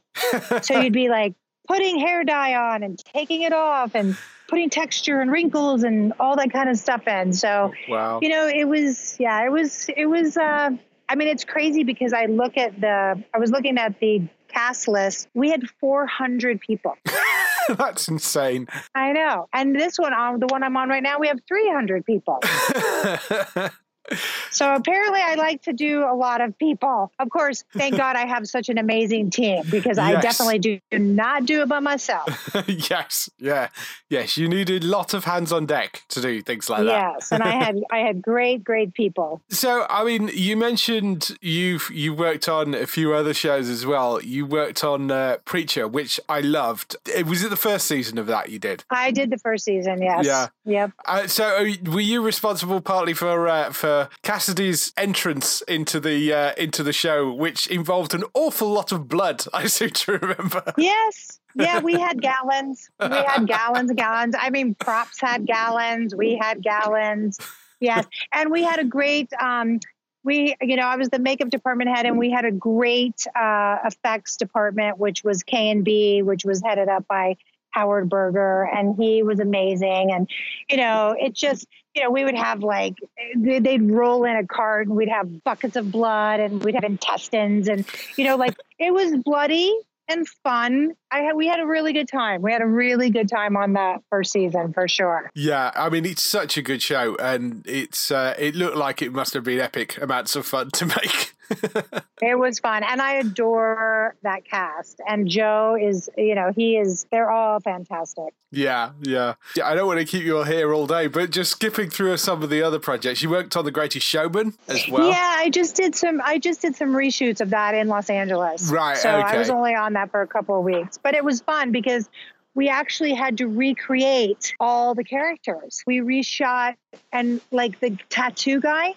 so 0.62 0.78
you'd 0.80 0.92
be 0.92 1.08
like 1.08 1.34
putting 1.66 1.98
hair 1.98 2.24
dye 2.24 2.54
on 2.54 2.82
and 2.82 2.98
taking 3.12 3.42
it 3.42 3.52
off 3.54 3.94
and 3.94 4.16
putting 4.48 4.68
texture 4.68 5.20
and 5.22 5.32
wrinkles 5.32 5.82
and 5.82 6.12
all 6.20 6.36
that 6.36 6.52
kind 6.52 6.68
of 6.68 6.76
stuff 6.76 7.08
in. 7.08 7.32
So, 7.32 7.72
Wow. 7.88 8.20
you 8.22 8.28
know, 8.28 8.46
it 8.46 8.68
was, 8.68 9.16
yeah, 9.18 9.44
it 9.46 9.50
was, 9.50 9.88
it 9.96 10.04
was, 10.06 10.36
uh, 10.36 10.70
I 11.08 11.14
mean, 11.14 11.28
it's 11.28 11.44
crazy 11.44 11.84
because 11.84 12.12
I 12.12 12.26
look 12.26 12.58
at 12.58 12.78
the, 12.80 13.22
I 13.32 13.38
was 13.38 13.50
looking 13.50 13.78
at 13.78 13.98
the 14.00 14.22
cast 14.48 14.86
list. 14.88 15.28
We 15.32 15.50
had 15.50 15.68
400 15.80 16.60
people. 16.60 16.96
That's 17.70 18.08
insane. 18.08 18.68
I 18.94 19.12
know. 19.12 19.48
And 19.54 19.74
this 19.74 19.98
one, 19.98 20.12
on 20.12 20.38
the 20.40 20.46
one 20.48 20.62
I'm 20.62 20.76
on 20.76 20.90
right 20.90 21.02
now, 21.02 21.18
we 21.18 21.28
have 21.28 21.38
300 21.48 22.04
people. 22.04 22.40
So 24.50 24.72
apparently, 24.72 25.18
I 25.20 25.34
like 25.34 25.62
to 25.62 25.72
do 25.72 26.04
a 26.04 26.14
lot 26.14 26.40
of 26.40 26.56
people. 26.56 27.10
Of 27.18 27.28
course, 27.28 27.64
thank 27.72 27.96
God 27.96 28.14
I 28.14 28.24
have 28.24 28.46
such 28.46 28.68
an 28.68 28.78
amazing 28.78 29.30
team 29.30 29.64
because 29.68 29.98
I 29.98 30.20
definitely 30.20 30.60
do 30.60 30.78
not 30.92 31.44
do 31.44 31.62
it 31.62 31.68
by 31.68 31.80
myself. 31.80 32.54
yes, 32.68 33.28
yeah, 33.36 33.68
yes. 34.08 34.36
You 34.36 34.48
needed 34.48 34.84
a 34.84 34.86
lot 34.86 35.12
of 35.12 35.24
hands 35.24 35.50
on 35.50 35.66
deck 35.66 36.02
to 36.10 36.20
do 36.20 36.40
things 36.40 36.70
like 36.70 36.84
that. 36.84 37.14
yes, 37.16 37.32
and 37.32 37.42
I 37.42 37.50
had 37.50 37.82
I 37.90 37.98
had 37.98 38.22
great, 38.22 38.62
great 38.62 38.94
people. 38.94 39.42
So, 39.64 39.86
I 39.88 40.04
mean, 40.04 40.30
you 40.34 40.56
mentioned 40.56 41.38
you've 41.40 41.90
you 41.90 42.12
worked 42.12 42.48
on 42.48 42.74
a 42.74 42.86
few 42.86 43.14
other 43.14 43.32
shows 43.32 43.68
as 43.68 43.86
well. 43.86 44.22
You 44.22 44.44
worked 44.44 44.84
on 44.84 45.10
uh, 45.10 45.38
Preacher, 45.44 45.88
which 45.88 46.20
I 46.28 46.40
loved. 46.40 46.96
It 47.12 47.26
was 47.26 47.42
it 47.42 47.50
the 47.50 47.56
first 47.56 47.86
season 47.86 48.18
of 48.18 48.26
that 48.26 48.50
you 48.50 48.58
did. 48.58 48.84
I 48.90 49.10
did 49.10 49.30
the 49.30 49.38
first 49.38 49.64
season. 49.64 50.02
Yes. 50.02 50.26
Yeah. 50.26 50.48
Yep. 50.66 50.90
Uh, 51.06 51.26
so, 51.26 51.64
were 51.86 52.00
you 52.00 52.20
responsible 52.20 52.80
partly 52.80 53.14
for 53.14 53.48
uh, 53.48 53.72
for 53.72 53.93
Cassidy's 54.22 54.92
entrance 54.96 55.62
into 55.62 56.00
the 56.00 56.32
uh, 56.32 56.52
into 56.56 56.82
the 56.82 56.92
show, 56.92 57.32
which 57.32 57.66
involved 57.66 58.14
an 58.14 58.24
awful 58.34 58.70
lot 58.70 58.92
of 58.92 59.08
blood? 59.08 59.44
I 59.52 59.66
seem 59.66 59.90
to 59.90 60.12
remember. 60.18 60.62
Yes. 60.76 61.40
Yeah, 61.56 61.80
we 61.80 61.94
had 61.94 62.20
gallons. 62.20 62.90
We 63.00 63.14
had 63.14 63.46
gallons 63.46 63.92
gallons. 63.92 64.34
I 64.38 64.50
mean, 64.50 64.74
props 64.74 65.20
had 65.20 65.46
gallons. 65.46 66.14
We 66.14 66.36
had 66.40 66.62
gallons. 66.62 67.38
Yes. 67.80 68.06
And 68.32 68.50
we 68.50 68.62
had 68.62 68.80
a 68.80 68.84
great, 68.84 69.32
um, 69.34 69.78
we, 70.24 70.56
you 70.60 70.76
know, 70.76 70.86
I 70.86 70.96
was 70.96 71.10
the 71.10 71.18
makeup 71.18 71.50
department 71.50 71.94
head 71.94 72.06
and 72.06 72.18
we 72.18 72.30
had 72.30 72.44
a 72.44 72.50
great 72.50 73.26
uh, 73.36 73.78
effects 73.84 74.36
department, 74.36 74.98
which 74.98 75.22
was 75.22 75.42
K 75.42 75.70
and 75.70 75.84
B, 75.84 76.22
which 76.22 76.44
was 76.44 76.62
headed 76.64 76.88
up 76.88 77.06
by 77.06 77.36
Howard 77.74 78.08
Berger. 78.08 78.62
And 78.72 78.94
he 78.96 79.22
was 79.22 79.40
amazing. 79.40 80.12
And, 80.12 80.28
you 80.70 80.76
know, 80.76 81.14
it 81.18 81.34
just, 81.34 81.66
you 81.94 82.02
know, 82.02 82.10
we 82.10 82.24
would 82.24 82.36
have 82.36 82.60
like, 82.60 82.94
they- 83.36 83.58
they'd 83.58 83.90
roll 83.90 84.24
in 84.24 84.36
a 84.36 84.46
cart 84.46 84.86
and 84.86 84.96
we'd 84.96 85.08
have 85.08 85.42
buckets 85.44 85.76
of 85.76 85.90
blood 85.90 86.40
and 86.40 86.62
we'd 86.62 86.74
have 86.76 86.84
intestines. 86.84 87.68
And, 87.68 87.84
you 88.16 88.24
know, 88.24 88.36
like 88.36 88.54
it 88.78 88.92
was 88.92 89.16
bloody 89.24 89.76
and 90.06 90.28
fun. 90.44 90.92
I 91.10 91.20
had 91.20 91.34
we 91.34 91.46
had 91.46 91.60
a 91.60 91.66
really 91.66 91.92
good 91.92 92.08
time. 92.08 92.42
We 92.42 92.52
had 92.52 92.60
a 92.62 92.66
really 92.66 93.10
good 93.10 93.28
time 93.28 93.56
on 93.56 93.72
that 93.72 94.02
first 94.10 94.32
season 94.32 94.72
for 94.72 94.86
sure. 94.86 95.30
Yeah, 95.34 95.72
I 95.74 95.88
mean, 95.88 96.04
it's 96.04 96.22
such 96.22 96.56
a 96.58 96.62
good 96.62 96.82
show, 96.82 97.16
and 97.16 97.62
it's 97.66 98.10
uh, 98.10 98.34
it 98.38 98.54
looked 98.54 98.76
like 98.76 99.00
it 99.00 99.12
must 99.12 99.32
have 99.34 99.44
been 99.44 99.60
epic 99.60 99.96
amounts 100.02 100.36
of 100.36 100.44
fun 100.46 100.70
to 100.74 100.86
make. 100.86 101.33
It 102.22 102.38
was 102.38 102.58
fun, 102.58 102.84
and 102.84 103.02
I 103.02 103.14
adore 103.16 104.14
that 104.22 104.46
cast. 104.46 105.00
And 105.06 105.28
Joe 105.28 105.76
is, 105.78 106.08
you 106.16 106.34
know, 106.34 106.52
he 106.56 106.76
is. 106.78 107.04
They're 107.10 107.30
all 107.30 107.60
fantastic. 107.60 108.32
Yeah, 108.50 108.92
yeah. 109.02 109.34
Yeah, 109.56 109.66
I 109.66 109.74
don't 109.74 109.86
want 109.86 109.98
to 109.98 110.06
keep 110.06 110.22
you 110.22 110.38
all 110.38 110.44
here 110.44 110.72
all 110.72 110.86
day, 110.86 111.08
but 111.08 111.30
just 111.30 111.50
skipping 111.50 111.90
through 111.90 112.16
some 112.16 112.42
of 112.42 112.48
the 112.48 112.62
other 112.62 112.78
projects. 112.78 113.20
You 113.20 113.28
worked 113.28 113.56
on 113.56 113.64
The 113.66 113.72
Greatest 113.72 114.06
Showman 114.06 114.54
as 114.68 114.88
well. 114.88 115.08
yeah, 115.10 115.34
I 115.36 115.50
just 115.50 115.76
did 115.76 115.94
some. 115.94 116.22
I 116.24 116.38
just 116.38 116.62
did 116.62 116.76
some 116.76 116.94
reshoots 116.94 117.40
of 117.42 117.50
that 117.50 117.74
in 117.74 117.88
Los 117.88 118.08
Angeles. 118.08 118.70
Right, 118.70 118.96
So 118.96 119.10
I 119.10 119.36
was 119.36 119.50
only 119.50 119.74
on 119.74 119.92
that 119.94 120.10
for 120.10 120.22
a 120.22 120.26
couple 120.26 120.56
of 120.56 120.64
weeks, 120.64 120.98
but 121.02 121.14
it 121.14 121.24
was 121.24 121.40
fun 121.42 121.72
because 121.72 122.08
we 122.54 122.68
actually 122.68 123.12
had 123.12 123.36
to 123.38 123.48
recreate 123.48 124.54
all 124.60 124.94
the 124.94 125.04
characters. 125.04 125.82
We 125.86 125.98
reshot 125.98 126.76
and 127.12 127.40
like 127.50 127.80
the 127.80 127.98
tattoo 128.08 128.60
guy. 128.60 128.94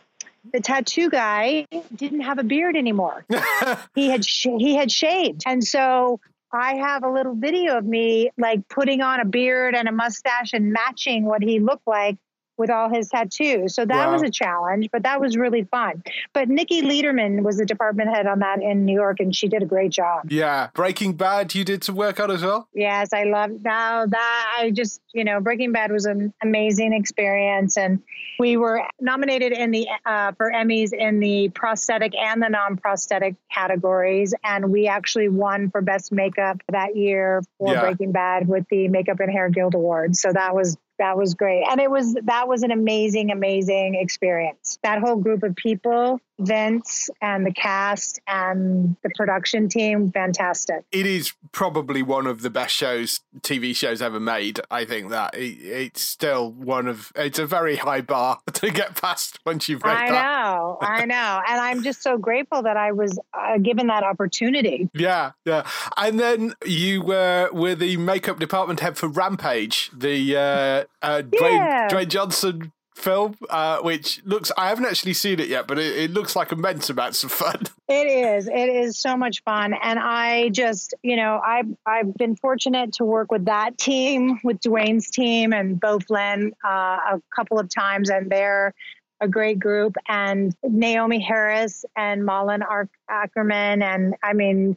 The 0.53 0.59
tattoo 0.59 1.09
guy 1.09 1.65
didn't 1.95 2.21
have 2.21 2.39
a 2.39 2.43
beard 2.43 2.75
anymore. 2.75 3.25
he 3.95 4.09
had 4.09 4.25
sh- 4.25 4.47
he 4.57 4.75
had 4.75 4.91
shaved, 4.91 5.43
and 5.45 5.63
so 5.63 6.19
I 6.51 6.75
have 6.75 7.03
a 7.03 7.11
little 7.11 7.35
video 7.35 7.77
of 7.77 7.85
me 7.85 8.31
like 8.37 8.67
putting 8.69 9.01
on 9.01 9.19
a 9.19 9.25
beard 9.25 9.75
and 9.75 9.87
a 9.87 9.91
mustache 9.91 10.53
and 10.53 10.71
matching 10.71 11.25
what 11.25 11.43
he 11.43 11.59
looked 11.59 11.87
like 11.87 12.17
with 12.57 12.69
all 12.69 12.89
his 12.89 13.09
tattoos. 13.09 13.75
So 13.75 13.85
that 13.85 14.07
Wow. 14.07 14.13
was 14.13 14.21
a 14.23 14.29
challenge, 14.29 14.89
but 14.91 15.03
that 15.03 15.21
was 15.21 15.37
really 15.37 15.63
fun. 15.63 16.03
But 16.33 16.49
Nicki 16.49 16.81
Ledermann 16.81 17.41
was 17.43 17.57
the 17.57 17.65
department 17.65 18.09
head 18.15 18.27
on 18.27 18.39
that 18.39 18.61
in 18.61 18.85
New 18.85 18.93
York, 18.95 19.19
and 19.19 19.35
she 19.35 19.47
did 19.47 19.61
a 19.63 19.65
great 19.65 19.91
job. 19.91 20.29
Yeah, 20.31 20.69
Breaking 20.73 21.13
Bad, 21.13 21.53
you 21.55 21.63
did 21.63 21.83
some 21.83 21.95
work 21.95 22.19
on 22.19 22.31
as 22.31 22.43
well. 22.43 22.67
Yes, 22.73 23.13
I 23.13 23.23
love 23.25 23.51
now 23.63 24.05
that 24.05 24.55
I 24.59 24.71
just, 24.71 25.01
you 25.13 25.23
know, 25.23 25.39
Breaking 25.39 25.71
Bad 25.71 25.91
was 25.91 26.05
an 26.05 26.33
amazing 26.41 26.93
experience. 26.93 27.77
And 27.77 28.01
we 28.39 28.57
were 28.57 28.81
nominated 28.99 29.51
in 29.51 29.71
the, 29.71 29.87
uh, 30.05 30.31
for 30.33 30.51
Emmys 30.51 30.93
in 30.93 31.19
the 31.19 31.49
prosthetic 31.49 32.15
and 32.15 32.41
the 32.41 32.49
non 32.49 32.77
prosthetic 32.77 33.35
categories. 33.51 34.33
And 34.43 34.71
we 34.71 34.87
actually 34.87 35.29
won 35.29 35.69
for 35.71 35.81
best 35.81 36.11
makeup 36.11 36.61
that 36.69 36.95
year 36.95 37.41
for 37.57 37.73
Yeah. 37.73 37.81
Breaking 37.81 38.11
Bad 38.11 38.47
with 38.47 38.65
the 38.69 38.87
Makeup 38.87 39.19
and 39.19 39.31
Hair 39.31 39.49
Guild 39.49 39.73
Awards. 39.75 40.21
So 40.21 40.31
that 40.31 40.53
was, 40.55 40.77
that 40.99 41.17
was 41.17 41.33
great. 41.33 41.63
And 41.69 41.79
it 41.79 41.89
was, 41.89 42.15
that 42.23 42.47
was 42.47 42.63
an 42.63 42.71
amazing, 42.71 43.31
amazing 43.31 43.95
experience. 43.95 44.79
That 44.83 44.99
whole 44.99 45.17
group 45.17 45.43
of 45.43 45.55
people, 45.55 46.19
Vince 46.39 47.09
and 47.21 47.45
the 47.45 47.53
cast 47.53 48.19
and 48.27 48.95
the 49.03 49.09
production 49.15 49.69
team, 49.69 50.11
fantastic. 50.11 50.83
It 50.91 51.05
is 51.05 51.33
probably 51.51 52.03
one 52.03 52.27
of 52.27 52.41
the 52.41 52.49
best 52.49 52.75
shows, 52.75 53.21
TV 53.41 53.75
shows 53.75 54.01
ever 54.01 54.19
made. 54.19 54.59
I 54.69 54.85
think 54.85 55.09
that 55.09 55.35
it, 55.35 55.59
it's 55.61 56.01
still 56.01 56.51
one 56.51 56.87
of. 56.87 57.11
It's 57.15 57.39
a 57.39 57.45
very 57.45 57.77
high 57.77 58.01
bar 58.01 58.39
to 58.53 58.69
get 58.69 58.99
past 59.01 59.39
once 59.45 59.67
you've 59.67 59.83
read 59.83 59.97
I 59.97 60.09
know, 60.09 60.77
I 60.81 61.05
know, 61.05 61.41
and 61.47 61.59
I'm 61.59 61.83
just 61.83 62.01
so 62.01 62.17
grateful 62.17 62.61
that 62.63 62.77
I 62.77 62.91
was 62.91 63.17
uh, 63.33 63.57
given 63.57 63.87
that 63.87 64.03
opportunity. 64.03 64.89
Yeah, 64.93 65.31
yeah. 65.45 65.67
And 65.95 66.19
then 66.19 66.53
you 66.65 67.01
were 67.01 67.49
were 67.51 67.75
the 67.75 67.97
makeup 67.97 68.39
department 68.39 68.79
head 68.79 68.97
for 68.97 69.07
Rampage, 69.07 69.89
the 69.93 70.35
uh, 70.35 70.83
uh, 71.01 71.21
Dwayne, 71.23 71.51
Yeah. 71.51 71.87
Dwayne 71.89 72.07
Johnson 72.09 72.71
film, 72.97 73.37
uh, 73.49 73.79
which 73.79 74.21
looks. 74.25 74.51
I 74.57 74.69
haven't 74.69 74.85
actually 74.85 75.13
seen 75.13 75.39
it 75.39 75.47
yet, 75.47 75.67
but 75.67 75.77
it, 75.77 75.97
it 75.97 76.11
looks 76.11 76.35
like 76.35 76.51
immense 76.51 76.89
amounts 76.89 77.23
of 77.23 77.31
fun. 77.31 77.63
It 77.89 78.05
is, 78.05 78.49
it 78.49 78.67
is 78.67 78.99
so 78.99 79.15
much 79.15 79.43
fun, 79.43 79.73
and 79.73 79.97
I 79.97 80.49
just, 80.49 80.93
you 81.03 81.15
know, 81.15 81.39
I've 81.41 81.69
I've 81.85 82.13
been 82.15 82.35
fortunate 82.35 82.91
to 82.95 83.05
work 83.05 83.31
with 83.31 83.45
that 83.45 83.77
team, 83.77 84.41
with 84.43 84.59
Dwayne's 84.59 85.09
team, 85.09 85.53
and 85.53 85.79
Beau 85.79 85.99
Flynn 85.99 86.51
uh, 86.65 86.67
a 86.67 87.21
couple 87.33 87.59
of 87.59 87.69
times, 87.69 88.09
and 88.09 88.29
they're 88.29 88.73
a 89.21 89.27
great 89.29 89.59
group, 89.59 89.95
and 90.09 90.53
Naomie 90.65 91.25
Harris 91.25 91.85
and 91.95 92.25
Malin 92.25 92.61
Akerman, 93.09 93.81
and 93.81 94.15
I 94.21 94.33
mean, 94.33 94.75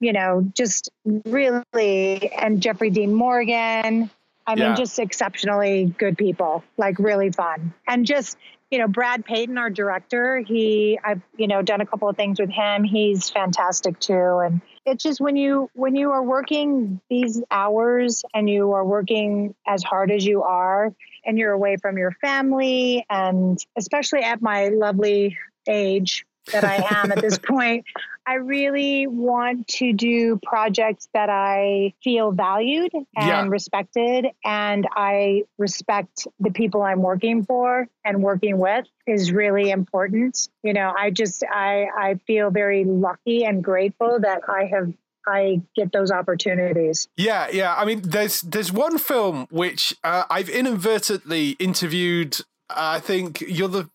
you 0.00 0.14
know, 0.14 0.50
just 0.54 0.88
really, 1.04 2.32
and 2.32 2.62
Jeffrey 2.62 2.88
Dean 2.88 3.12
Morgan. 3.12 4.08
I 4.46 4.54
Yeah. 4.54 4.68
mean, 4.68 4.76
just 4.76 4.98
exceptionally 4.98 5.86
good 5.98 6.16
people, 6.16 6.62
like 6.76 6.98
really 6.98 7.30
fun. 7.30 7.74
And 7.86 8.06
just, 8.06 8.36
you 8.70 8.78
know, 8.78 8.86
Brad 8.88 9.24
Peyton, 9.24 9.58
our 9.58 9.70
director, 9.70 10.38
he, 10.38 10.98
I've, 11.02 11.20
you 11.36 11.48
know, 11.48 11.62
done 11.62 11.80
a 11.80 11.86
couple 11.86 12.08
of 12.08 12.16
things 12.16 12.38
with 12.38 12.50
him. 12.50 12.84
He's 12.84 13.28
fantastic 13.30 13.98
too. 13.98 14.38
And 14.44 14.60
it's 14.84 15.02
just 15.02 15.20
when 15.20 15.36
you 15.36 15.68
when 15.74 15.96
you 15.96 16.12
are 16.12 16.22
working 16.22 17.00
these 17.10 17.42
hours 17.50 18.24
and 18.34 18.48
you 18.48 18.72
are 18.72 18.84
working 18.84 19.54
as 19.66 19.82
hard 19.82 20.10
as 20.12 20.24
you 20.24 20.42
are 20.42 20.94
and 21.24 21.38
you're 21.38 21.52
away 21.52 21.76
from 21.76 21.98
your 21.98 22.12
family 22.12 23.04
and 23.10 23.58
especially 23.76 24.20
at 24.22 24.40
my 24.40 24.68
lovely 24.68 25.36
age 25.68 26.24
that 26.52 26.64
I 26.64 26.84
am 26.90 27.12
at 27.12 27.20
this 27.20 27.38
point, 27.46 27.84
I 28.26 28.34
really 28.34 29.06
want 29.06 29.68
to 29.68 29.92
do 29.92 30.38
projects 30.42 31.08
that 31.14 31.30
I 31.30 31.94
feel 32.02 32.32
valued 32.32 32.92
and 32.94 33.04
Yeah. 33.16 33.46
respected. 33.48 34.26
And 34.44 34.86
I 34.96 35.42
respect 35.58 36.26
the 36.40 36.50
people 36.50 36.82
I'm 36.82 37.02
working 37.02 37.44
for 37.44 37.86
and 38.04 38.22
working 38.22 38.58
with 38.58 38.86
is 39.06 39.30
really 39.32 39.70
important. 39.70 40.48
You 40.62 40.72
know, 40.72 40.92
I 40.96 41.10
just, 41.10 41.44
I, 41.48 41.86
I 41.96 42.14
feel 42.26 42.50
very 42.50 42.84
lucky 42.84 43.44
and 43.44 43.62
grateful 43.62 44.18
that 44.20 44.40
I 44.48 44.64
have, 44.64 44.92
I 45.28 45.60
get 45.74 45.92
those 45.92 46.10
opportunities. 46.10 47.08
Yeah, 47.16 47.48
yeah. 47.52 47.74
I 47.76 47.84
mean, 47.84 48.00
there's 48.02 48.42
there's 48.42 48.72
one 48.72 48.98
film 48.98 49.46
which 49.50 49.94
uh, 50.04 50.24
I've 50.30 50.48
inadvertently 50.48 51.50
interviewed. 51.58 52.38
I 52.68 52.98
think 53.00 53.40
you're 53.42 53.68
the 53.68 53.88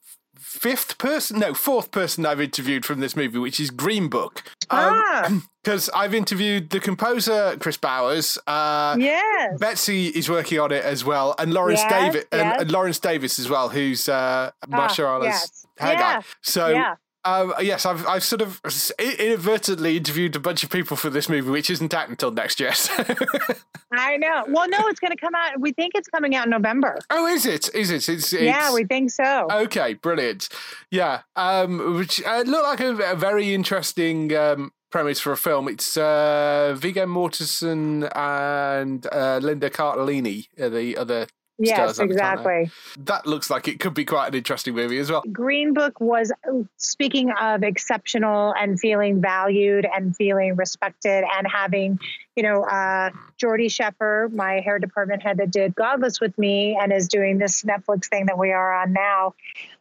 fifth 0.52 0.98
person, 0.98 1.40
no, 1.40 1.54
fourth 1.54 1.92
person 1.92 2.26
I've 2.26 2.42
interviewed 2.42 2.86
from 2.86 3.00
this 3.00 3.16
movie, 3.16 3.40
which 3.40 3.60
is 3.60 3.70
Green 3.72 4.10
Book. 4.10 4.44
Ah, 4.70 5.30
Because 5.64 5.90
I've 5.94 6.16
interviewed 6.16 6.72
the 6.72 6.80
composer 6.80 7.56
Kris 7.60 7.78
Bowers. 7.78 8.38
Uh, 8.48 8.96
yes. 9.00 9.60
Betsy 9.60 10.08
is 10.08 10.28
working 10.28 10.60
on 10.60 10.72
it 10.72 10.84
as 10.84 11.06
well, 11.06 11.36
and 11.38 11.54
Lawrence 11.54 11.82
Yes, 11.82 11.92
Davis, 11.92 12.26
and, 12.32 12.42
yes. 12.42 12.62
and 12.62 12.72
Lawrence 12.72 12.98
Davis 13.00 13.38
as 13.38 13.48
well, 13.48 13.70
who's 13.70 14.10
uh, 14.10 14.50
Mahershala's 14.68 15.26
yes. 15.26 15.66
hair 15.78 15.94
Yeah, 15.94 16.00
guy. 16.20 16.24
So 16.42 16.70
yeah. 16.70 16.96
Um, 17.26 17.54
yes, 17.62 17.86
I've 17.86 18.06
I've 18.08 18.24
sort 18.24 18.42
of 18.42 18.62
inadvertently 19.00 19.98
interviewed 19.98 20.36
a 20.36 20.40
bunch 20.40 20.64
of 20.64 20.70
people 20.70 20.98
for 20.98 21.10
this 21.10 21.30
movie, 21.30 21.50
which 21.50 21.70
isn't 21.70 21.94
out 21.94 22.10
until 22.10 22.32
next 22.32 22.60
year. 22.60 22.74
so- 22.74 22.94
I 23.94 24.16
know. 24.18 24.46
Well, 24.48 24.70
no, 24.70 24.88
it's 24.88 25.00
going 25.02 25.12
to 25.12 25.18
come 25.18 25.36
out. 25.36 25.60
We 25.60 25.74
think 25.74 25.92
it's 25.96 26.08
coming 26.08 26.34
out 26.36 26.46
in 26.46 26.52
November. 26.52 26.98
oh, 27.10 27.28
is 27.28 27.46
it? 27.46 27.74
Is 27.76 27.92
it? 27.92 28.08
It's, 28.08 28.32
it's 28.32 28.34
yeah, 28.34 28.74
we 28.74 28.86
think 28.86 29.12
so. 29.12 29.48
Okay, 29.52 29.96
brilliant. 29.96 30.48
Yeah, 30.90 31.22
um, 31.36 31.98
which 31.98 32.24
uh, 32.24 32.44
looked 32.46 32.64
like 32.64 32.80
a, 32.80 33.12
a 33.12 33.16
very 33.16 33.54
interesting 33.54 34.34
um, 34.36 34.72
premise 34.92 35.20
for 35.20 35.34
a 35.34 35.38
film. 35.38 35.68
It's 35.68 35.98
uh, 35.98 36.74
Viggo 36.78 37.06
Mortensen 37.06 38.10
and 38.16 39.06
uh, 39.12 39.40
Linda 39.42 39.70
Cardellini, 39.70 40.48
are 40.60 40.70
the 40.70 40.96
other. 40.98 41.28
Yes, 41.66 41.76
stars 41.76 42.00
on 42.00 42.08
the 42.08 42.16
front 42.16 42.40
exactly. 42.40 42.72
That 43.06 43.26
looks 43.26 43.50
like 43.50 43.68
it 43.68 43.80
could 43.80 43.94
be 43.94 44.06
quite 44.06 44.28
an 44.28 44.36
interesting 44.36 44.76
movie 44.76 44.98
as 44.98 45.12
well. 45.12 45.24
Green 45.32 45.74
Book 45.74 46.00
was 46.00 46.32
speaking 46.78 47.32
of 47.40 47.64
exceptional 47.64 48.54
and 48.60 48.80
feeling 48.80 49.22
valued 49.22 49.86
and 49.86 50.16
feeling 50.16 50.56
respected 50.56 51.24
and 51.36 51.48
having, 51.48 52.00
you 52.36 52.44
know, 52.44 52.64
uh, 52.64 53.12
Jordy 53.38 53.68
Sheffer, 53.68 54.32
my 54.34 54.60
hair 54.60 54.80
department 54.80 55.22
head 55.24 55.38
that 55.38 55.52
did 55.52 55.76
Godless 55.76 56.20
with 56.20 56.38
me 56.38 56.78
and 56.80 56.92
is 56.92 57.08
doing 57.08 57.38
this 57.38 57.64
Netflix 57.64 58.06
thing 58.06 58.26
that 58.28 58.38
we 58.38 58.52
are 58.52 58.82
on 58.82 58.94
now. 58.94 59.36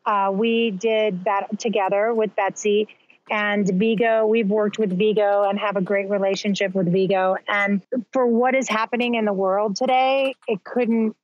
Uh, 0.05 0.31
we 0.33 0.71
did 0.71 1.25
that 1.25 1.59
together 1.59 2.13
with 2.15 2.35
Betsy. 2.37 2.89
And 3.31 3.69
Viggo, 3.69 4.27
we've 4.27 4.49
worked 4.49 4.79
with 4.79 4.99
Viggo 4.99 5.45
and 5.49 5.57
have 5.57 5.77
a 5.77 5.81
great 5.81 6.11
relationship 6.11 6.75
with 6.75 6.91
Viggo. 6.91 7.37
And 7.47 7.81
for 8.13 8.27
what 8.27 8.57
is 8.57 8.69
happening 8.69 9.15
in 9.15 9.25
the 9.25 9.33
world 9.33 9.77
today, 9.77 10.35
it 10.49 10.65
couldn't 10.65 11.15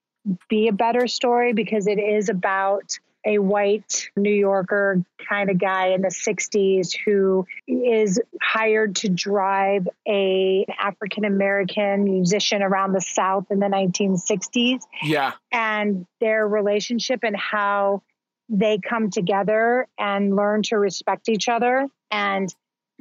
be 0.48 0.68
a 0.68 0.72
better 0.72 1.06
story 1.06 1.52
because 1.52 1.86
it 1.86 1.98
is 1.98 2.28
about 2.28 2.98
a 3.26 3.38
white 3.38 4.08
New 4.16 4.32
Yorker 4.32 5.04
kind 5.28 5.50
of 5.50 5.58
guy 5.58 5.88
in 5.88 6.00
the 6.00 6.08
60s 6.08 6.96
who 7.04 7.44
is 7.66 8.20
hired 8.40 8.94
to 8.96 9.08
drive 9.08 9.88
a 10.06 10.64
African 10.78 11.24
American 11.24 12.04
musician 12.04 12.62
around 12.62 12.92
the 12.92 13.00
South 13.00 13.46
in 13.50 13.58
the 13.58 13.66
1960s 13.66 14.82
Yeah, 15.02 15.32
and 15.50 16.06
their 16.20 16.46
relationship 16.46 17.20
and 17.24 17.36
how 17.36 18.02
they 18.48 18.78
come 18.78 19.10
together 19.10 19.88
and 19.98 20.36
learn 20.36 20.62
to 20.62 20.78
respect 20.78 21.28
each 21.28 21.48
other 21.48 21.88
and 22.12 22.54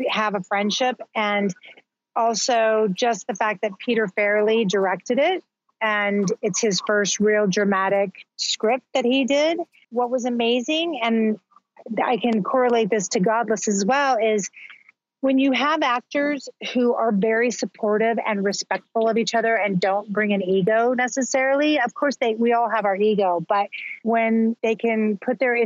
have 0.10 0.34
a 0.34 0.42
friendship. 0.42 1.00
And 1.14 1.54
also 2.16 2.88
just 2.92 3.28
the 3.28 3.36
fact 3.36 3.62
that 3.62 3.78
Peter 3.78 4.08
Farrelly 4.08 4.68
directed 4.68 5.20
it 5.20 5.44
and 5.86 6.32
it's 6.42 6.60
his 6.60 6.82
first 6.88 7.20
real 7.20 7.46
dramatic 7.46 8.26
script 8.38 8.86
that 8.96 9.06
he 9.06 9.24
did. 9.26 9.60
What 9.92 10.10
was 10.10 10.26
amazing 10.26 11.00
and 11.04 11.40
I 12.04 12.18
can 12.18 12.42
correlate 12.44 12.90
this 12.90 13.10
to 13.10 13.20
Godless 13.20 13.68
as 13.68 13.86
well 13.86 14.18
is 14.18 14.50
when 15.22 15.38
you 15.38 15.52
have 15.52 15.84
actors 15.84 16.50
who 16.74 16.96
are 16.96 17.12
very 17.12 17.52
supportive 17.52 18.18
and 18.26 18.44
respectful 18.44 19.08
of 19.08 19.18
each 19.18 19.36
other 19.36 19.56
and 19.56 19.80
don't 19.80 20.12
bring 20.12 20.34
an 20.34 20.42
ego 20.42 20.94
necessarily 20.94 21.80
of 21.80 21.94
course 21.94 22.16
they 22.18 22.36
we 22.36 22.54
all 22.54 22.70
have 22.70 22.86
our 22.86 22.96
ego 22.96 23.44
but 23.48 23.70
when 24.04 24.56
they 24.62 24.76
can 24.76 25.18
put 25.18 25.40
their 25.40 25.58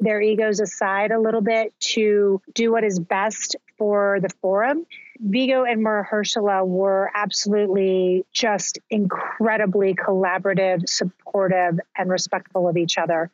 their 0.00 0.20
egos 0.20 0.58
aside 0.58 1.12
a 1.12 1.20
little 1.20 1.40
bit 1.40 1.72
to 1.78 2.40
do 2.54 2.72
what 2.72 2.82
is 2.82 2.98
best 2.98 3.56
for 3.78 4.18
the 4.20 4.30
forum 4.40 4.86
Viggo 5.20 5.64
and 5.64 5.84
Mahershala 5.84 6.66
were 6.66 7.10
absolutely 7.14 8.24
just 8.32 8.78
incredibly 8.90 9.94
collaborative, 9.94 10.88
supportive, 10.88 11.78
and 11.96 12.10
respectful 12.10 12.68
of 12.68 12.76
each 12.76 12.98
other. 12.98 13.30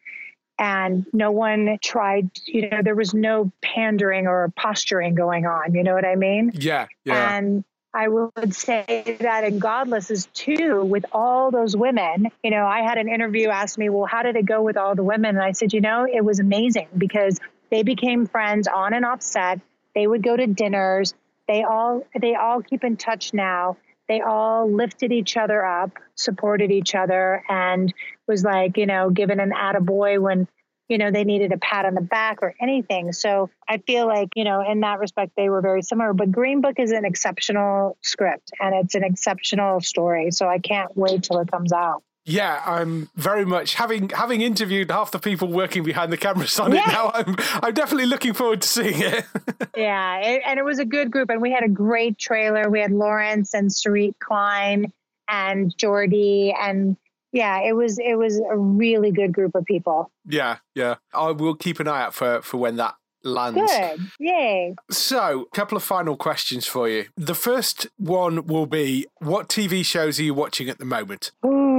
And 0.58 1.06
no 1.12 1.30
one 1.30 1.78
tried 1.82 2.30
you 2.44 2.68
know 2.68 2.82
there 2.82 2.94
was 2.94 3.14
no 3.14 3.50
pandering 3.62 4.26
or 4.26 4.52
posturing 4.56 5.14
going 5.14 5.46
on 5.46 5.74
you 5.74 5.82
know 5.82 5.94
what 5.94 6.04
i 6.04 6.16
mean? 6.16 6.50
Yeah, 6.52 6.86
yeah. 7.06 7.38
and 7.38 7.64
i 7.94 8.06
would 8.06 8.54
say 8.54 9.16
that 9.20 9.44
in 9.44 9.58
godless 9.58 10.10
is 10.10 10.26
too 10.34 10.84
with 10.84 11.06
all 11.12 11.50
those 11.50 11.74
women 11.74 12.28
you 12.44 12.50
know 12.50 12.66
i 12.66 12.82
had 12.82 12.98
an 12.98 13.08
interview 13.08 13.48
ask 13.48 13.78
me 13.78 13.88
well 13.88 14.04
how 14.04 14.22
did 14.22 14.36
it 14.36 14.44
go 14.44 14.60
with 14.60 14.76
all 14.76 14.94
the 14.94 15.02
women? 15.02 15.30
And 15.36 15.42
i 15.42 15.52
said 15.52 15.72
you 15.72 15.80
know 15.80 16.06
it 16.06 16.22
was 16.22 16.40
amazing 16.40 16.88
because 16.98 17.40
they 17.70 17.82
became 17.82 18.26
friends 18.26 18.68
on 18.68 18.92
and 18.92 19.04
off 19.04 19.22
set. 19.22 19.60
They 19.94 20.06
would 20.06 20.22
go 20.22 20.36
to 20.36 20.46
dinners 20.46 21.14
they 21.50 21.64
all 21.64 22.06
they 22.20 22.34
all 22.34 22.62
keep 22.62 22.84
in 22.84 22.96
touch 22.96 23.34
now 23.34 23.76
they 24.10 24.22
all 24.22 24.68
lifted 24.68 25.12
each 25.12 25.36
other 25.36 25.64
up, 25.64 25.92
supported 26.16 26.72
each 26.72 26.96
other, 26.96 27.44
and 27.48 27.94
was 28.26 28.42
like, 28.42 28.76
you 28.76 28.84
know, 28.84 29.08
given 29.08 29.38
an 29.38 29.52
attaboy 29.52 30.20
when, 30.20 30.48
you 30.88 30.98
know, 30.98 31.12
they 31.12 31.22
needed 31.22 31.52
a 31.52 31.58
pat 31.58 31.84
on 31.84 31.94
the 31.94 32.00
back 32.00 32.42
or 32.42 32.52
anything. 32.60 33.12
So 33.12 33.50
I 33.68 33.78
feel 33.78 34.08
like, 34.08 34.30
you 34.34 34.42
know, 34.42 34.68
in 34.68 34.80
that 34.80 34.98
respect, 34.98 35.34
they 35.36 35.48
were 35.48 35.60
very 35.60 35.82
similar. 35.82 36.12
But 36.12 36.32
Green 36.32 36.60
Book 36.60 36.80
is 36.80 36.90
an 36.90 37.04
exceptional 37.04 37.96
script 38.00 38.50
and 38.58 38.74
it's 38.74 38.96
an 38.96 39.04
exceptional 39.04 39.80
story. 39.80 40.32
So 40.32 40.48
I 40.48 40.58
can't 40.58 40.90
wait 40.96 41.22
till 41.22 41.38
it 41.38 41.48
comes 41.48 41.72
out. 41.72 42.02
Yeah, 42.30 42.62
I'm 42.64 43.10
very 43.16 43.44
much 43.44 43.74
having 43.74 44.10
having 44.10 44.40
interviewed 44.40 44.90
half 44.90 45.10
the 45.10 45.18
people 45.18 45.48
working 45.48 45.82
behind 45.82 46.12
the 46.12 46.16
cameras 46.16 46.58
on 46.64 46.72
it 46.72 46.86
now. 46.86 47.10
I'm 47.12 47.34
I'm 47.62 47.74
definitely 47.74 48.06
looking 48.06 48.34
forward 48.34 48.62
to 48.62 48.68
seeing 48.68 49.00
it. 49.00 49.24
Yeah, 49.76 50.18
it, 50.18 50.42
and 50.44 50.58
it 50.58 50.64
was 50.64 50.78
a 50.78 50.84
good 50.84 51.10
group, 51.10 51.30
and 51.30 51.40
we 51.40 51.52
had 51.52 51.62
a 51.62 51.68
great 51.68 52.18
trailer. 52.18 52.68
We 52.68 52.80
had 52.80 52.90
Lawrence 52.90 53.54
and 53.54 53.70
Sarit 53.70 54.14
Klein 54.18 54.92
and 55.28 55.74
Jordy, 55.76 56.52
and 56.60 56.96
yeah, 57.32 57.60
it 57.60 57.72
was 57.72 57.98
it 57.98 58.16
was 58.18 58.38
a 58.38 58.56
really 58.56 59.10
good 59.12 59.32
group 59.32 59.54
of 59.54 59.64
people. 59.64 60.10
yeah, 60.26 60.58
yeah. 60.74 60.96
I 61.14 61.30
will 61.30 61.54
keep 61.54 61.78
an 61.80 61.88
eye 61.88 62.02
out 62.02 62.14
for 62.14 62.42
for 62.42 62.56
when 62.58 62.76
that 62.76 62.96
lands. 63.22 63.60
Good, 63.60 64.00
yay! 64.18 64.74
So, 64.90 65.46
a 65.52 65.56
couple 65.56 65.76
of 65.76 65.84
final 65.84 66.16
questions 66.16 66.66
for 66.66 66.88
you. 66.88 67.06
The 67.16 67.34
first 67.34 67.86
one 67.96 68.46
will 68.46 68.66
be: 68.66 69.06
What 69.18 69.48
TV 69.48 69.84
shows 69.84 70.18
are 70.18 70.24
you 70.24 70.34
watching 70.34 70.68
at 70.68 70.78
the 70.78 70.84
moment? 70.84 71.30
Ooh, 71.46 71.69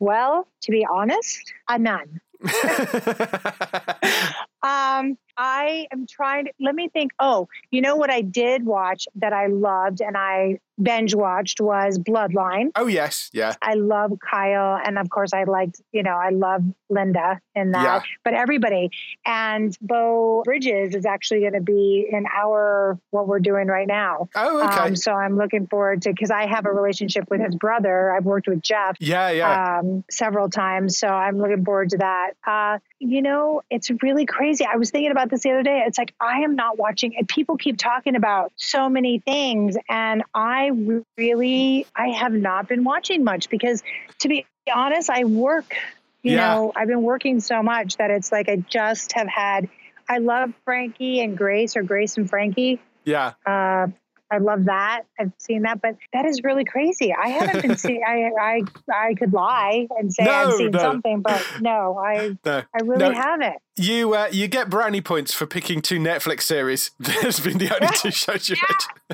well, 0.00 0.48
to 0.62 0.70
be 0.70 0.86
honest, 0.90 1.52
a 1.68 1.78
none. 1.78 2.20
Um, 4.62 5.18
I 5.36 5.86
am 5.92 6.06
trying 6.06 6.44
to 6.44 6.52
let 6.60 6.74
me 6.74 6.88
think. 6.88 7.12
Oh, 7.18 7.48
you 7.70 7.80
know 7.80 7.96
what 7.96 8.10
I 8.10 8.20
did 8.20 8.64
watch 8.66 9.08
that 9.16 9.32
I 9.32 9.46
loved 9.46 10.00
and 10.02 10.16
I 10.16 10.58
binge 10.80 11.14
watched 11.14 11.60
was 11.60 11.98
Bloodline. 11.98 12.70
oh 12.76 12.86
yes, 12.86 13.30
yeah, 13.32 13.54
I 13.62 13.74
love 13.74 14.12
Kyle, 14.28 14.78
and 14.84 14.98
of 14.98 15.08
course, 15.10 15.32
I 15.32 15.44
liked, 15.44 15.80
you 15.92 16.02
know, 16.02 16.16
I 16.16 16.30
love 16.30 16.62
Linda 16.90 17.40
in 17.54 17.70
that, 17.72 17.82
Yeah. 17.84 18.00
but 18.24 18.34
everybody. 18.34 18.90
And 19.24 19.76
Beau 19.80 20.42
Bridges 20.44 20.94
is 20.94 21.06
actually 21.06 21.40
going 21.40 21.52
to 21.54 21.60
be 21.60 22.06
in 22.10 22.24
our 22.34 22.98
what 23.10 23.28
we're 23.28 23.38
doing 23.40 23.68
right 23.68 23.86
now. 23.86 24.28
Oh, 24.34 24.64
okay. 24.66 24.80
Um, 24.80 24.96
so 24.96 25.12
I'm 25.12 25.36
looking 25.36 25.66
forward 25.66 26.02
to 26.02 26.10
because 26.10 26.30
I 26.30 26.46
have 26.46 26.66
a 26.66 26.70
relationship 26.72 27.30
with 27.30 27.40
his 27.40 27.54
brother. 27.54 28.12
I've 28.12 28.24
worked 28.24 28.48
with 28.48 28.60
Jeff 28.62 28.96
yeah, 29.00 29.30
yeah. 29.30 29.78
um, 29.80 30.04
several 30.10 30.48
times, 30.50 30.98
so 30.98 31.06
I'm 31.08 31.38
looking 31.38 31.64
forward 31.64 31.90
to 31.90 31.98
that. 31.98 32.32
Uh, 32.46 32.78
you 33.02 33.20
know, 33.20 33.62
it's 33.68 33.90
really 34.00 34.26
crazy. 34.26 34.64
I 34.64 34.76
was 34.76 34.90
thinking 34.90 35.10
about 35.10 35.28
this 35.28 35.42
the 35.42 35.50
other 35.50 35.64
day. 35.64 35.82
It's 35.86 35.98
like 35.98 36.14
I 36.20 36.42
am 36.42 36.54
not 36.54 36.78
watching, 36.78 37.16
and 37.16 37.26
people 37.26 37.56
keep 37.56 37.76
talking 37.76 38.14
about 38.14 38.52
so 38.56 38.88
many 38.88 39.18
things, 39.18 39.76
and 39.88 40.22
I 40.34 40.70
really, 41.16 41.86
I 41.96 42.08
have 42.10 42.32
not 42.32 42.68
been 42.68 42.84
watching 42.84 43.24
much 43.24 43.48
because, 43.50 43.82
to 44.20 44.28
be 44.28 44.46
honest, 44.72 45.10
I 45.10 45.24
work. 45.24 45.74
You 46.22 46.36
Yeah. 46.36 46.54
know, 46.54 46.72
I've 46.76 46.86
been 46.86 47.02
working 47.02 47.40
so 47.40 47.60
much 47.62 47.96
that 47.96 48.12
it's 48.12 48.30
like 48.30 48.48
I 48.48 48.56
just 48.56 49.12
have 49.12 49.26
had. 49.26 49.68
I 50.08 50.18
love 50.18 50.52
Frankie 50.64 51.20
and 51.20 51.36
Grace, 51.36 51.76
or 51.76 51.82
Grace 51.82 52.16
and 52.16 52.30
Frankie. 52.30 52.80
yeah. 53.04 53.32
Uh, 53.44 53.88
I 54.32 54.38
love 54.38 54.64
that. 54.64 55.02
I've 55.20 55.32
seen 55.36 55.62
that, 55.62 55.82
but 55.82 55.96
that 56.14 56.24
is 56.24 56.42
really 56.42 56.64
crazy. 56.64 57.12
I 57.12 57.28
haven't 57.28 57.60
been 57.60 57.76
seeing. 57.76 58.02
I 58.06 58.30
I 58.40 58.62
I 58.90 59.14
could 59.14 59.34
lie 59.34 59.86
and 59.98 60.12
say 60.12 60.24
No, 60.24 60.32
I've 60.32 60.54
seen 60.54 60.70
no. 60.70 60.78
something, 60.78 61.20
but 61.20 61.42
no, 61.60 61.98
I 61.98 62.30
No, 62.44 62.62
I 62.74 62.78
really 62.82 63.14
haven't. 63.14 63.56
You 63.76 64.14
uh, 64.14 64.28
you 64.30 64.48
get 64.48 64.68
brownie 64.68 65.00
points 65.00 65.32
for 65.32 65.46
picking 65.46 65.80
two 65.80 65.98
Netflix 65.98 66.42
series. 66.42 66.90
There's 67.00 67.40
been 67.40 67.58
the 67.58 67.74
only 67.74 67.94
two 67.96 68.10
shows 68.10 68.50
you 68.50 68.56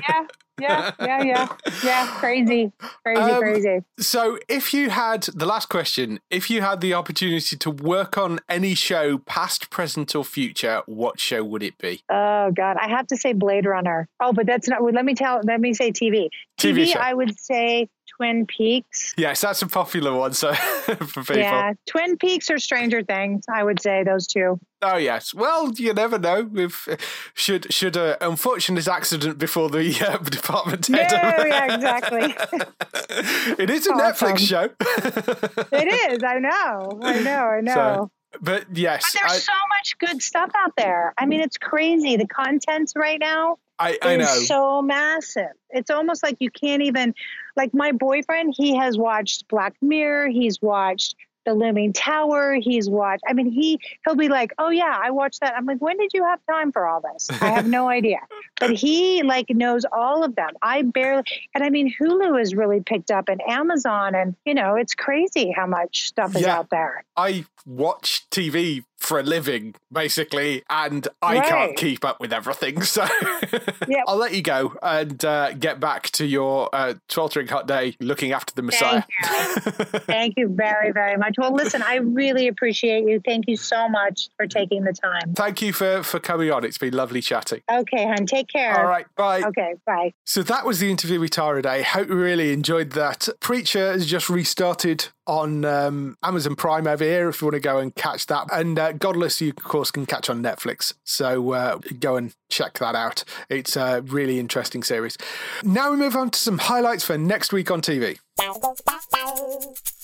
Yeah, 0.01 0.25
yeah, 0.59 0.91
yeah, 0.99 1.23
yeah, 1.23 1.47
yeah. 1.81 2.07
Crazy, 2.07 2.73
crazy, 3.03 3.21
Um, 3.21 3.41
crazy. 3.41 3.79
So, 3.99 4.37
if 4.49 4.73
you 4.73 4.89
had 4.89 5.23
the 5.23 5.45
last 5.45 5.69
question, 5.69 6.19
if 6.29 6.49
you 6.49 6.61
had 6.61 6.81
the 6.81 6.93
opportunity 6.93 7.55
to 7.55 7.71
work 7.71 8.17
on 8.17 8.39
any 8.49 8.75
show, 8.75 9.19
past, 9.19 9.69
present, 9.69 10.13
or 10.13 10.25
future, 10.25 10.81
what 10.87 11.21
show 11.21 11.41
would 11.41 11.63
it 11.63 11.77
be? 11.77 12.01
Oh 12.09 12.51
God, 12.51 12.75
I 12.81 12.89
have 12.89 13.07
to 13.07 13.15
say 13.17 13.31
Blade 13.31 13.65
Runner. 13.65 14.09
Oh, 14.19 14.33
but 14.33 14.45
that's 14.45 14.67
not. 14.67 14.83
Let 14.83 15.05
me 15.05 15.15
tell. 15.15 15.39
Let 15.41 15.61
me 15.61 15.73
say 15.73 15.93
TV. 15.93 16.27
TV 16.59 16.73
TV. 16.73 16.87
show. 16.87 16.99
I 16.99 17.13
would 17.13 17.39
say 17.39 17.87
Twin 18.19 18.45
Peaks. 18.47 19.13
Yes, 19.15 19.39
that's 19.39 19.61
a 19.61 19.67
popular 19.67 20.13
one. 20.13 20.33
So 20.33 20.53
for 20.53 21.21
people. 21.23 21.37
Yeah, 21.37 21.71
Twin 21.87 22.17
Peaks 22.17 22.49
or 22.51 22.59
Stranger 22.59 23.01
Things. 23.01 23.45
I 23.49 23.63
would 23.63 23.81
say 23.81 24.03
those 24.03 24.27
two. 24.27 24.59
Oh 24.81 24.97
yes. 24.97 25.33
Well, 25.33 25.71
you 25.71 25.93
never 25.93 26.19
know 26.19 26.49
if 26.55 26.87
should 27.33 27.71
should 27.73 27.95
a 27.95 28.17
unfortunate 28.25 28.89
accident 28.89 29.37
before 29.37 29.69
the 29.69 29.95
uh, 30.05 30.17
department 30.29 30.89
No, 30.89 30.97
yeah, 30.99 31.73
exactly. 31.75 32.35
it 33.57 33.69
is 33.69 33.87
a 33.87 33.91
Awesome. 33.91 34.27
Netflix 34.35 34.39
show. 34.39 34.69
it 35.71 36.11
is. 36.11 36.21
I 36.21 36.39
know. 36.39 36.99
I 37.01 37.19
know. 37.21 37.45
I 37.45 37.61
know. 37.61 37.73
So, 37.73 38.11
but 38.41 38.65
yes, 38.75 39.13
but 39.13 39.21
there's 39.21 39.31
I, 39.31 39.37
so 39.37 39.53
much 39.77 39.97
good 39.97 40.21
stuff 40.21 40.51
out 40.57 40.73
there. 40.75 41.13
I 41.17 41.25
mean, 41.25 41.39
it's 41.39 41.57
crazy. 41.57 42.17
The 42.17 42.27
contents 42.27 42.93
right 42.97 43.19
now 43.19 43.57
I, 43.79 43.97
I 44.01 44.15
is 44.15 44.19
know. 44.19 44.35
so 44.43 44.81
massive. 44.81 45.51
It's 45.69 45.89
almost 45.89 46.21
like 46.21 46.35
you 46.39 46.51
can't 46.51 46.81
even. 46.83 47.13
Like 47.59 47.73
my 47.73 47.91
boyfriend, 47.91 48.53
he 48.55 48.73
has 48.77 48.97
watched 48.97 49.49
Black 49.49 49.75
Mirror. 49.81 50.29
He's 50.29 50.61
watched 50.61 51.15
The 51.45 51.53
Looming 51.53 51.91
Tower. 51.91 52.53
He's 52.53 52.89
watched. 52.89 53.21
I 53.27 53.33
mean, 53.33 53.51
he 53.51 53.77
he'll 54.05 54.15
be 54.15 54.29
like, 54.29 54.53
"Oh 54.57 54.69
yeah, 54.69 54.97
I 54.97 55.11
watched 55.11 55.41
that." 55.41 55.55
I'm 55.57 55.65
like, 55.65 55.81
"When 55.81 55.97
did 55.97 56.11
you 56.13 56.23
have 56.23 56.39
time 56.49 56.71
for 56.71 56.87
all 56.87 57.01
this?" 57.01 57.29
I 57.41 57.49
have 57.49 57.67
no 57.67 57.89
idea. 57.89 58.19
But 58.61 58.71
he 58.71 59.23
like 59.23 59.49
knows 59.49 59.85
all 59.91 60.23
of 60.23 60.35
them. 60.35 60.51
I 60.61 60.83
barely. 60.83 61.23
And 61.53 61.61
I 61.65 61.69
mean, 61.69 61.93
Hulu 61.99 62.41
is 62.41 62.55
really 62.55 62.79
picked 62.79 63.11
up, 63.11 63.27
and 63.27 63.41
Amazon, 63.45 64.15
and 64.15 64.35
you 64.45 64.53
know, 64.53 64.75
it's 64.75 64.95
crazy 64.95 65.51
how 65.51 65.65
much 65.67 66.07
stuff 66.07 66.37
is 66.37 66.43
Yeah. 66.43 66.59
out 66.59 66.69
there. 66.69 67.03
I 67.17 67.43
watch 67.65 68.25
TV 68.29 68.85
for 68.99 69.19
a 69.19 69.23
living, 69.23 69.75
basically, 69.91 70.63
and 70.69 71.07
I 71.21 71.35
Right. 71.39 71.47
can't 71.47 71.77
keep 71.77 72.03
up 72.05 72.19
with 72.19 72.33
everything. 72.33 72.81
So 72.89 73.05
Yep. 73.87 74.03
I'll 74.07 74.17
let 74.17 74.33
you 74.33 74.41
go 74.41 74.75
and 74.83 75.23
uh, 75.23 75.53
get 75.53 75.79
back 75.79 76.09
to 76.11 76.25
your 76.25 76.69
uh, 76.73 76.95
sweltering 77.07 77.47
hot 77.47 77.67
day 77.67 77.95
looking 77.99 78.31
after 78.33 78.53
the 78.53 78.61
Messiah. 78.61 79.03
Thank 80.05 80.35
you 80.37 80.47
very, 80.49 80.91
very 80.91 81.17
much. 81.17 81.35
Well, 81.37 81.53
listen, 81.53 81.81
I 81.81 81.95
really 81.95 82.47
appreciate 82.47 83.05
you. 83.05 83.21
Thank 83.25 83.45
you 83.47 83.55
so 83.57 83.87
much 83.89 84.29
for 84.37 84.47
taking 84.47 84.83
the 84.83 84.93
time. 84.93 85.33
Thank 85.33 85.61
you 85.61 85.73
for, 85.73 86.03
for 86.03 86.19
coming 86.19 86.51
on. 86.51 86.63
It's 86.63 86.77
been 86.77 86.93
lovely 86.93 87.21
chatting. 87.21 87.61
Okay, 87.71 88.05
hon. 88.05 88.25
Take 88.25 88.47
care. 88.49 88.77
All 88.79 88.85
right, 88.87 89.05
bye. 89.15 89.41
Okay, 89.43 89.75
bye. 89.85 90.13
So 90.25 90.43
that 90.43 90.65
was 90.65 90.79
the 90.79 90.89
interview 90.91 91.19
with 91.19 91.31
Tarra 91.31 91.61
Day. 91.61 91.81
Hope 91.83 92.09
you 92.09 92.15
really 92.15 92.51
enjoyed 92.53 92.91
that. 92.91 93.27
Preacher 93.39 93.91
has 93.93 94.05
just 94.05 94.29
restarted 94.29 95.07
on 95.29 95.63
um, 95.63 96.17
Amazon 96.23 96.55
Prime 96.55 96.87
over 96.87 97.03
here 97.03 97.29
if 97.29 97.39
you 97.39 97.47
want 97.47 97.53
to 97.53 97.59
go 97.59 97.77
and 97.77 97.93
catch 97.93 98.25
that. 98.25 98.47
And 98.51 98.79
uh, 98.79 98.93
Godless, 98.93 99.39
you 99.39 99.49
of 99.49 99.63
course 99.63 99.91
can 99.91 100.05
catch 100.05 100.29
on 100.29 100.41
Netflix. 100.41 100.95
So 101.03 101.51
uh, 101.51 101.77
go 101.99 102.15
and 102.15 102.33
check 102.49 102.79
that 102.79 102.95
out. 102.95 103.23
It's 103.47 103.75
a 103.75 104.01
really 104.01 104.39
interesting 104.39 104.81
series. 104.81 105.17
Now 105.63 105.91
we 105.91 105.97
move 105.97 106.15
on 106.15 106.31
to 106.31 106.39
some 106.39 106.57
highlights 106.57 107.03
for 107.03 107.17
next 107.17 107.53
week 107.53 107.69
on 107.69 107.81
TV. 107.81 108.17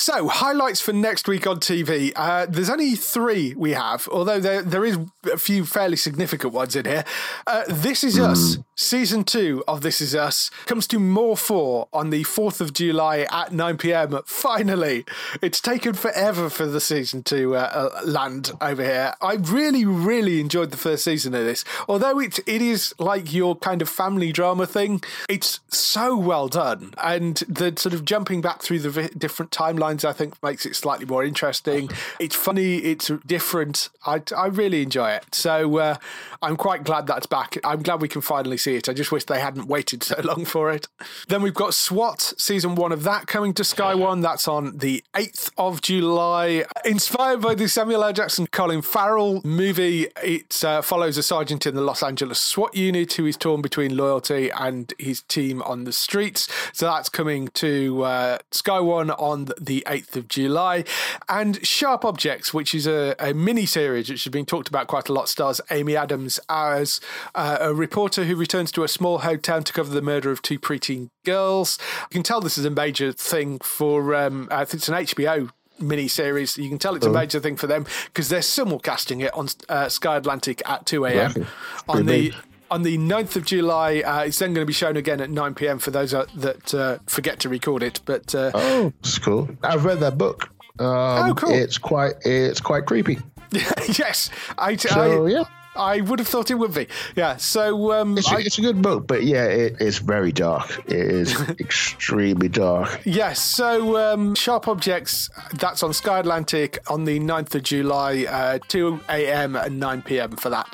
So, 0.00 0.28
highlights 0.28 0.80
for 0.80 0.94
next 0.94 1.28
week 1.28 1.46
on 1.46 1.60
TV. 1.60 2.14
Uh, 2.16 2.46
there's 2.46 2.70
only 2.70 2.94
three 2.94 3.54
we 3.54 3.72
have, 3.72 4.08
although 4.10 4.40
there, 4.40 4.62
there 4.62 4.86
is 4.86 4.96
a 5.30 5.36
few 5.36 5.66
fairly 5.66 5.98
significant 5.98 6.54
ones 6.54 6.74
in 6.74 6.86
here. 6.86 7.04
Uh, 7.46 7.64
this 7.68 8.02
Is 8.02 8.18
Us, 8.18 8.56
season 8.74 9.24
two 9.24 9.62
of 9.68 9.82
This 9.82 10.00
Is 10.00 10.14
Us, 10.14 10.50
comes 10.64 10.86
to 10.86 10.98
More 10.98 11.36
4 11.36 11.88
on 11.92 12.08
the 12.08 12.24
4th 12.24 12.62
of 12.62 12.72
July 12.72 13.26
at 13.30 13.52
9 13.52 13.76
pm. 13.76 14.18
Finally, 14.24 15.04
it's 15.42 15.60
taken 15.60 15.92
forever 15.92 16.48
for 16.48 16.64
the 16.64 16.80
season 16.80 17.22
to 17.24 17.56
uh, 17.56 17.90
uh, 17.94 18.00
land 18.06 18.52
over 18.62 18.82
here. 18.82 19.12
I 19.20 19.34
really, 19.34 19.84
really 19.84 20.40
enjoyed 20.40 20.70
the 20.70 20.78
first 20.78 21.04
season 21.04 21.34
of 21.34 21.44
this. 21.44 21.62
Although 21.90 22.20
it, 22.20 22.38
it 22.46 22.62
is 22.62 22.94
like 22.98 23.34
your 23.34 23.54
kind 23.54 23.82
of 23.82 23.88
family 23.90 24.32
drama 24.32 24.66
thing, 24.66 25.02
it's 25.28 25.60
so 25.68 26.16
well 26.16 26.48
done. 26.48 26.94
And 27.04 27.36
the 27.48 27.74
sort 27.76 27.92
of 27.92 28.06
jumping 28.06 28.40
back 28.40 28.62
through 28.62 28.78
the 28.78 29.08
different 29.08 29.52
timelines, 29.52 29.89
I 30.04 30.12
think, 30.12 30.40
makes 30.42 30.66
it 30.66 30.76
slightly 30.76 31.06
more 31.06 31.24
interesting. 31.24 31.90
It's 32.18 32.36
funny, 32.36 32.76
it's 32.76 33.10
different. 33.26 33.88
I, 34.06 34.22
I 34.36 34.46
really 34.46 34.82
enjoy 34.82 35.10
it. 35.10 35.34
So 35.34 35.78
uh, 35.78 35.96
I'm 36.42 36.56
quite 36.56 36.84
glad 36.84 37.06
that's 37.06 37.26
back. 37.26 37.58
I'm 37.64 37.82
glad 37.82 38.00
we 38.00 38.08
can 38.08 38.20
finally 38.20 38.56
see 38.56 38.76
it. 38.76 38.88
I 38.88 38.92
just 38.92 39.12
wish 39.12 39.24
they 39.24 39.40
hadn't 39.40 39.66
waited 39.66 40.02
so 40.02 40.20
long 40.24 40.44
for 40.44 40.70
it. 40.70 40.88
Then 41.28 41.42
we've 41.42 41.54
got 41.54 41.74
SWAT, 41.74 42.34
season 42.38 42.74
one 42.74 42.92
of 42.92 43.02
that 43.04 43.26
coming 43.26 43.52
to 43.54 43.64
Sky 43.64 43.94
One. 43.94 44.20
That's 44.20 44.48
on 44.48 44.78
the 44.78 45.02
8th 45.14 45.50
of 45.58 45.82
July. 45.82 46.64
Inspired 46.84 47.40
by 47.40 47.54
the 47.54 47.68
Samuel 47.68 48.04
L. 48.04 48.12
Jackson 48.12 48.46
Colin 48.46 48.82
Farrell 48.82 49.40
movie, 49.44 50.08
it 50.22 50.64
uh, 50.64 50.82
follows 50.82 51.16
a 51.18 51.22
sergeant 51.22 51.66
in 51.66 51.74
the 51.74 51.82
Los 51.82 52.02
Angeles 52.02 52.38
SWAT 52.38 52.74
unit 52.76 53.12
who 53.14 53.26
is 53.26 53.36
torn 53.36 53.62
between 53.62 53.96
loyalty 53.96 54.50
and 54.50 54.92
his 54.98 55.22
team 55.22 55.62
on 55.62 55.84
the 55.84 55.92
streets. 55.92 56.48
So 56.72 56.86
that's 56.86 57.08
coming 57.08 57.48
to 57.48 58.02
uh, 58.02 58.38
Sky 58.50 58.80
One 58.80 59.10
on 59.10 59.48
the 59.60 59.79
8th 59.86 60.16
of 60.16 60.28
July. 60.28 60.84
And 61.28 61.64
Sharp 61.66 62.04
Objects, 62.04 62.52
which 62.54 62.74
is 62.74 62.86
a, 62.86 63.14
a 63.18 63.34
mini 63.34 63.66
series 63.66 64.08
which 64.08 64.24
has 64.24 64.30
been 64.30 64.46
talked 64.46 64.68
about 64.68 64.86
quite 64.86 65.08
a 65.08 65.12
lot, 65.12 65.28
stars 65.28 65.60
Amy 65.70 65.96
Adams 65.96 66.40
as 66.48 67.00
uh, 67.34 67.58
a 67.60 67.74
reporter 67.74 68.24
who 68.24 68.36
returns 68.36 68.72
to 68.72 68.84
a 68.84 68.88
small 68.88 69.20
hometown 69.20 69.64
to 69.64 69.72
cover 69.72 69.90
the 69.92 70.02
murder 70.02 70.30
of 70.30 70.42
two 70.42 70.58
preteen 70.58 71.10
girls. 71.24 71.78
You 72.10 72.14
can 72.14 72.22
tell 72.22 72.40
this 72.40 72.58
is 72.58 72.64
a 72.64 72.70
major 72.70 73.12
thing 73.12 73.58
for, 73.60 74.14
um, 74.14 74.48
I 74.50 74.64
think 74.64 74.80
it's 74.80 74.88
an 74.88 74.94
HBO 74.94 75.50
mini 75.80 76.08
series. 76.08 76.58
You 76.58 76.68
can 76.68 76.78
tell 76.78 76.94
it's 76.94 77.06
a 77.06 77.10
major 77.10 77.40
thing 77.40 77.56
for 77.56 77.66
them 77.66 77.86
because 78.06 78.28
they're 78.28 78.40
simulcasting 78.40 79.24
it 79.24 79.32
on 79.34 79.48
uh, 79.68 79.88
Sky 79.88 80.16
Atlantic 80.16 80.62
at 80.68 80.86
2 80.86 81.06
a.m. 81.06 81.46
On 81.88 82.06
the. 82.06 82.32
On 82.70 82.82
the 82.82 82.96
9th 82.98 83.34
of 83.36 83.44
July, 83.44 84.00
uh, 84.00 84.20
it's 84.24 84.38
then 84.38 84.54
going 84.54 84.62
to 84.62 84.66
be 84.66 84.72
shown 84.72 84.96
again 84.96 85.20
at 85.20 85.28
9 85.30 85.54
pm 85.54 85.78
for 85.80 85.90
those 85.90 86.14
uh, 86.14 86.26
that 86.36 86.72
uh, 86.72 86.98
forget 87.06 87.40
to 87.40 87.48
record 87.48 87.82
it. 87.82 88.00
But 88.04 88.32
uh, 88.34 88.52
Oh, 88.54 88.92
it's 89.00 89.18
cool. 89.18 89.48
I've 89.64 89.84
read 89.84 89.98
that 90.00 90.16
book. 90.16 90.48
Um, 90.78 90.86
Oh, 91.30 91.34
cool. 91.36 91.50
It's 91.52 91.78
quite 91.78 92.14
it's 92.24 92.60
quite 92.60 92.86
creepy. 92.86 93.18
yes, 93.52 94.30
I, 94.56 94.76
So 94.76 95.26
I, 95.26 95.30
yeah, 95.30 95.44
I 95.74 96.00
would 96.00 96.20
have 96.20 96.28
thought 96.28 96.50
it 96.52 96.54
would 96.54 96.72
be. 96.72 96.86
Yeah, 97.16 97.36
so 97.38 97.92
um, 97.92 98.16
it's, 98.16 98.30
a- 98.30 98.36
I- 98.36 98.40
it's 98.40 98.58
a 98.58 98.62
good 98.62 98.80
book, 98.80 99.08
but 99.08 99.24
yeah, 99.24 99.46
it, 99.46 99.76
it's 99.80 99.98
very 99.98 100.30
dark. 100.30 100.70
It 100.86 100.92
is 100.92 101.40
extremely 101.60 102.48
dark. 102.48 103.00
Yes, 103.04 103.40
so 103.42 103.96
um, 103.96 104.36
Sharp 104.36 104.68
Objects, 104.68 105.28
that's 105.54 105.82
on 105.82 105.92
Sky 105.92 106.20
Atlantic 106.20 106.78
on 106.88 107.04
the 107.04 107.18
9th 107.18 107.56
of 107.56 107.64
July, 107.64 108.26
uh, 108.28 108.58
2 108.68 109.00
a.m. 109.08 109.56
and 109.56 109.80
9 109.80 110.02
p.m. 110.02 110.36
for 110.36 110.50
that. 110.50 110.68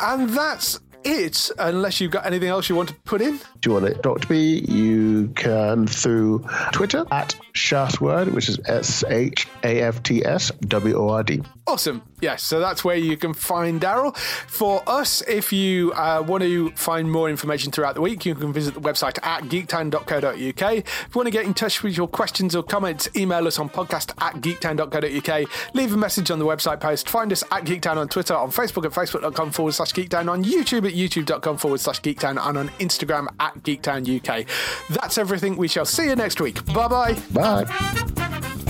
And 0.00 0.28
that's 0.30 0.78
it, 1.04 1.50
unless 1.58 2.00
you've 2.00 2.10
got 2.10 2.26
anything 2.26 2.48
else 2.48 2.68
you 2.68 2.74
want 2.74 2.88
to 2.90 2.94
put 3.04 3.20
in. 3.20 3.38
Do 3.60 3.70
you 3.70 3.72
want 3.80 4.02
talk 4.02 4.20
to 4.22 4.32
me? 4.32 4.60
You 4.60 5.28
can 5.34 5.86
through 5.86 6.44
Twitter 6.72 7.04
at 7.10 7.34
Shaftsword, 7.54 8.32
which 8.32 8.48
is 8.48 8.60
S 8.66 9.04
H 9.04 9.46
A 9.62 9.80
F 9.82 10.02
T 10.02 10.24
S 10.24 10.50
W 10.50 10.96
O 10.96 11.08
R 11.10 11.22
D. 11.22 11.42
Awesome. 11.66 12.02
Yes, 12.20 12.42
so 12.42 12.60
that's 12.60 12.84
where 12.84 12.96
you 12.96 13.16
can 13.16 13.32
find 13.32 13.80
Daryl. 13.80 14.14
For 14.16 14.82
us, 14.86 15.22
if 15.22 15.52
you 15.52 15.92
uh, 15.92 16.22
want 16.26 16.42
to 16.42 16.70
find 16.72 17.10
more 17.10 17.30
information 17.30 17.72
throughout 17.72 17.94
the 17.94 18.00
week, 18.00 18.26
you 18.26 18.34
can 18.34 18.52
visit 18.52 18.74
the 18.74 18.80
website 18.80 19.18
at 19.24 19.44
geektown.co.uk. 19.44 20.34
If 20.34 21.08
you 21.14 21.18
want 21.18 21.26
to 21.26 21.30
get 21.30 21.46
in 21.46 21.54
touch 21.54 21.82
with 21.82 21.96
your 21.96 22.08
questions 22.08 22.54
or 22.54 22.62
comments, 22.62 23.08
email 23.16 23.46
us 23.46 23.58
on 23.58 23.70
podcast 23.70 24.12
at 24.20 24.34
geektown.co.uk. 24.36 25.74
Leave 25.74 25.94
a 25.94 25.96
message 25.96 26.30
on 26.30 26.38
the 26.38 26.44
website 26.44 26.80
post. 26.80 27.08
Find 27.08 27.32
us 27.32 27.42
at 27.50 27.64
Geektown 27.64 27.96
on 27.96 28.08
Twitter, 28.08 28.34
on 28.34 28.50
Facebook 28.50 28.84
at 28.84 28.92
facebook.com 28.92 29.50
forward 29.52 29.72
slash 29.72 29.92
geektown, 29.92 30.30
on 30.30 30.44
YouTube 30.44 30.89
at 30.90 30.96
youtube.com 30.96 31.56
forward 31.56 31.80
slash 31.80 32.00
geektown, 32.00 32.38
and 32.46 32.58
on 32.58 32.68
Instagram 32.80 33.28
at 33.38 33.54
geektown 33.62 34.04
UK. 34.06 34.46
That's 34.90 35.18
everything. 35.18 35.56
We 35.56 35.68
shall 35.68 35.86
see 35.86 36.04
you 36.06 36.16
next 36.16 36.40
week. 36.40 36.64
Bye 36.66 36.88
bye. 36.88 37.16
Bye. 37.32 38.69